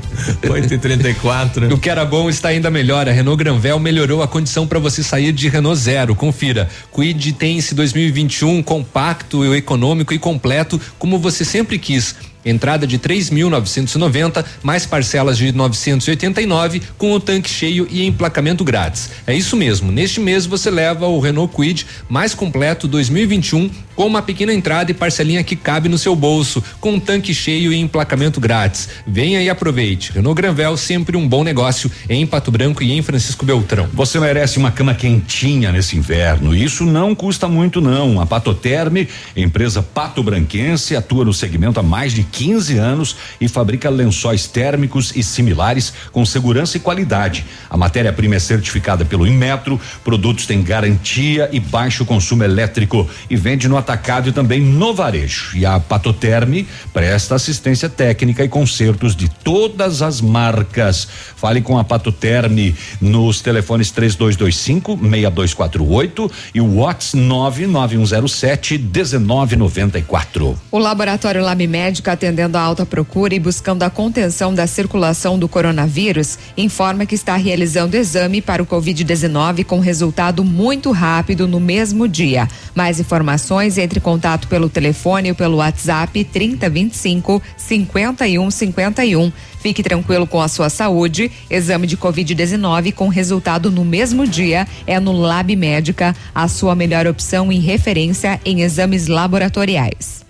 8 0.50 0.74
e 0.74 0.78
34 0.80 1.72
O 1.72 1.78
que 1.78 1.92
era 1.92 2.04
bom 2.04 2.28
está 2.28 2.50
ainda 2.50 2.72
melhor. 2.72 3.08
A 3.08 3.12
Renault 3.12 3.38
Granvel 3.38 3.78
melhorou 3.80 4.24
a 4.24 4.28
condição 4.28 4.66
para 4.66 4.80
você 4.80 5.04
sair 5.04 5.32
de 5.32 5.48
Renault 5.48 5.80
Zero. 5.80 6.16
Confira. 6.16 6.68
Quid 6.92 7.34
Tense 7.34 7.76
2021 7.76 8.64
compacto, 8.64 9.54
econômico 9.54 10.12
e 10.12 10.18
completo, 10.18 10.82
como 10.98 11.20
você 11.20 11.46
sempre 11.46 11.78
quis. 11.78 12.16
Entrada 12.46 12.86
de 12.86 13.00
3.990, 13.00 14.44
mais 14.62 14.86
parcelas 14.86 15.38
de 15.38 15.52
989, 15.52 16.82
com 16.98 17.14
o 17.14 17.20
tanque 17.20 17.50
cheio 17.50 17.88
e 17.90 18.06
emplacamento 18.06 18.64
grátis. 18.64 19.10
É 19.26 19.34
isso 19.34 19.56
mesmo. 19.56 19.92
Neste 19.92 20.20
mês 20.20 20.46
você 20.46 20.70
leva 20.70 21.08
o 21.08 21.20
Renault 21.20 21.56
Quid 21.56 21.86
mais 22.10 22.34
completo 22.34 22.88
2021 22.88 23.70
com 23.96 24.06
uma 24.06 24.22
pequena 24.22 24.54
entrada 24.54 24.92
e 24.92 24.94
parcelinha 24.94 25.44
que 25.44 25.56
cabe 25.56 25.90
no 25.90 25.98
seu 25.98 26.16
bolso, 26.16 26.64
com 26.80 26.94
um 26.94 27.00
tanque 27.00 27.34
cheio 27.34 27.72
e 27.72 27.78
emplacamento 27.78 28.40
grátis. 28.40 28.90
Venha 29.06 29.42
e 29.42 29.50
aproveite. 29.50 30.12
Renault 30.12 30.36
Granvel, 30.36 30.78
sempre 30.78 31.18
um 31.18 31.28
bom 31.28 31.44
negócio 31.44 31.92
em 32.10 32.26
Pato 32.26 32.52
Branco 32.52 32.84
e 32.84 32.92
em 32.92 33.02
Francisco 33.02 33.46
Beltrão. 33.46 33.88
Você 33.94 34.20
merece 34.20 34.58
uma 34.58 34.72
cama 34.72 34.94
quentinha 34.94 35.72
nesse 35.72 35.98
inverno. 35.98 36.56
Isso 36.56 36.86
não 36.86 37.14
custa 37.14 37.48
muito, 37.48 37.82
não. 37.82 38.20
A 38.20 38.26
Patoterme, 38.26 39.08
empresa 39.36 39.84
pato-branquense, 39.84 40.96
atua 40.96 41.26
no 41.26 41.34
segmento 41.34 41.80
há 41.80 41.84
mais 41.84 42.14
de 42.14 42.24
15 42.24 42.78
anos 42.78 43.16
e 43.40 43.48
fabrica 43.48 43.90
lençóis 43.90 44.48
térmicos 44.48 45.14
e 45.16 45.24
similares 45.24 45.94
com 46.12 46.26
segurança 46.26 46.78
e 46.78 46.80
qualidade. 46.80 47.46
A 47.70 47.78
matéria-prima 47.78 48.36
é 48.36 48.40
certificada 48.40 49.06
pelo 49.06 49.28
Inmetro, 49.28 49.80
produtos 50.04 50.46
têm 50.46 50.64
garantia 50.64 51.50
e 51.52 51.60
baixo 51.60 52.06
consumo 52.06 52.44
elétrico 52.44 53.10
e 53.30 53.36
vende 53.36 53.68
no 53.68 53.78
atacado 53.84 54.30
e 54.30 54.32
também 54.32 54.62
no 54.62 54.94
varejo. 54.94 55.56
E 55.56 55.66
a 55.66 55.80
Patoterme 55.80 56.68
presta 56.92 57.36
assistência 57.36 57.88
técnica 57.88 58.44
e 58.44 58.50
consertos 58.50 59.16
de 59.16 59.30
todas 59.30 60.02
as 60.02 60.20
marcas. 60.20 61.08
Fale 61.36 61.62
com 61.62 61.78
a 61.78 61.84
Patoterme 61.84 62.76
nos 63.00 63.42
telefones 63.42 63.92
3225 63.92 64.98
6248 64.98 66.32
e 66.56 66.62
o 66.62 66.78
WhatsApp 66.78 67.18
99107 67.18 68.78
1994. 68.78 70.58
O 70.72 70.80
laboratório 70.80 71.44
Lab 71.44 71.68
Médica, 71.68 72.14
atendendo 72.14 72.58
a 72.58 72.62
alta 72.62 72.86
procura 72.86 73.36
e 73.36 73.40
buscando 73.40 73.84
a 73.84 73.90
contenção 73.90 74.54
da 74.54 74.66
circulação 74.66 75.38
do 75.38 75.48
coronavírus, 75.48 76.38
informa 76.58 77.06
que 77.06 77.16
está 77.16 77.36
realizando 77.36 77.96
exame 77.96 78.42
para 78.42 78.64
o 78.64 78.66
Covid-19 78.66 79.66
com 79.66 79.80
resultado 79.80 80.44
muito 80.44 80.92
rápido 80.92 81.48
no 81.48 81.60
mesmo 81.60 82.08
dia. 82.08 82.48
Mais 82.74 83.00
informações, 83.00 83.73
entre 83.78 84.00
em 84.00 84.02
contato 84.02 84.48
pelo 84.48 84.70
telefone 84.70 85.30
ou 85.30 85.36
pelo 85.36 85.58
WhatsApp 85.58 86.24
3025 86.24 87.42
5151. 87.58 89.32
Fique 89.60 89.82
tranquilo 89.82 90.28
com 90.28 90.42
a 90.42 90.48
sua 90.48 90.70
saúde. 90.70 91.32
Exame 91.50 91.88
de 91.88 91.98
Covid-19 91.98 92.94
com 92.94 93.08
resultado 93.08 93.72
no 93.72 93.86
mesmo 93.86 94.28
dia 94.28 94.68
é 94.86 95.00
no 95.00 95.14
Lab 95.14 95.56
Médica, 95.56 96.16
a 96.36 96.48
sua 96.48 96.76
melhor 96.76 97.08
opção 97.08 97.52
em 97.52 97.60
referência 97.60 98.40
em 98.44 98.62
exames 98.62 99.08
laboratoriais. 99.08 100.23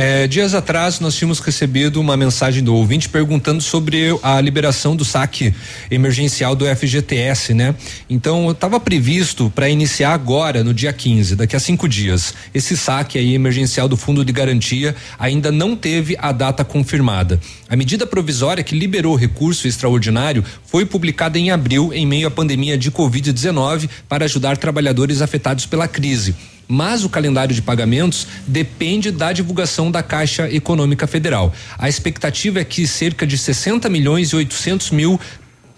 É, 0.00 0.28
dias 0.28 0.54
atrás 0.54 1.00
nós 1.00 1.16
tínhamos 1.16 1.40
recebido 1.40 2.00
uma 2.00 2.16
mensagem 2.16 2.62
do 2.62 2.72
ouvinte 2.72 3.08
perguntando 3.08 3.60
sobre 3.60 4.16
a 4.22 4.40
liberação 4.40 4.94
do 4.94 5.04
saque 5.04 5.52
emergencial 5.90 6.54
do 6.54 6.64
FGTS, 6.64 7.52
né? 7.52 7.74
Então 8.08 8.48
estava 8.52 8.78
previsto 8.78 9.50
para 9.52 9.68
iniciar 9.68 10.12
agora, 10.12 10.62
no 10.62 10.72
dia 10.72 10.92
15, 10.92 11.34
daqui 11.34 11.56
a 11.56 11.58
cinco 11.58 11.88
dias. 11.88 12.32
Esse 12.54 12.76
saque 12.76 13.18
aí 13.18 13.34
emergencial 13.34 13.88
do 13.88 13.96
Fundo 13.96 14.24
de 14.24 14.32
Garantia 14.32 14.94
ainda 15.18 15.50
não 15.50 15.74
teve 15.74 16.16
a 16.20 16.30
data 16.30 16.64
confirmada. 16.64 17.40
A 17.68 17.74
medida 17.74 18.06
provisória 18.06 18.62
que 18.62 18.78
liberou 18.78 19.14
o 19.14 19.18
recurso 19.18 19.66
extraordinário 19.66 20.44
foi 20.64 20.86
publicada 20.86 21.40
em 21.40 21.50
abril, 21.50 21.92
em 21.92 22.06
meio 22.06 22.28
à 22.28 22.30
pandemia 22.30 22.78
de 22.78 22.92
Covid-19, 22.92 23.90
para 24.08 24.26
ajudar 24.26 24.58
trabalhadores 24.58 25.20
afetados 25.20 25.66
pela 25.66 25.88
crise 25.88 26.36
mas 26.68 27.02
o 27.02 27.08
calendário 27.08 27.54
de 27.54 27.62
pagamentos 27.62 28.26
depende 28.46 29.10
da 29.10 29.32
divulgação 29.32 29.90
da 29.90 30.02
Caixa 30.02 30.48
Econômica 30.52 31.06
Federal. 31.06 31.52
A 31.78 31.88
expectativa 31.88 32.60
é 32.60 32.64
que 32.64 32.86
cerca 32.86 33.26
de 33.26 33.38
60 33.38 33.88
milhões 33.88 34.28
e 34.28 34.36
800 34.36 34.90
mil 34.90 35.18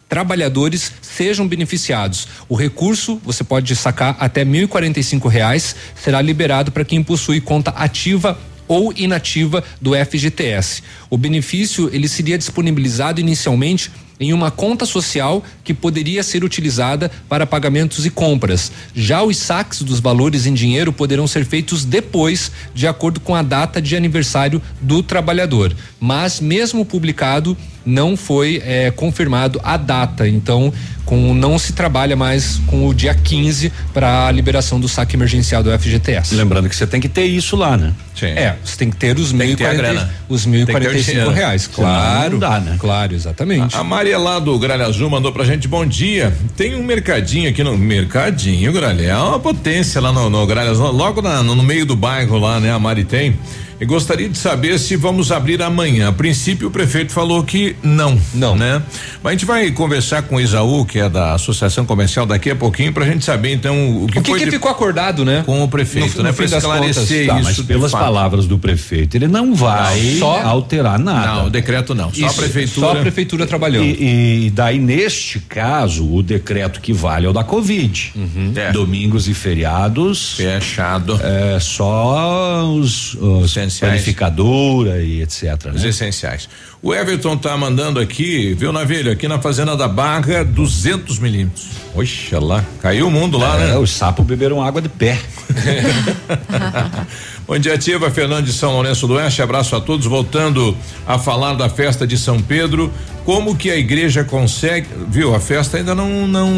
trabalhadores 0.09 0.93
sejam 1.01 1.47
beneficiados. 1.47 2.27
O 2.49 2.57
recurso 2.57 3.21
você 3.25 3.45
pode 3.45 3.75
sacar 3.77 4.17
até 4.19 4.45
1.045 4.45 5.29
reais, 5.29 5.77
será 5.95 6.21
liberado 6.21 6.73
para 6.73 6.85
quem 6.85 7.01
possui 7.01 7.41
conta 7.41 7.71
ativa 7.71 8.37
ou 8.67 8.93
inativa 8.97 9.63
do 9.81 9.93
FGTS. 9.95 10.83
O 11.09 11.17
benefício 11.17 11.89
ele 11.93 12.09
seria 12.09 12.37
disponibilizado 12.37 13.21
inicialmente 13.21 13.91
em 14.21 14.33
uma 14.35 14.51
conta 14.51 14.85
social 14.85 15.43
que 15.65 15.73
poderia 15.73 16.23
ser 16.23 16.45
utilizada 16.45 17.11
para 17.29 17.47
pagamentos 17.47 18.05
e 18.05 18.11
compras. 18.11 18.71
Já 18.95 19.23
os 19.23 19.39
saques 19.39 19.81
dos 19.83 19.99
valores 19.99 20.45
em 20.47 20.53
dinheiro 20.53 20.93
poderão 20.93 21.27
ser 21.27 21.47
feitos 21.47 21.85
depois, 21.87 22.53
de 22.75 22.87
acordo 22.87 23.19
com 23.19 23.35
a 23.35 23.43
data 23.43 23.81
de 23.81 23.97
aniversário 23.97 24.61
do 24.81 25.03
trabalhador. 25.03 25.75
Mas, 25.99 26.39
mesmo 26.41 26.85
publicado, 26.85 27.57
não 27.85 28.15
foi 28.17 28.61
eh, 28.65 28.91
confirmado 28.95 29.59
a 29.65 29.77
data. 29.79 30.29
Então, 30.29 30.71
com 31.07 31.35
não 31.35 31.59
se 31.59 31.73
trabalha 31.73 32.15
mais 32.15 32.61
com 32.67 32.87
o 32.87 32.95
dia 32.95 33.15
15 33.15 33.73
para 33.93 34.27
a 34.27 34.31
liberação 34.31 34.79
do 34.79 34.87
saque 34.87 35.17
emergencial 35.17 35.63
do 35.63 35.77
FGTS. 35.77 36.35
Lembrando 36.35 36.69
que 36.69 36.77
você 36.77 36.87
tem 36.87 37.01
que 37.01 37.09
ter 37.09 37.25
isso 37.25 37.57
lá, 37.57 37.77
né? 37.77 37.93
Sim. 38.15 38.27
É, 38.27 38.57
você 38.63 38.77
tem 38.77 38.91
que 38.91 38.97
ter 38.97 39.19
os 39.19 39.33
mil 39.33 39.49
e 39.49 39.53
a 39.55 39.57
quarenta- 39.57 40.11
os 40.29 40.45
mil 40.47 40.61
e 40.63 40.67
quarenta 40.67 40.97
e 40.97 41.03
cinco 41.03 41.31
reais. 41.31 41.67
Claro, 41.67 42.33
não 42.33 42.39
dá, 42.39 42.61
né? 42.61 42.77
Claro, 42.79 43.15
exatamente. 43.15 43.75
A 43.75 43.83
Maria 44.11 44.19
lá 44.19 44.39
do 44.41 44.59
Gralha 44.59 44.87
Azul 44.87 45.09
mandou 45.09 45.31
pra 45.31 45.45
gente 45.45 45.69
bom 45.69 45.87
dia. 45.87 46.33
Tem 46.57 46.75
um 46.75 46.83
mercadinho 46.83 47.49
aqui 47.49 47.63
no 47.63 47.79
mercadinho, 47.79 48.73
Gralha. 48.73 49.03
É 49.07 49.17
uma 49.17 49.39
potência 49.39 50.01
lá 50.01 50.13
no, 50.13 50.29
no 50.29 50.45
Gralha 50.49 50.71
Azul, 50.71 50.91
logo 50.91 51.23
na- 51.23 51.45
no 51.45 51.63
meio 51.63 51.87
do 51.87 51.95
bairro 51.95 52.37
lá, 52.37 52.59
né? 52.59 52.73
A 52.73 52.79
Mari 52.79 53.05
tem. 53.05 53.39
E 53.81 53.85
gostaria 53.87 54.29
de 54.29 54.37
saber 54.37 54.79
se 54.79 54.95
vamos 54.95 55.33
abrir 55.33 55.63
amanhã. 55.63 56.09
A 56.09 56.13
princípio 56.13 56.69
o 56.69 56.71
prefeito 56.71 57.13
falou 57.13 57.43
que 57.43 57.75
não. 57.83 58.21
Não. 58.35 58.55
Né? 58.55 58.83
Mas 59.23 59.31
a 59.31 59.33
gente 59.33 59.45
vai 59.47 59.71
conversar 59.71 60.23
com 60.23 60.37
o 60.37 60.41
Isaú, 60.41 60.85
que 60.85 60.99
é 60.99 61.09
da 61.09 61.33
Associação 61.35 61.87
Comercial, 61.87 62.27
daqui 62.27 62.51
a 62.51 62.57
pouquinho, 62.57 62.93
pra 62.93 63.07
gente 63.07 63.25
saber 63.25 63.53
então 63.55 64.05
o 64.05 64.07
que 64.07 64.19
O 64.19 64.23
que, 64.23 64.31
foi 64.31 64.39
que 64.41 64.45
de- 64.45 64.51
ficou 64.51 64.71
acordado, 64.71 65.25
né? 65.25 65.43
com 65.47 65.63
o 65.65 65.69
prefeito, 65.69 66.19
No- 66.19 66.25
né? 66.25 66.33
das 66.33 66.53
esclarecer 66.53 67.27
Tá, 67.27 67.41
isso. 67.41 67.65
pelas 67.65 67.91
palavras 67.93 68.47
do 68.47 68.59
prefeito, 68.59 69.17
ele 69.17 69.29
não 69.29 69.55
vai 69.55 70.17
Só- 70.19 70.43
alterar 70.43 70.99
nada. 70.99 71.27
Não, 71.41 71.47
o 71.47 71.51
decreto 71.51 71.95
não. 71.95 72.13
Só 72.13 72.27
a 72.27 72.33
prefeitura. 72.35 72.87
Só 72.87 72.93
a 72.93 73.01
prefeitura 73.01 73.47
trabalhando. 73.47 73.85
E, 73.87 74.47
e 74.47 74.51
daí, 74.51 74.79
neste 74.79 75.39
caso, 75.41 76.07
o 76.13 76.23
decreto 76.23 76.81
que 76.81 76.93
vale 76.93 77.25
é 77.27 77.29
o 77.31 77.33
da 77.33 77.45
Covid. 77.45 78.13
É. 78.57 78.73
Domingos 78.73 79.27
e 79.29 79.33
feriados. 79.33 80.35
Fechado. 80.35 81.19
É 81.23 81.59
só 81.61 82.65
os, 82.75 83.15
os 83.15 83.57
essenciais. 83.75 83.93
Panificadora 83.93 85.03
e 85.03 85.23
etc. 85.23 85.73
Os 85.75 85.83
né? 85.83 85.89
essenciais. 85.89 86.49
O 86.83 86.95
Everton 86.95 87.37
tá 87.37 87.57
mandando 87.57 88.01
aqui, 88.01 88.55
viu, 88.55 88.73
Navilho? 88.73 89.13
Aqui 89.13 89.29
na 89.29 89.39
Fazenda 89.39 89.77
da 89.77 89.87
Barra, 89.87 90.45
200 90.45 91.19
milímetros. 91.19 91.69
Oxa 91.95 92.39
lá, 92.39 92.65
caiu 92.81 93.09
o 93.09 93.11
mundo 93.11 93.37
lá, 93.37 93.57
É, 93.57 93.67
né? 93.69 93.79
Os 93.79 93.91
sapos 93.91 94.25
beberam 94.25 94.63
água 94.63 94.81
de 94.81 94.89
pé. 94.89 95.19
Bom 97.47 97.59
dia, 97.59 97.75
Ativa, 97.75 98.11
Fernando 98.11 98.45
de 98.45 98.53
São 98.53 98.73
Lourenço 98.73 99.07
do 99.07 99.15
Oeste, 99.15 99.43
abraço 99.43 99.75
a 99.75 99.81
todos. 99.81 100.07
Voltando 100.07 100.77
a 101.07 101.19
falar 101.19 101.55
da 101.55 101.69
festa 101.69 102.07
de 102.07 102.17
São 102.17 102.41
Pedro, 102.41 102.93
como 103.25 103.55
que 103.57 103.71
a 103.71 103.77
igreja 103.77 104.25
consegue, 104.25 104.87
viu? 105.09 105.35
A 105.35 105.41
festa 105.41 105.77
ainda 105.77 105.95
não, 105.95 106.27
não, 106.27 106.51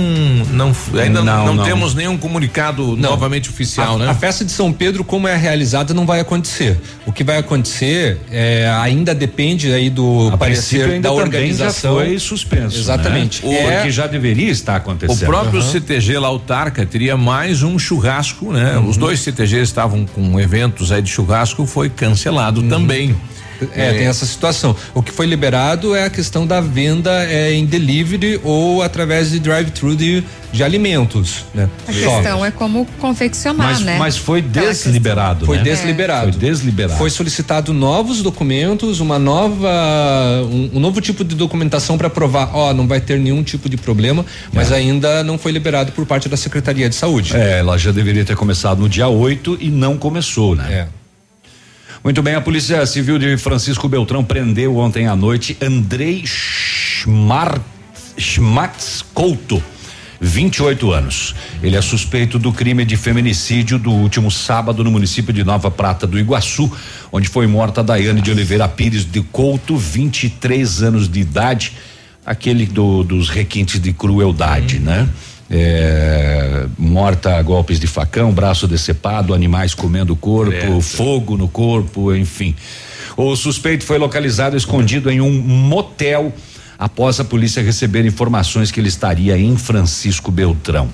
não, 0.50 0.72
ainda 1.00 1.22
não, 1.22 1.46
Não, 1.46 1.54
não. 1.54 1.64
temos 1.64 1.94
nenhum 1.94 2.16
comunicado 2.16 2.96
novamente 2.96 3.50
oficial, 3.50 3.96
a, 3.96 3.98
né? 3.98 4.08
A 4.08 4.14
festa 4.14 4.44
de 4.44 4.52
São 4.52 4.72
Pedro, 4.72 5.04
como 5.04 5.26
é 5.28 5.36
realizada, 5.36 5.92
não 5.92 6.06
vai 6.06 6.20
acontecer. 6.20 6.80
O 7.04 7.12
que 7.12 7.22
vai 7.24 7.38
acontecer 7.38 8.18
é, 8.30 8.70
ainda 8.80 9.14
depende 9.14 9.72
aí 9.72 9.90
do 9.90 10.30
A 10.32 10.38
parecer 10.38 10.88
ainda 10.88 11.08
da 11.08 11.12
organização. 11.12 11.98
já 11.98 12.04
foi 12.06 12.18
suspenso. 12.18 12.78
Exatamente. 12.78 13.44
Né? 13.44 13.54
É- 13.54 13.74
Porque 13.76 13.90
já 13.90 14.06
deveria 14.06 14.50
estar 14.50 14.74
O 14.74 14.76
acontecendo. 14.76 15.26
próprio 15.26 15.60
Aham. 15.60 15.70
CTG 15.70 16.18
lá, 16.18 16.28
Autarca, 16.28 16.86
teria 16.86 17.16
mais 17.16 17.62
um 17.62 17.78
churrasco, 17.78 18.52
né? 18.52 18.78
Os 18.78 18.96
dois 18.96 19.20
CTGs 19.20 19.62
estavam 19.64 20.06
com 20.06 20.38
eventos 20.40 20.90
aí 20.92 21.02
de 21.02 21.10
churrasco, 21.10 21.66
foi 21.66 21.90
cancelado 21.90 22.62
também. 22.62 23.14
É, 23.74 23.92
tem 23.92 24.06
essa 24.06 24.26
situação. 24.26 24.74
O 24.94 25.02
que 25.02 25.12
foi 25.12 25.26
liberado 25.26 25.94
é 25.94 26.04
a 26.04 26.10
questão 26.10 26.46
da 26.46 26.60
venda 26.60 27.10
é, 27.24 27.52
em 27.52 27.64
delivery 27.64 28.40
ou 28.42 28.82
através 28.82 29.30
de 29.30 29.38
drive-thru 29.38 29.96
de, 29.96 30.24
de 30.52 30.62
alimentos, 30.62 31.44
né? 31.54 31.68
A 31.86 31.92
Só. 31.92 32.16
questão 32.16 32.44
é 32.44 32.50
como 32.50 32.86
confeccionar, 32.98 33.68
Mas, 33.68 33.80
né? 33.80 33.96
mas 33.98 34.16
foi 34.16 34.42
desliberado, 34.42 35.46
Foi 35.46 35.58
né? 35.58 35.62
desliberado. 35.62 36.32
Foi 36.32 36.40
desliberado. 36.40 36.98
Foi 36.98 37.10
solicitado 37.10 37.72
novos 37.72 38.22
documentos, 38.22 39.00
uma 39.00 39.18
nova, 39.18 39.70
um, 40.50 40.70
um 40.74 40.80
novo 40.80 41.00
tipo 41.00 41.24
de 41.24 41.34
documentação 41.34 41.96
para 41.96 42.10
provar, 42.10 42.50
ó, 42.54 42.72
não 42.72 42.86
vai 42.86 43.00
ter 43.00 43.18
nenhum 43.18 43.42
tipo 43.42 43.68
de 43.68 43.76
problema, 43.76 44.24
mas 44.52 44.72
ainda 44.72 45.22
não 45.22 45.38
foi 45.38 45.52
liberado 45.52 45.92
por 45.92 46.06
parte 46.06 46.28
da 46.28 46.36
Secretaria 46.36 46.88
de 46.88 46.94
Saúde. 46.94 47.36
É, 47.36 47.58
ela 47.60 47.78
já 47.78 47.92
deveria 47.92 48.24
ter 48.24 48.36
começado 48.36 48.80
no 48.80 48.88
dia 48.88 49.08
8 49.08 49.58
e 49.60 49.70
não 49.70 49.96
começou, 49.96 50.54
né? 50.54 50.66
É. 50.70 51.01
Muito 52.04 52.20
bem, 52.20 52.34
a 52.34 52.40
Polícia 52.40 52.84
Civil 52.84 53.16
de 53.16 53.36
Francisco 53.36 53.88
Beltrão 53.88 54.24
prendeu 54.24 54.76
ontem 54.76 55.06
à 55.06 55.14
noite 55.14 55.56
Andrei 55.62 56.24
Schmatz 58.18 59.04
Couto. 59.14 59.62
28 60.20 60.90
anos. 60.92 61.32
Ele 61.62 61.76
é 61.76 61.80
suspeito 61.80 62.40
do 62.40 62.52
crime 62.52 62.84
de 62.84 62.96
feminicídio 62.96 63.78
do 63.78 63.92
último 63.92 64.32
sábado 64.32 64.82
no 64.82 64.90
município 64.90 65.32
de 65.32 65.44
Nova 65.44 65.70
Prata 65.70 66.04
do 66.04 66.18
Iguaçu, 66.18 66.70
onde 67.12 67.28
foi 67.28 67.46
morta 67.46 67.84
Daiane 67.84 68.20
de 68.20 68.32
Oliveira 68.32 68.68
Pires 68.68 69.04
de 69.04 69.20
Couto, 69.20 69.76
23 69.76 70.82
anos 70.82 71.08
de 71.08 71.20
idade, 71.20 71.72
aquele 72.26 72.66
do, 72.66 73.04
dos 73.04 73.28
requintes 73.28 73.80
de 73.80 73.92
crueldade, 73.92 74.80
né? 74.80 75.08
É, 75.54 76.64
morta 76.78 77.36
a 77.36 77.42
golpes 77.42 77.78
de 77.78 77.86
facão, 77.86 78.32
braço 78.32 78.66
decepado, 78.66 79.34
animais 79.34 79.74
comendo 79.74 80.14
o 80.14 80.16
corpo, 80.16 80.80
fogo 80.80 81.36
no 81.36 81.46
corpo, 81.46 82.14
enfim. 82.14 82.56
O 83.18 83.36
suspeito 83.36 83.84
foi 83.84 83.98
localizado 83.98 84.56
escondido 84.56 85.10
em 85.10 85.20
um 85.20 85.30
motel 85.30 86.32
após 86.78 87.20
a 87.20 87.24
polícia 87.24 87.62
receber 87.62 88.06
informações 88.06 88.70
que 88.70 88.80
ele 88.80 88.88
estaria 88.88 89.36
em 89.36 89.54
Francisco 89.58 90.30
Beltrão. 90.30 90.88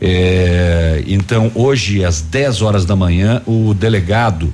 É, 0.00 1.04
então, 1.06 1.52
hoje, 1.54 2.02
às 2.02 2.22
10 2.22 2.62
horas 2.62 2.86
da 2.86 2.96
manhã, 2.96 3.42
o 3.46 3.74
delegado, 3.74 4.52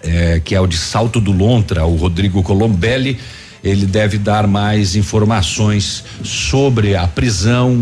é, 0.00 0.40
que 0.42 0.54
é 0.54 0.60
o 0.60 0.66
de 0.66 0.76
Salto 0.76 1.20
do 1.20 1.32
Lontra, 1.32 1.84
o 1.84 1.96
Rodrigo 1.96 2.42
Colombelli, 2.42 3.18
ele 3.64 3.86
deve 3.86 4.18
dar 4.18 4.46
mais 4.46 4.94
informações 4.94 6.04
sobre 6.22 6.94
a 6.94 7.08
prisão, 7.08 7.74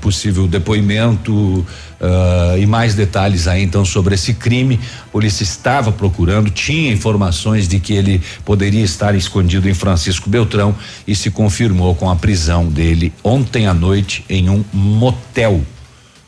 possível 0.00 0.46
depoimento 0.46 1.66
ah, 2.00 2.54
e 2.56 2.64
mais 2.66 2.94
detalhes 2.94 3.48
aí 3.48 3.64
então 3.64 3.84
sobre 3.84 4.14
esse 4.14 4.34
crime. 4.34 4.78
A 5.06 5.10
polícia 5.10 5.42
estava 5.42 5.90
procurando, 5.90 6.50
tinha 6.50 6.92
informações 6.92 7.66
de 7.66 7.80
que 7.80 7.94
ele 7.94 8.22
poderia 8.44 8.84
estar 8.84 9.16
escondido 9.16 9.68
em 9.68 9.74
Francisco 9.74 10.30
Beltrão 10.30 10.72
e 11.04 11.16
se 11.16 11.32
confirmou 11.32 11.96
com 11.96 12.08
a 12.08 12.14
prisão 12.14 12.68
dele 12.68 13.12
ontem 13.24 13.66
à 13.66 13.74
noite 13.74 14.24
em 14.28 14.48
um 14.48 14.64
motel 14.72 15.62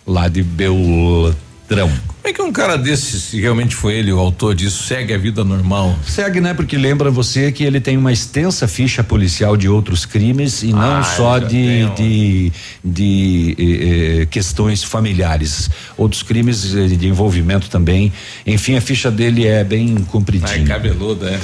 lá 0.05 0.27
de 0.27 0.43
Beltrão. 0.43 1.93
Como 2.27 2.33
é 2.33 2.35
que 2.35 2.43
um 2.43 2.51
cara 2.53 2.77
desse, 2.77 3.21
se 3.21 3.41
realmente 3.41 3.77
foi 3.77 3.95
ele 3.95 4.13
o 4.13 4.19
autor 4.19 4.53
disso, 4.53 4.83
segue 4.83 5.15
a 5.15 5.19
vida 5.19 5.45
normal? 5.45 5.97
Segue, 6.05 6.41
né? 6.41 6.55
Porque 6.55 6.77
lembra 6.77 7.09
você 7.09 7.53
que 7.53 7.63
ele 7.63 7.81
tem 7.81 7.97
uma 7.97 8.13
extensa 8.13 8.67
ficha 8.67 9.05
policial 9.05 9.57
de 9.57 9.69
outros 9.69 10.05
crimes 10.05 10.65
e 10.65 10.73
não 10.73 10.97
Ah, 10.97 11.05
só 11.05 11.39
de, 11.39 11.85
um- 11.89 11.95
de, 11.95 12.53
de 12.85 13.57
eh, 13.57 14.23
eh, 14.23 14.27
questões 14.27 14.83
familiares. 14.83 15.71
Outros 15.97 16.25
crimes 16.25 16.75
eh, 16.75 16.89
de 16.89 17.07
envolvimento 17.07 17.71
também. 17.71 18.13
Enfim, 18.45 18.75
a 18.77 18.81
ficha 18.81 19.09
dele 19.09 19.47
é 19.47 19.63
bem 19.63 19.95
Ai, 19.97 20.05
compridinha. 20.11 20.67
cabeludo, 20.67 21.29
é. 21.29 21.39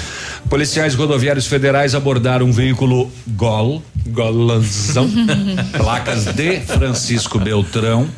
Policiais 0.50 0.96
rodoviários 0.96 1.46
federais 1.46 1.94
abordaram 1.94 2.46
um 2.46 2.52
veículo 2.52 3.09
Gol, 3.28 3.80
Golanzão, 4.09 5.09
placas 5.78 6.24
de 6.24 6.59
Francisco 6.62 7.38
Beltrão. 7.38 8.09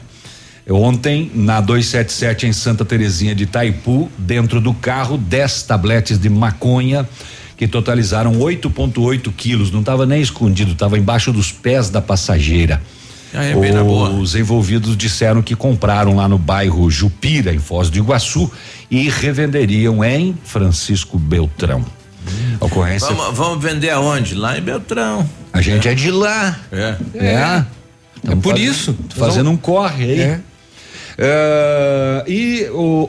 Ontem, 0.69 1.31
na 1.35 1.61
277 1.61 2.47
em 2.47 2.53
Santa 2.53 2.85
Terezinha 2.85 3.35
de 3.35 3.45
Itaipu, 3.45 4.11
dentro 4.17 4.61
do 4.61 4.73
carro, 4.73 5.19
10 5.19 5.63
tabletes 5.65 6.19
de 6.19 6.31
maconha 6.31 7.07
que 7.57 7.69
totalizaram 7.69 8.33
8,8 8.39 9.33
quilos. 9.37 9.71
Não 9.71 9.81
estava 9.81 10.07
nem 10.07 10.23
escondido, 10.23 10.73
estava 10.73 10.99
embaixo 10.99 11.33
dos 11.33 11.53
pés 11.53 11.91
da 11.91 12.01
passageira. 12.01 12.83
Ah, 13.33 13.45
é 13.45 13.55
bem 13.55 13.73
na 13.73 13.83
boa. 13.83 14.11
Os 14.11 14.35
envolvidos 14.35 14.97
disseram 14.97 15.43
que 15.43 15.55
compraram 15.57 16.17
lá 16.17 16.29
no 16.29 16.39
bairro 16.39 16.91
Jupira, 16.91 17.53
em 17.53 17.59
Foz 17.59 17.91
do 17.91 17.99
Iguaçu, 17.99 18.51
e 18.91 19.09
revenderiam 19.09 20.05
em 20.05 20.37
Francisco 20.45 21.19
Beltrão. 21.19 21.85
A 22.61 22.65
ocorrência. 22.65 23.09
Vamos, 23.13 23.37
vamos 23.37 23.63
vender 23.63 23.91
aonde? 23.91 24.35
Lá 24.35 24.57
em 24.57 24.63
Beltrão. 24.63 25.29
A 25.53 25.61
gente 25.61 25.89
é 25.89 25.95
de 25.95 26.11
lá. 26.11 26.59
É. 26.73 26.97
É. 27.15 27.65
É 28.31 28.37
por 28.37 28.59
isso. 28.59 28.97
Fazendo 29.11 29.51
um 29.51 29.57
corre 29.57 30.05
aí. 30.05 30.21
É. 30.21 30.41
É, 31.17 32.25
e 32.27 32.67
o, 32.73 33.09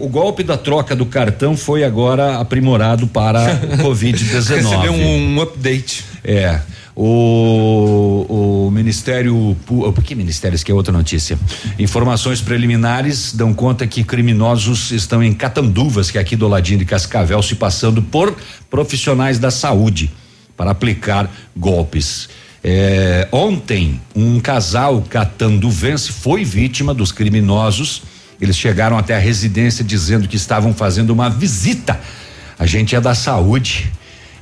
o, 0.00 0.04
o 0.04 0.08
golpe 0.08 0.42
da 0.42 0.56
troca 0.56 0.94
do 0.94 1.06
cartão 1.06 1.56
foi 1.56 1.84
agora 1.84 2.38
aprimorado 2.38 3.06
para 3.06 3.40
o 3.74 3.78
Covid-19. 3.84 4.54
Recebeu 4.54 4.92
um, 4.92 5.36
um 5.36 5.40
update. 5.40 6.04
É. 6.24 6.60
O, 6.94 8.66
o 8.66 8.70
Ministério. 8.70 9.56
Por 9.66 10.04
que 10.04 10.14
Ministério? 10.14 10.54
Isso 10.54 10.64
que 10.64 10.70
é 10.70 10.74
outra 10.74 10.92
notícia. 10.92 11.38
Informações 11.78 12.42
preliminares 12.42 13.32
dão 13.32 13.54
conta 13.54 13.86
que 13.86 14.04
criminosos 14.04 14.90
estão 14.90 15.22
em 15.22 15.32
Catanduvas, 15.32 16.10
que 16.10 16.18
é 16.18 16.20
aqui 16.20 16.36
do 16.36 16.46
ladinho 16.46 16.78
de 16.78 16.84
Cascavel, 16.84 17.42
se 17.42 17.54
passando 17.54 18.02
por 18.02 18.36
profissionais 18.70 19.38
da 19.38 19.50
saúde 19.50 20.10
para 20.54 20.70
aplicar 20.70 21.30
golpes. 21.56 22.28
É, 22.64 23.26
ontem, 23.32 24.00
um 24.14 24.38
casal 24.38 25.02
catanduvense 25.08 26.12
foi 26.12 26.44
vítima 26.44 26.94
dos 26.94 27.10
criminosos. 27.10 28.02
Eles 28.40 28.56
chegaram 28.56 28.96
até 28.96 29.16
a 29.16 29.18
residência 29.18 29.84
dizendo 29.84 30.28
que 30.28 30.36
estavam 30.36 30.72
fazendo 30.72 31.10
uma 31.10 31.28
visita. 31.28 32.00
A 32.58 32.66
gente 32.66 32.94
é 32.94 33.00
da 33.00 33.14
saúde 33.14 33.90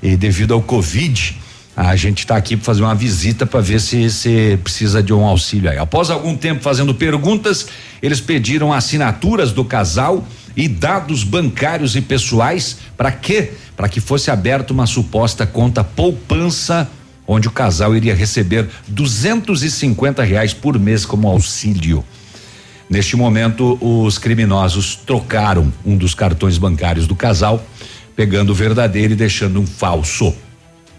e 0.02 0.16
devido 0.16 0.52
ao 0.52 0.60
Covid, 0.60 1.36
a 1.76 1.96
gente 1.96 2.18
está 2.18 2.36
aqui 2.36 2.56
para 2.56 2.64
fazer 2.64 2.82
uma 2.82 2.94
visita 2.94 3.46
para 3.46 3.60
ver 3.60 3.80
se 3.80 4.10
você 4.10 4.58
precisa 4.62 5.02
de 5.02 5.14
um 5.14 5.24
auxílio 5.24 5.70
aí. 5.70 5.78
Após 5.78 6.10
algum 6.10 6.36
tempo 6.36 6.62
fazendo 6.62 6.94
perguntas, 6.94 7.68
eles 8.02 8.20
pediram 8.20 8.72
assinaturas 8.72 9.52
do 9.52 9.64
casal 9.64 10.26
e 10.54 10.68
dados 10.68 11.24
bancários 11.24 11.96
e 11.96 12.02
pessoais 12.02 12.78
para 12.96 13.10
quê? 13.10 13.52
Para 13.76 13.88
que 13.88 14.00
fosse 14.00 14.30
aberta 14.30 14.72
uma 14.74 14.86
suposta 14.86 15.46
conta 15.46 15.82
poupança 15.82 16.90
onde 17.32 17.46
o 17.46 17.52
casal 17.52 17.94
iria 17.94 18.12
receber 18.12 18.68
250 18.88 20.20
reais 20.24 20.52
por 20.52 20.76
mês 20.80 21.06
como 21.06 21.28
auxílio. 21.28 22.04
Neste 22.88 23.14
momento, 23.14 23.78
os 23.80 24.18
criminosos 24.18 24.96
trocaram 24.96 25.72
um 25.86 25.96
dos 25.96 26.12
cartões 26.12 26.58
bancários 26.58 27.06
do 27.06 27.14
casal, 27.14 27.64
pegando 28.16 28.50
o 28.50 28.54
verdadeiro 28.54 29.12
e 29.12 29.16
deixando 29.16 29.60
um 29.60 29.66
falso. 29.66 30.34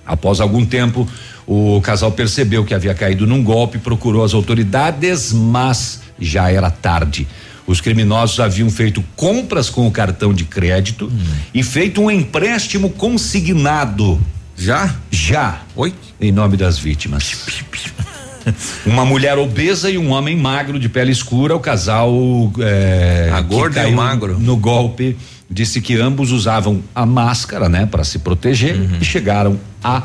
Após 0.06 0.40
algum 0.40 0.66
tempo, 0.66 1.06
o 1.45 1.82
casal 1.82 2.14
percebeu 2.14 2.64
que 2.64 2.74
havia 2.74 2.94
caído 2.94 3.28
num 3.28 3.44
golpe, 3.44 3.78
procurou 3.78 4.24
as 4.24 4.34
autoridades, 4.34 5.34
mas 5.34 5.99
já 6.18 6.49
era 6.49 6.72
tarde. 6.72 7.28
Os 7.68 7.82
criminosos 7.82 8.40
haviam 8.40 8.70
feito 8.70 9.03
compras 9.18 9.70
com 9.70 9.86
o 9.86 9.91
cartão 9.91 10.34
de 10.34 10.45
crédito 10.45 11.12
e 11.53 11.62
feito 11.62 12.02
um 12.02 12.10
empréstimo 12.10 12.90
consignado. 12.90 14.18
Já? 14.61 14.95
Já. 15.09 15.61
Oi? 15.75 15.93
Em 16.19 16.31
nome 16.31 16.55
das 16.55 16.77
vítimas. 16.77 17.35
Uma 18.85 19.03
mulher 19.03 19.38
obesa 19.38 19.89
e 19.89 19.97
um 19.97 20.11
homem 20.11 20.35
magro 20.35 20.79
de 20.79 20.88
pele 20.88 21.11
escura, 21.11 21.55
o 21.55 21.59
casal. 21.59 22.11
É, 22.59 23.31
A 23.33 23.41
gorda 23.41 23.88
e 23.88 23.91
o 23.91 23.95
magro. 23.95 24.39
No 24.39 24.55
golpe 24.57 25.17
Disse 25.53 25.81
que 25.81 25.99
ambos 25.99 26.31
usavam 26.31 26.81
a 26.95 27.05
máscara, 27.05 27.67
né, 27.67 27.85
para 27.85 28.05
se 28.05 28.19
proteger 28.19 28.79
e 29.01 29.03
chegaram 29.03 29.59
a 29.83 30.03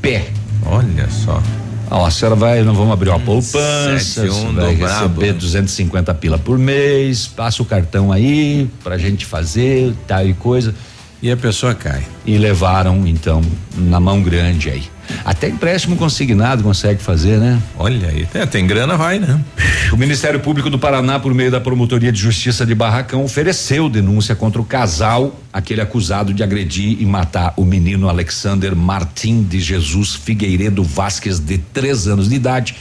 pé. 0.00 0.28
Olha 0.64 1.06
só. 1.10 1.42
Ó, 1.90 2.06
a 2.06 2.10
senhora 2.10 2.34
vai, 2.34 2.62
não 2.62 2.72
vamos 2.74 2.94
abrir 2.94 3.10
uma 3.10 3.20
poupança, 3.20 3.98
sete, 3.98 4.30
um 4.30 4.54
vai 4.54 4.74
brabo. 4.74 5.20
receber 5.20 5.34
250 5.34 6.14
pila 6.14 6.38
por 6.38 6.58
mês, 6.58 7.26
passa 7.26 7.62
o 7.62 7.66
cartão 7.66 8.10
aí 8.10 8.70
pra 8.82 8.96
gente 8.96 9.26
fazer, 9.26 9.92
tal 10.06 10.26
e 10.26 10.32
coisa. 10.32 10.74
E 11.22 11.30
a 11.30 11.36
pessoa 11.36 11.74
cai. 11.74 12.06
E 12.26 12.36
levaram, 12.36 13.06
então, 13.06 13.40
na 13.74 13.98
mão 13.98 14.22
grande 14.22 14.68
aí. 14.70 14.84
Até 15.24 15.48
empréstimo 15.48 15.96
consignado 15.96 16.62
consegue 16.62 17.02
fazer, 17.02 17.38
né? 17.38 17.60
Olha 17.78 18.08
aí, 18.08 18.26
tem, 18.26 18.46
tem 18.46 18.66
grana, 18.66 18.96
vai, 18.96 19.18
né? 19.18 19.40
O 19.92 19.96
Ministério 19.96 20.40
Público 20.40 20.68
do 20.68 20.80
Paraná, 20.80 21.20
por 21.20 21.32
meio 21.32 21.48
da 21.48 21.60
Promotoria 21.60 22.10
de 22.10 22.18
Justiça 22.18 22.66
de 22.66 22.74
Barracão, 22.74 23.22
ofereceu 23.22 23.88
denúncia 23.88 24.34
contra 24.34 24.60
o 24.60 24.64
casal, 24.64 25.40
aquele 25.52 25.80
acusado 25.80 26.34
de 26.34 26.42
agredir 26.42 27.00
e 27.00 27.06
matar 27.06 27.54
o 27.56 27.64
menino 27.64 28.08
Alexander 28.08 28.74
Martim 28.74 29.44
de 29.44 29.60
Jesus 29.60 30.14
Figueiredo 30.14 30.82
Vasques, 30.82 31.38
de 31.38 31.58
três 31.58 32.08
anos 32.08 32.28
de 32.28 32.34
idade. 32.34 32.74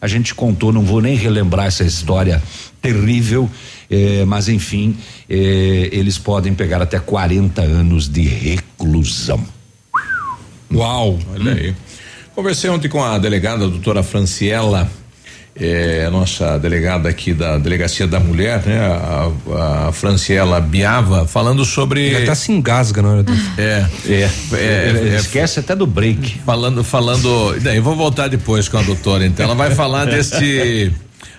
A 0.00 0.08
gente 0.08 0.34
contou, 0.34 0.72
não 0.72 0.82
vou 0.82 1.02
nem 1.02 1.14
relembrar 1.14 1.66
essa 1.66 1.84
história 1.84 2.42
terrível, 2.86 3.50
eh, 3.90 4.24
mas 4.24 4.48
enfim, 4.48 4.96
eh, 5.28 5.88
eles 5.92 6.18
podem 6.18 6.54
pegar 6.54 6.80
até 6.80 6.98
40 6.98 7.62
anos 7.62 8.08
de 8.08 8.22
reclusão. 8.22 9.44
Uau! 10.72 11.18
Olha 11.32 11.52
aí. 11.52 11.74
Conversei 12.34 12.70
ontem 12.70 12.88
com 12.88 13.02
a 13.02 13.18
delegada, 13.18 13.64
a 13.64 13.68
doutora 13.68 14.02
Franciela, 14.02 14.90
eh, 15.58 16.08
nossa 16.12 16.58
delegada 16.58 17.08
aqui 17.08 17.32
da 17.32 17.56
Delegacia 17.56 18.06
da 18.06 18.20
Mulher, 18.20 18.62
né? 18.66 18.78
A, 18.78 19.88
a 19.88 19.92
Franciela 19.92 20.60
Biava, 20.60 21.26
falando 21.26 21.64
sobre. 21.64 22.02
Ele 22.02 22.24
até 22.24 22.34
se 22.34 22.52
engasga 22.52 23.00
na 23.00 23.08
hora 23.08 23.22
do. 23.22 23.32
É, 23.56 23.86
é, 24.06 24.30
é, 24.52 25.16
esquece 25.16 25.60
até 25.60 25.74
do 25.74 25.86
break. 25.86 26.40
Falando, 26.44 26.84
falando. 26.84 27.58
Daí 27.60 27.80
vou 27.80 27.96
voltar 27.96 28.28
depois 28.28 28.68
com 28.68 28.76
a 28.76 28.82
doutora, 28.82 29.24
então. 29.24 29.46
Ela 29.46 29.54
vai 29.54 29.74
falar 29.74 30.04
deste. 30.04 30.92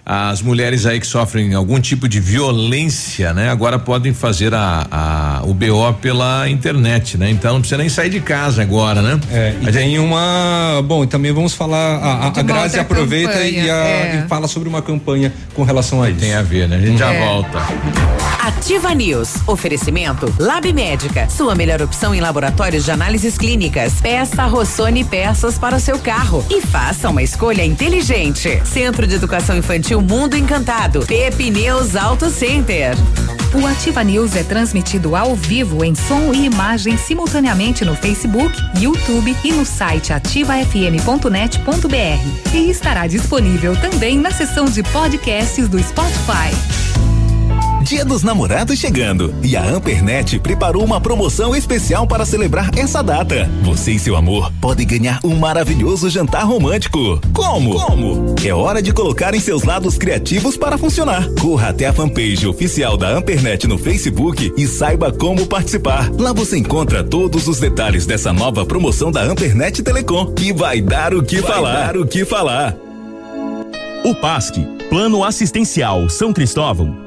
As 0.10 0.42
mulheres 0.42 0.86
aí 0.86 1.02
que 1.02 1.06
sofrem 1.06 1.54
algum 1.54 1.82
tipo 1.82 2.08
de 2.08 2.22
violência, 2.22 3.34
né? 3.34 3.50
Agora 3.50 3.78
podem 3.78 4.14
fazer 4.14 4.54
a, 4.54 4.88
a 4.90 5.42
o 5.44 5.54
BO 5.54 5.94
pela 6.02 6.48
internet, 6.50 7.18
né? 7.18 7.30
Então 7.30 7.52
não 7.56 7.60
precisa 7.60 7.78
nem 7.78 7.90
sair 7.90 8.10
de 8.10 8.22
casa 8.22 8.62
agora, 8.62 9.02
né? 9.02 9.20
É, 9.30 9.54
e 9.62 9.70
tem 9.70 10.00
uma. 10.00 10.82
Bom, 10.86 11.04
e 11.04 11.08
também 11.08 11.34
vamos 11.34 11.54
falar. 11.54 11.98
A, 11.98 12.28
a, 12.28 12.42
Grazi 12.42 12.80
aproveita 12.80 13.42
e, 13.44 13.70
a- 13.70 13.76
é. 13.76 14.24
e 14.26 14.30
fala 14.30 14.48
sobre 14.48 14.70
uma 14.70 14.82
campanha 14.82 15.34
com 15.54 15.64
relação 15.64 16.02
a 16.02 16.10
isso. 16.10 16.22
Tem 16.22 16.34
a 16.36 16.42
ver, 16.42 16.70
né? 16.70 16.78
A 16.78 16.80
gente 16.82 16.98
já 16.98 17.12
É. 17.12 17.26
volta. 17.26 17.60
Ativa 18.48 18.96
News. 18.96 19.36
Oferecimento 19.46 20.34
Lab 20.40 20.72
Médica. 20.72 21.30
Sua 21.30 21.54
melhor 21.54 21.82
opção 21.82 22.16
em 22.16 22.22
laboratórios 22.22 22.86
de 22.86 22.92
análises 22.92 23.38
clínicas. 23.38 24.00
Peça 24.00 24.46
Rossoni 24.46 25.04
peças 25.04 25.60
para 25.60 25.76
o 25.76 25.80
seu 25.82 26.00
carro 26.00 26.46
e 26.50 26.62
faça 26.62 27.10
uma 27.10 27.22
escolha 27.22 27.66
inteligente. 27.66 28.66
Centro 28.66 29.06
de 29.06 29.16
Educação 29.16 29.58
Infantil 29.58 30.02
Mundo 30.02 30.38
Encantado. 30.38 31.06
Pepineus 31.06 31.98
Auto 31.98 32.30
Center. 32.30 32.96
O 33.54 33.68
Ativa 33.68 34.02
News 34.02 34.34
é 34.34 34.46
transmitido 34.46 35.14
ao 35.14 35.36
vivo 35.36 35.84
em 35.84 35.94
som 35.94 36.34
e 36.34 36.46
imagem 36.46 36.98
simultaneamente 36.98 37.84
no 37.84 37.98
Facebook, 37.98 38.58
YouTube 38.80 39.36
e 39.44 39.52
no 39.52 39.66
site 39.66 40.14
ativafm.net.br. 40.14 42.54
E 42.54 42.70
estará 42.70 43.08
disponível 43.08 43.76
também 43.76 44.18
na 44.18 44.32
seção 44.32 44.64
de 44.64 44.84
podcasts 44.84 45.68
do 45.68 45.78
Spotify. 45.84 46.56
Dia 47.88 48.04
dos 48.04 48.22
Namorados 48.22 48.78
chegando 48.78 49.34
e 49.42 49.56
a 49.56 49.64
Ampernet 49.64 50.38
preparou 50.40 50.84
uma 50.84 51.00
promoção 51.00 51.56
especial 51.56 52.06
para 52.06 52.26
celebrar 52.26 52.70
essa 52.78 53.02
data. 53.02 53.50
Você 53.64 53.94
e 53.94 54.00
seu 54.00 54.18
amor 54.18 54.52
podem 54.60 54.86
ganhar 54.86 55.22
um 55.24 55.36
maravilhoso 55.38 56.10
jantar 56.10 56.44
romântico. 56.44 57.22
Como? 57.32 57.80
Como? 57.80 58.36
É 58.46 58.54
hora 58.54 58.82
de 58.82 58.92
colocarem 58.92 59.40
seus 59.40 59.64
lados 59.64 59.98
criativos 59.98 60.58
para 60.58 60.78
funcionar. 60.78 61.30
Corra 61.40 61.70
até 61.70 61.86
a 61.86 61.94
fanpage 61.94 62.46
oficial 62.46 62.98
da 62.98 63.08
Ampernet 63.08 63.66
no 63.68 63.78
Facebook 63.78 64.52
e 64.58 64.68
saiba 64.68 65.10
como 65.10 65.48
participar. 65.48 66.12
Lá 66.20 66.34
você 66.34 66.58
encontra 66.58 67.06
todos 67.06 67.48
os 67.48 67.58
detalhes 67.58 68.06
dessa 68.06 68.34
nova 68.34 68.66
promoção 68.66 69.14
da 69.14 69.24
Ampernet 69.24 69.82
Telecom, 69.82 70.34
que 70.34 70.52
vai 70.52 70.82
dar 70.82 71.14
o 71.14 71.24
que 71.24 71.40
Vai 71.40 71.52
falar. 71.54 71.74
dar 71.86 71.98
o 71.98 72.06
que 72.06 72.26
falar. 72.26 72.76
O 74.04 74.14
PASC, 74.14 74.58
Plano 74.90 75.24
Assistencial 75.24 76.10
São 76.10 76.34
Cristóvão, 76.34 77.07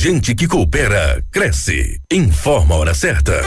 gente 0.00 0.34
que 0.34 0.48
coopera 0.48 1.22
cresce. 1.30 2.00
Informa 2.10 2.74
a 2.74 2.78
hora 2.78 2.94
certa. 2.94 3.44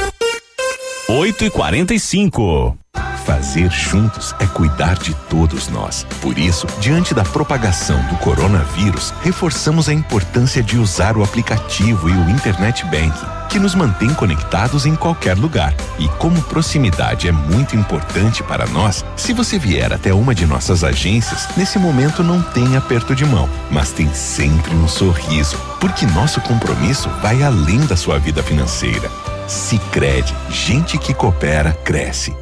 8 1.10 1.46
e 1.46 1.50
45 1.50 2.78
Fazer 3.26 3.72
juntos 3.72 4.36
é 4.40 4.46
cuidar 4.46 4.96
de 4.98 5.16
todos 5.30 5.68
nós. 5.70 6.06
Por 6.22 6.38
isso, 6.38 6.68
diante 6.80 7.14
da 7.14 7.24
propagação 7.24 8.00
do 8.08 8.18
coronavírus, 8.18 9.12
reforçamos 9.24 9.90
a 9.90 9.94
importância 9.94 10.62
de 10.62 10.78
usar 10.78 11.18
o 11.18 11.24
aplicativo 11.24 12.08
e 12.08 12.14
o 12.14 12.30
Internet 12.30 12.86
Banking, 12.86 13.43
que 13.54 13.60
nos 13.60 13.76
mantém 13.76 14.12
conectados 14.16 14.88
em 14.88 14.96
qualquer 14.96 15.38
lugar. 15.38 15.76
E 16.00 16.08
como 16.18 16.42
proximidade 16.42 17.28
é 17.28 17.32
muito 17.32 17.76
importante 17.76 18.42
para 18.42 18.66
nós, 18.66 19.06
se 19.16 19.32
você 19.32 19.60
vier 19.60 19.94
até 19.94 20.12
uma 20.12 20.34
de 20.34 20.44
nossas 20.48 20.84
agências, 20.84 21.48
nesse 21.56 21.78
momento 21.78 22.24
não 22.24 22.42
tem 22.42 22.76
aperto 22.76 23.14
de 23.16 23.24
mão, 23.24 23.48
mas 23.70 23.92
tem 23.92 24.12
sempre 24.12 24.74
um 24.74 24.88
sorriso, 24.88 25.56
porque 25.80 26.04
nosso 26.08 26.42
compromisso 26.42 27.08
vai 27.22 27.44
além 27.44 27.82
da 27.82 27.96
sua 27.96 28.18
vida 28.18 28.42
financeira. 28.42 29.08
Sicredi, 29.48 30.34
gente 30.50 30.98
que 30.98 31.14
coopera 31.14 31.78
cresce. 31.84 32.36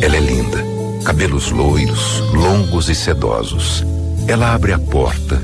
Ela 0.00 0.16
é 0.16 0.20
linda. 0.20 0.64
Cabelos 1.04 1.50
loiros, 1.50 2.20
longos 2.32 2.88
e 2.88 2.94
sedosos. 2.94 3.84
Ela 4.26 4.54
abre 4.54 4.72
a 4.72 4.78
porta 4.78 5.42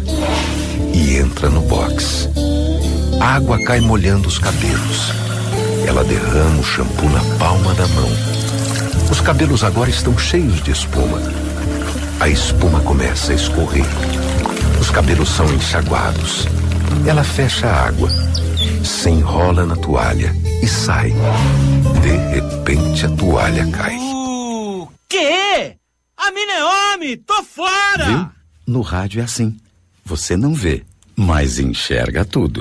e 0.95 1.19
entra 1.19 1.51
no 1.51 1.61
box. 1.61 2.31
A 3.21 3.35
água 3.35 3.63
cai 3.65 3.81
molhando 3.81 4.29
os 4.29 4.39
cabelos. 4.39 5.13
Ela 5.87 6.03
derrama 6.03 6.59
o 6.61 6.65
shampoo 6.65 7.09
na 7.11 7.21
palma 7.39 7.75
da 7.75 7.87
mão. 7.89 8.09
Os 9.11 9.21
cabelos 9.21 9.63
agora 9.63 9.91
estão 9.91 10.17
cheios 10.17 10.63
de 10.63 10.71
espuma. 10.71 11.21
A 12.19 12.29
espuma 12.29 12.81
começa 12.81 13.33
a 13.33 13.35
escorrer. 13.35 13.85
Os 14.81 14.89
cabelos 14.91 15.29
são 15.29 15.47
enxaguados. 15.53 16.47
Ela 17.07 17.23
fecha 17.23 17.67
a 17.67 17.89
água, 17.89 18.09
se 18.83 19.11
enrola 19.11 19.67
na 19.67 19.77
toalha 19.77 20.35
e 20.63 20.67
sai. 20.67 21.13
De 22.01 22.17
repente 22.35 23.05
a 23.05 23.11
toalha 23.11 23.71
cai. 23.71 23.99
Quê? 25.09 25.77
A 26.17 26.31
mina 26.31 26.53
é 26.53 26.65
homem! 26.65 27.17
Tô 27.19 27.43
fora! 27.43 28.07
Viu? 28.07 28.29
No 28.67 28.81
rádio 28.81 29.21
é 29.21 29.25
assim. 29.25 29.57
Você 30.05 30.37
não 30.37 30.55
vê, 30.55 30.85
mas 31.17 31.59
enxerga 31.59 32.25
tudo. 32.25 32.61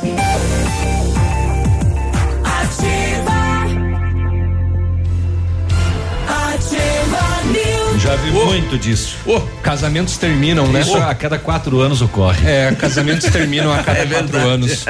Já 8.01 8.15
vi 8.15 8.31
muito 8.31 8.77
disso. 8.77 9.15
Casamentos 9.61 10.17
terminam, 10.17 10.67
né? 10.67 10.81
Isso 10.81 10.97
a 10.97 11.13
cada 11.13 11.37
quatro 11.37 11.79
anos 11.81 12.01
ocorre. 12.01 12.39
É, 12.47 12.73
casamentos 12.77 13.29
terminam 13.29 13.71
a 13.71 13.77
cada 13.83 13.99
É 13.99 14.05
quatro 14.05 14.37
anos. 14.39 14.85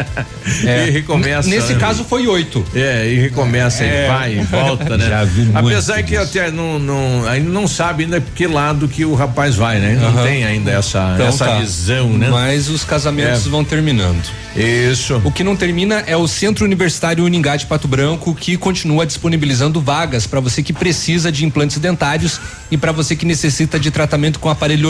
E 0.64 0.90
recomeça, 0.92 1.50
Nesse 1.50 1.74
né? 1.74 1.80
caso 1.80 2.04
foi 2.06 2.26
oito. 2.28 2.64
É, 2.74 3.08
e 3.08 3.16
recomeça, 3.20 3.84
É. 3.84 4.06
e 4.06 4.08
vai 4.08 4.34
e 4.40 4.44
volta, 4.44 4.98
né? 4.98 5.08
Já 5.10 5.24
vi 5.26 5.42
muito 5.42 5.58
Apesar 5.58 6.02
que 6.04 6.16
até 6.16 6.50
não, 6.52 6.80
não, 6.80 7.28
ainda 7.28 7.50
não 7.50 7.68
sabe 7.68 8.04
ainda 8.06 8.22
que 8.22 8.48
lado 8.48 8.88
que 8.88 9.04
o 9.04 9.14
rapaz 9.14 9.56
vai, 9.56 9.80
né? 9.80 9.98
Não 10.02 10.08
Aham. 10.10 10.24
tem 10.24 10.46
ainda 10.46 10.72
essa, 10.72 11.12
Então 11.16 11.28
essa 11.28 11.46
tá. 11.46 11.60
visão, 11.60 12.10
né? 12.14 12.30
Mas 12.30 12.70
os 12.70 12.84
casamentos 12.86 13.46
É. 13.46 13.50
vão 13.50 13.64
terminando. 13.64 14.24
Isso. 14.56 15.22
O 15.24 15.32
que 15.32 15.44
não 15.44 15.56
termina 15.56 16.04
é 16.08 16.16
o 16.16 16.28
Centro 16.28 16.66
Universitário 16.66 17.24
Uningá 17.24 17.56
de 17.56 17.66
Pato 17.66 17.88
Branco, 17.88 18.34
que 18.36 18.58
continua 18.58 19.06
disponibilizando 19.06 19.80
vagas 19.82 20.26
para 20.28 20.40
você 20.40 20.62
que 20.64 20.74
precisa 20.74 21.32
de 21.32 21.46
implantes 21.46 21.78
dentários 21.78 22.40
e 22.70 22.78
para 22.78 22.92
você 22.92 23.11
que 23.16 23.26
necessita 23.26 23.80
de 23.80 23.92
tratamento 23.92 24.40
com 24.40 24.50
aparelho 24.50 24.90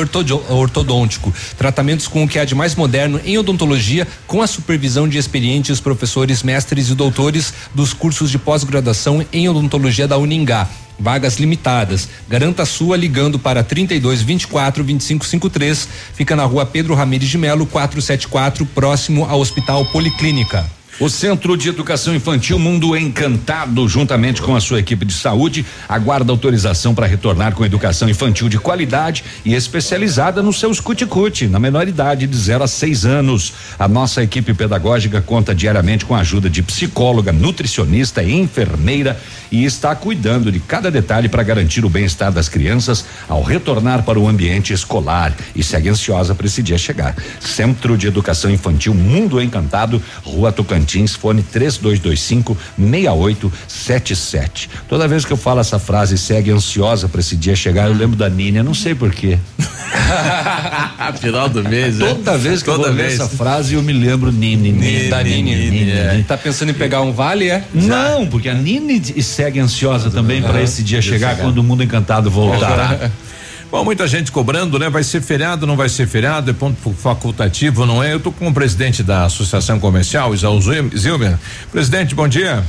ortodôntico. 0.50 1.34
Tratamentos 1.58 2.08
com 2.08 2.24
o 2.24 2.28
que 2.28 2.40
há 2.40 2.46
de 2.46 2.56
mais 2.56 2.76
moderno 2.76 3.20
em 3.26 3.38
odontologia, 3.38 4.08
com 4.28 4.42
a 4.42 4.48
supervisão 4.48 5.08
de 5.08 5.18
experientes 5.18 5.80
professores, 5.80 6.44
mestres 6.44 6.90
e 6.90 6.96
doutores 6.96 7.54
dos 7.74 7.94
cursos 7.94 8.30
de 8.30 8.38
pós-graduação 8.38 9.26
em 9.32 9.48
odontologia 9.48 10.08
da 10.08 10.18
Uningá. 10.18 10.68
Vagas 11.00 11.40
limitadas. 11.40 12.08
Garanta 12.30 12.64
a 12.64 12.66
sua 12.66 12.96
ligando 12.96 13.40
para 13.40 13.64
32 13.64 14.22
24 14.22 14.84
25 14.84 15.26
53. 15.26 15.88
Fica 16.14 16.36
na 16.36 16.46
rua 16.46 16.66
Pedro 16.66 16.94
Ramires 16.94 17.30
de 17.30 17.38
Melo, 17.38 17.66
474, 17.66 18.66
próximo 18.68 19.26
ao 19.26 19.40
Hospital 19.40 19.84
Policlínica. 19.86 20.81
O 21.02 21.10
Centro 21.10 21.58
de 21.58 21.68
Educação 21.68 22.14
Infantil 22.14 22.60
Mundo 22.60 22.96
Encantado, 22.96 23.90
juntamente 23.90 24.40
com 24.40 24.56
a 24.56 24.62
sua 24.62 24.80
equipe 24.80 25.04
de 25.04 25.14
saúde, 25.14 25.66
aguarda 25.90 26.32
autorização 26.32 26.94
para 26.94 27.08
retornar 27.08 27.56
com 27.56 27.66
educação 27.66 28.08
infantil 28.08 28.48
de 28.48 28.60
qualidade 28.60 29.24
e 29.44 29.56
especializada 29.56 30.44
nos 30.44 30.60
seus 30.60 30.80
cuticute, 30.80 31.48
na 31.48 31.60
menor 31.60 31.88
idade 31.88 32.28
de 32.28 32.38
0 32.38 32.66
a 32.66 32.68
6 32.68 33.04
anos. 33.08 33.52
A 33.80 33.88
nossa 33.88 34.22
equipe 34.22 34.54
pedagógica 34.54 35.20
conta 35.24 35.56
diariamente 35.56 36.06
com 36.06 36.14
a 36.14 36.20
ajuda 36.20 36.48
de 36.48 36.62
psicóloga, 36.62 37.32
nutricionista 37.32 38.22
e 38.22 38.34
enfermeira 38.34 39.20
e 39.52 39.66
está 39.66 39.96
cuidando 39.96 40.52
de 40.52 40.60
cada 40.60 40.92
detalhe 40.92 41.28
para 41.28 41.42
garantir 41.42 41.84
o 41.84 41.90
bem-estar 41.90 42.32
das 42.32 42.48
crianças 42.48 43.06
ao 43.28 43.42
retornar 43.42 44.04
para 44.04 44.20
o 44.20 44.28
ambiente 44.28 44.72
escolar 44.72 45.36
e 45.56 45.64
segue 45.64 45.90
ansiosa 45.90 46.36
para 46.36 46.46
esse 46.46 46.62
dia 46.62 46.78
chegar. 46.78 47.16
Centro 47.40 47.98
de 47.98 48.06
Educação 48.06 48.52
Infantil 48.52 48.94
Mundo 48.94 49.42
Encantado, 49.42 50.00
Rua 50.24 50.52
Tocantins, 50.52 50.91
fone 51.18 51.44
3225 51.44 52.58
6877. 52.78 54.70
Toda 54.88 55.08
vez 55.08 55.26
que 55.26 55.32
eu 55.32 55.38
falo 55.38 55.60
essa 55.60 55.80
frase 55.80 56.18
segue 56.18 56.52
ansiosa 56.52 57.08
para 57.08 57.20
esse 57.20 57.36
dia 57.36 57.56
chegar, 57.56 57.88
eu 57.88 57.94
lembro 57.94 58.16
da 58.16 58.30
Nina, 58.30 58.64
não 58.64 58.74
sei 58.74 58.96
porquê. 58.96 59.38
Final 61.20 61.50
do 61.50 61.64
mês, 61.64 61.98
né? 61.98 62.08
Toda 62.08 62.38
vez 62.38 62.62
que 62.64 62.70
eu 62.70 62.76
Toda 62.76 62.90
vou 62.90 62.98
ler 62.98 63.08
vez. 63.08 63.20
essa 63.20 63.28
frase, 63.30 63.74
eu 63.76 63.82
me 63.82 63.94
lembro 63.94 64.32
Nini, 64.32 64.72
Nini, 64.72 65.10
da 65.10 65.24
Nini. 65.24 65.56
Nini, 65.70 65.92
é. 65.92 66.24
Tá 66.28 66.38
pensando 66.38 66.70
em 66.70 66.74
pegar 66.74 67.02
um 67.02 67.12
vale, 67.12 67.50
é? 67.50 67.64
Não, 67.74 68.28
porque 68.28 68.50
a 68.50 68.54
Nini 68.54 69.02
segue 69.22 69.60
ansiosa 69.60 70.10
também 70.10 70.42
para 70.42 70.62
esse 70.62 70.84
dia 70.84 71.02
chegar 71.02 71.38
quando 71.38 71.58
o 71.58 71.64
mundo 71.64 71.84
encantado 71.84 72.30
voltar. 72.30 73.12
Bom, 73.72 73.86
muita 73.86 74.06
gente 74.06 74.34
cobrando, 74.34 74.78
né? 74.78 74.90
Vai 74.90 75.02
ser 75.04 75.22
feriado, 75.22 75.66
não 75.66 75.78
vai 75.78 75.88
ser 75.88 76.06
feriado, 76.06 76.52
é 76.52 76.54
ponto 76.54 76.92
facultativo, 76.94 77.86
não 77.86 78.04
é? 78.04 78.14
Eu 78.14 78.20
tô 78.20 78.30
com 78.30 78.50
o 78.50 78.54
presidente 78.54 79.02
da 79.02 79.24
Associação 79.24 79.80
Comercial, 79.80 80.36
Isaú 80.36 80.62
Zil- 80.62 80.92
Zilmer. 80.96 81.38
Presidente, 81.72 82.14
bom 82.14 82.28
dia. 82.28 82.66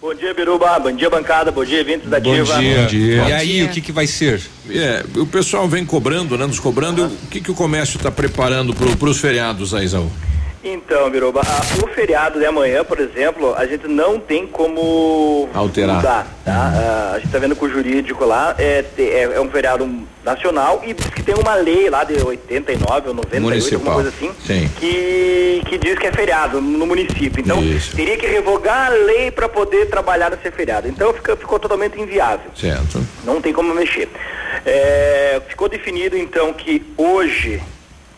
Bom 0.00 0.14
dia, 0.14 0.32
Biruba. 0.32 0.78
Bom 0.78 0.92
dia, 0.92 1.10
bancada. 1.10 1.52
Bom 1.52 1.62
dia, 1.64 1.80
eventos 1.80 2.08
da 2.08 2.16
Ativa. 2.16 3.28
E 3.28 3.32
aí, 3.32 3.64
o 3.64 3.68
que 3.68 3.80
que 3.82 3.92
vai 3.92 4.06
ser? 4.06 4.40
É, 4.70 5.04
o 5.16 5.26
pessoal 5.26 5.68
vem 5.68 5.84
cobrando, 5.84 6.38
né? 6.38 6.46
Nos 6.46 6.58
cobrando. 6.60 7.04
O 7.04 7.26
que 7.28 7.40
que 7.40 7.50
o 7.50 7.54
comércio 7.54 7.98
está 7.98 8.10
preparando 8.10 8.72
para 8.72 9.08
os 9.10 9.18
feriados 9.18 9.74
aí, 9.74 9.84
Isaú? 9.84 10.10
Então, 10.68 11.08
Biruba, 11.10 11.42
a- 11.42 11.84
o 11.84 11.86
feriado 11.88 12.40
de 12.40 12.44
amanhã, 12.44 12.82
por 12.84 12.98
exemplo, 12.98 13.54
a 13.56 13.64
gente 13.66 13.86
não 13.86 14.18
tem 14.18 14.46
como 14.48 15.48
Alterar. 15.54 15.96
mudar, 15.96 16.26
tá? 16.44 16.52
Ah, 16.54 17.12
a 17.14 17.18
gente 17.20 17.30
tá 17.30 17.38
vendo 17.38 17.54
com 17.54 17.66
o 17.66 17.70
jurídico 17.70 18.24
lá, 18.24 18.52
é, 18.58 18.84
é, 18.98 19.22
é 19.34 19.40
um 19.40 19.48
feriado 19.48 19.88
nacional 20.24 20.82
e 20.84 20.92
diz 20.92 21.06
que 21.10 21.22
tem 21.22 21.36
uma 21.36 21.54
lei 21.54 21.88
lá 21.88 22.02
de 22.02 22.14
89 22.20 23.08
ou 23.08 23.14
98, 23.14 23.42
Municipal. 23.42 23.78
alguma 23.78 23.94
coisa 23.94 24.08
assim, 24.08 24.32
Sim. 24.44 24.68
que, 24.80 25.62
que 25.68 25.78
diz 25.78 25.96
que 25.98 26.06
é 26.08 26.12
feriado 26.12 26.60
no 26.60 26.84
município. 26.84 27.40
Então, 27.40 27.62
Isso. 27.62 27.94
teria 27.94 28.16
que 28.16 28.26
revogar 28.26 28.86
a 28.86 28.88
lei 28.90 29.30
para 29.30 29.48
poder 29.48 29.86
trabalhar 29.86 30.30
nesse 30.30 30.50
feriado. 30.50 30.88
Então, 30.88 31.14
fica, 31.14 31.36
ficou 31.36 31.60
totalmente 31.60 32.00
inviável. 32.00 32.50
Certo. 32.56 33.00
Não 33.24 33.40
tem 33.40 33.52
como 33.52 33.72
mexer. 33.72 34.08
É, 34.64 35.40
ficou 35.48 35.68
definido 35.68 36.16
então 36.16 36.52
que 36.52 36.82
hoje, 36.96 37.62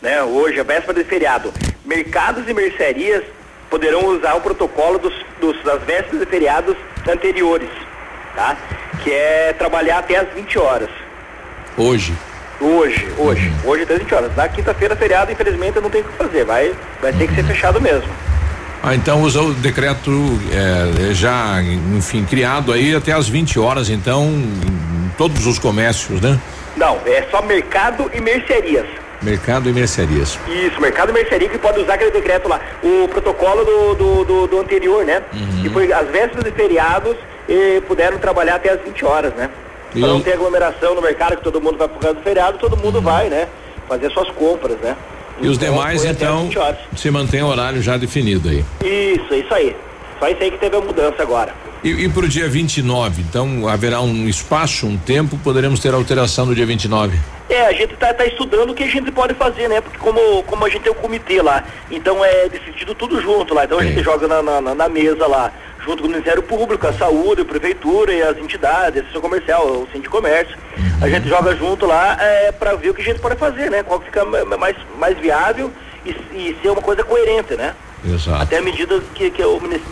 né, 0.01 0.21
hoje, 0.23 0.59
a 0.59 0.63
véspera 0.63 0.93
de 1.03 1.09
feriado, 1.09 1.53
mercados 1.85 2.47
e 2.47 2.53
mercearias 2.53 3.23
poderão 3.69 4.05
usar 4.07 4.35
o 4.35 4.41
protocolo 4.41 4.97
dos, 4.97 5.13
dos- 5.39 5.61
das 5.63 5.81
vésperas 5.83 6.19
de 6.21 6.25
feriados 6.25 6.75
anteriores, 7.07 7.69
tá? 8.35 8.57
Que 9.03 9.11
é 9.11 9.53
trabalhar 9.57 9.99
até 9.99 10.17
as 10.17 10.27
20 10.33 10.57
horas. 10.57 10.89
Hoje. 11.77 12.13
Hoje, 12.61 13.07
hoje, 13.17 13.53
hoje 13.63 13.83
até 13.83 13.93
as 13.93 13.99
20 13.99 14.13
horas. 14.15 14.35
Na 14.35 14.47
quinta-feira, 14.49 14.93
feriado, 14.95 15.31
infelizmente, 15.31 15.79
não 15.79 15.89
tem 15.89 16.01
o 16.01 16.03
que 16.03 16.17
fazer. 16.17 16.43
Vai, 16.43 16.73
vai 17.01 17.13
ter 17.13 17.27
que 17.27 17.35
ser 17.35 17.43
fechado 17.45 17.79
mesmo. 17.79 18.09
Ah, 18.83 18.95
então 18.95 19.21
usa 19.21 19.41
o 19.41 19.53
decreto 19.53 20.11
é, 20.51 21.13
já, 21.13 21.61
enfim, 21.97 22.25
criado 22.25 22.73
aí 22.73 22.93
até 22.95 23.11
às 23.13 23.27
20 23.29 23.59
horas, 23.59 23.89
então, 23.89 24.25
em 24.25 25.11
todos 25.17 25.45
os 25.45 25.57
comércios, 25.59 26.19
né? 26.21 26.37
Não, 26.75 26.97
é 27.05 27.25
só 27.29 27.41
mercado 27.41 28.09
e 28.13 28.19
mercearias. 28.21 28.85
Mercado 29.21 29.69
e 29.69 29.73
mercearias. 29.73 30.39
Isso, 30.47 30.79
mercado 30.79 31.09
e 31.09 31.13
mercearia 31.13 31.49
que 31.49 31.57
pode 31.57 31.79
usar 31.79 31.95
aquele 31.95 32.11
decreto 32.11 32.47
lá. 32.47 32.59
O 32.81 33.07
protocolo 33.07 33.65
do, 33.65 33.95
do, 33.95 34.23
do- 34.25 34.47
do 34.47 34.59
anterior, 34.59 35.03
né? 35.05 35.21
Uhum. 35.33 35.61
Que 35.61 35.69
foi 35.69 35.91
as 35.91 36.07
vésperas 36.09 36.43
de 36.45 36.51
feriados 36.51 37.15
e 37.47 37.81
puderam 37.87 38.17
trabalhar 38.17 38.55
até 38.55 38.71
as 38.71 38.79
20 38.81 39.03
horas, 39.05 39.33
né? 39.33 39.49
Pra 39.91 40.01
não 40.01 40.21
ter 40.21 40.33
aglomeração 40.33 40.93
no 40.95 41.01
mercado, 41.01 41.35
que 41.37 41.43
todo 41.43 41.59
mundo 41.59 41.77
vai 41.77 41.87
por 41.87 41.99
causa 41.99 42.15
do 42.15 42.21
feriado, 42.23 42.57
todo 42.59 42.77
mundo 42.77 43.01
vai, 43.01 43.27
né? 43.29 43.47
Fazer 43.87 44.09
suas 44.11 44.29
compras, 44.29 44.77
né? 44.77 44.95
Uhum. 45.39 45.45
E 45.45 45.49
os 45.49 45.57
Então, 45.57 45.69
demais, 45.73 46.05
então, 46.05 46.43
20 46.43 46.59
horas. 46.59 46.77
se 46.95 47.09
mantém 47.11 47.41
o 47.41 47.47
horário 47.47 47.81
já 47.81 47.97
definido 47.97 48.49
aí. 48.49 48.63
Isso, 48.83 49.33
isso 49.33 49.53
aí. 49.53 49.75
Só 50.19 50.27
isso 50.27 50.43
aí 50.43 50.51
que 50.51 50.57
teve 50.57 50.75
a 50.75 50.81
mudança 50.81 51.21
agora. 51.21 51.53
E, 51.83 51.89
e 51.91 52.09
para 52.09 52.25
o 52.25 52.27
dia 52.27 52.47
29, 52.49 53.21
então 53.21 53.67
haverá 53.67 54.01
um 54.01 54.27
espaço, 54.27 54.85
um 54.85 54.97
tempo, 54.97 55.37
poderemos 55.37 55.79
ter 55.79 55.93
alteração 55.93 56.45
no 56.45 56.53
dia 56.53 56.65
29. 56.65 57.17
É, 57.49 57.65
a 57.65 57.71
gente 57.71 57.95
tá, 57.95 58.13
tá 58.13 58.25
estudando 58.25 58.71
o 58.71 58.73
que 58.75 58.83
a 58.83 58.87
gente 58.87 59.11
pode 59.11 59.33
fazer, 59.33 59.67
né? 59.69 59.79
Porque 59.81 59.97
como, 59.97 60.43
como 60.43 60.65
a 60.65 60.69
gente 60.69 60.81
tem 60.83 60.91
o 60.91 60.95
comitê 60.95 61.41
lá, 61.41 61.63
então 61.89 62.23
é 62.23 62.49
decidido 62.49 62.93
tudo 62.93 63.21
junto 63.21 63.53
lá. 63.53 63.63
Então 63.63 63.79
a 63.79 63.83
gente 63.83 64.03
joga 64.03 64.27
na, 64.27 64.41
na, 64.61 64.75
na 64.75 64.89
mesa 64.89 65.25
lá, 65.25 65.51
junto 65.83 66.01
com 66.03 66.07
o 66.09 66.11
Ministério 66.11 66.43
Público, 66.43 66.85
a 66.85 66.93
saúde, 66.93 67.41
a 67.41 67.45
prefeitura 67.45 68.13
e 68.13 68.21
as 68.21 68.37
entidades, 68.37 68.97
a 68.97 68.99
associação 68.99 69.21
comercial, 69.21 69.65
o 69.65 69.85
centro 69.85 70.01
de 70.01 70.09
comércio. 70.09 70.57
A 71.01 71.07
gente 71.09 71.29
joga 71.29 71.55
junto 71.55 71.85
lá 71.85 72.17
é, 72.21 72.51
para 72.51 72.75
ver 72.75 72.89
o 72.89 72.93
que 72.93 73.01
a 73.01 73.05
gente 73.05 73.19
pode 73.21 73.37
fazer, 73.37 73.71
né? 73.71 73.83
Qual 73.83 74.01
fica 74.01 74.25
ma- 74.25 74.57
mais, 74.57 74.75
mais 74.99 75.17
viável 75.17 75.71
e, 76.05 76.09
e 76.09 76.57
ser 76.61 76.69
uma 76.69 76.81
coisa 76.81 77.03
coerente, 77.05 77.55
né? 77.55 77.73
Exato. 78.05 78.43
Até 78.43 78.57
a 78.57 78.61
medida 78.61 79.01
que, 79.15 79.31
que 79.31 79.41
o 79.43 79.59
Ministério 79.59 79.85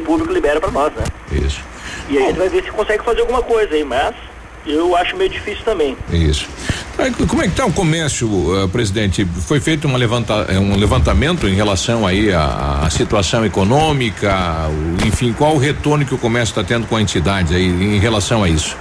Público 0.00 0.32
libera 0.32 0.60
para 0.60 0.70
nós, 0.70 0.92
né? 0.94 1.04
Isso. 1.32 1.60
E 2.08 2.18
a 2.18 2.20
gente 2.22 2.36
vai 2.38 2.48
ver 2.48 2.62
se 2.64 2.70
consegue 2.70 3.02
fazer 3.04 3.20
alguma 3.20 3.42
coisa 3.42 3.74
aí, 3.74 3.84
mas 3.84 4.14
eu 4.66 4.94
acho 4.96 5.16
meio 5.16 5.30
difícil 5.30 5.64
também. 5.64 5.96
Isso. 6.12 6.46
Aí, 6.98 7.10
Como 7.12 7.40
é 7.40 7.46
que 7.46 7.52
está 7.52 7.64
o 7.64 7.72
comércio, 7.72 8.28
eh, 8.62 8.66
presidente? 8.68 9.24
Foi 9.24 9.58
feito 9.58 9.86
uma 9.88 9.96
levanta, 9.96 10.44
eh, 10.50 10.58
um 10.58 10.76
levantamento 10.76 11.48
em 11.48 11.54
relação 11.54 12.06
aí 12.06 12.30
à, 12.32 12.80
à 12.84 12.90
situação 12.90 13.44
econômica, 13.46 14.34
o- 14.68 15.06
enfim, 15.06 15.32
qual 15.32 15.54
o 15.54 15.58
retorno 15.58 16.04
que 16.04 16.14
o 16.14 16.18
comércio 16.18 16.52
está 16.52 16.62
tendo 16.62 16.86
com 16.86 16.96
a 16.96 17.00
entidade 17.00 17.54
aí 17.54 17.64
em 17.64 17.98
relação 17.98 18.42
a 18.44 18.48
isso? 18.48 18.76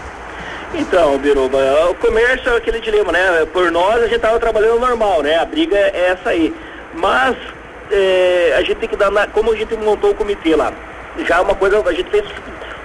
Então, 0.75 1.17
Biruba, 1.17 1.57
o 1.89 1.95
comércio 1.95 2.49
é 2.49 2.57
aquele 2.57 2.79
dilema, 2.81 3.11
né? 3.11 3.45
Por 3.53 3.71
nós 3.71 3.95
a 3.97 4.03
gente 4.05 4.17
estava 4.17 4.37
trabalhando 4.39 4.79
normal, 4.79 5.21
né? 5.23 5.37
A 5.37 5.45
briga 5.45 5.75
é 5.75 6.11
essa 6.11 6.29
aí. 6.31 6.53
Mas 6.95 7.35
é, 7.91 8.53
a 8.57 8.61
gente 8.61 8.75
tem 8.75 8.89
que 8.89 8.95
dar, 8.97 9.09
na- 9.09 9.27
como 9.27 9.51
a 9.51 9.55
gente 9.55 9.75
montou 9.77 10.11
o 10.11 10.15
comitê 10.15 10.55
lá, 10.55 10.71
já 11.25 11.37
é 11.37 11.41
uma 11.41 11.55
coisa, 11.55 11.81
a 11.85 11.93
gente 11.93 12.09
fez 12.09 12.23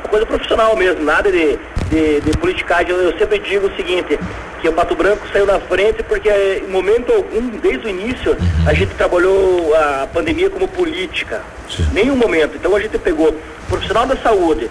uma 0.01 0.09
coisa 0.09 0.27
profissional 0.27 0.77
mesmo, 0.77 1.03
nada 1.03 1.31
de, 1.31 1.59
de, 1.89 2.21
de 2.21 2.39
politicagem. 2.39 2.91
Eu, 2.91 3.03
eu 3.03 3.19
sempre 3.19 3.39
digo 3.39 3.67
o 3.67 3.77
seguinte, 3.77 4.19
que 4.61 4.69
o 4.69 4.73
Pato 4.73 4.95
Branco 4.95 5.27
saiu 5.33 5.45
na 5.45 5.61
frente 5.61 6.03
porque 6.03 6.31
em 6.31 6.71
momento 6.71 7.13
algum, 7.13 7.51
desde 7.51 7.87
o 7.87 7.91
início, 7.91 8.37
a 8.67 8.73
gente 8.73 8.95
trabalhou 8.95 9.75
a 9.77 10.09
pandemia 10.13 10.49
como 10.49 10.67
política. 10.67 11.43
Nenhum 11.93 12.17
momento. 12.17 12.57
Então 12.57 12.75
a 12.75 12.81
gente 12.81 12.97
pegou 12.99 13.35
profissional 13.69 14.07
da 14.07 14.17
saúde, 14.17 14.71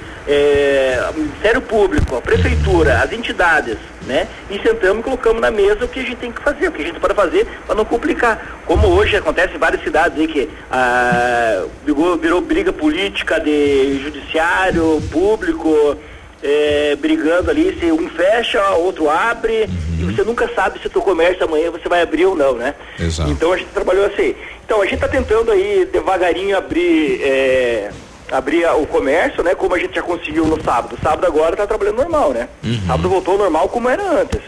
o 1.12 1.20
Ministério 1.20 1.62
Público, 1.62 2.16
a 2.16 2.22
Prefeitura, 2.22 3.02
as 3.04 3.12
entidades, 3.12 3.78
né? 4.06 4.28
E 4.50 4.60
sentamos 4.60 5.00
e 5.00 5.04
colocamos 5.04 5.42
na 5.42 5.52
mesa 5.52 5.86
o 5.86 5.88
que 5.88 6.00
a 6.00 6.04
gente 6.04 6.18
tem 6.18 6.32
que 6.32 6.42
fazer, 6.42 6.68
o 6.68 6.72
que 6.72 6.82
a 6.82 6.86
gente 6.86 7.00
pode 7.00 7.14
fazer 7.14 7.48
para 7.66 7.76
não 7.76 7.86
complicar. 7.86 8.62
Como 8.66 8.88
hoje 8.88 9.16
acontece 9.16 9.56
em 9.56 9.60
várias 9.60 9.84
cidades 9.84 10.20
aí 10.20 10.28
que 10.28 10.50
ah, 10.72 11.66
virou, 11.86 12.18
virou 12.18 12.42
briga 12.42 12.72
política 12.72 13.40
de 13.40 14.00
judiciário, 14.04 15.02
público, 15.12 15.98
é, 16.44 16.96
brigando 16.98 17.50
ali, 17.50 17.78
se 17.80 17.92
um 17.92 18.10
fecha, 18.10 18.62
outro 18.72 19.10
abre, 19.10 19.70
e 19.98 20.04
você 20.04 20.24
nunca 20.24 20.50
sabe 20.54 20.80
se 20.80 20.88
o 20.88 20.90
teu 20.90 21.02
comércio 21.02 21.46
amanhã 21.46 21.72
você 21.72 21.88
vai 21.88 22.02
abrir 22.02 22.26
ou 22.26 22.36
não, 22.36 22.54
né? 22.54 22.76
Exato. 23.00 23.32
Então 23.32 23.54
a 23.54 23.58
gente 23.58 23.70
trabalhou 23.70 24.06
assim. 24.06 24.36
Então 24.66 24.82
a 24.82 24.84
gente 24.84 24.96
está 24.96 25.08
tentando 25.08 25.52
aí 25.52 25.88
devagarinho 25.92 26.58
abrir 26.58 27.22
é, 27.24 27.92
abrir 28.32 28.66
a- 28.66 28.76
o 28.76 28.86
comércio, 28.88 29.44
né? 29.44 29.54
Como 29.56 29.74
a 29.76 29.80
gente 29.80 29.96
já 29.96 30.02
conseguiu 30.02 30.46
no 30.46 30.62
sábado. 30.64 30.98
Sábado 31.02 31.26
agora 31.26 31.52
está 31.54 31.66
trabalhando 31.68 31.98
normal, 31.98 32.32
né? 32.32 32.50
Sábado 32.88 33.10
voltou 33.10 33.34
ao 33.34 33.40
normal 33.40 33.70
como 33.70 33.90
era 33.90 34.04
antes. 34.22 34.42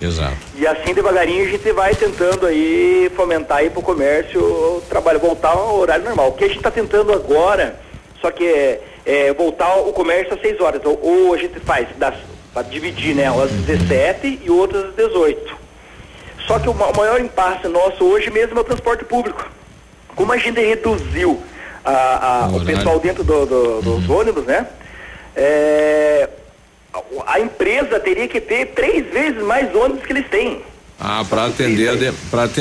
Exato. 0.00 0.36
E 0.56 0.66
assim 0.66 0.92
devagarinho 0.94 1.44
a 1.46 1.48
gente 1.48 1.72
vai 1.72 1.94
tentando 1.94 2.46
aí 2.46 3.10
fomentar 3.14 3.58
aí 3.58 3.70
pro 3.70 3.80
comércio 3.82 4.40
o 4.40 4.82
trabalho, 4.88 5.20
voltar 5.20 5.50
ao 5.50 5.76
horário 5.78 6.04
normal. 6.04 6.28
O 6.28 6.32
que 6.32 6.44
a 6.44 6.48
gente 6.48 6.56
está 6.56 6.70
tentando 6.72 7.12
agora, 7.12 7.78
só 8.20 8.30
que 8.32 8.44
é, 8.44 8.80
é 9.06 9.32
voltar 9.32 9.76
o 9.76 9.92
comércio 9.92 10.34
às 10.34 10.40
6 10.40 10.60
horas. 10.60 10.80
Ou, 10.84 10.98
ou 11.02 11.34
a 11.34 11.36
gente 11.38 11.60
faz 11.60 11.86
das 11.96 12.14
para 12.52 12.62
dividir, 12.62 13.14
né? 13.14 13.26
Às 13.28 13.50
17 13.50 14.40
e 14.44 14.50
outras 14.50 14.86
às 14.86 14.94
18. 14.96 15.56
Só 16.46 16.58
que 16.58 16.68
o, 16.68 16.72
o 16.72 16.96
maior 16.96 17.20
impasse 17.20 17.66
nosso 17.68 18.04
hoje 18.04 18.28
mesmo 18.30 18.58
é 18.58 18.60
o 18.60 18.64
transporte 18.64 19.04
público. 19.04 19.48
Como 20.16 20.32
a 20.32 20.36
gente 20.36 20.60
reduziu 20.60 21.40
a- 21.84 22.44
a- 22.44 22.48
o 22.48 22.64
pessoal 22.64 22.98
dentro 23.00 23.24
do- 23.24 23.46
do- 23.46 23.80
dos 23.82 24.10
ônibus, 24.10 24.44
né? 24.44 24.66
É, 25.34 26.28
a- 27.26 27.40
empresa 27.40 27.98
teria 27.98 28.28
que 28.28 28.40
ter 28.40 28.66
três 28.66 29.06
vezes 29.12 29.42
mais 29.42 29.74
ônibus 29.74 30.04
que 30.04 30.12
eles 30.12 30.28
têm. 30.28 30.60
Ah, 31.00 31.24
para 31.28 31.46
atender, 31.46 32.12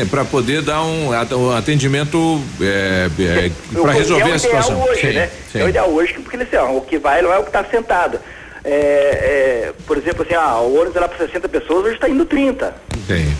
para 0.09 0.25
poder 0.25 0.63
dar 0.63 0.81
um 0.81 1.11
at- 1.13 1.31
atendimento 1.57 2.41
é, 2.59 3.07
para 3.79 3.91
é 3.91 3.95
resolver 3.95 4.31
o 4.31 4.33
a 4.33 4.39
situação. 4.39 4.81
Hoje, 4.83 5.01
Sim, 5.01 5.13
né? 5.13 5.29
sim. 5.51 5.59
É 5.59 5.63
o 5.65 5.69
ideal 5.69 5.89
hoje, 5.91 6.13
porque 6.13 6.37
eles, 6.37 6.47
assim, 6.47 6.57
ó, 6.57 6.75
o 6.77 6.81
que 6.81 6.97
vai 6.97 7.21
não 7.21 7.31
é 7.31 7.37
o 7.37 7.43
que 7.43 7.49
está 7.49 7.63
sentado. 7.65 8.19
É, 8.63 8.71
é, 8.71 9.73
por 9.85 9.95
exemplo, 9.97 10.23
assim, 10.23 10.33
ah, 10.33 10.59
o 10.59 10.73
ônibus 10.75 10.95
era 10.95 11.07
para 11.07 11.17
60 11.25 11.47
pessoas, 11.49 11.85
hoje 11.85 11.95
está 11.95 12.09
indo 12.09 12.25
30. 12.25 12.73
Tem. 13.07 13.31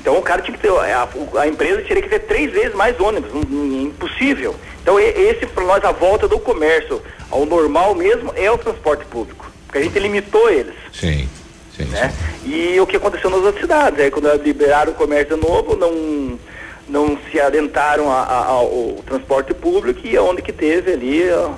Então 0.00 0.16
o 0.18 0.22
cara 0.22 0.40
tinha 0.42 0.56
que 0.56 0.62
ter, 0.62 0.70
a, 0.70 1.08
a 1.40 1.46
empresa 1.48 1.82
teria 1.82 2.02
que 2.02 2.08
ter 2.08 2.20
três 2.20 2.50
vezes 2.52 2.74
mais 2.74 2.98
ônibus, 2.98 3.30
um- 3.34 3.82
impossível. 3.82 4.54
Então 4.82 4.98
esse 4.98 5.46
para 5.46 5.64
nós 5.64 5.84
a 5.84 5.92
volta 5.92 6.26
do 6.26 6.38
comércio 6.38 7.02
ao 7.30 7.44
normal 7.44 7.94
mesmo 7.94 8.32
é 8.34 8.50
o 8.50 8.56
transporte 8.58 9.04
público, 9.04 9.50
porque 9.66 9.78
a 9.78 9.82
gente 9.82 9.98
limitou 9.98 10.48
eles. 10.50 10.74
Sim. 10.92 11.28
Sim. 11.76 11.84
né? 11.84 12.12
E 12.44 12.80
o 12.80 12.86
que 12.86 12.96
aconteceu 12.96 13.30
nas 13.30 13.40
outras 13.40 13.60
cidades, 13.60 14.00
aí 14.00 14.10
quando 14.10 14.30
liberaram 14.42 14.92
o 14.92 14.94
comércio 14.94 15.36
novo, 15.36 15.76
não 15.76 16.38
não 16.88 17.16
se 17.30 17.38
adentaram 17.40 18.10
a- 18.10 18.22
a- 18.24 18.44
ao, 18.46 18.96
transporte 19.06 19.54
público 19.54 20.00
e 20.04 20.18
onde 20.18 20.42
que 20.42 20.52
teve 20.52 20.92
ali 20.94 21.30
ó, 21.30 21.50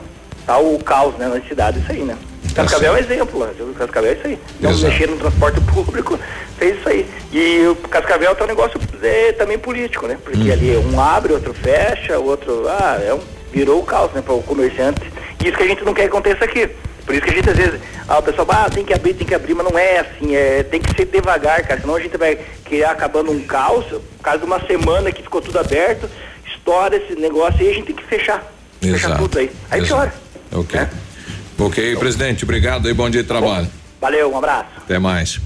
tá 0.45 0.59
o 0.59 0.79
caos 0.85 1.15
né, 1.15 1.27
nas 1.27 1.47
cidades, 1.49 1.83
isso 1.83 1.91
aí, 1.93 2.01
né? 2.03 2.19
Cascavel 2.55 2.93
é 2.93 2.97
um 2.97 2.99
exemplo, 2.99 3.39
lá, 3.39 3.47
viu? 3.47 3.75
Cascavel 3.75 4.11
é 4.11 4.15
isso 4.15 4.27
aí. 4.27 4.39
Não 4.61 4.71
Exato. 4.71 4.93
mexer 4.93 5.09
no 5.09 5.17
transporte 5.17 5.61
público, 5.73 6.19
fez 6.59 6.79
isso 6.79 6.89
aí. 6.89 7.07
E 7.33 7.67
o 7.67 7.77
Cascavel 7.77 8.35
tá 8.35 8.45
um 8.45 8.49
negócio 8.49 8.81
é, 9.03 9.33
também 9.33 9.59
político, 9.59 10.07
né? 10.07 10.19
Porque 10.23 10.51
ali 10.51 10.77
um 10.77 11.01
abre, 11.01 11.33
outro 11.33 11.55
fecha, 11.55 12.19
o 12.19 12.27
outro. 12.27 12.67
Ah, 12.69 13.01
é 13.03 13.15
um, 13.15 13.21
virou 13.53 13.81
o 13.81 13.85
caos, 13.85 14.13
né, 14.13 14.23
para 14.23 14.35
o 14.35 14.43
comerciante. 14.43 15.01
E 15.43 15.49
isso 15.49 15.57
que 15.57 15.63
a 15.63 15.67
gente 15.67 15.85
não 15.85 15.95
quer 15.95 16.03
que 16.03 16.09
aconteça 16.09 16.45
aqui. 16.45 16.69
Por 17.05 17.15
isso 17.15 17.25
que 17.25 17.31
a 17.31 17.35
gente 17.35 17.51
às 17.51 17.57
vezes, 17.57 17.81
ah, 18.09 18.19
o 18.19 18.23
pessoal, 18.23 18.47
ah, 18.51 18.71
tem 18.71 18.85
que 18.85 18.95
abrir, 18.95 19.15
tem 19.15 19.27
que 19.27 19.35
abrir, 19.35 19.55
mas 19.55 19.69
não 19.69 19.79
é 19.79 19.99
assim, 19.99 20.37
é, 20.37 20.63
tem 20.63 20.81
que 20.81 20.95
ser 20.95 21.07
devagar, 21.07 21.67
cara, 21.67 21.81
senão 21.81 21.97
a 21.97 22.01
gente 22.01 22.17
vai 22.17 22.39
criar 22.65 22.93
acabando 22.93 23.33
um 23.33 23.43
caos, 23.43 23.85
por 23.87 24.23
causa 24.23 24.39
de 24.39 24.45
uma 24.45 24.61
semana 24.67 25.11
que 25.11 25.23
ficou 25.23 25.41
tudo 25.41 25.59
aberto, 25.59 26.09
estoura 26.47 26.97
esse 26.97 27.15
negócio 27.17 27.61
e 27.61 27.69
a 27.69 27.75
gente 27.75 27.87
tem 27.87 27.97
que 27.97 28.05
fechar. 28.05 28.45
Fechar 28.81 29.09
Exato. 29.09 29.23
tudo 29.23 29.39
aí. 29.39 29.51
Aí 29.71 29.81
Exato. 29.81 29.95
piora. 29.95 30.15
Ok. 30.53 30.81
Ok, 31.65 31.97
presidente, 31.97 32.43
obrigado 32.43 32.89
aí, 32.89 32.95
bom 32.95 33.09
dia 33.09 33.23
de 33.23 33.29
trabalho. 33.29 33.69
Valeu, 34.01 34.33
um 34.33 34.37
abraço. 34.37 34.67
Até 34.79 34.99
mais. 34.99 35.41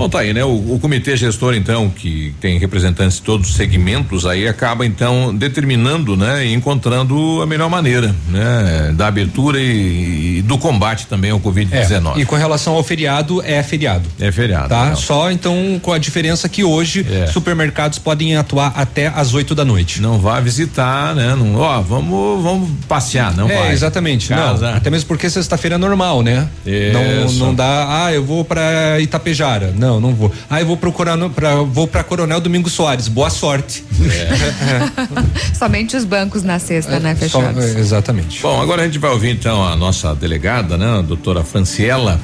Bom, 0.00 0.08
tá 0.08 0.20
aí, 0.20 0.32
né? 0.32 0.42
O, 0.42 0.48
o 0.74 0.78
comitê 0.80 1.14
gestor, 1.14 1.54
então, 1.54 1.90
que 1.90 2.34
tem 2.40 2.58
representantes 2.58 3.18
de 3.18 3.22
todos 3.22 3.50
os 3.50 3.54
segmentos 3.54 4.24
aí, 4.24 4.48
acaba, 4.48 4.86
então, 4.86 5.34
determinando, 5.34 6.16
né? 6.16 6.46
E 6.46 6.54
encontrando 6.54 7.42
a 7.42 7.46
melhor 7.46 7.68
maneira, 7.68 8.14
né? 8.28 8.94
Da 8.96 9.08
abertura 9.08 9.60
e, 9.60 10.38
e 10.38 10.42
do 10.42 10.56
combate 10.56 11.06
também 11.06 11.30
ao 11.30 11.38
Covid-19. 11.38 12.16
É, 12.16 12.20
e 12.20 12.24
com 12.24 12.34
relação 12.36 12.74
ao 12.74 12.82
feriado, 12.82 13.42
é 13.44 13.62
feriado. 13.62 14.08
É 14.18 14.32
feriado. 14.32 14.68
Tá? 14.70 14.86
não. 14.90 14.96
Só 14.96 15.30
então 15.30 15.78
com 15.82 15.92
a 15.92 15.98
diferença 15.98 16.48
que 16.48 16.64
hoje 16.64 17.06
É. 17.10 17.26
supermercados 17.26 17.98
podem 17.98 18.36
atuar 18.36 18.72
até 18.76 19.08
às 19.08 19.34
8 19.34 19.54
da 19.54 19.64
noite. 19.64 20.00
Não 20.00 20.18
vá 20.18 20.40
visitar, 20.40 21.14
né? 21.14 21.34
Não, 21.34 21.56
ó, 21.56 21.80
vamos, 21.82 22.42
vamos 22.42 22.70
passear, 22.88 23.36
não 23.36 23.50
é, 23.50 23.54
vai. 23.58 23.72
exatamente. 23.72 24.28
Casa. 24.28 24.70
Não, 24.70 24.76
até 24.78 24.88
mesmo 24.88 25.08
porque 25.08 25.28
sexta-feira 25.28 25.74
é 25.74 25.78
normal, 25.78 26.22
né? 26.22 26.48
Não, 26.92 27.26
Isso. 27.26 27.38
não 27.38 27.54
dá, 27.54 28.04
ah, 28.06 28.12
eu 28.12 28.24
vou 28.24 28.44
pra 28.44 28.98
Itapejara. 29.00 29.74
Não, 29.76 29.89
não 29.98 30.14
vou. 30.14 30.30
Ah, 30.50 30.60
eu 30.60 30.66
vou 30.66 30.76
pro 30.76 30.92
Coronel, 30.92 31.30
pra, 31.30 31.56
vou 31.62 31.86
pra 31.88 32.04
Coronel 32.04 32.38
Domingos 32.40 32.72
Soares. 32.74 33.08
Boa 33.08 33.30
sorte. 33.30 33.82
Somente 35.58 35.96
os 35.96 36.04
bancos 36.04 36.42
na 36.42 36.58
sexta, 36.58 37.00
né, 37.00 37.14
Só- 37.14 37.40
fechados. 37.40 37.64
é, 37.64 37.78
exatamente. 37.80 38.40
Bom, 38.42 38.60
agora 38.60 38.82
a 38.82 38.84
gente 38.84 38.98
vai 38.98 39.10
ouvir 39.10 39.30
então 39.30 39.66
a 39.66 39.74
nossa 39.76 40.14
delegada, 40.14 40.76
né, 40.76 40.98
a 40.98 41.02
doutora 41.02 41.42
Franciela, 41.42 42.20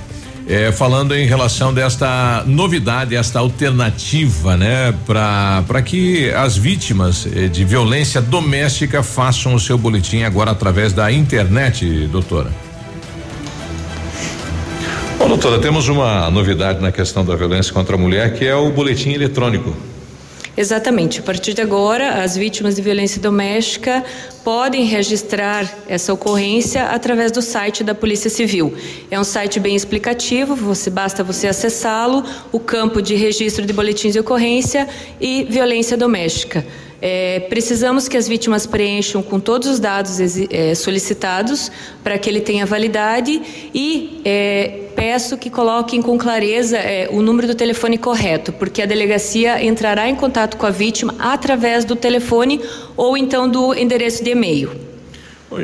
eh, 0.48 0.70
falando 0.72 1.14
em 1.14 1.26
relação 1.26 1.72
desta 1.74 2.44
novidade, 2.46 3.16
esta 3.16 3.38
alternativa, 3.40 4.56
né, 4.56 4.94
para 5.06 5.64
para 5.66 5.82
que 5.82 6.30
as 6.30 6.56
vítimas 6.56 7.26
eh, 7.26 7.48
de 7.48 7.64
violência 7.64 8.20
doméstica 8.20 9.02
façam 9.02 9.54
o 9.54 9.60
seu 9.60 9.76
boletim 9.76 10.22
agora 10.22 10.50
através 10.52 10.92
da 10.92 11.10
internet, 11.10 12.06
doutora. 12.12 12.50
Bom, 15.26 15.30
doutora, 15.30 15.58
temos 15.58 15.88
uma 15.88 16.30
novidade 16.30 16.80
na 16.80 16.92
questão 16.92 17.24
da 17.24 17.34
violência 17.34 17.72
contra 17.74 17.96
a 17.96 17.98
mulher, 17.98 18.34
que 18.34 18.46
é 18.46 18.54
o 18.54 18.70
boletim 18.70 19.10
eletrônico. 19.10 19.74
Exatamente. 20.56 21.18
A 21.18 21.22
partir 21.24 21.52
de 21.52 21.60
agora, 21.60 22.22
as 22.22 22.36
vítimas 22.36 22.76
de 22.76 22.82
violência 22.82 23.20
doméstica 23.20 24.04
podem 24.44 24.84
registrar 24.84 25.68
essa 25.88 26.12
ocorrência 26.12 26.84
através 26.84 27.32
do 27.32 27.42
site 27.42 27.82
da 27.82 27.92
Polícia 27.92 28.30
Civil. 28.30 28.72
É 29.10 29.18
um 29.18 29.24
site 29.24 29.58
bem 29.58 29.74
explicativo, 29.74 30.54
você 30.54 30.90
basta 30.90 31.24
você 31.24 31.48
acessá-lo, 31.48 32.22
o 32.52 32.60
campo 32.60 33.02
de 33.02 33.16
registro 33.16 33.66
de 33.66 33.72
boletins 33.72 34.12
de 34.12 34.20
ocorrência 34.20 34.88
e 35.20 35.44
violência 35.50 35.96
doméstica. 35.96 36.64
É, 37.00 37.40
precisamos 37.48 38.08
que 38.08 38.16
as 38.16 38.26
vítimas 38.26 38.66
preencham 38.66 39.22
com 39.22 39.38
todos 39.38 39.68
os 39.68 39.78
dados 39.78 40.18
é, 40.50 40.74
solicitados 40.74 41.70
para 42.02 42.18
que 42.18 42.28
ele 42.30 42.40
tenha 42.40 42.64
validade 42.64 43.42
e 43.74 44.20
é, 44.24 44.86
peço 44.96 45.36
que 45.36 45.50
coloquem 45.50 46.00
com 46.00 46.16
clareza 46.16 46.78
é, 46.78 47.08
o 47.10 47.20
número 47.20 47.46
do 47.46 47.54
telefone 47.54 47.98
correto, 47.98 48.52
porque 48.52 48.80
a 48.80 48.86
delegacia 48.86 49.62
entrará 49.62 50.08
em 50.08 50.14
contato 50.14 50.56
com 50.56 50.64
a 50.66 50.70
vítima 50.70 51.14
através 51.18 51.84
do 51.84 51.94
telefone 51.94 52.60
ou 52.96 53.16
então 53.16 53.48
do 53.48 53.74
endereço 53.74 54.24
de 54.24 54.30
e-mail. 54.30 54.85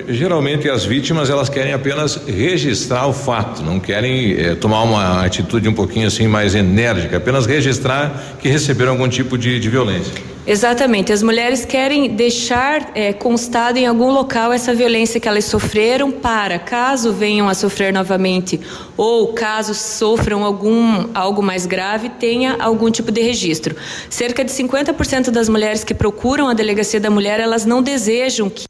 Geralmente 0.08 0.68
as 0.68 0.84
vítimas 0.84 1.30
elas 1.30 1.48
querem 1.48 1.72
apenas 1.72 2.16
registrar 2.26 3.06
o 3.06 3.12
fato, 3.12 3.62
não 3.62 3.78
querem 3.78 4.32
eh, 4.32 4.54
tomar 4.54 4.82
uma 4.82 5.24
atitude 5.24 5.68
um 5.68 5.74
pouquinho 5.74 6.06
assim 6.06 6.26
mais 6.26 6.54
enérgica, 6.54 7.16
apenas 7.16 7.46
registrar 7.46 8.36
que 8.40 8.48
receberam 8.48 8.92
algum 8.92 9.08
tipo 9.08 9.36
de, 9.36 9.58
de 9.58 9.68
violência. 9.68 10.12
Exatamente. 10.44 11.12
As 11.12 11.22
mulheres 11.22 11.64
querem 11.64 12.16
deixar 12.16 12.90
eh, 12.96 13.12
constado 13.12 13.76
em 13.76 13.86
algum 13.86 14.10
local 14.10 14.52
essa 14.52 14.74
violência 14.74 15.20
que 15.20 15.28
elas 15.28 15.44
sofreram 15.44 16.10
para, 16.10 16.58
caso 16.58 17.12
venham 17.12 17.48
a 17.48 17.54
sofrer 17.54 17.92
novamente 17.92 18.60
ou 18.96 19.32
caso 19.34 19.72
sofram 19.72 20.44
algum 20.44 21.06
algo 21.14 21.42
mais 21.42 21.64
grave, 21.64 22.08
tenha 22.08 22.56
algum 22.58 22.90
tipo 22.90 23.12
de 23.12 23.22
registro. 23.22 23.76
Cerca 24.10 24.44
de 24.44 24.50
50% 24.50 25.30
das 25.30 25.48
mulheres 25.48 25.84
que 25.84 25.94
procuram 25.94 26.48
a 26.48 26.54
delegacia 26.54 26.98
da 26.98 27.10
mulher, 27.10 27.38
elas 27.38 27.64
não 27.64 27.80
desejam 27.80 28.50
que 28.50 28.64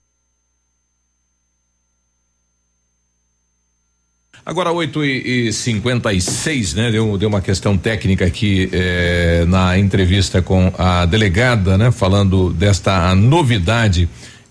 Agora 4.45 4.73
8 4.73 5.05
e, 5.05 5.49
e 5.49 5.53
56 5.53 6.75
né? 6.75 6.91
Deu, 6.91 7.17
deu 7.17 7.29
uma 7.29 7.41
questão 7.41 7.77
técnica 7.79 8.25
aqui 8.25 8.69
eh, 8.73 9.45
na 9.47 9.79
entrevista 9.79 10.43
com 10.43 10.73
a 10.77 11.07
delegada, 11.07 11.79
né? 11.79 11.93
Falando 11.93 12.51
desta 12.51 13.15
novidade 13.15 14.09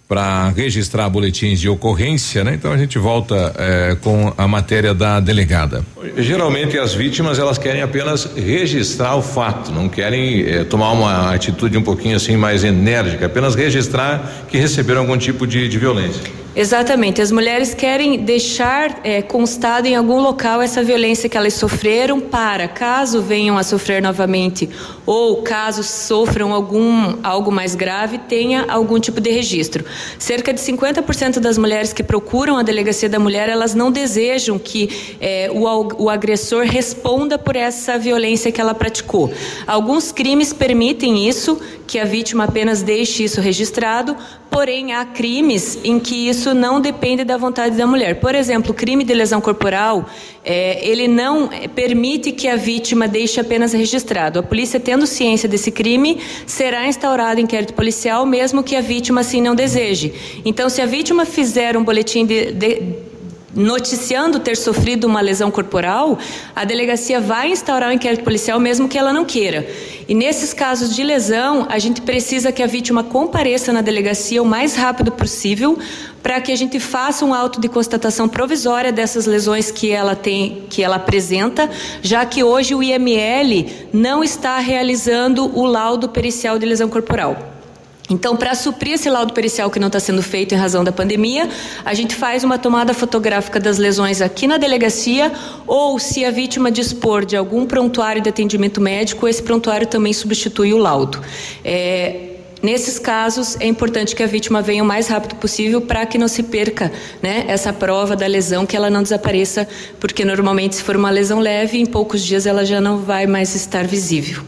para 0.07 0.49
registrar 0.49 1.09
boletins 1.09 1.59
de 1.59 1.68
ocorrência, 1.68 2.41
né? 2.43 2.53
Então 2.53 2.72
a 2.72 2.77
gente 2.77 2.97
volta 2.97 3.53
eh, 3.57 3.97
com 4.01 4.34
a 4.38 4.47
matéria 4.47 4.93
da 4.93 5.19
delegada. 5.19 5.85
Geralmente 6.18 6.77
as 6.77 6.93
vítimas 6.93 7.38
elas 7.38 7.57
querem 7.57 7.81
apenas 7.81 8.30
registrar 8.35 9.15
o 9.15 9.22
fato, 9.22 9.73
não 9.73 9.89
querem 9.89 10.41
eh, 10.41 10.63
tomar 10.63 10.91
uma 10.91 11.34
atitude 11.34 11.77
um 11.77 11.84
pouquinho 11.84 12.15
assim 12.15 12.38
mais 12.38 12.63
enérgica, 12.63 13.26
apenas 13.26 13.55
registrar 13.55 14.45
que 14.47 14.57
receberam 14.57 15.01
algum 15.01 15.18
tipo 15.18 15.45
de, 15.45 15.68
de 15.68 15.77
violência. 15.77 16.40
Exatamente. 16.53 17.22
As 17.22 17.32
mulheres 17.32 17.73
querem 17.73 18.19
deixar 18.19 18.99
é, 19.06 19.22
constado 19.22 19.86
em 19.86 19.95
algum 19.95 20.19
local 20.19 20.61
essa 20.61 20.84
violência 20.84 21.30
que 21.30 21.38
elas 21.38 21.53
sofreram 21.53 22.19
para, 22.19 22.68
caso 22.68 23.22
venham 23.22 23.57
a 23.57 23.64
sofrer 23.64 24.02
novamente 24.02 24.69
ou 25.06 25.41
caso 25.44 25.82
sofram 25.82 26.53
algum 26.53 27.15
algo 27.23 27.52
mais 27.52 27.73
grave, 27.73 28.18
tenha 28.18 28.65
algum 28.68 28.99
tipo 28.99 29.22
de 29.22 29.32
registro. 29.32 29.86
Cerca 30.19 30.53
de 30.53 30.60
50% 30.60 31.40
das 31.40 31.57
mulheres 31.57 31.94
que 31.94 32.03
procuram 32.03 32.57
a 32.57 32.64
delegacia 32.64 33.07
da 33.07 33.18
mulher, 33.18 33.48
elas 33.48 33.73
não 33.73 33.90
desejam 33.90 34.60
que 34.60 35.15
é, 35.22 35.49
o, 35.53 36.03
o 36.03 36.10
agressor 36.10 36.65
responda 36.65 37.38
por 37.38 37.56
essa 37.56 37.98
violência 37.98 38.52
que 38.52 38.60
ela 38.60 38.73
praticou. 38.73 39.32
Alguns 39.65 40.11
crimes 40.11 40.52
permitem 40.52 41.30
isso, 41.30 41.60
que 41.88 41.98
a 41.98 42.06
vítima 42.06 42.44
apenas 42.44 42.82
deixe 42.82 43.23
isso 43.23 43.40
registrado, 43.40 44.15
porém 44.52 44.91
há 44.91 45.06
crimes 45.06 45.80
em 45.82 45.98
que 45.98 46.28
isso 46.28 46.53
não 46.53 46.82
depende 46.82 47.23
da 47.23 47.38
vontade 47.38 47.78
da 47.78 47.88
mulher. 47.88 48.19
Por 48.19 48.36
exemplo, 48.36 48.72
o 48.72 48.73
crime 48.73 49.06
de 49.06 49.14
lesão 49.14 49.40
corporal, 49.40 50.06
é, 50.44 50.86
ele 50.86 51.07
não 51.07 51.49
permite 51.73 52.34
que 52.34 52.49
a 52.49 52.57
vítima 52.57 53.07
deixe 53.07 53.40
apenas 53.40 53.72
registrado. 53.72 54.40
A 54.40 54.44
polícia, 54.44 54.78
tendo 54.78 55.07
ciência 55.07 55.48
desse 55.48 55.72
crime, 55.72 56.19
será 56.45 56.86
instaurado 56.86 57.40
inquérito 57.40 57.73
policial, 57.73 58.26
mesmo 58.26 58.61
que 58.61 58.76
a 58.76 58.82
vítima 58.82 59.22
assim 59.22 59.41
não 59.41 59.56
deseje. 59.56 60.14
Então, 60.44 60.69
se 60.69 60.82
a 60.82 60.86
vítima 60.86 61.26
fizer 61.26 61.78
um 61.78 61.84
boletim 61.84 62.26
de, 62.26 62.52
de 62.52 63.10
noticiando 63.53 64.40
ter 64.40 64.56
sofrido 64.56 65.06
uma 65.06 65.22
lesão 65.22 65.52
corporal, 65.52 66.18
a 66.56 66.64
delegacia 66.64 67.19
vai 67.19 67.52
instaurar 67.52 67.90
um 67.90 67.94
inquérito 67.94 68.23
policial 68.23 68.60
mesmo 68.60 68.88
que 68.88 68.98
ela 68.98 69.11
não 69.11 69.26
queira. 69.26 69.68
E 70.07 70.14
nesses 70.14 70.53
casos 70.53 70.95
de 70.95 71.03
lesão, 71.03 71.68
a 71.69 71.80
gente 71.80 72.02
precisa 72.02 72.52
que 72.52 72.64
a 72.64 72.68
vítima 72.68 73.03
compareça 73.03 73.72
na 73.72 73.82
delegacia 73.82 74.41
o 74.41 74.45
mais 74.45 74.76
rápido 74.76 75.11
possível 75.11 75.78
para 76.22 76.40
que 76.40 76.52
a 76.52 76.56
gente 76.56 76.80
faça 76.80 77.26
um 77.26 77.34
auto 77.34 77.60
de 77.60 77.68
constatação 77.68 78.28
provisória 78.30 78.91
dessas 78.91 79.26
lesões 79.26 79.72
que 79.72 79.91
ela 79.91 80.15
tem, 80.15 80.64
que 80.69 80.84
ela 80.84 80.98
apresenta, 80.98 81.69
já 82.02 82.26
que 82.26 82.44
hoje 82.44 82.76
o 82.76 82.84
IML 82.84 83.65
não 83.91 84.23
está 84.23 84.60
realizando 84.60 85.57
o 85.57 85.65
laudo 85.65 86.10
pericial 86.10 86.60
de 86.60 86.65
lesão 86.65 86.90
corporal. 86.90 87.60
Então, 88.10 88.36
para 88.36 88.53
suprir 88.56 88.94
esse 88.94 89.10
laudo 89.10 89.34
pericial 89.34 89.69
que 89.69 89.80
não 89.80 89.88
está 89.88 89.99
sendo 89.99 90.22
feito 90.22 90.53
em 90.53 90.57
razão 90.57 90.84
da 90.84 90.91
pandemia, 90.91 91.48
a 91.86 91.94
gente 91.94 92.15
faz 92.15 92.44
uma 92.44 92.57
tomada 92.57 92.94
fotográfica 92.94 93.60
das 93.60 93.78
lesões 93.78 94.22
aqui 94.22 94.48
na 94.48 94.57
delegacia, 94.57 95.32
ou 95.65 95.98
se 95.98 96.26
a 96.26 96.32
vítima 96.32 96.69
dispor 96.69 97.26
de 97.26 97.38
algum 97.38 97.65
prontuário 97.65 98.22
de 98.22 98.28
atendimento 98.28 98.82
médico, 98.82 99.28
esse 99.28 99.41
prontuário 99.41 99.88
também 99.88 100.11
substitui 100.11 100.73
o 100.73 100.78
laudo. 100.78 101.22
É, 101.64 102.28
Nesses 102.61 102.99
casos, 102.99 103.57
é 103.60 103.65
importante 103.65 104.15
que 104.15 104.22
a 104.22 104.28
vítima 104.28 104.61
venha 104.61 104.84
o 104.84 104.86
mais 104.86 105.07
rápido 105.07 105.36
possível 105.38 105.82
para 105.82 106.06
que 106.06 106.15
não 106.15 106.28
se 106.28 106.44
perca 106.44 106.91
né, 107.19 107.45
essa 107.48 107.73
prova 107.73 108.15
da 108.15 108.28
lesão, 108.28 108.68
que 108.68 108.78
ela 108.78 108.88
não 108.88 109.02
desapareça, 109.02 109.68
porque 109.99 110.23
normalmente, 110.23 110.76
se 110.76 110.84
for 110.84 110.95
uma 110.95 111.10
lesão 111.10 111.40
leve, 111.40 111.80
em 111.80 111.88
poucos 111.88 112.23
dias 112.23 112.45
ela 112.45 112.64
já 112.64 112.80
não 112.80 112.99
vai 112.99 113.26
mais 113.26 113.56
estar 113.56 113.88
visível. 113.88 114.44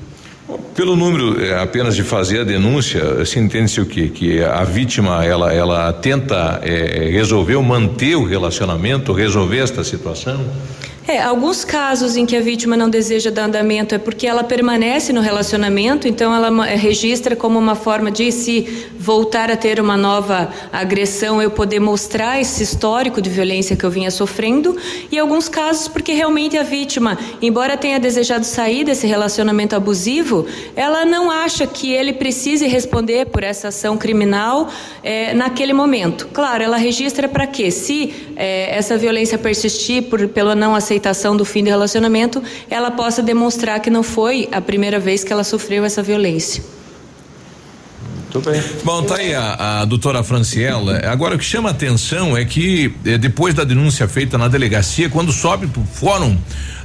Pelo 0.76 0.96
número 0.96 1.44
é, 1.44 1.62
apenas 1.62 1.96
de 1.96 2.04
fazer 2.04 2.42
a 2.42 2.44
denúncia, 2.44 3.26
se 3.26 3.40
entende-se 3.40 3.80
o 3.82 3.86
quê? 3.86 4.10
Que 4.10 4.44
a 4.44 4.64
vítima 4.64 5.24
ela, 5.24 5.54
ela 5.54 5.94
tenta 5.94 6.60
é, 6.64 7.10
resolver 7.12 7.58
manter 7.62 8.16
o 8.16 8.26
relacionamento, 8.26 9.14
resolver 9.14 9.60
esta 9.60 9.84
situação? 9.84 10.40
É, 11.14 11.22
alguns 11.22 11.64
casos 11.64 12.18
em 12.18 12.26
que 12.26 12.36
a 12.36 12.42
vítima 12.42 12.76
não 12.76 12.90
deseja 12.90 13.30
dar 13.30 13.44
andamento 13.44 13.94
é 13.94 14.00
porque 14.00 14.26
ela 14.26 14.44
permanece 14.44 15.14
no 15.14 15.22
relacionamento, 15.22 16.08
então 16.08 16.34
ela 16.34 16.68
é, 16.68 16.76
registra 16.76 17.36
como 17.36 17.60
uma 17.60 17.76
forma 17.76 18.10
de 18.10 18.32
se 18.32 18.88
voltar 18.98 19.52
a 19.52 19.56
ter 19.56 19.80
uma 19.80 19.96
nova 19.96 20.50
agressão, 20.72 21.40
eu 21.40 21.52
poder 21.52 21.80
mostrar 21.80 22.42
esse 22.42 22.64
histórico 22.64 23.22
de 23.22 23.30
violência 23.30 23.76
que 23.76 23.84
eu 23.84 23.92
vinha 23.92 24.10
sofrendo, 24.10 24.76
e 25.12 25.20
alguns 25.20 25.48
casos 25.48 25.88
porque 25.88 26.14
realmente 26.14 26.58
a 26.58 26.64
vítima, 26.64 27.16
embora 27.40 27.78
tenha 27.78 28.00
desejado 28.00 28.44
sair 28.44 28.84
desse 28.84 29.06
relacionamento 29.06 29.76
abusivo, 29.76 30.48
ela 30.76 31.06
não 31.06 31.30
acha 31.30 31.68
que 31.68 31.92
ele 31.92 32.14
precise 32.14 32.66
responder 32.66 33.28
por 33.28 33.44
essa 33.44 33.68
ação 33.68 33.98
criminal 33.98 34.68
é, 35.04 35.32
naquele 35.36 35.74
momento. 35.74 36.28
Claro, 36.34 36.64
ela 36.64 36.78
registra 36.78 37.28
para 37.28 37.46
quê? 37.46 37.70
Se 37.70 38.32
é, 38.36 38.76
essa 38.76 38.98
violência 38.98 39.38
persistir 39.38 40.04
por, 40.04 40.28
pela 40.30 40.56
não 40.56 40.74
aceitação 40.74 41.03
aceitação 41.04 41.36
do 41.36 41.44
fim 41.44 41.64
do 41.64 41.70
relacionamento, 41.70 42.42
ela 42.70 42.90
possa 42.90 43.22
demonstrar 43.22 43.80
que 43.82 43.90
não 43.90 44.02
foi 44.02 44.48
a 44.52 44.62
primeira 44.62 45.00
vez 45.00 45.24
que 45.24 45.34
ela 45.34 45.44
sofreu 45.44 45.84
essa 45.84 46.02
violência. 46.02 46.64
Muito 48.34 48.50
bem. 48.50 48.62
Bom, 48.84 49.04
tá 49.04 49.18
aí 49.18 49.34
a, 49.36 49.82
a 49.82 49.86
doutora 49.86 50.24
Franciela. 50.24 51.00
Agora, 51.06 51.36
o 51.36 51.38
que 51.38 51.46
chama 51.46 51.70
atenção 51.70 52.36
é 52.36 52.44
que 52.44 52.92
eh, 53.06 53.18
depois 53.18 53.54
da 53.54 53.64
denúncia 53.64 54.08
feita 54.08 54.40
na 54.40 54.48
delegacia, 54.48 55.08
quando 55.08 55.32
sobe 55.32 55.68
pro 55.68 55.84
fórum, 55.84 56.36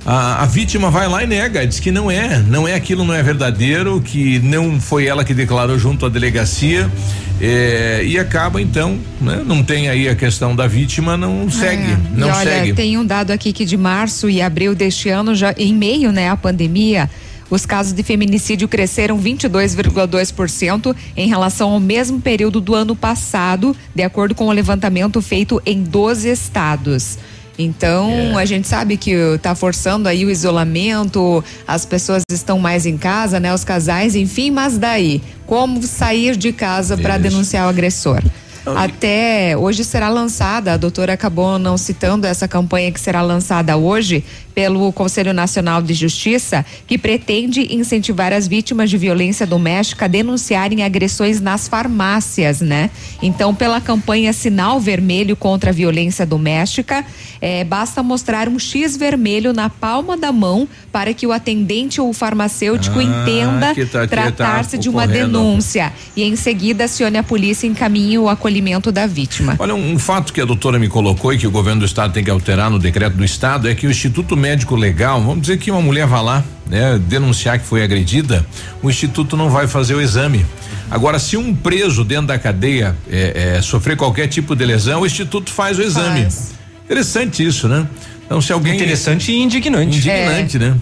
a, 0.04 0.42
a, 0.42 0.46
vítima 0.46 0.90
vai 0.90 1.08
lá 1.08 1.24
e 1.24 1.26
nega, 1.26 1.66
diz 1.66 1.80
que 1.80 1.90
não 1.90 2.10
é, 2.10 2.38
não 2.38 2.68
é 2.68 2.74
aquilo, 2.74 3.02
não 3.02 3.14
é 3.14 3.22
verdadeiro, 3.22 4.00
que 4.02 4.38
não 4.40 4.78
foi 4.78 5.06
ela 5.06 5.24
que 5.24 5.32
declarou 5.32 5.78
junto 5.78 6.04
à 6.04 6.08
delegacia. 6.10 6.90
É, 7.40 8.02
e 8.04 8.18
acaba 8.18 8.60
então, 8.60 8.98
né? 9.20 9.42
Não 9.46 9.62
tem 9.62 9.88
aí 9.88 10.08
a 10.08 10.14
questão 10.16 10.56
da 10.56 10.66
vítima, 10.66 11.16
não 11.16 11.48
segue, 11.48 11.92
é. 11.92 11.98
não 12.12 12.28
e 12.28 12.30
olha, 12.32 12.50
segue. 12.50 12.72
Tem 12.74 12.98
um 12.98 13.06
dado 13.06 13.30
aqui 13.30 13.52
que 13.52 13.64
de 13.64 13.76
março 13.76 14.28
e 14.28 14.42
abril 14.42 14.74
deste 14.74 15.08
ano, 15.08 15.34
já 15.36 15.54
em 15.56 15.72
meio, 15.72 16.10
né, 16.10 16.28
à 16.28 16.36
pandemia, 16.36 17.08
os 17.50 17.64
casos 17.64 17.92
de 17.92 18.02
feminicídio 18.02 18.68
cresceram 18.68 19.18
22,2% 19.18 20.94
em 21.16 21.28
relação 21.28 21.70
ao 21.70 21.80
mesmo 21.80 22.20
período 22.20 22.60
do 22.60 22.74
ano 22.74 22.94
passado, 22.94 23.74
de 23.94 24.02
acordo 24.02 24.34
com 24.34 24.48
o 24.48 24.52
levantamento 24.52 25.20
feito 25.22 25.60
em 25.64 25.82
12 25.82 26.28
estados. 26.28 27.18
Então, 27.58 28.38
é. 28.38 28.42
a 28.42 28.44
gente 28.44 28.68
sabe 28.68 28.96
que 28.96 29.10
está 29.10 29.54
forçando 29.54 30.08
aí 30.08 30.24
o 30.24 30.30
isolamento, 30.30 31.42
as 31.66 31.84
pessoas 31.84 32.22
estão 32.30 32.58
mais 32.58 32.86
em 32.86 32.96
casa, 32.96 33.40
né? 33.40 33.52
Os 33.52 33.64
casais, 33.64 34.14
enfim, 34.14 34.52
mas 34.52 34.78
daí, 34.78 35.20
como 35.44 35.82
sair 35.82 36.36
de 36.36 36.52
casa 36.52 36.96
para 36.96 37.18
denunciar 37.18 37.66
o 37.66 37.68
agressor? 37.68 38.22
Até 38.76 39.56
hoje 39.56 39.82
será 39.82 40.08
lançada, 40.08 40.74
a 40.74 40.76
doutora 40.76 41.14
acabou 41.14 41.58
não 41.58 41.78
citando 41.78 42.26
essa 42.26 42.46
campanha 42.46 42.92
que 42.92 43.00
será 43.00 43.22
lançada 43.22 43.76
hoje 43.76 44.24
pelo 44.58 44.92
Conselho 44.92 45.32
Nacional 45.32 45.80
de 45.80 45.94
Justiça, 45.94 46.66
que 46.84 46.98
pretende 46.98 47.72
incentivar 47.72 48.32
as 48.32 48.48
vítimas 48.48 48.90
de 48.90 48.98
violência 48.98 49.46
doméstica 49.46 50.06
a 50.06 50.08
denunciarem 50.08 50.82
agressões 50.82 51.40
nas 51.40 51.68
farmácias, 51.68 52.60
né? 52.60 52.90
Então, 53.22 53.54
pela 53.54 53.80
campanha 53.80 54.32
Sinal 54.32 54.80
Vermelho 54.80 55.36
contra 55.36 55.70
a 55.70 55.72
Violência 55.72 56.26
Doméstica, 56.26 57.04
é, 57.40 57.62
basta 57.62 58.02
mostrar 58.02 58.48
um 58.48 58.58
X 58.58 58.96
vermelho 58.96 59.52
na 59.52 59.70
palma 59.70 60.16
da 60.16 60.32
mão 60.32 60.66
para 60.90 61.14
que 61.14 61.24
o 61.24 61.30
atendente 61.30 62.00
ou 62.00 62.10
o 62.10 62.12
farmacêutico 62.12 62.98
ah, 62.98 63.04
entenda 63.04 63.74
tá, 63.76 63.86
tá 63.86 64.06
tratar-se 64.08 64.72
tá 64.72 64.76
de 64.76 64.88
uma 64.88 65.06
denúncia 65.06 65.92
e 66.16 66.24
em 66.24 66.34
seguida 66.34 66.86
acione 66.86 67.16
a 67.16 67.22
polícia 67.22 67.64
e 67.64 67.70
encaminhe 67.70 68.18
o 68.18 68.28
acolhimento 68.28 68.90
da 68.90 69.06
vítima. 69.06 69.54
Olha, 69.56 69.76
um, 69.76 69.92
um 69.92 69.98
fato 70.00 70.32
que 70.32 70.40
a 70.40 70.44
doutora 70.44 70.80
me 70.80 70.88
colocou 70.88 71.32
e 71.32 71.38
que 71.38 71.46
o 71.46 71.50
governo 71.52 71.82
do 71.82 71.86
estado 71.86 72.12
tem 72.12 72.24
que 72.24 72.30
alterar 72.30 72.68
no 72.68 72.78
decreto 72.80 73.16
do 73.16 73.24
estado 73.24 73.68
é 73.68 73.74
que 73.76 73.86
o 73.86 73.90
Instituto 73.90 74.36
Médico 74.36 74.47
Legal, 74.76 75.20
vamos 75.20 75.42
dizer 75.42 75.58
que 75.58 75.70
uma 75.70 75.80
mulher 75.80 76.06
vá 76.06 76.20
lá, 76.20 76.44
né, 76.66 76.98
denunciar 77.06 77.58
que 77.58 77.66
foi 77.66 77.82
agredida, 77.82 78.44
o 78.82 78.88
instituto 78.88 79.36
não 79.36 79.50
vai 79.50 79.66
fazer 79.66 79.94
o 79.94 80.00
exame. 80.00 80.44
Agora, 80.90 81.18
se 81.18 81.36
um 81.36 81.54
preso 81.54 82.04
dentro 82.04 82.28
da 82.28 82.38
cadeia 82.38 82.96
é, 83.10 83.56
é, 83.56 83.62
sofrer 83.62 83.96
qualquer 83.96 84.26
tipo 84.26 84.56
de 84.56 84.64
lesão, 84.64 85.02
o 85.02 85.06
instituto 85.06 85.50
faz 85.50 85.78
o 85.78 85.82
exame. 85.82 86.22
Faz. 86.22 86.52
Interessante 86.84 87.44
isso, 87.44 87.68
né? 87.68 87.86
Então, 88.24 88.40
se 88.40 88.52
alguém. 88.52 88.74
Interessante 88.74 89.32
e 89.32 89.42
indignante. 89.42 89.96
Indignante, 89.98 90.56
é. 90.56 90.60
né? 90.60 90.76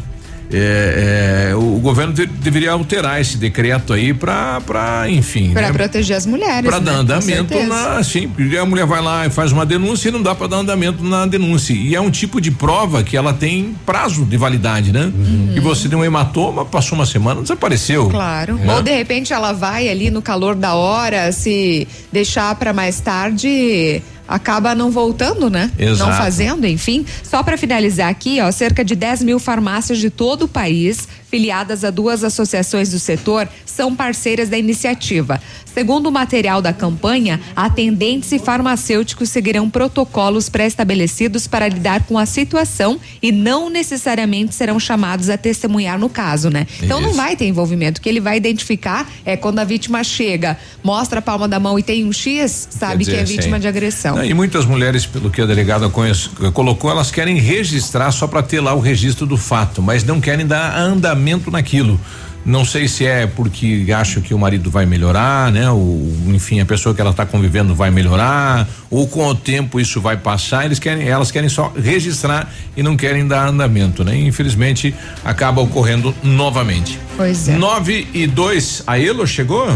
É, 0.53 1.51
é, 1.51 1.55
o, 1.57 1.81
governo 1.81 2.13
de, 2.13 2.25
deveria 2.27 2.73
alterar 2.73 3.21
esse 3.21 3.37
decreto 3.37 3.93
aí 3.93 4.15
para, 4.15 4.61
para 4.61 5.11
enfim, 5.11 5.53
para 5.53 5.69
né? 5.69 5.73
proteger 5.73 6.17
as 6.17 6.25
mulheres, 6.25 6.71
para 6.71 6.79
né? 6.79 6.87
dar 6.87 6.99
andamento 6.99 7.55
na, 7.65 8.03
sim, 8.05 8.31
a 8.61 8.65
mulher 8.65 8.87
vai 8.87 9.03
lá 9.03 9.27
e 9.27 9.31
faz 9.31 9.51
uma 9.51 9.67
denúncia 9.67 10.09
e 10.09 10.13
não 10.13 10.23
dá 10.23 10.35
para 10.35 10.47
dar 10.47 10.59
andamento 10.59 11.03
na 11.03 11.27
denúncia 11.27 11.73
e 11.73 11.95
é 11.97 12.01
um 12.01 12.11
tipo 12.11 12.41
de 12.41 12.53
prova 12.53 13.03
que 13.03 13.17
ela 13.17 13.33
tem 13.33 13.75
prazo 13.85 14.25
de 14.25 14.37
validade, 14.37 14.93
né? 14.93 15.13
Uhum. 15.13 15.53
E 15.57 15.61
você 15.61 15.89
tem 15.89 15.99
um 15.99 16.05
hematoma, 16.05 16.65
passou 16.65 16.97
uma 16.97 17.07
semana, 17.07 17.43
desapareceu. 17.43 18.09
Claro. 18.09 18.55
Né? 18.55 18.73
Ou 18.73 18.83
de 18.83 18.95
repente 18.95 19.33
ela 19.33 19.53
vai 19.53 19.89
ali 19.89 20.11
no 20.11 20.23
calor 20.23 20.55
da 20.55 20.75
hora, 20.75 21.33
se 21.33 21.89
deixar 22.13 22.55
para 22.55 22.73
mais 22.73 23.01
tarde 23.01 24.03
acaba 24.27 24.75
não 24.75 24.91
voltando, 24.91 25.49
né? 25.49 25.71
Exato. 25.79 26.11
Não 26.11 26.17
fazendo, 26.17 26.67
enfim. 26.67 27.05
Só 27.23 27.43
para 27.43 27.57
finalizar 27.57 28.09
aqui, 28.09 28.41
ó, 28.41 28.51
cerca 28.51 28.85
de 28.85 28.95
10 28.95 29.23
mil 29.23 29.39
farmácias 29.39 29.99
de 29.99 30.11
todo 30.11 30.43
o 30.43 30.49
país 30.49 31.09
filiadas 31.37 31.85
a 31.85 31.91
duas 31.91 32.25
associações 32.25 32.89
do 32.91 32.99
setor, 32.99 33.47
são 33.67 33.95
parceiras 33.95 34.49
da 34.49 34.57
iniciativa. 34.57 35.39
Segundo 35.75 36.07
o 36.07 36.11
material 36.11 36.63
da 36.63 36.73
campanha, 36.73 37.39
atendentes 37.55 38.33
e 38.33 38.39
farmacêuticos 38.39 39.29
seguirão 39.29 39.69
protocolos 39.69 40.49
pré-estabelecidos 40.49 41.47
para 41.47 41.69
lidar 41.69 42.05
com 42.05 42.17
a 42.19 42.25
situação 42.25 42.99
e 43.23 43.31
não 43.31 43.69
necessariamente 43.69 44.55
serão 44.55 44.81
chamados 44.81 45.29
a 45.29 45.37
testemunhar 45.37 45.99
no 45.99 46.09
caso, 46.09 46.49
né? 46.49 46.67
Então 46.83 46.99
não 47.03 47.13
vai 47.13 47.37
ter 47.37 47.45
envolvimento. 47.47 47.99
O 47.99 48.03
que 48.03 48.09
ele 48.09 48.21
vai 48.21 48.39
identificar 48.39 49.07
é 49.23 49.37
quando 49.37 49.59
a 49.59 49.65
vítima 49.65 50.03
chega, 50.03 50.57
mostra 50.83 51.19
a 51.19 51.23
palma 51.23 51.47
da 51.47 51.61
mão 51.61 51.79
e 51.79 51.83
tem 51.83 52.07
um 52.07 52.13
X, 52.15 52.69
sabe 52.71 53.05
Quer 53.05 53.11
que 53.11 53.17
é 53.19 53.23
dizer, 53.25 53.37
vítima 53.37 53.57
sim. 53.59 53.61
de 53.61 53.69
agressão. 53.69 54.25
E 54.25 54.33
muitas 54.33 54.65
mulheres, 54.65 55.05
pelo 55.05 55.29
que 55.29 55.43
a 55.43 55.45
delegada 55.47 55.91
conhece- 55.91 56.31
colocou, 56.55 56.91
elas 56.91 57.11
querem 57.11 57.39
registrar 57.39 58.11
só 58.11 58.27
para 58.27 58.43
ter 58.43 58.61
lá 58.61 58.73
o 58.73 58.81
registro 58.81 59.27
do 59.27 59.37
fato, 59.37 59.83
mas 59.83 60.03
não 60.03 60.19
querem 60.23 60.47
dar 60.47 60.75
andamento 60.75 61.26
naquilo. 61.51 62.01
Não 62.47 62.65
sei 62.65 62.87
se 62.87 63.05
é 63.05 63.27
porque 63.27 63.85
acham 63.93 64.23
que 64.23 64.33
o 64.33 64.39
marido 64.39 64.71
vai 64.71 64.87
melhorar, 64.87 65.51
né? 65.51 65.69
O, 65.69 66.13
enfim, 66.29 66.61
a 66.61 66.65
pessoa 66.65 66.95
que 66.95 67.01
ela 67.01 67.11
está 67.11 67.27
convivendo 67.27 67.75
vai 67.75 67.91
melhorar, 67.91 68.69
ou 68.89 69.09
com 69.09 69.27
o 69.27 69.35
tempo 69.35 69.81
isso 69.81 70.01
vai 70.01 70.17
passar. 70.17 70.65
Eles 70.65 70.79
querem, 70.79 71.09
elas 71.09 71.33
querem 71.33 71.49
só 71.49 71.73
registrar 71.77 72.49
e 72.77 72.85
não 72.85 72.97
querem 72.97 73.27
dar 73.27 73.49
andamento, 73.49 74.05
né? 74.05 74.17
Infelizmente 74.17 74.95
acaba 75.25 75.61
ocorrendo 75.61 76.15
novamente. 76.23 77.01
Pois 77.17 77.49
é. 77.49 77.57
Nove 77.57 78.07
e 78.15 78.29
dois. 78.29 78.81
A 78.87 78.97
Elo 78.97 79.27
chegou? 79.27 79.67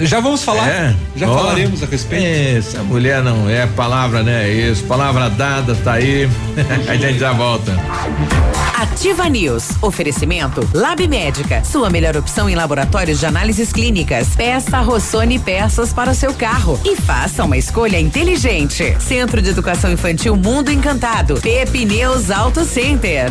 Já 0.00 0.20
vamos 0.20 0.42
falar. 0.42 0.68
É. 0.68 0.96
Já 1.16 1.28
Ó, 1.28 1.38
falaremos 1.38 1.82
a 1.82 1.86
respeito. 1.86 2.24
Essa 2.58 2.82
mulher 2.82 3.22
não 3.22 3.48
é 3.48 3.66
palavra, 3.66 4.22
né? 4.22 4.50
Isso, 4.50 4.84
palavra 4.84 5.28
dada, 5.30 5.74
tá 5.76 5.94
aí. 5.94 6.28
a 6.88 6.94
gente 6.96 7.18
já 7.18 7.32
volta. 7.32 7.72
Ativa 8.74 9.28
News. 9.28 9.70
Oferecimento 9.80 10.68
Lab 10.74 11.06
Médica. 11.06 11.62
Sua 11.64 11.88
melhor 11.88 12.16
opção 12.16 12.48
em 12.48 12.54
laboratórios 12.54 13.20
de 13.20 13.26
análises 13.26 13.72
clínicas. 13.72 14.28
Peça 14.34 14.80
Rossoni 14.80 15.38
peças 15.38 15.92
para 15.92 16.10
o 16.10 16.14
seu 16.14 16.34
carro 16.34 16.80
e 16.84 16.96
faça 16.96 17.44
uma 17.44 17.56
escolha 17.56 18.00
inteligente. 18.00 18.96
Centro 19.00 19.40
de 19.40 19.50
Educação 19.50 19.92
Infantil 19.92 20.36
Mundo 20.36 20.70
Encantado. 20.70 21.40
Pepineus 21.40 22.30
Auto 22.30 22.64
Center. 22.64 23.30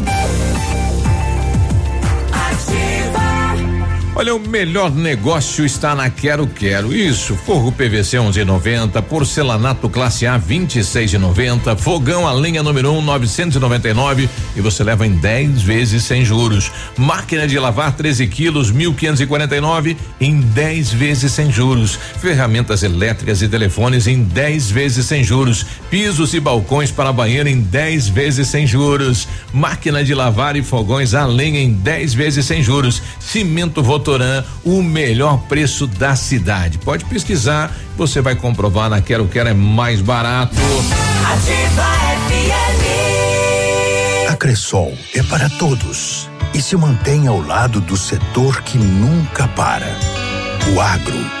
Olha, 4.21 4.35
o 4.35 4.39
melhor 4.39 4.91
negócio 4.91 5.65
está 5.65 5.95
na 5.95 6.07
Quero 6.07 6.45
Quero. 6.45 6.93
Isso, 6.93 7.35
forro 7.35 7.71
PVC 7.71 8.17
11,90, 8.17 9.01
porcelanato 9.01 9.89
classe 9.89 10.27
A 10.27 10.39
26,90, 10.39 11.75
fogão 11.75 12.27
a 12.27 12.31
lenha 12.31 12.61
número 12.61 12.91
1 12.91 13.01
999 13.01 14.29
e 14.55 14.61
você 14.61 14.83
leva 14.83 15.07
em 15.07 15.13
10 15.13 15.63
vezes 15.63 16.03
sem 16.03 16.23
juros. 16.23 16.71
Máquina 16.95 17.47
de 17.47 17.57
lavar 17.57 17.95
13 17.95 18.27
quilos 18.27 18.71
1.549 18.71 19.97
em 20.19 20.39
10 20.39 20.93
vezes 20.93 21.31
sem 21.31 21.51
juros. 21.51 21.97
Ferramentas 22.19 22.83
elétricas 22.83 23.41
e 23.41 23.47
telefones 23.47 24.05
em 24.05 24.21
10 24.21 24.69
vezes 24.69 25.03
sem 25.07 25.23
juros. 25.23 25.65
Pisos 25.89 26.35
e 26.35 26.39
balcões 26.39 26.91
para 26.91 27.11
banheiro 27.11 27.49
em 27.49 27.59
10 27.59 28.09
vezes 28.09 28.47
sem 28.49 28.67
juros. 28.67 29.27
Máquina 29.51 30.03
de 30.03 30.13
lavar 30.13 30.55
e 30.55 30.61
fogões 30.61 31.15
a 31.15 31.25
lenha 31.25 31.59
em 31.59 31.73
10 31.73 32.13
vezes 32.13 32.45
sem 32.45 32.61
juros. 32.61 33.01
Cimento 33.19 33.81
Votoran, 34.11 34.43
o 34.65 34.81
melhor 34.83 35.37
preço 35.47 35.87
da 35.87 36.15
cidade. 36.15 36.77
Pode 36.77 37.05
pesquisar, 37.05 37.71
você 37.95 38.19
vai 38.19 38.35
comprovar 38.35 38.89
na 38.89 39.01
Quero 39.01 39.27
Quero 39.27 39.49
é 39.49 39.53
mais 39.53 40.01
barato. 40.01 40.55
A 44.29 44.35
Cressol 44.35 44.97
é 45.15 45.23
para 45.23 45.49
todos 45.51 46.29
e 46.53 46.61
se 46.61 46.75
mantém 46.75 47.27
ao 47.27 47.41
lado 47.41 47.79
do 47.79 47.95
setor 47.95 48.61
que 48.63 48.77
nunca 48.77 49.47
para. 49.49 49.97
O 50.75 50.81
agro. 50.81 51.40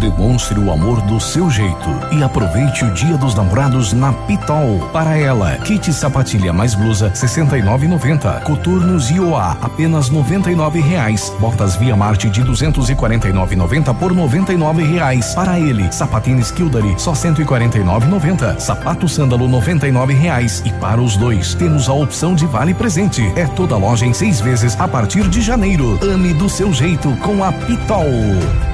Demonstre 0.00 0.58
o 0.58 0.72
amor 0.72 1.02
do 1.02 1.20
seu 1.20 1.50
jeito 1.50 1.90
e 2.10 2.22
aproveite 2.22 2.86
o 2.86 2.94
Dia 2.94 3.18
dos 3.18 3.34
Namorados 3.34 3.92
na 3.92 4.14
Pitol. 4.14 4.78
Para 4.94 5.14
ela, 5.14 5.58
kit 5.58 5.92
sapatilha 5.92 6.54
mais 6.54 6.74
blusa 6.74 7.10
69,90. 7.10 8.40
Coturnos 8.44 9.10
Ioá 9.10 9.58
apenas 9.60 10.08
99 10.08 10.80
reais. 10.80 11.30
Botas 11.38 11.76
Via 11.76 11.94
Marte 11.94 12.30
de 12.30 12.42
249,90 12.42 13.94
por 13.94 14.14
99 14.14 14.82
reais. 14.84 15.34
Para 15.34 15.60
ele, 15.60 15.92
sapatênis 15.92 16.50
Kildare 16.50 16.94
só 16.96 17.12
149,90. 17.12 18.58
Sapato 18.58 19.06
sândalo 19.06 19.46
99 19.48 20.14
reais. 20.14 20.62
E 20.64 20.72
para 20.72 20.98
os 20.98 21.14
dois, 21.18 21.52
temos 21.52 21.90
a 21.90 21.92
opção 21.92 22.34
de 22.34 22.46
vale 22.46 22.72
presente. 22.72 23.30
É 23.36 23.46
toda 23.46 23.76
loja 23.76 24.06
em 24.06 24.14
seis 24.14 24.40
vezes 24.40 24.80
a 24.80 24.88
partir 24.88 25.28
de 25.28 25.42
janeiro. 25.42 25.98
Ame 26.02 26.32
do 26.32 26.48
seu 26.48 26.72
jeito 26.72 27.14
com 27.18 27.44
a 27.44 27.52
Pitol. 27.52 28.69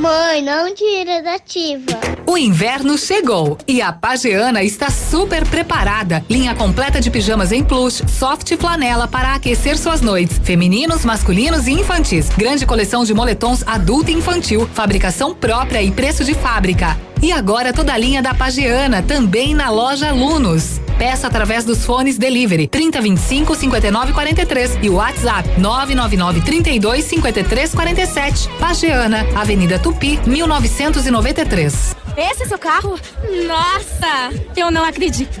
Mãe, 0.00 0.40
não 0.40 0.74
tira 0.74 1.22
da 1.22 1.34
ativa. 1.34 1.92
O 2.26 2.38
inverno 2.38 2.96
chegou 2.96 3.58
e 3.68 3.82
a 3.82 3.92
Pageana 3.92 4.62
está 4.62 4.88
super 4.88 5.46
preparada. 5.46 6.24
Linha 6.26 6.54
completa 6.54 7.02
de 7.02 7.10
pijamas 7.10 7.52
em 7.52 7.62
plush, 7.62 8.02
soft 8.08 8.56
flanela 8.56 9.06
para 9.06 9.34
aquecer 9.34 9.76
suas 9.76 10.00
noites. 10.00 10.40
Femininos, 10.42 11.04
masculinos 11.04 11.66
e 11.66 11.72
infantis. 11.72 12.30
Grande 12.30 12.64
coleção 12.64 13.04
de 13.04 13.12
moletons 13.12 13.62
adulto 13.66 14.10
e 14.10 14.14
infantil. 14.14 14.66
Fabricação 14.72 15.34
própria 15.34 15.82
e 15.82 15.90
preço 15.90 16.24
de 16.24 16.32
fábrica. 16.32 16.98
E 17.22 17.30
agora 17.30 17.70
toda 17.70 17.92
a 17.92 17.98
linha 17.98 18.22
da 18.22 18.32
Pageana 18.32 19.02
também 19.02 19.52
na 19.54 19.68
loja 19.68 20.08
Alunos. 20.08 20.80
Peça 21.00 21.28
através 21.28 21.64
dos 21.64 21.82
fones 21.82 22.18
Delivery 22.18 22.66
3025 22.68 23.54
5943 23.54 24.78
e 24.82 24.90
WhatsApp 24.90 25.58
999 25.58 26.42
32 26.42 27.04
53 27.06 27.74
47. 27.74 28.48
Pageana, 28.58 29.26
Avenida 29.34 29.78
Tupi, 29.78 30.20
1993. 30.26 31.96
Esse 32.18 32.42
é 32.42 32.46
seu 32.46 32.58
carro? 32.58 33.00
Nossa, 33.46 34.30
eu 34.54 34.70
não 34.70 34.84
acredito. 34.84 35.40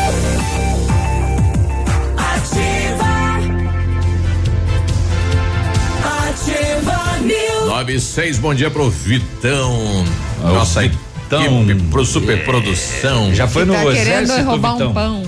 9 7.71 7.93
e 7.95 8.01
6, 8.01 8.37
bom 8.37 8.53
dia 8.53 8.69
pro 8.69 8.89
Vitão. 8.89 10.03
Ah, 10.43 10.49
Nossa 10.49 10.81
Vitão. 10.81 11.63
equipe 11.63 11.81
pro 11.83 12.03
superprodução. 12.03 13.33
Já 13.33 13.47
foi 13.47 13.63
no 13.63 13.71
Tá 13.73 13.79
querendo 13.83 14.23
exército, 14.23 14.43
roubar 14.43 14.73
Vitão? 14.73 14.89
um 14.89 14.93
pão. 14.93 15.23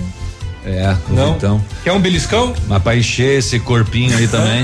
É, 0.66 0.94
Não? 1.08 1.36
então. 1.36 1.64
Quer 1.82 1.92
um 1.92 2.00
beliscão? 2.00 2.52
Mas 2.68 2.82
pra 2.82 2.94
encher 2.96 3.38
esse 3.38 3.58
corpinho 3.58 4.14
aí 4.14 4.28
também. 4.28 4.62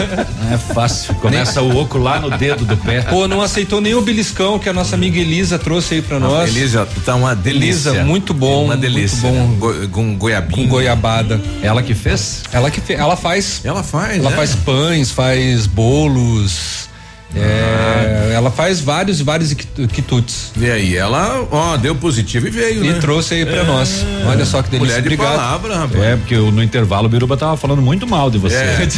é 0.52 0.56
fácil. 0.72 1.14
Começa 1.16 1.60
o 1.60 1.76
oco 1.78 1.98
lá 1.98 2.18
no 2.18 2.30
dedo 2.30 2.64
do 2.64 2.76
pé. 2.78 3.02
Pô, 3.02 3.28
não 3.28 3.42
aceitou 3.42 3.78
nem 3.82 3.94
o 3.94 4.00
beliscão 4.00 4.58
que 4.58 4.68
a 4.68 4.72
nossa 4.72 4.94
amiga 4.94 5.18
Elisa 5.18 5.58
trouxe 5.58 5.96
aí 5.96 6.02
pra 6.02 6.18
nós. 6.18 6.48
Elisa, 6.56 6.88
tá 7.04 7.14
uma 7.14 7.34
delícia. 7.36 7.90
Elisa, 7.90 8.04
muito 8.04 8.32
bom. 8.32 8.64
Uma 8.64 8.76
delícia. 8.76 9.30
Muito 9.30 9.48
bom. 9.48 9.58
Go- 9.58 9.88
com 9.90 10.16
goiabinho. 10.16 10.62
Com 10.62 10.66
goiabada. 10.66 11.38
Ela 11.62 11.82
que 11.82 11.94
fez? 11.94 12.42
Ela 12.52 12.70
que 12.70 12.80
fez. 12.80 12.98
Ela 12.98 13.16
faz. 13.16 13.60
Ela 13.64 13.82
faz. 13.82 14.18
Ela 14.18 14.30
né? 14.30 14.36
faz 14.36 14.54
pães, 14.54 15.10
faz 15.10 15.66
bolos. 15.66 16.87
É, 17.34 18.32
ela 18.34 18.50
faz 18.50 18.80
vários, 18.80 19.20
vários 19.20 19.52
quitu- 19.52 19.86
quitutes. 19.88 20.52
E 20.56 20.68
aí, 20.70 20.96
ela, 20.96 21.46
ó, 21.50 21.76
deu 21.76 21.94
positivo 21.94 22.46
e 22.46 22.50
veio, 22.50 22.84
E 22.84 22.88
né? 22.92 22.98
trouxe 23.00 23.34
aí 23.34 23.44
pra 23.46 23.64
nós. 23.64 24.04
Olha 24.26 24.44
só 24.46 24.62
que 24.62 24.70
delícia. 24.70 24.86
Mulher 24.96 25.02
de 25.02 25.08
Obrigado. 25.14 25.36
palavra, 25.36 25.76
rapaz. 25.76 26.02
É, 26.02 26.16
porque 26.16 26.34
eu- 26.34 26.50
no 26.50 26.62
intervalo 26.62 27.06
o 27.06 27.08
Biruba 27.08 27.36
tava 27.36 27.56
falando 27.56 27.82
muito 27.82 28.06
mal 28.06 28.30
de 28.30 28.38
você. 28.38 28.56
É. 28.56 28.88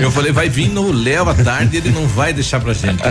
Eu 0.00 0.10
falei, 0.10 0.32
vai 0.32 0.48
vir 0.48 0.68
no 0.68 0.92
Léo 0.92 1.28
à 1.28 1.34
tarde, 1.34 1.76
ele 1.76 1.90
não 1.90 2.06
vai 2.06 2.32
deixar 2.32 2.60
pra 2.60 2.72
gente. 2.72 3.02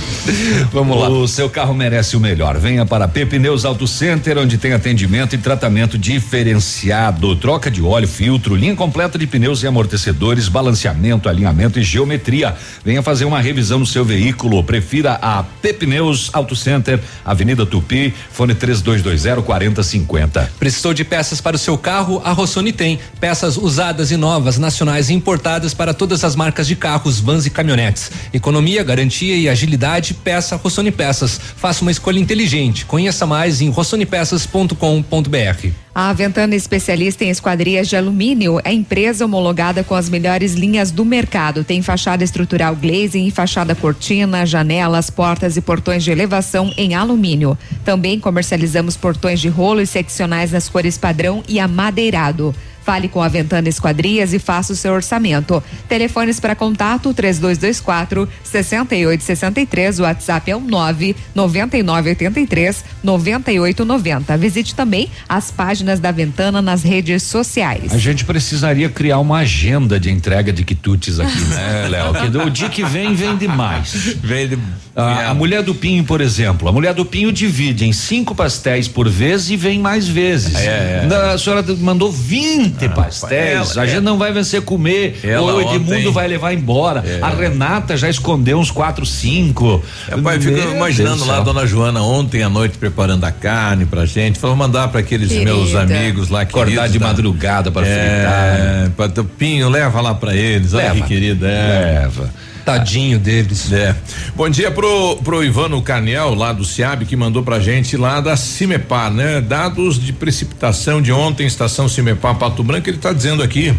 Vamos 0.72 0.98
lá. 0.98 1.08
O 1.08 1.26
seu 1.28 1.48
carro 1.50 1.74
merece 1.74 2.16
o 2.16 2.20
melhor. 2.20 2.58
Venha 2.58 2.84
para 2.86 3.06
Pepineus 3.06 3.64
Auto 3.64 3.86
Center, 3.86 4.38
onde 4.38 4.56
tem 4.58 4.72
atendimento 4.72 5.34
e 5.34 5.38
tratamento 5.38 5.98
diferenciado. 5.98 7.34
Troca 7.36 7.70
de 7.70 7.82
óleo, 7.82 8.08
filtro, 8.08 8.54
linha 8.56 8.74
completa 8.74 9.18
de 9.18 9.26
pneus 9.26 9.62
e 9.62 9.66
amortecedores, 9.66 10.48
balanceamento, 10.48 11.28
alinhamento 11.28 11.78
e 11.78 11.82
geometria. 11.82 12.54
Venha 12.84 13.02
fazer 13.02 13.24
uma 13.24 13.33
revisão 13.40 13.78
no 13.78 13.86
seu 13.86 14.04
veículo. 14.04 14.62
Prefira 14.64 15.18
a 15.20 15.42
Pepineus 15.42 16.30
Auto 16.32 16.54
Center, 16.54 17.00
Avenida 17.24 17.64
Tupi, 17.64 18.12
fone 18.30 18.54
3220 18.54 19.44
4050. 19.44 20.52
Precisou 20.58 20.94
de 20.94 21.04
peças 21.04 21.40
para 21.40 21.56
o 21.56 21.58
seu 21.58 21.78
carro? 21.78 22.20
A 22.24 22.32
Rossoni 22.32 22.72
tem. 22.72 22.98
Peças 23.20 23.56
usadas 23.56 24.10
e 24.10 24.16
novas, 24.16 24.58
nacionais 24.58 25.10
e 25.10 25.14
importadas 25.14 25.74
para 25.74 25.94
todas 25.94 26.24
as 26.24 26.34
marcas 26.34 26.66
de 26.66 26.76
carros, 26.76 27.20
vans 27.20 27.46
e 27.46 27.50
caminhonetes. 27.50 28.10
Economia, 28.32 28.82
garantia 28.82 29.36
e 29.36 29.48
agilidade, 29.48 30.14
peça 30.14 30.56
Rossoni 30.56 30.90
Peças. 30.90 31.40
Faça 31.56 31.82
uma 31.82 31.90
escolha 31.90 32.18
inteligente. 32.18 32.84
Conheça 32.84 33.26
mais 33.26 33.60
em 33.60 33.70
rossonepeças.com.br. 33.70 35.83
A 35.96 36.12
Ventana 36.12 36.56
especialista 36.56 37.24
em 37.24 37.30
esquadrias 37.30 37.86
de 37.86 37.94
alumínio 37.94 38.60
é 38.64 38.72
empresa 38.72 39.24
homologada 39.24 39.84
com 39.84 39.94
as 39.94 40.08
melhores 40.08 40.54
linhas 40.54 40.90
do 40.90 41.04
mercado. 41.04 41.62
Tem 41.62 41.80
fachada 41.82 42.24
estrutural 42.24 42.74
glazing 42.74 43.30
fachada 43.30 43.76
cortina, 43.76 44.44
janelas, 44.44 45.08
portas 45.08 45.56
e 45.56 45.60
portões 45.60 46.02
de 46.02 46.10
elevação 46.10 46.72
em 46.76 46.96
alumínio. 46.96 47.56
Também 47.84 48.18
comercializamos 48.18 48.96
portões 48.96 49.38
de 49.38 49.48
rolo 49.48 49.80
e 49.80 49.86
seccionais 49.86 50.50
nas 50.50 50.68
cores 50.68 50.98
padrão 50.98 51.44
e 51.48 51.60
amadeirado. 51.60 52.52
Fale 52.84 53.08
com 53.08 53.22
a 53.22 53.28
Ventana 53.28 53.68
Esquadrias 53.68 54.32
e 54.34 54.38
faça 54.38 54.72
o 54.72 54.76
seu 54.76 54.92
orçamento. 54.92 55.62
Telefones 55.88 56.38
para 56.38 56.54
contato 56.54 57.14
3224 57.14 58.28
6863. 58.44 60.00
O 60.00 60.02
WhatsApp 60.02 60.50
é 60.50 60.56
o 60.56 60.60
9 60.60 61.16
9983 61.34 62.84
9890. 63.02 64.36
Visite 64.36 64.74
também 64.74 65.08
as 65.28 65.50
páginas 65.50 65.98
da 66.00 66.10
Ventana 66.10 66.60
nas 66.60 66.82
redes 66.82 67.22
sociais. 67.22 67.92
A 67.92 67.98
gente 67.98 68.24
precisaria 68.24 68.88
criar 68.88 69.18
uma 69.18 69.38
agenda 69.38 69.98
de 69.98 70.10
entrega 70.10 70.52
de 70.52 70.64
quitutes 70.64 71.18
aqui, 71.18 71.40
né, 71.40 71.88
Léo? 71.90 72.12
Que 72.14 72.36
o 72.38 72.50
dia 72.50 72.68
que 72.68 72.84
vem, 72.84 73.14
vem 73.14 73.36
demais. 73.36 74.16
Vem 74.22 74.48
de... 74.48 74.58
A, 74.96 75.30
a 75.30 75.34
mulher 75.34 75.60
do 75.62 75.74
Pinho, 75.74 76.04
por 76.04 76.20
exemplo, 76.20 76.68
a 76.68 76.72
mulher 76.72 76.94
do 76.94 77.04
Pinho 77.04 77.32
divide 77.32 77.84
em 77.84 77.92
cinco 77.92 78.32
pastéis 78.32 78.86
por 78.86 79.08
vez 79.08 79.50
e 79.50 79.56
vem 79.56 79.80
mais 79.80 80.06
vezes. 80.06 80.54
É, 80.54 81.02
é. 81.02 81.06
Da- 81.08 81.32
A 81.32 81.38
senhora 81.38 81.64
mandou 81.80 82.12
20 82.12 82.73
pastéis. 82.94 83.70
ela- 83.74 83.82
a 83.82 83.86
gente 83.86 83.98
é. 83.98 84.00
não 84.00 84.18
vai 84.18 84.32
vencer 84.32 84.62
comer. 84.62 85.18
Ela 85.24 85.54
o 85.54 85.60
Edmundo 85.60 85.92
ontem- 85.94 86.10
vai 86.12 86.28
levar 86.28 86.52
embora. 86.52 87.02
É. 87.06 87.18
A 87.22 87.28
Renata 87.30 87.96
já 87.96 88.08
escondeu 88.08 88.58
uns 88.58 88.70
quatro, 88.70 89.04
cinco. 89.06 89.82
Rapaz, 90.10 90.42
fico 90.44 90.56
Meu 90.56 90.76
imaginando 90.76 91.16
Deus 91.16 91.26
lá 91.28 91.34
a 91.34 91.36
céu. 91.36 91.44
dona 91.44 91.66
Joana 91.66 92.02
ontem 92.02 92.42
à 92.42 92.48
noite 92.48 92.76
preparando 92.78 93.24
a 93.24 93.32
carne 93.32 93.84
pra 93.86 94.04
gente. 94.06 94.38
Falou 94.38 94.56
mandar 94.56 94.88
pra 94.88 95.00
aqueles 95.00 95.28
Querida. 95.28 95.52
meus 95.52 95.74
amigos 95.74 96.28
lá 96.28 96.42
Acordar 96.42 96.66
queridos 96.66 96.92
de 96.92 96.98
da- 96.98 97.06
madrugada 97.06 97.70
para 97.70 97.86
é, 97.86 98.90
pra 98.96 99.08
teu 99.08 99.24
Pinho, 99.24 99.68
leva 99.68 100.00
lá 100.00 100.14
pra 100.14 100.34
eles. 100.34 100.74
Olha 100.74 100.84
Leva. 100.84 100.94
que 100.96 101.02
querida. 101.08 101.48
É. 101.48 102.00
Leva. 102.02 102.30
Tadinho 102.64 103.18
deles. 103.18 103.70
É. 103.72 103.94
Bom 104.34 104.48
dia 104.48 104.70
pro, 104.70 105.16
pro 105.16 105.44
Ivano 105.44 105.80
Carniel, 105.82 106.34
lá 106.34 106.52
do 106.52 106.64
CIAB, 106.64 107.04
que 107.04 107.14
mandou 107.14 107.42
pra 107.42 107.60
gente 107.60 107.96
lá 107.96 108.20
da 108.20 108.36
Cimepar, 108.36 109.10
né? 109.12 109.40
Dados 109.40 110.02
de 110.02 110.12
precipitação 110.12 111.02
de 111.02 111.12
ontem, 111.12 111.46
estação 111.46 111.88
Cimepar 111.88 112.36
Pato 112.36 112.62
Branco, 112.62 112.88
ele 112.88 112.98
tá 112.98 113.12
dizendo 113.12 113.42
aqui. 113.42 113.74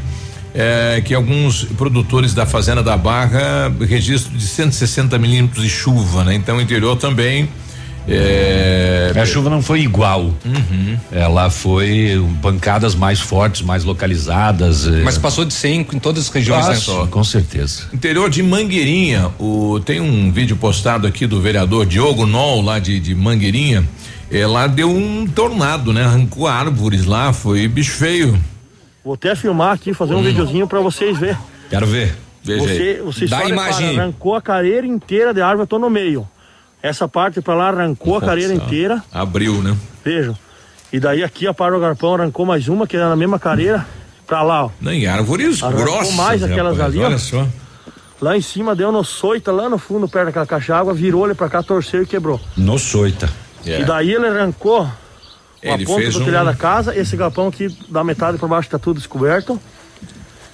é, 0.55 1.01
que 1.03 1.13
alguns 1.13 1.65
produtores 1.65 2.33
da 2.33 2.45
Fazenda 2.45 2.81
da 2.81 2.95
Barra 2.95 3.69
registro 3.81 4.37
de 4.37 4.47
160 4.47 5.17
milímetros 5.19 5.61
de 5.61 5.69
chuva, 5.69 6.23
né? 6.23 6.33
Então 6.33 6.57
o 6.57 6.61
interior 6.61 6.95
também 6.95 7.49
é, 8.07 9.11
A 9.15 9.25
chuva 9.25 9.49
não 9.49 9.61
foi 9.61 9.81
igual. 9.81 10.33
Uhum. 10.45 10.97
Ela 11.11 11.49
foi 11.49 12.23
pancadas 12.41 12.93
mais 12.95 13.19
fortes, 13.19 13.61
mais 13.61 13.83
localizadas. 13.83 14.87
eh, 14.87 15.01
Mas 15.03 15.17
passou 15.17 15.45
de 15.45 15.53
100 15.53 15.87
em 15.93 15.99
todas 15.99 16.25
as 16.25 16.29
regiões, 16.29 16.65
ah, 16.65 16.69
né? 16.69 16.75
sim, 16.75 17.07
com 17.07 17.23
certeza. 17.23 17.83
Interior 17.93 18.29
de 18.29 18.43
Mangueirinha, 18.43 19.31
o, 19.39 19.79
tem 19.83 19.99
um 20.01 20.31
vídeo 20.31 20.55
postado 20.55 21.07
aqui 21.07 21.25
do 21.25 21.41
vereador 21.41 21.85
Diogo 21.85 22.25
Nol, 22.25 22.61
lá 22.61 22.79
de, 22.79 22.99
de 22.99 23.15
Mangueirinha. 23.15 23.83
É, 24.31 24.45
lá 24.45 24.67
deu 24.67 24.89
um 24.89 25.27
tornado, 25.27 25.93
né? 25.93 26.03
Arrancou 26.03 26.47
árvores 26.47 27.05
lá, 27.05 27.31
foi 27.31 27.67
bicho 27.67 27.91
feio. 27.91 28.39
Vou 29.03 29.13
até 29.13 29.35
filmar 29.35 29.73
aqui, 29.73 29.93
fazer 29.93 30.15
um 30.15 30.23
videozinho 30.23 30.67
pra 30.67 30.79
vocês 30.79 31.17
ver. 31.17 31.37
Quero 31.69 31.85
ver. 31.85 32.15
Veja 32.43 32.63
aí. 32.65 32.77
Você, 32.77 33.01
você 33.03 33.27
Dá 33.27 33.37
só 33.37 33.43
a 33.43 33.47
repara, 33.47 33.69
imagem 33.69 33.99
arrancou 33.99 34.35
a 34.35 34.41
careira 34.41 34.85
inteira 34.85 35.33
de 35.33 35.41
árvore, 35.41 35.61
eu 35.63 35.67
tô 35.67 35.77
no 35.79 35.89
meio. 35.89 36.27
Essa 36.87 37.07
parte 37.07 37.41
pra 37.41 37.55
lá 37.55 37.69
arrancou 37.69 38.15
a 38.17 38.21
careira 38.21 38.53
inteira, 38.53 39.03
Abriu, 39.11 39.61
né? 39.61 39.75
vejam. 40.03 40.37
E 40.93 40.99
daí 40.99 41.23
aqui 41.23 41.47
a 41.47 41.53
par 41.53 41.71
do 41.71 41.79
garpão 41.79 42.13
arrancou 42.13 42.45
mais 42.45 42.67
uma, 42.67 42.85
que 42.85 42.95
era 42.95 43.09
na 43.09 43.15
mesma 43.15 43.39
careira, 43.39 43.85
pra 44.27 44.43
lá, 44.43 44.65
ó. 44.65 44.69
Nem 44.79 45.07
árvores 45.07 45.63
Arrancou 45.63 45.83
grossas. 45.83 46.13
mais 46.13 46.43
aquelas 46.43 46.77
rapaz, 46.77 46.93
ali, 46.95 47.03
ó. 47.03 47.07
Olha 47.07 47.17
só. 47.17 47.47
Lá 48.21 48.37
em 48.37 48.41
cima 48.41 48.75
deu 48.75 48.91
no 48.91 49.03
soita, 49.03 49.51
lá 49.51 49.67
no 49.67 49.77
fundo, 49.79 50.07
perto 50.07 50.27
daquela 50.27 50.45
caixa 50.45 50.73
d'água, 50.73 50.93
virou 50.93 51.25
ele 51.25 51.33
pra 51.33 51.49
cá, 51.49 51.63
torceu 51.63 52.03
e 52.03 52.05
quebrou. 52.05 52.39
No 52.55 52.77
soita. 52.77 53.27
É. 53.65 53.81
E 53.81 53.83
daí 53.83 54.13
ele 54.13 54.27
arrancou 54.27 54.83
a 54.83 54.91
Ele 55.63 55.85
ponta 55.85 56.01
fez 56.01 56.13
do 56.13 56.21
um- 56.21 56.25
telhado 56.25 56.45
da 56.45 56.53
casa, 56.55 56.95
esse 56.95 57.17
galpão 57.17 57.47
aqui 57.47 57.67
da 57.89 58.03
metade 58.03 58.37
por 58.37 58.47
baixo 58.47 58.69
tá 58.69 58.77
tudo 58.77 58.97
descoberto. 58.97 59.59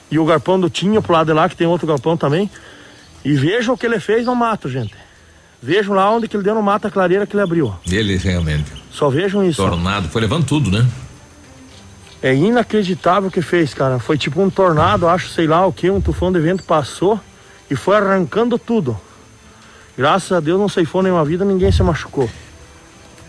E 0.10 0.18
o 0.18 0.26
galpão 0.26 0.58
do 0.60 0.70
Tinha 0.70 1.02
pro 1.02 1.12
lado 1.14 1.28
de 1.28 1.34
lá, 1.34 1.50
que 1.50 1.58
tem 1.58 1.68
outro 1.68 1.86
galpão 1.86 2.16
também. 2.16 2.50
E 3.24 3.34
vejam 3.34 3.76
o 3.76 3.78
que 3.78 3.86
ele 3.86 4.00
fez 4.00 4.26
no 4.26 4.34
mato, 4.36 4.70
gente. 4.70 4.96
Vejam 5.62 5.94
lá 5.94 6.10
onde 6.10 6.28
que 6.28 6.36
ele 6.36 6.44
deu 6.44 6.56
no 6.56 6.64
mato 6.64 6.88
a 6.88 6.92
clareira 6.92 7.28
que 7.28 7.36
ele 7.36 7.44
abriu. 7.44 7.74
Ele 7.90 8.18
realmente. 8.18 8.72
Só 8.92 9.10
vejam 9.10 9.44
isso. 9.44 9.62
Tornado, 9.62 10.10
foi 10.10 10.22
levando 10.22 10.46
tudo, 10.46 10.72
né? 10.72 10.88
É 12.22 12.34
inacreditável 12.34 13.30
o 13.30 13.32
que 13.32 13.42
fez, 13.42 13.74
cara. 13.74 14.00
Foi 14.00 14.18
tipo 14.18 14.42
um 14.42 14.50
tornado, 14.50 15.08
acho, 15.08 15.30
sei 15.30 15.48
lá 15.48 15.66
o 15.66 15.74
que, 15.74 15.90
um 15.90 16.02
tufão 16.02 16.32
de 16.32 16.40
vento 16.40 16.64
passou 16.64 17.20
e 17.70 17.76
foi 17.76 17.96
arrancando 17.98 18.58
tudo. 18.58 19.00
Graças 19.98 20.32
a 20.32 20.40
Deus 20.40 20.60
não 20.60 20.70
ceifou 20.70 21.04
nenhuma 21.04 21.24
vida, 21.24 21.46
ninguém 21.46 21.72
se 21.72 21.84
machucou. 21.84 22.30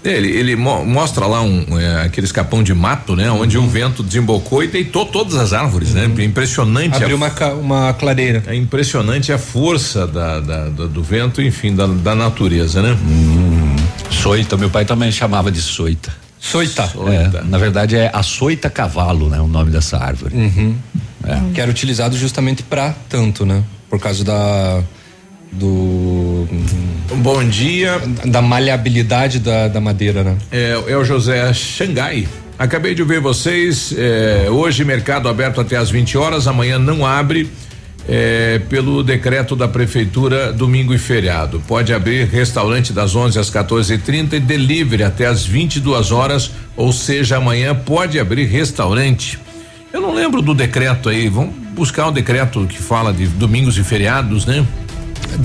Ele, 0.04 0.28
ele 0.30 0.56
mo- 0.56 0.84
mostra 0.84 1.26
lá 1.26 1.40
um, 1.42 1.78
é, 1.78 2.02
aquele 2.04 2.24
escapão 2.26 2.60
de 2.62 2.74
mato, 2.74 3.14
né? 3.14 3.30
Onde 3.30 3.56
Uhum. 3.56 3.66
o 3.66 3.68
vento 3.68 4.02
desembocou 4.02 4.62
e 4.64 4.66
deitou 4.66 5.06
todas 5.06 5.36
as 5.36 5.52
árvores, 5.52 5.94
né? 5.94 6.10
Impressionante. 6.18 6.96
Abriu 6.96 7.16
uma, 7.16 7.30
uma 7.60 7.92
clareira. 7.94 8.42
É 8.46 8.54
impressionante 8.56 9.32
a 9.32 9.38
força 9.38 10.06
da, 10.06 10.40
da- 10.40 10.68
da- 10.68 10.86
do 10.86 11.02
vento, 11.04 11.40
enfim, 11.40 11.74
da, 11.74 11.86
da 11.86 12.14
natureza, 12.16 12.82
né? 12.82 12.96
Soita, 14.10 14.56
meu 14.56 14.70
pai 14.70 14.84
também 14.84 15.10
chamava 15.12 15.50
de 15.50 15.60
soita. 15.60 16.12
Soita. 16.38 16.82
É, 17.08 17.42
na 17.44 17.56
verdade 17.58 17.94
é 17.96 18.10
açoita 18.12 18.68
cavalo, 18.68 19.28
né? 19.28 19.40
O 19.40 19.46
nome 19.46 19.70
dessa 19.70 19.96
árvore. 19.98 20.34
Uhum. 20.34 20.74
É. 21.24 21.40
Que 21.54 21.60
era 21.60 21.70
utilizado 21.70 22.16
justamente 22.16 22.64
pra 22.64 22.92
tanto, 23.08 23.46
né? 23.46 23.62
Por 23.88 24.00
causa 24.00 24.24
da. 24.24 24.82
Do. 25.52 26.48
Bom 27.16 27.44
dia. 27.44 28.00
Da 28.24 28.40
maleabilidade 28.40 29.38
da, 29.38 29.68
da 29.68 29.80
madeira, 29.80 30.24
né? 30.24 30.36
É, 30.50 30.82
é 30.88 30.96
o 30.96 31.04
José 31.04 31.52
Xangai. 31.52 32.26
Acabei 32.58 32.94
de 32.94 33.02
ver 33.02 33.20
vocês. 33.20 33.94
é, 33.96 34.48
hoje, 34.50 34.84
mercado 34.84 35.28
aberto 35.28 35.60
até 35.60 35.76
às 35.76 35.90
20 35.90 36.16
horas. 36.16 36.46
Amanhã 36.48 36.78
não 36.78 37.04
abre. 37.06 37.50
é, 38.08 38.58
pelo 38.68 39.02
decreto 39.04 39.54
da 39.54 39.68
prefeitura, 39.68 40.52
domingo 40.52 40.92
e 40.92 40.98
feriado. 40.98 41.62
Pode 41.68 41.92
abrir 41.94 42.26
restaurante 42.26 42.92
das 42.92 43.14
11 43.14 43.38
às 43.38 43.48
14h30 43.50 44.32
e 44.32 44.40
delivery 44.40 45.04
até 45.04 45.26
às 45.26 45.44
22 45.46 46.10
horas. 46.10 46.50
Ou 46.76 46.92
seja, 46.92 47.36
amanhã 47.36 47.74
pode 47.74 48.18
abrir 48.18 48.46
restaurante. 48.46 49.38
Eu 49.92 50.00
não 50.00 50.12
lembro 50.14 50.40
do 50.42 50.54
decreto 50.54 51.08
aí. 51.10 51.28
Vamos 51.28 51.54
buscar 51.74 52.08
um 52.08 52.12
decreto 52.12 52.66
que 52.66 52.78
fala 52.78 53.12
de 53.12 53.26
domingos 53.26 53.76
e 53.78 53.84
feriados, 53.84 54.46
né? 54.46 54.66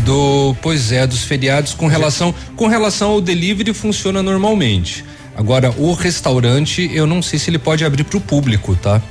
Do, 0.05 0.55
pois 0.61 0.91
é, 0.91 1.05
dos 1.07 1.23
feriados 1.23 1.73
com 1.73 1.87
relação 1.87 2.33
com 2.55 2.67
relação 2.67 3.11
ao 3.11 3.21
delivery 3.21 3.73
funciona 3.73 4.21
normalmente. 4.21 5.03
Agora, 5.35 5.73
o 5.77 5.93
restaurante, 5.93 6.89
eu 6.93 7.05
não 7.05 7.21
sei 7.21 7.37
se 7.37 7.49
ele 7.49 7.59
pode 7.59 7.85
abrir 7.85 8.03
para 8.03 8.17
o 8.17 8.21
público, 8.21 8.75
tá? 8.75 9.01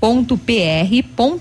.pr.gov.br. 0.00 1.38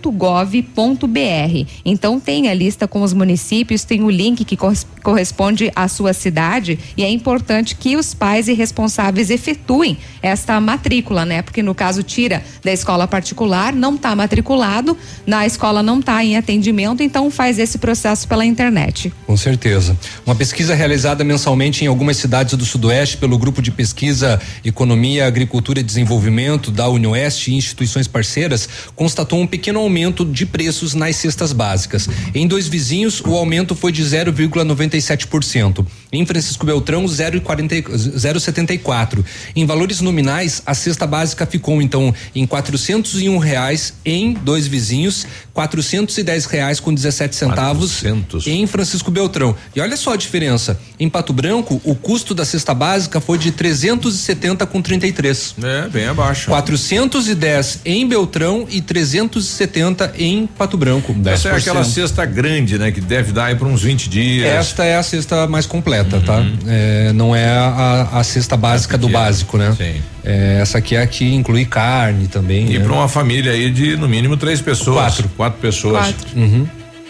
Então 1.85 2.19
tem 2.19 2.49
a 2.49 2.53
lista 2.53 2.88
com 2.88 3.01
os 3.01 3.13
municípios, 3.13 3.84
tem 3.84 4.03
o 4.03 4.09
link 4.09 4.43
que 4.43 4.57
cor- 4.57 4.75
corresponde 5.03 5.71
à 5.75 5.88
sua 5.88 6.13
cidade 6.13 6.79
e 6.95 7.03
é 7.03 7.09
importante 7.09 7.75
que 7.75 7.95
os 7.95 8.13
pais 8.13 8.47
e 8.47 8.53
responsáveis 8.53 9.29
efetuem 9.29 9.97
esta 10.21 10.59
matrícula, 10.59 11.25
né? 11.25 11.41
Porque 11.41 11.61
no 11.61 11.75
caso 11.75 12.03
tira 12.03 12.43
da 12.63 12.71
escola 12.71 13.07
particular, 13.07 13.73
não 13.73 13.95
está 13.95 14.15
matriculado, 14.15 14.97
na 15.25 15.45
escola 15.45 15.84
não 15.84 15.99
está 15.99 16.23
em 16.23 16.38
atendimento, 16.38 17.03
então 17.03 17.29
faz 17.29 17.59
esse 17.59 17.77
processo 17.77 18.27
pela 18.27 18.45
internet. 18.45 19.11
Com 19.25 19.38
certeza. 19.38 19.97
Uma 20.25 20.35
pesquisa 20.35 20.73
realizada 20.73 21.23
mensalmente 21.23 21.84
em 21.84 21.88
algumas 21.88 22.17
cidades 22.17 22.55
do 22.55 22.65
Sudoeste 22.65 23.17
pelo 23.17 23.38
Grupo 23.38 23.61
de 23.61 23.71
Pesquisa 23.71 24.39
Economia, 24.63 25.27
Agricultura 25.27 25.79
e 25.79 25.84
Desenvolvimento 25.84 26.71
da 26.71 26.88
Unioeste 26.89 27.51
e 27.51 27.55
instituições 27.55 28.07
parceiras 28.07 28.47
constatou 28.95 29.40
um 29.40 29.48
pequeno 29.48 29.80
aumento 29.80 30.26
de 30.26 30.45
preços 30.45 30.94
nas 30.94 31.15
cestas 31.15 31.52
básicas. 31.52 32.10
Em 32.34 32.48
dois 32.48 32.68
vizinhos, 32.68 33.22
o 33.22 33.36
aumento 33.36 33.76
foi 33.76 33.91
de 33.91 34.03
0,97%. 34.03 35.86
Em 36.11 36.25
Francisco 36.25 36.65
Beltrão, 36.65 37.05
0,40 37.05 37.88
0,74. 38.17 39.23
Em 39.55 39.65
valores 39.65 40.01
nominais, 40.01 40.61
a 40.65 40.73
cesta 40.73 41.05
básica 41.05 41.45
ficou 41.45 41.81
então 41.81 42.13
em 42.34 42.45
401 42.45 43.38
reais 43.38 43.93
em 44.05 44.34
dois 44.34 44.67
vizinhos, 44.67 45.25
410 45.53 46.45
reais 46.45 46.79
com 46.79 46.93
17 46.93 47.35
centavos 47.35 48.03
em 48.45 48.65
Francisco 48.67 49.11
Beltrão. 49.11 49.55
E 49.75 49.81
olha 49.81 49.97
só 49.97 50.13
a 50.13 50.17
diferença. 50.17 50.79
Em 50.99 51.09
Pato 51.09 51.34
Branco, 51.34 51.81
o 51.84 51.95
custo 51.95 52.34
da 52.34 52.45
cesta 52.45 52.73
básica 52.73 53.19
foi 53.19 53.38
de 53.38 53.51
370 53.51 54.65
com 54.65 54.81
33. 54.81 55.55
É, 55.61 55.89
bem 55.89 56.05
abaixo. 56.07 56.49
410 56.49 57.81
em 57.85 58.07
Beltrão 58.07 58.67
e 58.69 58.81
370 58.81 60.13
em 60.17 60.47
Pato 60.47 60.77
Branco. 60.77 61.15
Essa 61.25 61.49
é 61.49 61.55
aquela 61.55 61.81
10%. 61.81 61.85
cesta 61.85 62.25
grande, 62.25 62.77
né? 62.77 62.91
Que 62.91 63.01
deve 63.01 63.31
dar 63.31 63.45
aí 63.45 63.55
para 63.55 63.67
uns 63.67 63.81
20 63.81 64.09
dias. 64.09 64.47
Esta 64.47 64.85
é 64.85 64.97
a 64.97 65.03
cesta 65.03 65.47
mais 65.47 65.65
completa, 65.65 65.97
tá? 66.03 66.45
É, 66.68 67.11
não 67.14 67.36
é 67.36 67.48
a, 67.49 68.10
a 68.14 68.24
cesta 68.24 68.57
básica 68.57 68.98
do 68.98 69.10
básico, 69.10 69.57
né? 69.57 69.74
Sim. 69.78 70.02
É, 70.24 70.60
essa 70.61 70.78
aqui 70.78 70.95
é 70.95 71.02
a 71.02 71.07
que 71.07 71.34
inclui 71.34 71.65
carne 71.65 72.28
também. 72.28 72.72
E 72.72 72.78
né? 72.78 72.84
para 72.84 72.94
uma 72.94 73.07
família 73.07 73.52
aí 73.52 73.69
de 73.69 73.95
no 73.95 74.07
mínimo 74.07 74.36
três 74.38 74.61
pessoas. 74.61 74.98
Quatro. 74.98 75.30
Quatro 75.38 75.60
pessoas. 75.60 76.07
Quatro. 76.07 76.40
Uhum. 76.40 76.68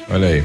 Olha 0.09 0.27
aí. 0.27 0.43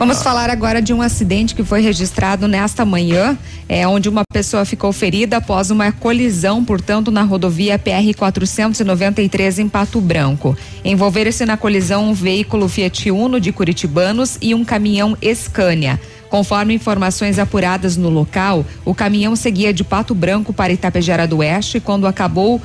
Vamos 0.00 0.22
falar 0.22 0.48
agora 0.48 0.80
de 0.80 0.94
um 0.94 1.02
acidente 1.02 1.54
que 1.54 1.62
foi 1.62 1.82
registrado 1.82 2.48
nesta 2.48 2.86
manhã, 2.86 3.36
é, 3.68 3.86
onde 3.86 4.08
uma 4.08 4.22
pessoa 4.32 4.64
ficou 4.64 4.94
ferida 4.94 5.36
após 5.36 5.70
uma 5.70 5.92
colisão, 5.92 6.64
portanto, 6.64 7.10
na 7.10 7.22
rodovia 7.22 7.78
PR 7.78 8.16
493 8.16 9.58
em 9.58 9.68
Pato 9.68 10.00
Branco. 10.00 10.56
Envolveram-se 10.82 11.44
na 11.44 11.58
colisão 11.58 12.08
um 12.08 12.14
veículo 12.14 12.66
Fiat 12.66 13.10
Uno 13.10 13.38
de 13.38 13.52
Curitibanos 13.52 14.38
e 14.40 14.54
um 14.54 14.64
caminhão 14.64 15.14
Scania. 15.34 16.00
Conforme 16.30 16.74
informações 16.74 17.38
apuradas 17.40 17.96
no 17.96 18.08
local, 18.08 18.64
o 18.84 18.94
caminhão 18.94 19.34
seguia 19.34 19.74
de 19.74 19.82
Pato 19.82 20.14
Branco 20.14 20.52
para 20.52 20.72
Itapejara 20.72 21.26
do 21.26 21.38
Oeste 21.38 21.80
quando 21.80 22.06
acabou 22.06 22.62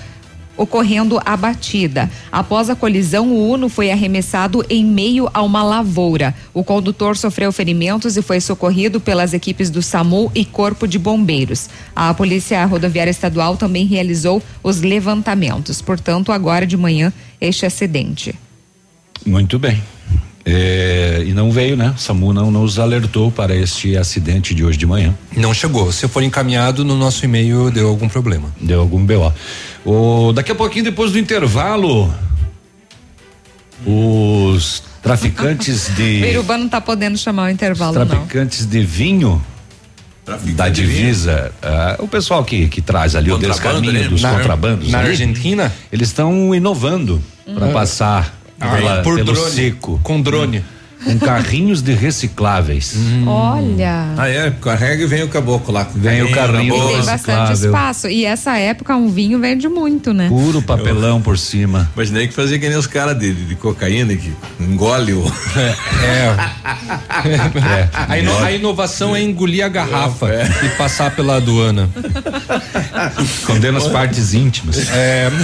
ocorrendo 0.58 1.20
a 1.26 1.36
batida. 1.36 2.10
Após 2.32 2.70
a 2.70 2.76
colisão, 2.76 3.28
o 3.30 3.50
Uno 3.50 3.68
foi 3.68 3.92
arremessado 3.92 4.64
em 4.70 4.86
meio 4.86 5.30
a 5.34 5.42
uma 5.42 5.64
lavoura. 5.64 6.34
O 6.54 6.64
condutor 6.64 7.18
sofreu 7.18 7.52
ferimentos 7.52 8.16
e 8.16 8.22
foi 8.22 8.40
socorrido 8.40 9.02
pelas 9.02 9.34
equipes 9.34 9.70
do 9.70 9.82
SAMU 9.82 10.32
e 10.34 10.46
Corpo 10.46 10.88
de 10.88 10.98
Bombeiros. 10.98 11.70
A 11.96 12.14
Polícia 12.14 12.64
Rodoviária 12.66 13.12
Estadual 13.12 13.58
também 13.58 13.86
realizou 13.86 14.42
os 14.64 14.82
levantamentos. 14.82 15.82
Portanto, 15.82 16.32
agora 16.32 16.66
de 16.66 16.78
manhã, 16.78 17.12
este 17.42 17.66
acidente. 17.66 18.34
Muito 19.26 19.58
bem. 19.60 19.82
É, 20.48 21.24
e 21.26 21.34
não 21.34 21.50
veio, 21.52 21.76
né? 21.76 21.96
SAMU 21.98 22.32
não 22.32 22.52
nos 22.52 22.78
alertou 22.78 23.32
para 23.32 23.56
este 23.56 23.98
acidente 23.98 24.54
de 24.54 24.64
hoje 24.64 24.78
de 24.78 24.86
manhã. 24.86 25.12
Não 25.36 25.54
chegou. 25.56 25.92
Se 25.92 26.08
for 26.08 26.22
encaminhado 26.22 26.86
no 26.86 26.96
nosso 26.96 27.26
e-mail, 27.26 27.72
deu 27.72 27.88
algum 27.88 28.08
problema. 28.08 28.54
Deu 28.62 28.80
algum 28.80 29.04
BO. 29.04 29.34
O, 29.84 30.32
daqui 30.34 30.52
a 30.52 30.56
pouquinho, 30.56 30.84
depois 30.86 31.12
do 31.12 31.18
intervalo, 31.18 32.14
os 33.86 34.84
traficantes 35.02 35.90
O 35.90 35.94
de. 35.98 36.04
Iruba 36.28 36.58
não 36.58 36.66
está 36.66 36.80
podendo 36.82 37.18
chamar 37.18 37.48
o 37.48 37.50
intervalo, 37.50 37.98
não. 38.00 38.06
traficantes 38.06 38.66
de 38.66 38.82
vinho 38.84 39.44
da 40.56 40.70
divisa, 40.70 41.52
ah, 41.62 41.98
o 42.00 42.08
pessoal 42.08 42.44
que, 42.44 42.68
que 42.68 42.82
traz 42.82 43.16
ali 43.16 43.32
o 43.32 43.36
Contrabando, 43.40 43.82
descaminho 43.82 43.94
né? 44.04 44.08
dos 44.10 44.22
Na- 44.24 44.34
contrabandos 44.38 44.90
na 44.92 45.00
ali, 45.00 45.10
Argentina? 45.10 45.72
eles 45.92 46.08
estão 46.08 46.54
inovando 46.56 47.22
para 47.54 47.68
Uhum. 47.68 47.74
passar 47.74 48.36
Ah, 48.60 48.76
pela- 48.76 49.02
por 49.04 49.16
pelo 49.16 49.34
drone. 49.34 49.52
Com 50.04 50.22
drone. 50.22 50.64
Com 51.06 51.18
carrinhos 51.20 51.82
de 51.82 51.94
recicláveis. 51.94 52.96
Olha. 53.26 54.14
Ah, 54.18 54.28
é? 54.28 54.52
Carrega 54.52 55.04
e 55.04 55.08
vem 55.08 55.24
o 55.24 55.30
caboclo 55.30 55.74
lá. 55.74 55.88
Vem 55.96 56.24
o 56.24 56.32
carrinho 56.32 56.76
E 56.76 56.88
tem 56.96 57.06
bastante 57.06 57.54
espaço. 57.54 58.08
E 58.08 58.26
essa 58.26 58.58
época 58.58 58.96
um 58.96 59.08
vinho 59.10 59.40
vende 59.40 59.68
muito, 59.70 60.14
né? 60.14 60.28
Puro 60.28 60.62
papelão 60.62 61.22
por 61.22 61.38
cima. 61.38 61.90
Imaginei 61.96 62.28
que 62.28 62.34
fazia 62.34 62.60
que 62.60 62.68
nem 62.68 62.78
os 62.78 62.88
caras 62.88 63.18
de, 63.18 63.34
de, 63.34 63.46
de 63.46 63.56
cocaína 63.56 64.16
que 64.16 64.34
engole 64.60 65.14
o. 65.14 65.26
É. 66.06 66.36
A, 67.94 68.18
ino- 68.20 68.38
a 68.44 68.52
inovação 68.52 69.16
é 69.16 69.22
engolir 69.22 69.64
a 69.66 69.70
garrafa 69.70 70.28
e 70.64 70.70
passar 70.78 71.12
pela 71.16 71.38
aduana. 71.38 71.90
Escondendo 73.24 73.78
as 73.78 73.88
partes 73.88 74.34
íntimas. 74.34 74.90
É. 74.92 75.30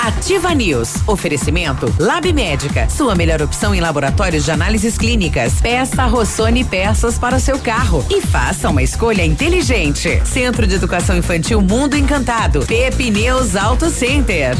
Ativa 0.00 0.54
News. 0.54 0.94
Oferecimento 1.06 1.92
Lab 1.98 2.25
Médica. 2.32 2.88
Sua 2.88 3.14
melhor 3.14 3.40
opção 3.42 3.74
em 3.74 3.80
laboratórios 3.80 4.44
de 4.44 4.50
análises 4.50 4.98
clínicas. 4.98 5.60
Peça 5.60 6.06
Rossoni 6.06 6.64
peças 6.64 7.18
para 7.18 7.36
o 7.36 7.40
seu 7.40 7.58
carro 7.58 8.04
e 8.10 8.20
faça 8.20 8.68
uma 8.68 8.82
escolha 8.82 9.24
inteligente. 9.24 10.20
Centro 10.24 10.66
de 10.66 10.74
Educação 10.74 11.16
Infantil 11.16 11.60
Mundo 11.60 11.96
Encantado. 11.96 12.66
Pepineus 12.66 13.56
Auto 13.56 13.90
Center. 13.90 14.56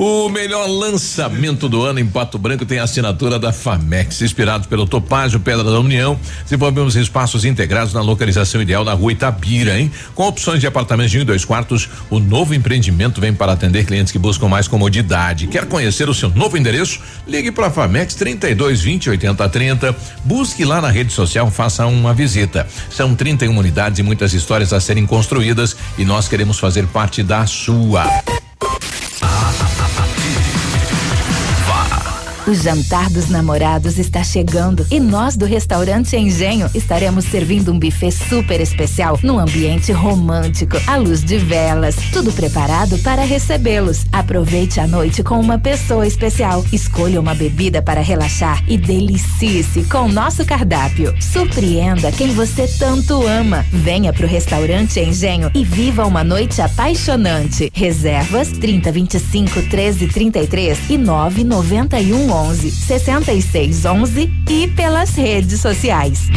O 0.00 0.28
melhor 0.28 0.68
lançamento 0.68 1.68
do 1.68 1.82
ano 1.82 1.98
em 1.98 2.06
Pato 2.06 2.38
Branco 2.38 2.64
tem 2.64 2.78
a 2.78 2.84
assinatura 2.84 3.36
da 3.36 3.52
Famex. 3.52 4.22
Inspirado 4.22 4.68
pelo 4.68 4.86
Topázio 4.86 5.40
Pedra 5.40 5.64
da 5.64 5.80
União, 5.80 6.16
desenvolvemos 6.44 6.94
espaços 6.94 7.44
integrados 7.44 7.92
na 7.92 8.00
localização 8.00 8.62
ideal 8.62 8.84
na 8.84 8.92
rua 8.92 9.10
Itabira, 9.10 9.76
hein? 9.76 9.90
Com 10.14 10.22
opções 10.28 10.60
de 10.60 10.68
apartamentos 10.68 11.10
de 11.10 11.18
um 11.18 11.22
e 11.22 11.24
dois 11.24 11.44
quartos, 11.44 11.88
o 12.08 12.20
novo 12.20 12.54
empreendimento 12.54 13.20
vem 13.20 13.34
para 13.34 13.50
atender 13.50 13.86
clientes 13.86 14.12
que 14.12 14.20
buscam 14.20 14.46
mais 14.46 14.68
comodidade. 14.68 15.48
Quer 15.48 15.66
conhecer 15.66 16.08
o 16.08 16.14
seu 16.14 16.30
novo 16.30 16.56
endereço? 16.56 17.00
Ligue 17.26 17.50
para 17.50 17.66
a 17.66 17.70
Famex 17.70 18.14
32 18.14 18.80
20 18.80 19.10
80 19.10 19.48
30. 19.48 19.96
Busque 20.24 20.64
lá 20.64 20.80
na 20.80 20.92
rede 20.92 21.12
social, 21.12 21.50
faça 21.50 21.84
uma 21.88 22.14
visita. 22.14 22.68
São 22.88 23.16
31 23.16 23.58
unidades 23.58 23.98
e 23.98 24.04
muitas 24.04 24.32
histórias 24.32 24.72
a 24.72 24.78
serem 24.78 25.04
construídas 25.04 25.76
e 25.98 26.04
nós 26.04 26.28
queremos 26.28 26.56
fazer 26.56 26.86
parte 26.86 27.20
da 27.20 27.44
sua. 27.46 28.06
O 32.48 32.54
jantar 32.54 33.10
dos 33.10 33.28
namorados 33.28 33.98
está 33.98 34.24
chegando 34.24 34.86
e 34.90 34.98
nós 34.98 35.36
do 35.36 35.44
restaurante 35.44 36.16
Engenho 36.16 36.70
estaremos 36.74 37.26
servindo 37.26 37.70
um 37.70 37.78
buffet 37.78 38.10
super 38.10 38.58
especial 38.58 39.18
num 39.22 39.38
ambiente 39.38 39.92
romântico, 39.92 40.78
à 40.86 40.96
luz 40.96 41.22
de 41.22 41.36
velas, 41.36 41.96
tudo 42.10 42.32
preparado 42.32 42.96
para 43.00 43.22
recebê-los. 43.22 44.06
Aproveite 44.10 44.80
a 44.80 44.86
noite 44.86 45.22
com 45.22 45.38
uma 45.38 45.58
pessoa 45.58 46.06
especial. 46.06 46.64
Escolha 46.72 47.20
uma 47.20 47.34
bebida 47.34 47.82
para 47.82 48.00
relaxar 48.00 48.64
e 48.66 48.78
delicie-se 48.78 49.82
com 49.82 50.08
nosso 50.08 50.42
cardápio. 50.46 51.14
Surpreenda 51.20 52.10
quem 52.10 52.28
você 52.32 52.66
tanto 52.78 53.26
ama. 53.26 53.62
Venha 53.70 54.10
pro 54.10 54.26
restaurante 54.26 54.98
Engenho 54.98 55.50
e 55.54 55.62
viva 55.66 56.06
uma 56.06 56.24
noite 56.24 56.62
apaixonante. 56.62 57.70
Reservas 57.74 58.48
30 58.52 58.90
25 58.90 59.62
13 59.68 60.06
33 60.08 60.78
e 60.88 60.96
9 60.96 61.44
91 61.44 62.37
11 62.38 62.70
66 62.70 63.84
11 63.84 64.30
e 64.48 64.68
pelas 64.68 65.10
redes 65.16 65.60
sociais. 65.60 66.28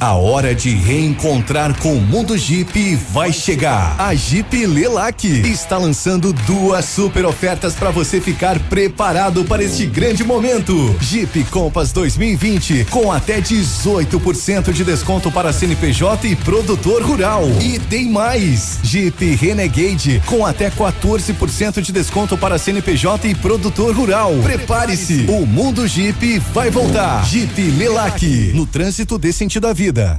A 0.00 0.12
hora 0.12 0.54
de 0.54 0.70
reencontrar 0.70 1.76
com 1.80 1.94
o 1.94 2.00
mundo 2.00 2.38
Jeep 2.38 2.94
vai 3.10 3.32
chegar. 3.32 3.96
A 3.98 4.14
Jeep 4.14 4.64
Lelac 4.64 5.26
está 5.26 5.76
lançando 5.76 6.32
duas 6.32 6.84
super 6.84 7.26
ofertas 7.26 7.74
para 7.74 7.90
você 7.90 8.20
ficar 8.20 8.60
preparado 8.60 9.44
para 9.44 9.60
este 9.60 9.86
grande 9.86 10.22
momento. 10.22 10.94
Jeep 11.00 11.42
Compass 11.50 11.90
2020 11.90 12.84
com 12.90 13.10
até 13.10 13.40
18% 13.40 14.70
de 14.70 14.84
desconto 14.84 15.32
para 15.32 15.52
CNPJ 15.52 16.28
e 16.28 16.36
produtor 16.36 17.02
rural. 17.02 17.42
E 17.60 17.80
tem 17.80 18.08
mais. 18.08 18.78
Jeep 18.84 19.34
Renegade 19.34 20.22
com 20.26 20.46
até 20.46 20.70
14% 20.70 21.80
de 21.80 21.90
desconto 21.90 22.38
para 22.38 22.56
CNPJ 22.56 23.30
e 23.30 23.34
produtor 23.34 23.96
rural. 23.96 24.32
Prepare-se. 24.44 25.26
O 25.28 25.44
mundo 25.44 25.88
Jeep 25.88 26.38
vai 26.54 26.70
voltar. 26.70 27.26
Jeep 27.26 27.60
Lelac 27.72 28.52
no 28.54 28.64
trânsito 28.64 29.18
dê 29.18 29.32
sentido 29.32 29.66
à 29.66 29.72
vida 29.72 29.87
vida. 29.88 30.18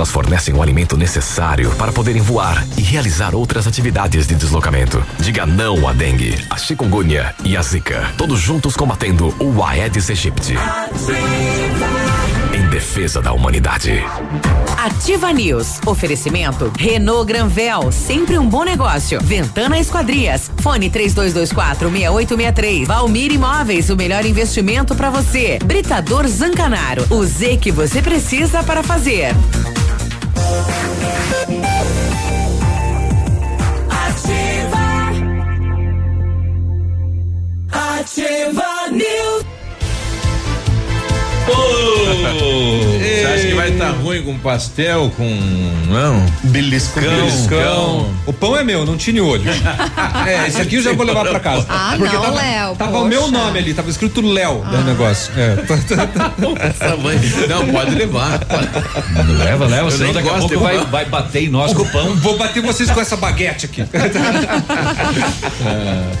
elas 0.01 0.09
fornecem 0.09 0.55
o 0.55 0.63
alimento 0.63 0.97
necessário 0.97 1.69
para 1.75 1.91
poderem 1.91 2.23
voar 2.23 2.65
e 2.75 2.81
realizar 2.81 3.35
outras 3.35 3.67
atividades 3.67 4.25
de 4.25 4.33
deslocamento. 4.33 5.05
Diga 5.19 5.45
não 5.45 5.87
à 5.87 5.93
dengue, 5.93 6.35
a 6.49 6.57
chikungunya 6.57 7.35
e 7.43 7.55
a 7.55 7.61
zika. 7.61 8.11
Todos 8.17 8.39
juntos 8.39 8.75
combatendo 8.75 9.31
o 9.39 9.63
Aedes 9.63 10.09
aegypti. 10.09 10.55
Em 12.51 12.67
defesa 12.69 13.21
da 13.21 13.31
humanidade. 13.31 14.03
Ativa 14.75 15.31
News. 15.31 15.79
Oferecimento 15.85 16.71
Renault 16.75 17.27
Granvel, 17.27 17.91
sempre 17.91 18.39
um 18.39 18.49
bom 18.49 18.63
negócio. 18.63 19.21
Ventana 19.21 19.77
Esquadrias. 19.77 20.49
Fone 20.61 20.89
3224 20.89 21.91
6863. 21.91 22.87
Valmir 22.87 23.31
Imóveis, 23.31 23.91
o 23.91 23.95
melhor 23.95 24.25
investimento 24.25 24.95
para 24.95 25.11
você. 25.11 25.59
Britador 25.63 26.27
Zancanaro. 26.27 27.05
O 27.11 27.23
Z 27.23 27.57
que 27.57 27.71
você 27.71 28.01
precisa 28.01 28.63
para 28.63 28.81
fazer. 28.81 29.35
Ativa. 38.01 38.89
News. 38.91 39.45
Você 41.47 42.57
vai 43.81 43.89
estar 43.89 44.03
ruim 44.03 44.21
com 44.23 44.37
pastel, 44.39 45.11
com. 45.17 45.23
Não? 45.87 46.25
Beliscão. 46.43 47.01
Beliscão. 47.01 48.13
O 48.25 48.33
pão 48.33 48.55
é 48.55 48.63
meu, 48.63 48.85
não 48.85 48.95
tine 48.95 49.19
o 49.19 49.27
olho. 49.27 49.49
é, 50.27 50.47
esse 50.47 50.61
aqui 50.61 50.75
eu 50.75 50.83
já 50.83 50.93
vou 50.93 51.05
levar 51.05 51.25
pra 51.25 51.39
casa. 51.39 51.65
Ah, 51.67 51.95
Porque 51.97 52.15
não, 52.15 52.21
tava, 52.21 52.35
Léo, 52.37 52.75
Tava 52.75 52.99
o 52.99 53.05
meu 53.05 53.27
nome 53.29 53.59
ali, 53.59 53.73
tava 53.73 53.89
escrito 53.89 54.21
Léo 54.21 54.63
no 54.63 54.83
negócio. 54.83 55.33
É. 55.35 55.57
Essa 56.67 56.95
mãe. 56.97 57.19
Não, 57.47 57.67
pode 57.67 57.95
levar. 57.95 58.39
Leva, 59.43 59.65
leva, 59.65 59.87
Eu 59.87 59.91
senão 59.91 60.05
nem 60.05 60.13
daqui 60.13 60.29
a 60.29 60.33
pouco 60.33 60.59
vai, 60.59 60.77
vai 60.85 61.05
bater 61.05 61.43
em 61.43 61.49
nós 61.49 61.73
com 61.73 61.81
o 61.81 61.91
pão. 61.91 62.15
Vou 62.15 62.37
bater 62.37 62.61
vocês 62.61 62.91
com 62.91 63.01
essa 63.01 63.17
baguete 63.17 63.65
aqui. 63.65 63.83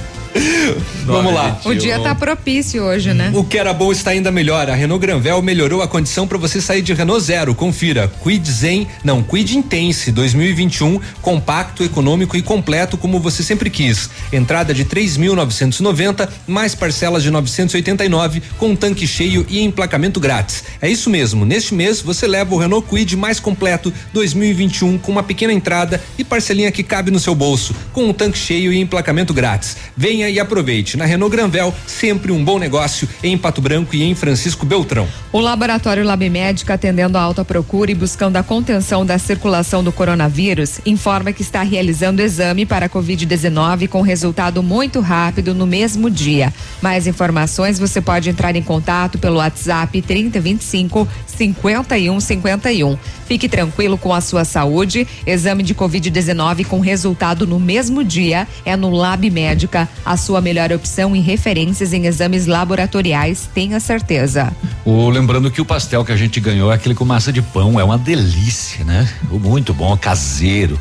Vamos 1.05 1.33
lá. 1.33 1.59
O 1.65 1.73
dia 1.73 1.99
tá 1.99 2.15
propício 2.15 2.83
hoje, 2.83 3.13
né? 3.13 3.31
O 3.33 3.43
que 3.43 3.57
era 3.57 3.73
bom 3.73 3.91
está 3.91 4.11
ainda 4.11 4.31
melhor. 4.31 4.69
A 4.69 4.75
Renault 4.75 5.01
Granvel 5.01 5.41
melhorou 5.41 5.81
a 5.81 5.87
condição 5.87 6.27
para 6.27 6.37
você 6.37 6.61
sair 6.61 6.81
de 6.81 6.93
Renault 6.93 7.23
Zero. 7.23 7.53
Confira. 7.53 8.11
Quid 8.23 8.49
Zen, 8.49 8.87
não, 9.03 9.21
Quid 9.21 9.57
Intense 9.57 10.11
2021, 10.11 10.99
compacto, 11.21 11.83
econômico 11.83 12.37
e 12.37 12.41
completo 12.41 12.97
como 12.97 13.19
você 13.19 13.43
sempre 13.43 13.69
quis. 13.69 14.09
Entrada 14.31 14.73
de 14.73 14.85
3.990, 14.85 16.29
mais 16.47 16.75
parcelas 16.75 17.23
de 17.23 17.31
989 17.31 18.41
com 18.57 18.75
tanque 18.75 19.07
cheio 19.07 19.45
e 19.49 19.61
emplacamento 19.61 20.19
grátis. 20.19 20.63
É 20.81 20.89
isso 20.89 21.09
mesmo. 21.09 21.45
Neste 21.45 21.73
mês 21.73 22.01
você 22.01 22.27
leva 22.27 22.53
o 22.53 22.57
Renault 22.57 22.87
Quid 22.87 23.15
mais 23.15 23.39
completo 23.39 23.93
2021 24.13 24.97
com 24.97 25.11
uma 25.11 25.23
pequena 25.23 25.53
entrada 25.53 26.01
e 26.17 26.23
parcelinha 26.23 26.71
que 26.71 26.83
cabe 26.83 27.11
no 27.11 27.19
seu 27.19 27.35
bolso, 27.35 27.75
com 27.91 28.05
um 28.05 28.13
tanque 28.13 28.37
cheio 28.37 28.71
e 28.71 28.79
emplacamento 28.79 29.33
grátis. 29.33 29.75
Venha 29.95 30.20
e 30.29 30.39
aproveite. 30.39 30.97
Na 30.97 31.05
Renault 31.05 31.35
Granvel, 31.35 31.73
sempre 31.85 32.31
um 32.31 32.43
bom 32.43 32.59
negócio 32.59 33.07
em 33.23 33.37
Pato 33.37 33.61
Branco 33.61 33.95
e 33.95 34.03
em 34.03 34.15
Francisco 34.15 34.65
Beltrão. 34.65 35.07
O 35.31 35.39
Laboratório 35.39 36.03
Lab 36.03 36.29
Médica, 36.29 36.73
atendendo 36.73 37.17
a 37.17 37.21
alta 37.21 37.43
procura 37.43 37.91
e 37.91 37.95
buscando 37.95 38.37
a 38.37 38.43
contenção 38.43 39.05
da 39.05 39.17
circulação 39.17 39.83
do 39.83 39.91
coronavírus, 39.91 40.79
informa 40.85 41.31
que 41.31 41.41
está 41.41 41.61
realizando 41.61 42.21
exame 42.21 42.65
para 42.65 42.85
a 42.85 42.89
Covid-19 42.89 43.87
com 43.87 44.01
resultado 44.01 44.61
muito 44.61 44.99
rápido 44.99 45.53
no 45.53 45.65
mesmo 45.65 46.09
dia. 46.09 46.53
Mais 46.81 47.07
informações 47.07 47.79
você 47.79 48.01
pode 48.01 48.29
entrar 48.29 48.55
em 48.55 48.63
contato 48.63 49.17
pelo 49.17 49.37
WhatsApp 49.37 50.01
3025 50.01 51.07
5151. 51.25 52.97
Fique 53.25 53.47
tranquilo 53.47 53.97
com 53.97 54.13
a 54.13 54.19
sua 54.21 54.43
saúde. 54.43 55.07
Exame 55.25 55.63
de 55.63 55.73
Covid-19 55.73 56.65
com 56.65 56.79
resultado 56.79 57.47
no 57.47 57.59
mesmo 57.59 58.03
dia 58.03 58.47
é 58.65 58.75
no 58.75 58.89
Lab 58.89 59.29
Médica, 59.29 59.87
a 60.11 60.17
sua 60.17 60.41
melhor 60.41 60.73
opção 60.73 61.15
em 61.15 61.21
referências 61.21 61.93
em 61.93 62.05
exames 62.05 62.45
laboratoriais, 62.45 63.49
tenha 63.53 63.79
certeza. 63.79 64.51
O, 64.83 65.09
lembrando 65.09 65.49
que 65.49 65.61
o 65.61 65.65
pastel 65.65 66.03
que 66.03 66.11
a 66.11 66.17
gente 66.17 66.37
ganhou 66.41 66.69
é 66.69 66.75
aquele 66.75 66.93
com 66.93 67.05
massa 67.05 67.31
de 67.31 67.41
pão, 67.41 67.79
é 67.79 67.83
uma 67.83 67.97
delícia, 67.97 68.83
né? 68.83 69.09
Muito 69.31 69.73
bom, 69.73 69.95
caseiro. 69.95 70.77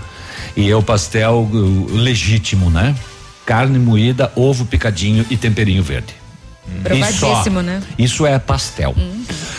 E 0.57 0.68
é 0.68 0.75
o 0.75 0.83
pastel 0.83 1.49
uh, 1.52 1.86
legítimo, 1.92 2.70
né? 2.70 2.92
Carne 3.47 3.78
moída, 3.78 4.33
ovo 4.34 4.65
picadinho 4.65 5.25
e 5.31 5.36
temperinho 5.36 5.83
verde. 5.83 6.12
Provadíssimo, 6.83 7.62
né? 7.62 7.81
Isso 7.97 8.26
é 8.26 8.36
pastel. 8.39 8.94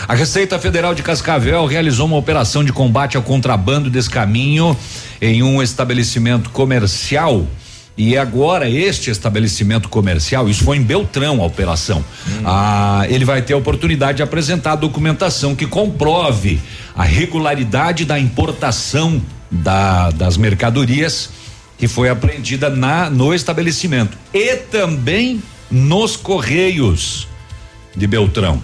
A 0.05 0.13
Receita 0.13 0.59
Federal 0.59 0.93
de 0.93 1.01
Cascavel 1.01 1.65
realizou 1.65 2.07
uma 2.07 2.17
operação 2.17 2.63
de 2.63 2.73
combate 2.73 3.15
ao 3.15 3.23
contrabando 3.23 3.89
desse 3.89 4.09
caminho 4.09 4.75
em 5.21 5.41
um 5.41 5.61
estabelecimento 5.61 6.49
comercial. 6.49 7.47
E 7.97 8.17
agora 8.17 8.69
este 8.69 9.11
estabelecimento 9.11 9.89
comercial, 9.89 10.49
isso 10.49 10.63
foi 10.63 10.77
em 10.77 10.81
Beltrão 10.81 11.41
a 11.41 11.45
operação. 11.45 12.03
Ah, 12.43 13.05
ele 13.09 13.25
vai 13.25 13.41
ter 13.41 13.53
a 13.53 13.57
oportunidade 13.57 14.17
de 14.17 14.23
apresentar 14.23 14.71
a 14.73 14.75
documentação 14.75 15.55
que 15.55 15.67
comprove 15.67 16.59
a 16.95 17.03
regularidade 17.03 18.05
da 18.05 18.17
importação 18.17 19.21
da- 19.51 20.09
das 20.11 20.37
mercadorias 20.37 21.29
que 21.77 21.87
foi 21.87 22.09
apreendida 22.09 22.69
na 22.69 23.09
no 23.09 23.33
estabelecimento 23.33 24.17
e 24.33 24.55
também 24.55 25.41
nos 25.69 26.15
correios 26.15 27.27
de 27.95 28.07
Beltrão. 28.07 28.61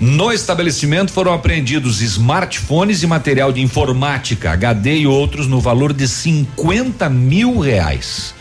No 0.00 0.32
estabelecimento 0.32 1.12
foram 1.12 1.32
apreendidos 1.32 2.00
smartphones 2.00 3.02
e 3.02 3.06
material 3.06 3.52
de 3.52 3.60
informática, 3.60 4.50
HD 4.52 4.98
e 4.98 5.06
outros 5.06 5.46
no 5.46 5.60
valor 5.60 5.92
de 5.92 6.08
50 6.08 7.08
mil 7.08 7.58
reais. 7.58 8.34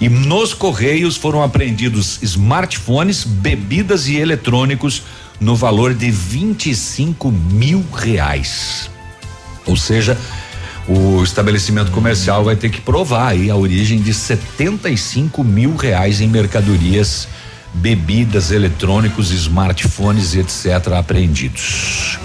E 0.00 0.08
nos 0.08 0.54
correios 0.54 1.16
foram 1.16 1.42
apreendidos 1.42 2.22
smartphones, 2.22 3.24
bebidas 3.24 4.06
e 4.06 4.16
eletrônicos 4.16 5.02
no 5.40 5.56
valor 5.56 5.92
de 5.92 6.10
25 6.10 7.30
mil 7.32 7.84
reais. 7.92 8.88
Ou 9.66 9.76
seja, 9.76 10.16
o 10.88 11.22
estabelecimento 11.22 11.90
comercial 11.90 12.44
vai 12.44 12.56
ter 12.56 12.70
que 12.70 12.80
provar 12.80 13.28
aí 13.28 13.50
a 13.50 13.56
origem 13.56 14.00
de 14.00 14.14
75 14.14 15.42
mil 15.42 15.76
reais 15.76 16.20
em 16.20 16.28
mercadorias, 16.28 17.28
bebidas, 17.74 18.50
eletrônicos, 18.52 19.30
smartphones 19.30 20.34
etc. 20.34 20.92
apreendidos. 20.94 22.18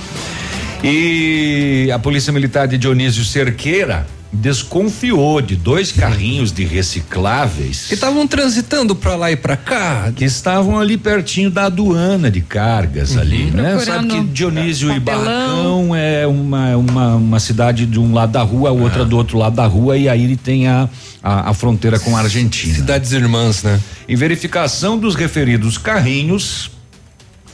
E 0.84 1.90
a 1.94 1.98
Polícia 1.98 2.32
Militar 2.32 2.68
de 2.68 2.78
Dionísio 2.78 3.24
Cerqueira 3.24 4.06
desconfiou 4.34 5.40
de 5.42 5.56
dois 5.56 5.92
carrinhos 5.92 6.52
de 6.52 6.66
recicláveis 6.66 7.86
Que 7.88 7.94
estavam 7.94 8.28
transitando 8.28 8.96
pra 8.96 9.16
lá 9.16 9.32
e 9.32 9.36
pra 9.36 9.56
cá. 9.56 10.12
que 10.16 10.26
estavam 10.26 10.80
ali 10.80 10.98
pertinho 10.98 11.52
da 11.52 11.66
aduana 11.66 12.32
de 12.32 12.42
cargas 12.42 13.16
ali, 13.16 13.52
né? 13.52 13.80
Sabe 13.80 14.08
que 14.08 14.22
Dionísio 14.24 14.92
e. 14.92 15.00
Barracão 15.00 15.96
é 15.96 16.26
uma, 16.26 16.76
uma, 16.76 17.16
uma 17.16 17.40
cidade 17.40 17.86
de 17.86 18.00
um 18.00 18.14
lado 18.14 18.32
da 18.32 18.42
rua, 18.42 18.70
a 18.70 18.72
outra 18.72 19.06
do 19.06 19.16
outro 19.16 19.38
lado 19.38 19.56
da 19.56 19.66
rua 19.68 19.98
e 19.98 20.10
aí 20.10 20.24
ele 20.24 20.36
tem 20.38 20.68
a, 20.68 20.90
a, 21.22 21.52
a 21.52 21.54
fronteira 21.54 22.00
com 22.00 22.18
a 22.18 22.22
Argentina. 22.22 22.74
Cidades 22.74 23.12
irmãs, 23.12 23.62
né? 23.64 23.80
Em 24.10 24.16
verificação 24.16 24.98
dos 24.98 25.14
referidos 25.16 25.78
carrinhos, 25.78 26.72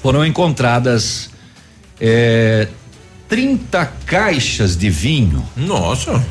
foram 0.02 0.26
encontradas 0.26 1.30
eh, 2.00 2.68
30 3.28 3.86
caixas 4.06 4.78
de 4.78 4.90
vinho. 4.90 5.46
Nossa. 5.58 6.24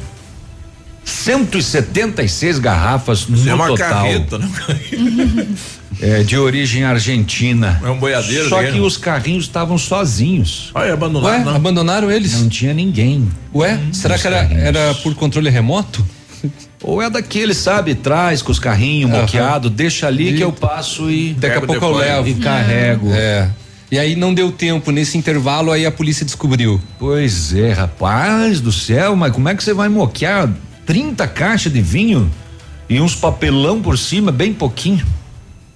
176 1.08 2.58
garrafas 2.58 3.20
Isso 3.20 3.30
no 3.44 3.50
é 3.50 3.54
uma 3.54 3.66
total. 3.68 3.88
carreta, 3.90 4.38
né? 4.38 4.48
É, 6.00 6.22
de 6.22 6.38
origem 6.38 6.84
argentina. 6.84 7.80
É 7.84 7.90
um 7.90 7.98
boiadeiro 7.98 8.48
Só 8.48 8.62
que 8.62 8.78
os 8.78 8.96
carrinhos 8.96 9.46
estavam 9.46 9.76
sozinhos. 9.76 10.70
Ah, 10.72 10.84
abandonado, 10.92 11.32
Ué, 11.32 11.44
não? 11.44 11.56
abandonaram 11.56 12.08
eles? 12.08 12.40
Não 12.40 12.48
tinha 12.48 12.72
ninguém. 12.72 13.28
Ué, 13.52 13.80
será 13.92 14.14
Os 14.14 14.20
que 14.22 14.28
era, 14.28 14.36
carrinhos. 14.42 14.62
era 14.62 14.94
por 14.94 15.12
controle 15.16 15.50
remoto? 15.50 16.06
Ou 16.84 17.02
é 17.02 17.10
daquele, 17.10 17.52
sabe, 17.52 17.96
traz 17.96 18.42
com 18.42 18.52
os 18.52 18.60
carrinhos 18.60 19.10
moqueado, 19.10 19.68
deixa 19.68 20.06
ali 20.06 20.34
E- 20.34 20.36
que 20.36 20.44
eu 20.44 20.52
passo 20.52 21.10
e 21.10 21.34
Daqui 21.34 21.56
a 21.58 21.62
pouco 21.62 21.84
eu 21.84 21.90
levo. 21.96 22.28
e 22.28 22.34
carrego. 22.34 23.10
É. 23.12 23.48
E 23.90 23.98
aí 23.98 24.14
não 24.14 24.32
deu 24.32 24.52
tempo, 24.52 24.92
nesse 24.92 25.18
intervalo 25.18 25.72
aí 25.72 25.84
a 25.84 25.90
polícia 25.90 26.24
descobriu. 26.24 26.80
Pois 26.96 27.52
é, 27.52 27.72
rapaz 27.72 28.60
do 28.60 28.70
céu, 28.70 29.16
mas 29.16 29.32
como 29.32 29.48
é 29.48 29.54
que 29.56 29.64
você 29.64 29.74
vai 29.74 29.88
moquear 29.88 30.48
30 30.88 31.28
caixas 31.28 31.70
de 31.70 31.82
vinho 31.82 32.30
e 32.88 32.98
uns 32.98 33.14
papelão 33.14 33.82
por 33.82 33.98
cima, 33.98 34.32
bem 34.32 34.54
pouquinho? 34.54 35.04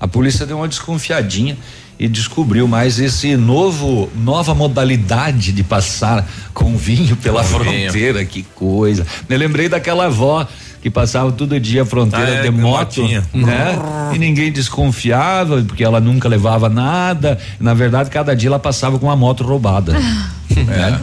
A 0.01 0.09
polícia 0.09 0.47
deu 0.47 0.57
uma 0.57 0.67
desconfiadinha 0.67 1.55
e 1.99 2.09
descobriu 2.09 2.67
mais 2.67 2.99
esse 2.99 3.37
novo 3.37 4.11
nova 4.17 4.55
modalidade 4.55 5.53
de 5.53 5.63
passar 5.63 6.27
com 6.55 6.79
vinho 6.79 7.15
pela 7.17 7.45
Com 7.45 7.59
vinho. 7.59 7.91
fronteira, 7.91 8.25
que 8.25 8.43
coisa. 8.55 9.07
Me 9.29 9.37
lembrei 9.37 9.69
daquela 9.69 10.07
avó 10.07 10.49
que 10.81 10.89
passava 10.89 11.31
todo 11.31 11.61
dia 11.61 11.83
a 11.83 11.85
fronteira 11.87 12.31
Ah, 12.31 12.37
é, 12.37 12.43
de 12.45 12.51
moto, 12.51 13.03
né? 13.35 13.79
E 14.15 14.19
ninguém 14.19 14.51
desconfiava, 14.51 15.63
porque 15.63 15.85
ela 15.85 16.01
nunca 16.01 16.27
levava 16.27 16.71
nada. 16.71 17.39
Na 17.61 17.75
verdade, 17.75 18.09
cada 18.09 18.35
dia 18.35 18.49
ela 18.49 18.59
passava 18.59 18.99
com 18.99 19.09
uma 19.09 19.15
moto 19.15 19.45
roubada. 19.45 19.93
né? 20.49 21.01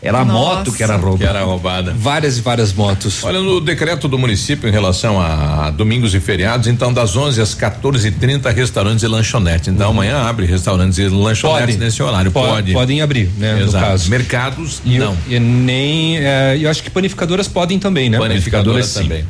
Era 0.00 0.20
a 0.20 0.24
moto 0.24 0.70
que 0.72 0.82
era 0.82 0.96
Que 0.96 1.04
roubada. 1.04 1.30
era 1.30 1.42
roubada. 1.44 1.94
Várias 1.98 2.38
e 2.38 2.40
várias 2.40 2.72
motos. 2.72 3.24
Olha, 3.24 3.40
no 3.40 3.60
decreto 3.60 4.06
do 4.06 4.16
município 4.18 4.68
em 4.68 4.72
relação 4.72 5.20
a 5.20 5.70
domingos 5.70 6.14
e 6.14 6.20
feriados, 6.20 6.68
então 6.68 6.92
das 6.92 7.16
11 7.16 7.40
às 7.40 7.54
14h30, 7.54 8.52
restaurantes 8.54 9.02
e 9.02 9.08
lanchonetes. 9.08 9.68
Então 9.68 9.90
amanhã 9.90 10.18
abre 10.22 10.46
restaurantes 10.46 10.98
e 10.98 11.08
lanchonetes 11.08 11.74
Pode. 11.74 11.78
nesse 11.84 12.02
horário. 12.02 12.30
Po- 12.30 12.40
Pode. 12.46 12.72
Podem 12.72 13.02
abrir, 13.02 13.28
né? 13.38 13.54
No 13.56 13.62
Exato. 13.66 13.84
caso. 13.84 14.10
Mercados, 14.10 14.80
E, 14.84 14.98
não. 14.98 15.16
E 15.28 15.38
nem. 15.40 16.18
é, 16.18 16.56
eu 16.60 16.70
acho 16.70 16.82
que 16.82 16.90
panificadoras 16.90 17.48
podem 17.48 17.78
também, 17.78 18.08
né? 18.08 18.18
Panificadoras 18.18 18.94
também. 18.94 19.24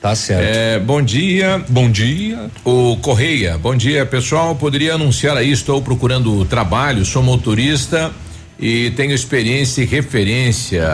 Tá 0.00 0.14
certo. 0.14 0.42
É, 0.56 0.78
bom 0.78 1.02
dia. 1.02 1.62
Bom 1.68 1.90
dia. 1.90 2.48
O 2.64 2.96
Correia, 3.02 3.58
bom 3.58 3.74
dia 3.74 4.06
pessoal. 4.06 4.54
Poderia 4.54 4.94
anunciar 4.94 5.36
aí, 5.36 5.50
estou 5.50 5.82
procurando 5.82 6.44
trabalho, 6.44 7.04
sou 7.04 7.22
motorista 7.22 8.10
e 8.58 8.90
tenho 8.90 9.12
experiência 9.12 9.82
e 9.82 9.84
referência. 9.84 10.84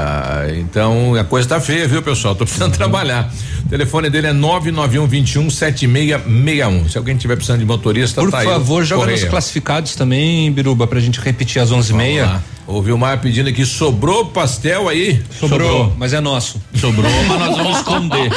Então 0.58 1.14
a 1.14 1.24
coisa 1.24 1.48
tá 1.48 1.60
feia, 1.60 1.86
viu 1.86 2.02
pessoal? 2.02 2.34
Tô 2.34 2.44
precisando 2.44 2.76
trabalhar. 2.76 3.32
O 3.72 3.74
telefone 3.74 4.10
dele 4.10 4.26
é 4.26 4.32
991 4.34 5.06
21 5.06 5.48
7661. 5.48 6.90
Se 6.90 6.98
alguém 6.98 7.16
tiver 7.16 7.36
precisando 7.36 7.60
de 7.60 7.64
motorista, 7.64 8.20
Por 8.20 8.30
tá 8.30 8.40
aí. 8.40 8.44
favor, 8.46 8.84
joga 8.84 9.00
Correia. 9.04 9.18
nos 9.18 9.30
classificados 9.30 9.94
também, 9.94 10.52
Biruba, 10.52 10.86
pra 10.86 11.00
gente 11.00 11.18
repetir 11.18 11.62
às 11.62 11.72
onze 11.72 11.88
e 11.88 11.92
Vamos 11.92 12.06
meia. 12.06 12.26
lá. 12.26 12.42
O 12.64 12.80
Vilmar 12.80 13.18
pedindo 13.20 13.48
aqui, 13.48 13.66
sobrou 13.66 14.26
pastel 14.26 14.88
aí? 14.88 15.20
Sobrou, 15.38 15.92
mas 15.98 16.12
é 16.12 16.20
nosso. 16.20 16.62
Sobrou, 16.76 17.10
mas 17.26 17.38
nós 17.40 17.56
vamos 17.56 17.76
esconder. 17.78 18.30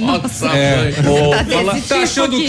Nossa, 0.00 0.46
É. 0.46 0.94
mãe. 1.02 1.44
Tá 1.44 1.44
Fala- 1.56 1.72
desse 1.74 1.88
tá 1.88 1.94
tipo 1.96 2.02
achando 2.04 2.36
o? 2.38 2.40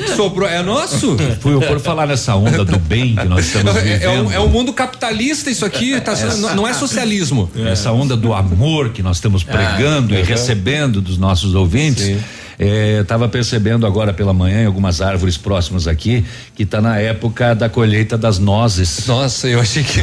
Que 0.00 0.08
sobrou? 0.14 0.48
É 0.48 0.62
nosso? 0.62 1.16
Fui 1.40 1.58
por 1.66 1.80
falar 1.80 2.06
nessa 2.06 2.36
onda 2.36 2.64
do 2.64 2.78
bem 2.78 3.16
que 3.16 3.24
nós 3.24 3.46
estamos 3.46 3.74
É, 3.76 3.80
é, 3.80 3.82
vivendo. 3.98 4.26
um, 4.28 4.32
é 4.32 4.38
um 4.38 4.48
mundo 4.48 4.72
capitalista 4.72 5.50
isso 5.50 5.64
aqui, 5.66 6.00
tá, 6.00 6.14
não, 6.36 6.54
não 6.56 6.68
é 6.68 6.72
socialismo. 6.72 7.50
Essa 7.66 7.90
onda 7.90 8.16
do 8.16 8.32
amor 8.32 8.90
que 8.90 9.02
nós 9.02 9.16
estamos 9.16 9.42
pregando 9.42 10.14
e 10.14 10.22
recebendo 10.22 11.00
dos 11.00 11.18
nossos 11.18 11.54
ouvintes. 11.56 11.77
Sim. 12.02 12.18
É, 12.58 13.04
tava 13.04 13.28
percebendo 13.28 13.86
agora 13.86 14.12
pela 14.12 14.32
manhã 14.32 14.62
em 14.62 14.66
algumas 14.66 15.00
árvores 15.00 15.36
próximas 15.36 15.86
aqui 15.86 16.24
que 16.56 16.66
tá 16.66 16.80
na 16.80 16.98
época 16.98 17.54
da 17.54 17.68
colheita 17.68 18.18
das 18.18 18.40
nozes. 18.40 19.06
Nossa, 19.06 19.46
eu 19.46 19.60
achei 19.60 19.84
que 19.84 20.00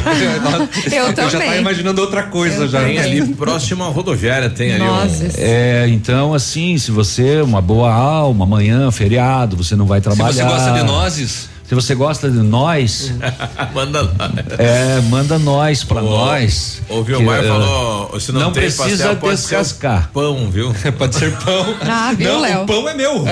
eu, 0.90 1.06
eu 1.06 1.30
já 1.30 1.38
tava 1.38 1.56
imaginando 1.56 2.00
outra 2.00 2.22
coisa 2.22 2.62
Eu 2.62 2.68
já. 2.68 2.82
Tem 2.82 2.98
ali 2.98 3.34
próximo 3.34 3.84
à 3.84 3.88
rodoviária, 3.88 4.48
tem 4.48 4.72
ali 4.72 4.82
um. 4.82 4.86
Nozes. 4.86 5.34
É, 5.36 5.86
então 5.88 6.32
assim, 6.32 6.78
se 6.78 6.90
você 6.90 7.34
é 7.34 7.42
uma 7.42 7.60
boa 7.60 7.92
alma, 7.92 8.46
amanhã, 8.46 8.90
feriado, 8.90 9.54
você 9.54 9.76
não 9.76 9.84
vai 9.84 9.98
Se 9.98 10.04
trabalhar. 10.04 10.32
você 10.32 10.42
gosta 10.42 10.72
de 10.72 10.82
nozes, 10.82 11.48
Se 11.68 11.74
você 11.74 11.94
gosta 11.96 12.30
de 12.30 12.38
nós, 12.38 13.12
Manda 13.74 14.02
lá. 14.02 14.30
é, 14.56 15.00
manda 15.02 15.36
nós 15.38 15.82
pra 15.82 16.00
nós. 16.00 16.80
O 16.88 17.02
Que, 17.04 17.10
Vilmar 17.12 17.40
é, 17.44 17.48
falou, 17.48 18.20
se 18.20 18.30
não, 18.30 18.40
não 18.42 18.52
tem 18.52 18.62
precisa 18.62 18.84
pastel, 19.08 19.16
pode 19.16 19.40
ser 19.40 19.56
descascar. 19.58 20.10
pão, 20.14 20.48
viu? 20.48 20.72
pode 20.96 21.16
ser 21.16 21.32
pão. 21.38 21.74
Ah, 21.82 22.12
viu, 22.16 22.32
Não, 22.34 22.40
Léo? 22.40 22.62
o 22.62 22.66
pão 22.66 22.88
é 22.88 22.94
meu. 22.94 23.24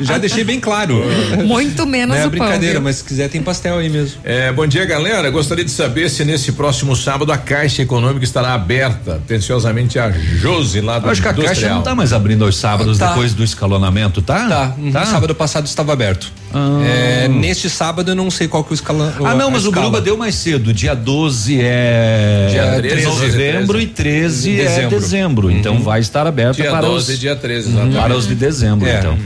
já 0.00 0.16
deixei 0.18 0.44
bem 0.44 0.58
claro. 0.60 1.02
Muito 1.44 1.86
menos 1.86 2.16
Não 2.16 2.22
é 2.22 2.26
o 2.26 2.30
pão. 2.30 2.38
brincadeira, 2.38 2.74
viu? 2.74 2.82
mas 2.82 2.96
se 2.96 3.04
quiser 3.04 3.28
tem 3.28 3.42
pastel 3.42 3.78
aí 3.78 3.88
mesmo. 3.90 4.18
É, 4.24 4.50
bom 4.52 4.66
dia, 4.66 4.84
galera. 4.86 5.28
Gostaria 5.30 5.64
de 5.64 5.70
saber 5.70 6.08
se 6.08 6.24
nesse 6.24 6.52
próximo 6.52 6.96
sábado 6.96 7.30
a 7.32 7.36
Caixa 7.38 7.82
Econômica 7.82 8.24
estará 8.24 8.54
aberta. 8.54 9.16
Atenciosamente 9.16 9.98
a 9.98 10.10
Josi 10.10 10.80
lá 10.80 10.98
do 10.98 11.10
acho 11.10 11.20
que 11.20 11.28
a 11.28 11.32
Industrial. 11.32 11.54
Caixa 11.54 11.74
não 11.74 11.82
tá 11.82 11.94
mais 11.94 12.12
abrindo 12.14 12.44
aos 12.44 12.56
sábados 12.56 12.96
Tá. 12.98 13.08
depois 13.08 13.34
do 13.34 13.44
escalonamento, 13.44 14.22
tá? 14.22 14.48
Tá, 14.48 14.74
uhum. 14.78 14.92
sábado 14.92 15.34
passado 15.34 15.66
estava 15.66 15.92
aberto. 15.92 16.32
Ah. 16.54 16.80
É, 16.86 17.25
neste 17.28 17.68
sábado 17.70 18.10
eu 18.10 18.14
não 18.14 18.30
sei 18.30 18.48
qual 18.48 18.62
que 18.64 18.70
é 18.70 18.72
o 18.72 18.74
escala. 18.74 19.14
Ah, 19.24 19.34
não, 19.34 19.50
mas 19.50 19.64
o 19.64 19.68
escala. 19.68 19.86
Gruba 19.86 20.00
deu 20.00 20.16
mais 20.16 20.34
cedo. 20.34 20.72
Dia 20.72 20.94
12 20.94 21.58
é 21.60 22.48
Dia 22.50 22.72
13, 22.80 22.96
de 22.96 23.02
novembro 23.06 23.78
13. 23.78 23.82
e 23.82 23.86
13 23.86 24.60
é 24.60 24.64
Dezembro. 24.64 24.90
dezembro. 25.00 25.50
Então 25.50 25.80
vai 25.82 26.00
estar 26.00 26.26
aberto 26.26 26.56
Dia 26.56 26.70
para 26.70 26.86
12 26.86 27.12
os 27.12 27.16
e 27.16 27.20
dia 27.20 27.36
13, 27.36 27.66
Uhum, 27.68 27.72
exatamente. 27.74 27.96
para 28.00 28.16
os 28.16 28.26
de 28.26 28.34
dezembro, 28.34 28.88
É. 28.88 28.98
então. 28.98 29.18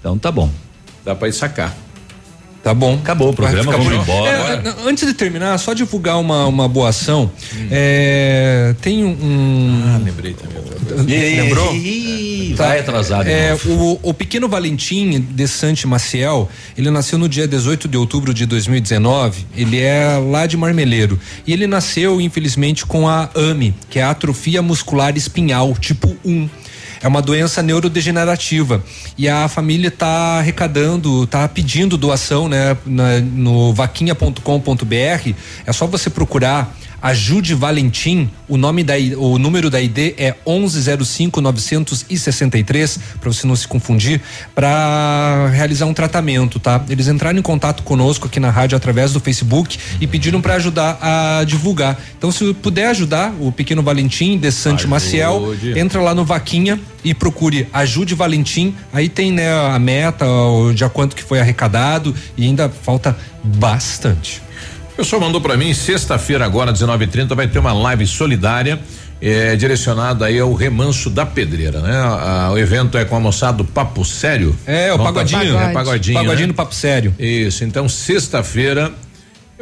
Então 0.00 0.18
tá 0.18 0.30
bom. 0.30 0.50
Dá 1.04 1.14
pra 1.14 1.28
ir 1.28 1.32
sacar. 1.32 1.74
Tá 2.68 2.74
bom. 2.74 2.96
Acabou 2.96 3.30
o 3.30 3.32
programa, 3.32 3.72
vamos 3.72 3.94
embora. 3.94 4.62
É, 4.62 4.86
antes 4.86 5.06
de 5.06 5.14
terminar, 5.14 5.56
só 5.56 5.72
divulgar 5.72 6.20
uma, 6.20 6.44
uma 6.44 6.68
boa 6.68 6.90
ação. 6.90 7.30
É, 7.70 8.74
tem 8.82 9.06
um. 9.06 9.82
Ah, 9.86 9.98
lembrei 10.04 10.34
também. 10.34 10.62
coisa. 10.62 11.02
Lembrou? 11.02 11.74
Ih, 11.74 12.52
Vai 12.54 12.80
atrasado. 12.80 13.26
É, 13.26 13.56
o, 13.64 13.98
o 14.02 14.12
pequeno 14.12 14.50
Valentim 14.50 15.18
de 15.18 15.48
Sante 15.48 15.86
Maciel, 15.86 16.46
ele 16.76 16.90
nasceu 16.90 17.18
no 17.18 17.26
dia 17.26 17.48
18 17.48 17.88
de 17.88 17.96
outubro 17.96 18.34
de 18.34 18.44
2019. 18.44 19.46
Ele 19.56 19.80
é 19.80 20.18
lá 20.18 20.44
de 20.44 20.58
Marmeleiro. 20.58 21.18
E 21.46 21.54
ele 21.54 21.66
nasceu, 21.66 22.20
infelizmente, 22.20 22.84
com 22.84 23.08
a 23.08 23.30
AME, 23.34 23.74
que 23.88 23.98
é 23.98 24.02
a 24.02 24.10
atrofia 24.10 24.60
muscular 24.60 25.16
espinhal, 25.16 25.74
tipo 25.80 26.14
1. 26.22 26.50
É 27.02 27.08
uma 27.08 27.22
doença 27.22 27.62
neurodegenerativa. 27.62 28.82
E 29.16 29.28
a 29.28 29.48
família 29.48 29.88
está 29.88 30.38
arrecadando, 30.38 31.24
está 31.24 31.46
pedindo 31.48 31.96
doação, 31.96 32.48
né? 32.48 32.76
na- 32.86 33.20
no 33.20 33.72
vaquinha.com.br. 33.72 35.32
É 35.66 35.72
só 35.72 35.86
você 35.86 36.10
procurar 36.10 36.76
Ajude 37.00 37.54
Valentim, 37.54 38.28
o 38.48 38.56
nome 38.56 38.82
da 38.82 38.94
o 39.16 39.38
número 39.38 39.70
da 39.70 39.80
ID 39.80 40.14
é 40.18 40.34
1105 40.46 41.40
963 41.40 42.98
para 43.20 43.32
você 43.32 43.46
não 43.46 43.54
se 43.54 43.68
confundir, 43.68 44.20
para 44.54 45.48
realizar 45.52 45.86
um 45.86 45.94
tratamento, 45.94 46.58
tá? 46.58 46.84
Eles 46.88 47.06
entraram 47.06 47.38
em 47.38 47.42
contato 47.42 47.82
conosco 47.82 48.26
aqui 48.26 48.40
na 48.40 48.50
rádio 48.50 48.76
através 48.76 49.12
do 49.12 49.20
Facebook 49.20 49.78
e 50.00 50.06
pediram 50.06 50.40
para 50.40 50.54
ajudar 50.54 50.98
a 51.00 51.44
divulgar. 51.44 52.00
Então 52.16 52.32
se 52.32 52.52
puder 52.54 52.88
ajudar 52.88 53.32
o 53.38 53.52
pequeno 53.52 53.82
Valentim 53.82 54.36
de 54.36 54.50
Sante. 54.50 54.88
Maciel, 54.88 55.54
entra 55.76 56.00
lá 56.00 56.14
no 56.14 56.24
Vaquinha 56.24 56.80
e 57.04 57.14
procure 57.14 57.68
Ajude 57.72 58.14
Valentim. 58.14 58.74
Aí 58.92 59.08
tem 59.08 59.30
né 59.30 59.52
a 59.52 59.78
meta, 59.78 60.26
o 60.26 60.72
dia 60.72 60.88
quanto 60.88 61.14
que 61.14 61.22
foi 61.22 61.38
arrecadado 61.40 62.14
e 62.36 62.44
ainda 62.44 62.68
falta 62.68 63.16
bastante. 63.44 64.47
O 64.98 65.00
pessoal 65.00 65.22
mandou 65.22 65.40
pra 65.40 65.56
mim, 65.56 65.72
sexta-feira 65.72 66.44
agora, 66.44 66.72
19h30, 66.72 67.32
vai 67.36 67.46
ter 67.46 67.60
uma 67.60 67.72
live 67.72 68.04
solidária. 68.04 68.80
É, 69.22 69.54
direcionada 69.54 70.26
aí 70.26 70.40
ao 70.40 70.52
remanso 70.52 71.08
da 71.08 71.24
pedreira, 71.24 71.80
né? 71.80 71.92
Ah, 71.96 72.50
o 72.52 72.58
evento 72.58 72.98
é 72.98 73.04
com 73.04 73.14
a 73.14 73.20
moçada 73.20 73.58
do 73.58 73.64
Papo 73.64 74.04
Sério. 74.04 74.56
É, 74.66 74.92
o 74.92 74.98
Não, 74.98 75.04
pagodinho. 75.04 75.56
É 75.56 75.72
pagodinho. 75.72 76.18
Pagodinho 76.18 76.40
né? 76.40 76.46
no 76.48 76.54
papo 76.54 76.74
sério. 76.74 77.14
Isso, 77.16 77.62
então 77.62 77.88
sexta-feira 77.88 78.92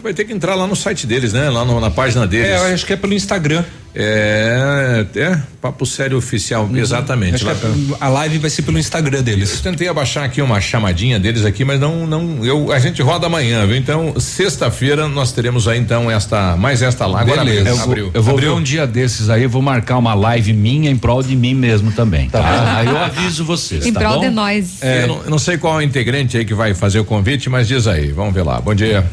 vai 0.02 0.12
ter 0.14 0.24
que 0.24 0.32
entrar 0.32 0.54
lá 0.54 0.66
no 0.66 0.76
site 0.76 1.06
deles, 1.06 1.32
né? 1.32 1.48
Lá 1.50 1.64
no- 1.64 1.80
na 1.80 1.90
página 1.90 2.26
deles. 2.26 2.48
É, 2.48 2.56
eu 2.58 2.74
acho 2.74 2.84
que 2.86 2.92
é 2.92 2.96
pelo 2.96 3.14
Instagram. 3.14 3.64
É, 3.98 5.06
é 5.16 5.38
Papo 5.60 5.86
Sério 5.86 6.18
Oficial, 6.18 6.68
exatamente. 6.74 7.36
Acho 7.36 7.46
Lá 7.46 7.54
que 7.54 7.64
é- 7.66 7.96
a 7.98 8.08
live 8.10 8.36
vai 8.38 8.50
ser 8.50 8.60
pelo 8.60 8.78
Instagram 8.78 9.22
deles. 9.22 9.54
Eu 9.54 9.62
tentei 9.72 9.88
abaixar 9.88 10.24
aqui 10.24 10.42
uma 10.42 10.60
chamadinha 10.60 11.18
deles 11.18 11.46
aqui, 11.46 11.64
mas 11.64 11.80
não, 11.80 12.06
não, 12.06 12.44
eu, 12.44 12.70
a 12.72 12.78
gente 12.78 13.00
roda 13.00 13.26
amanhã, 13.26 13.66
viu? 13.66 13.74
Então, 13.74 14.14
sexta-feira 14.20 15.08
nós 15.08 15.32
teremos 15.32 15.66
aí 15.66 15.78
então 15.78 16.10
esta, 16.10 16.56
mais 16.58 16.82
esta 16.82 17.06
lá. 17.06 17.22
Agora 17.22 17.42
Beleza. 17.42 17.70
abriu, 17.70 17.72
Eu 17.72 17.76
vou, 17.76 17.84
abriu. 17.84 18.10
eu 18.12 18.22
vou 18.22 18.34
Abriu. 18.34 18.54
ver 18.54 18.60
um 18.60 18.62
dia 18.62 18.86
desses 18.86 19.30
aí, 19.30 19.44
eu 19.44 19.48
vou 19.50 19.62
marcar 19.62 19.96
uma 19.96 20.12
live 20.12 20.52
minha 20.52 20.90
em 20.90 20.96
prol 20.96 21.22
de 21.22 21.34
mim 21.34 21.54
mesmo 21.54 21.90
também, 21.90 22.28
tá? 22.28 22.76
Aí 22.76 22.86
eu 22.86 22.98
aviso 22.98 23.46
vocês, 23.46 23.86
Em 23.86 23.94
tá 23.94 24.00
prol 24.00 24.14
bom? 24.16 24.20
de 24.20 24.28
nós. 24.28 24.82
É, 24.82 25.04
eu, 25.04 25.08
não, 25.08 25.22
eu 25.24 25.30
não 25.30 25.38
sei 25.38 25.56
qual 25.56 25.72
é 25.74 25.78
o 25.78 25.82
integrante 25.82 26.36
aí 26.36 26.44
que 26.44 26.52
vai 26.54 26.74
fazer 26.74 26.98
o 27.00 27.04
convite, 27.04 27.48
mas 27.48 27.66
diz 27.66 27.86
aí, 27.86 28.12
vamos 28.12 28.34
ver 28.34 28.42
lá. 28.42 28.60
Bom 28.60 28.74
dia. 28.74 29.06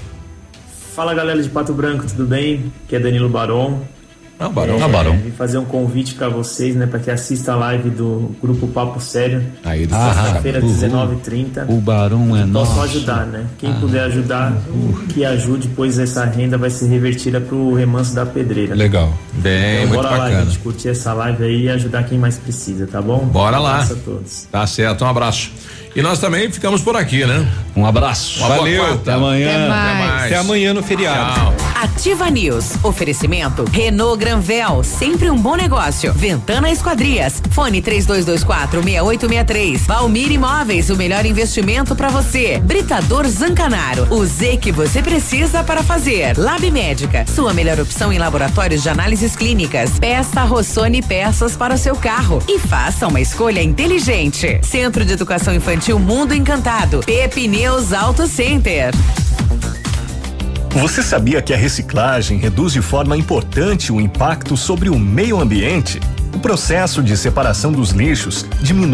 Fala 0.96 1.14
galera 1.14 1.42
de 1.42 1.50
Pato 1.50 1.74
Branco, 1.74 2.06
tudo 2.08 2.26
bem? 2.26 2.72
Aqui 2.86 2.96
é 2.96 3.00
Danilo 3.00 3.28
Baron. 3.30 3.80
Ah, 4.40 4.50
Barão. 4.50 4.84
Ah, 4.84 4.88
Barão. 4.90 5.16
Vim 5.18 5.32
fazer 5.32 5.58
um 5.58 5.64
convite 5.64 6.16
para 6.16 6.28
vocês, 6.28 6.76
né, 6.76 6.86
para 6.86 7.00
que 7.00 7.10
assista 7.10 7.54
a 7.54 7.56
live 7.56 7.90
do 7.92 8.36
grupo 8.42 8.68
Papo 8.68 9.00
Sério. 9.00 9.42
Aí, 9.64 9.88
Ah, 9.92 10.14
Sexta-feira, 10.14 10.60
uhul. 10.60 10.70
19h30. 10.70 11.66
O 11.70 11.80
barão 11.80 12.36
é 12.36 12.42
Posso 12.42 12.48
nosso. 12.76 12.82
ajudar, 12.82 13.26
né? 13.28 13.46
Quem 13.58 13.72
puder 13.76 14.02
ajudar, 14.06 14.54
que 15.14 15.24
ajude, 15.24 15.70
pois 15.76 15.98
essa 15.98 16.26
renda 16.26 16.58
vai 16.58 16.70
ser 16.72 16.88
revertida 16.88 17.40
pro 17.40 17.74
remanso 17.74 18.14
da 18.16 18.26
pedreira. 18.26 18.76
Legal. 18.76 19.14
Bem, 19.34 19.76
Então, 19.84 19.88
muito 19.90 20.02
bora 20.04 20.10
lá, 20.18 20.24
bacana. 20.26 20.46
gente, 20.46 20.60
curtir 20.60 20.90
essa 20.90 21.14
live 21.14 21.44
aí 21.44 21.62
e 21.64 21.70
ajudar 21.70 22.04
quem 22.04 22.18
mais 22.18 22.38
precisa, 22.38 22.86
tá 22.88 23.02
bom? 23.02 23.20
Bora 23.20 23.60
lá. 23.60 23.70
Um 23.70 23.74
abraço 23.76 23.94
a 23.94 23.96
todos. 23.98 24.48
Tá 24.52 24.68
certo, 24.68 25.06
um 25.06 25.08
abraço. 25.08 25.52
E 25.96 26.02
nós 26.02 26.18
também 26.18 26.52
ficamos 26.52 26.82
por 26.82 26.96
aqui, 26.96 27.24
né? 27.24 27.48
Um 27.76 27.86
abraço. 27.86 28.40
Uma 28.40 28.50
Valeu. 28.50 28.94
Até 28.94 29.14
amanhã. 29.14 29.50
Até 29.50 29.68
mais. 29.70 30.24
Até 30.26 30.36
amanhã 30.38 30.74
no 30.74 30.82
feriado. 30.82 31.34
Tchau. 31.34 31.54
Ativa 31.76 32.30
News. 32.30 32.84
Oferecimento 32.84 33.66
Renault 33.72 34.18
Granvel, 34.18 34.84
sempre 34.84 35.30
um 35.30 35.38
bom 35.38 35.56
negócio. 35.56 36.12
Ventana 36.14 36.72
Esquadrias. 36.72 37.42
Fone 37.52 37.82
3224 37.82 38.82
6863. 38.82 39.86
Valmir 39.86 40.32
Imóveis, 40.32 40.90
o 40.90 40.96
melhor 40.96 41.26
investimento 41.26 41.96
para 41.96 42.10
você. 42.10 42.60
Britador 42.60 43.28
Zancanaro. 43.28 44.08
O 44.12 44.26
Z 44.26 44.58
que 44.58 44.72
você 44.72 45.02
precisa 45.02 45.64
para 45.64 45.84
fazer. 45.84 46.38
Lab 46.38 46.70
Médica, 46.72 47.26
sua 47.28 47.54
melhor 47.54 47.80
opção 47.80 48.12
em 48.12 48.18
laboratórios 48.18 48.82
de 48.82 48.90
análises 48.90 49.36
clínicas. 49.36 50.00
Peça 50.00 50.44
Rossoni 50.44 51.04
peças 51.04 51.56
para 51.56 51.76
o 51.76 51.78
seu 51.78 51.96
carro 51.96 52.42
e 52.48 52.58
faça 52.58 53.08
uma 53.08 53.22
escolha 53.22 53.62
inteligente. 53.62 54.60
Centro 54.64 55.06
de 55.06 55.14
Educação 55.14 55.54
Infantil 55.54 55.83
Mundo 55.92 56.34
Encantado. 56.34 57.02
Pepineus 57.02 57.92
Auto 57.92 58.26
Center. 58.26 58.94
Você 60.70 61.04
sabia 61.04 61.42
que 61.42 61.54
a 61.54 61.58
reciclagem 61.58 62.38
reduz 62.38 62.72
de 62.72 62.82
forma 62.82 63.18
importante 63.18 63.92
o 63.92 64.00
impacto 64.00 64.56
sobre 64.56 64.90
o 64.90 64.98
meio 64.98 65.42
ambiente? 65.42 66.00
O 66.34 66.40
processo 66.40 67.04
de 67.04 67.18
separação 67.18 67.72
dos 67.72 67.92
lixos 67.92 68.46
diminui 68.62 68.92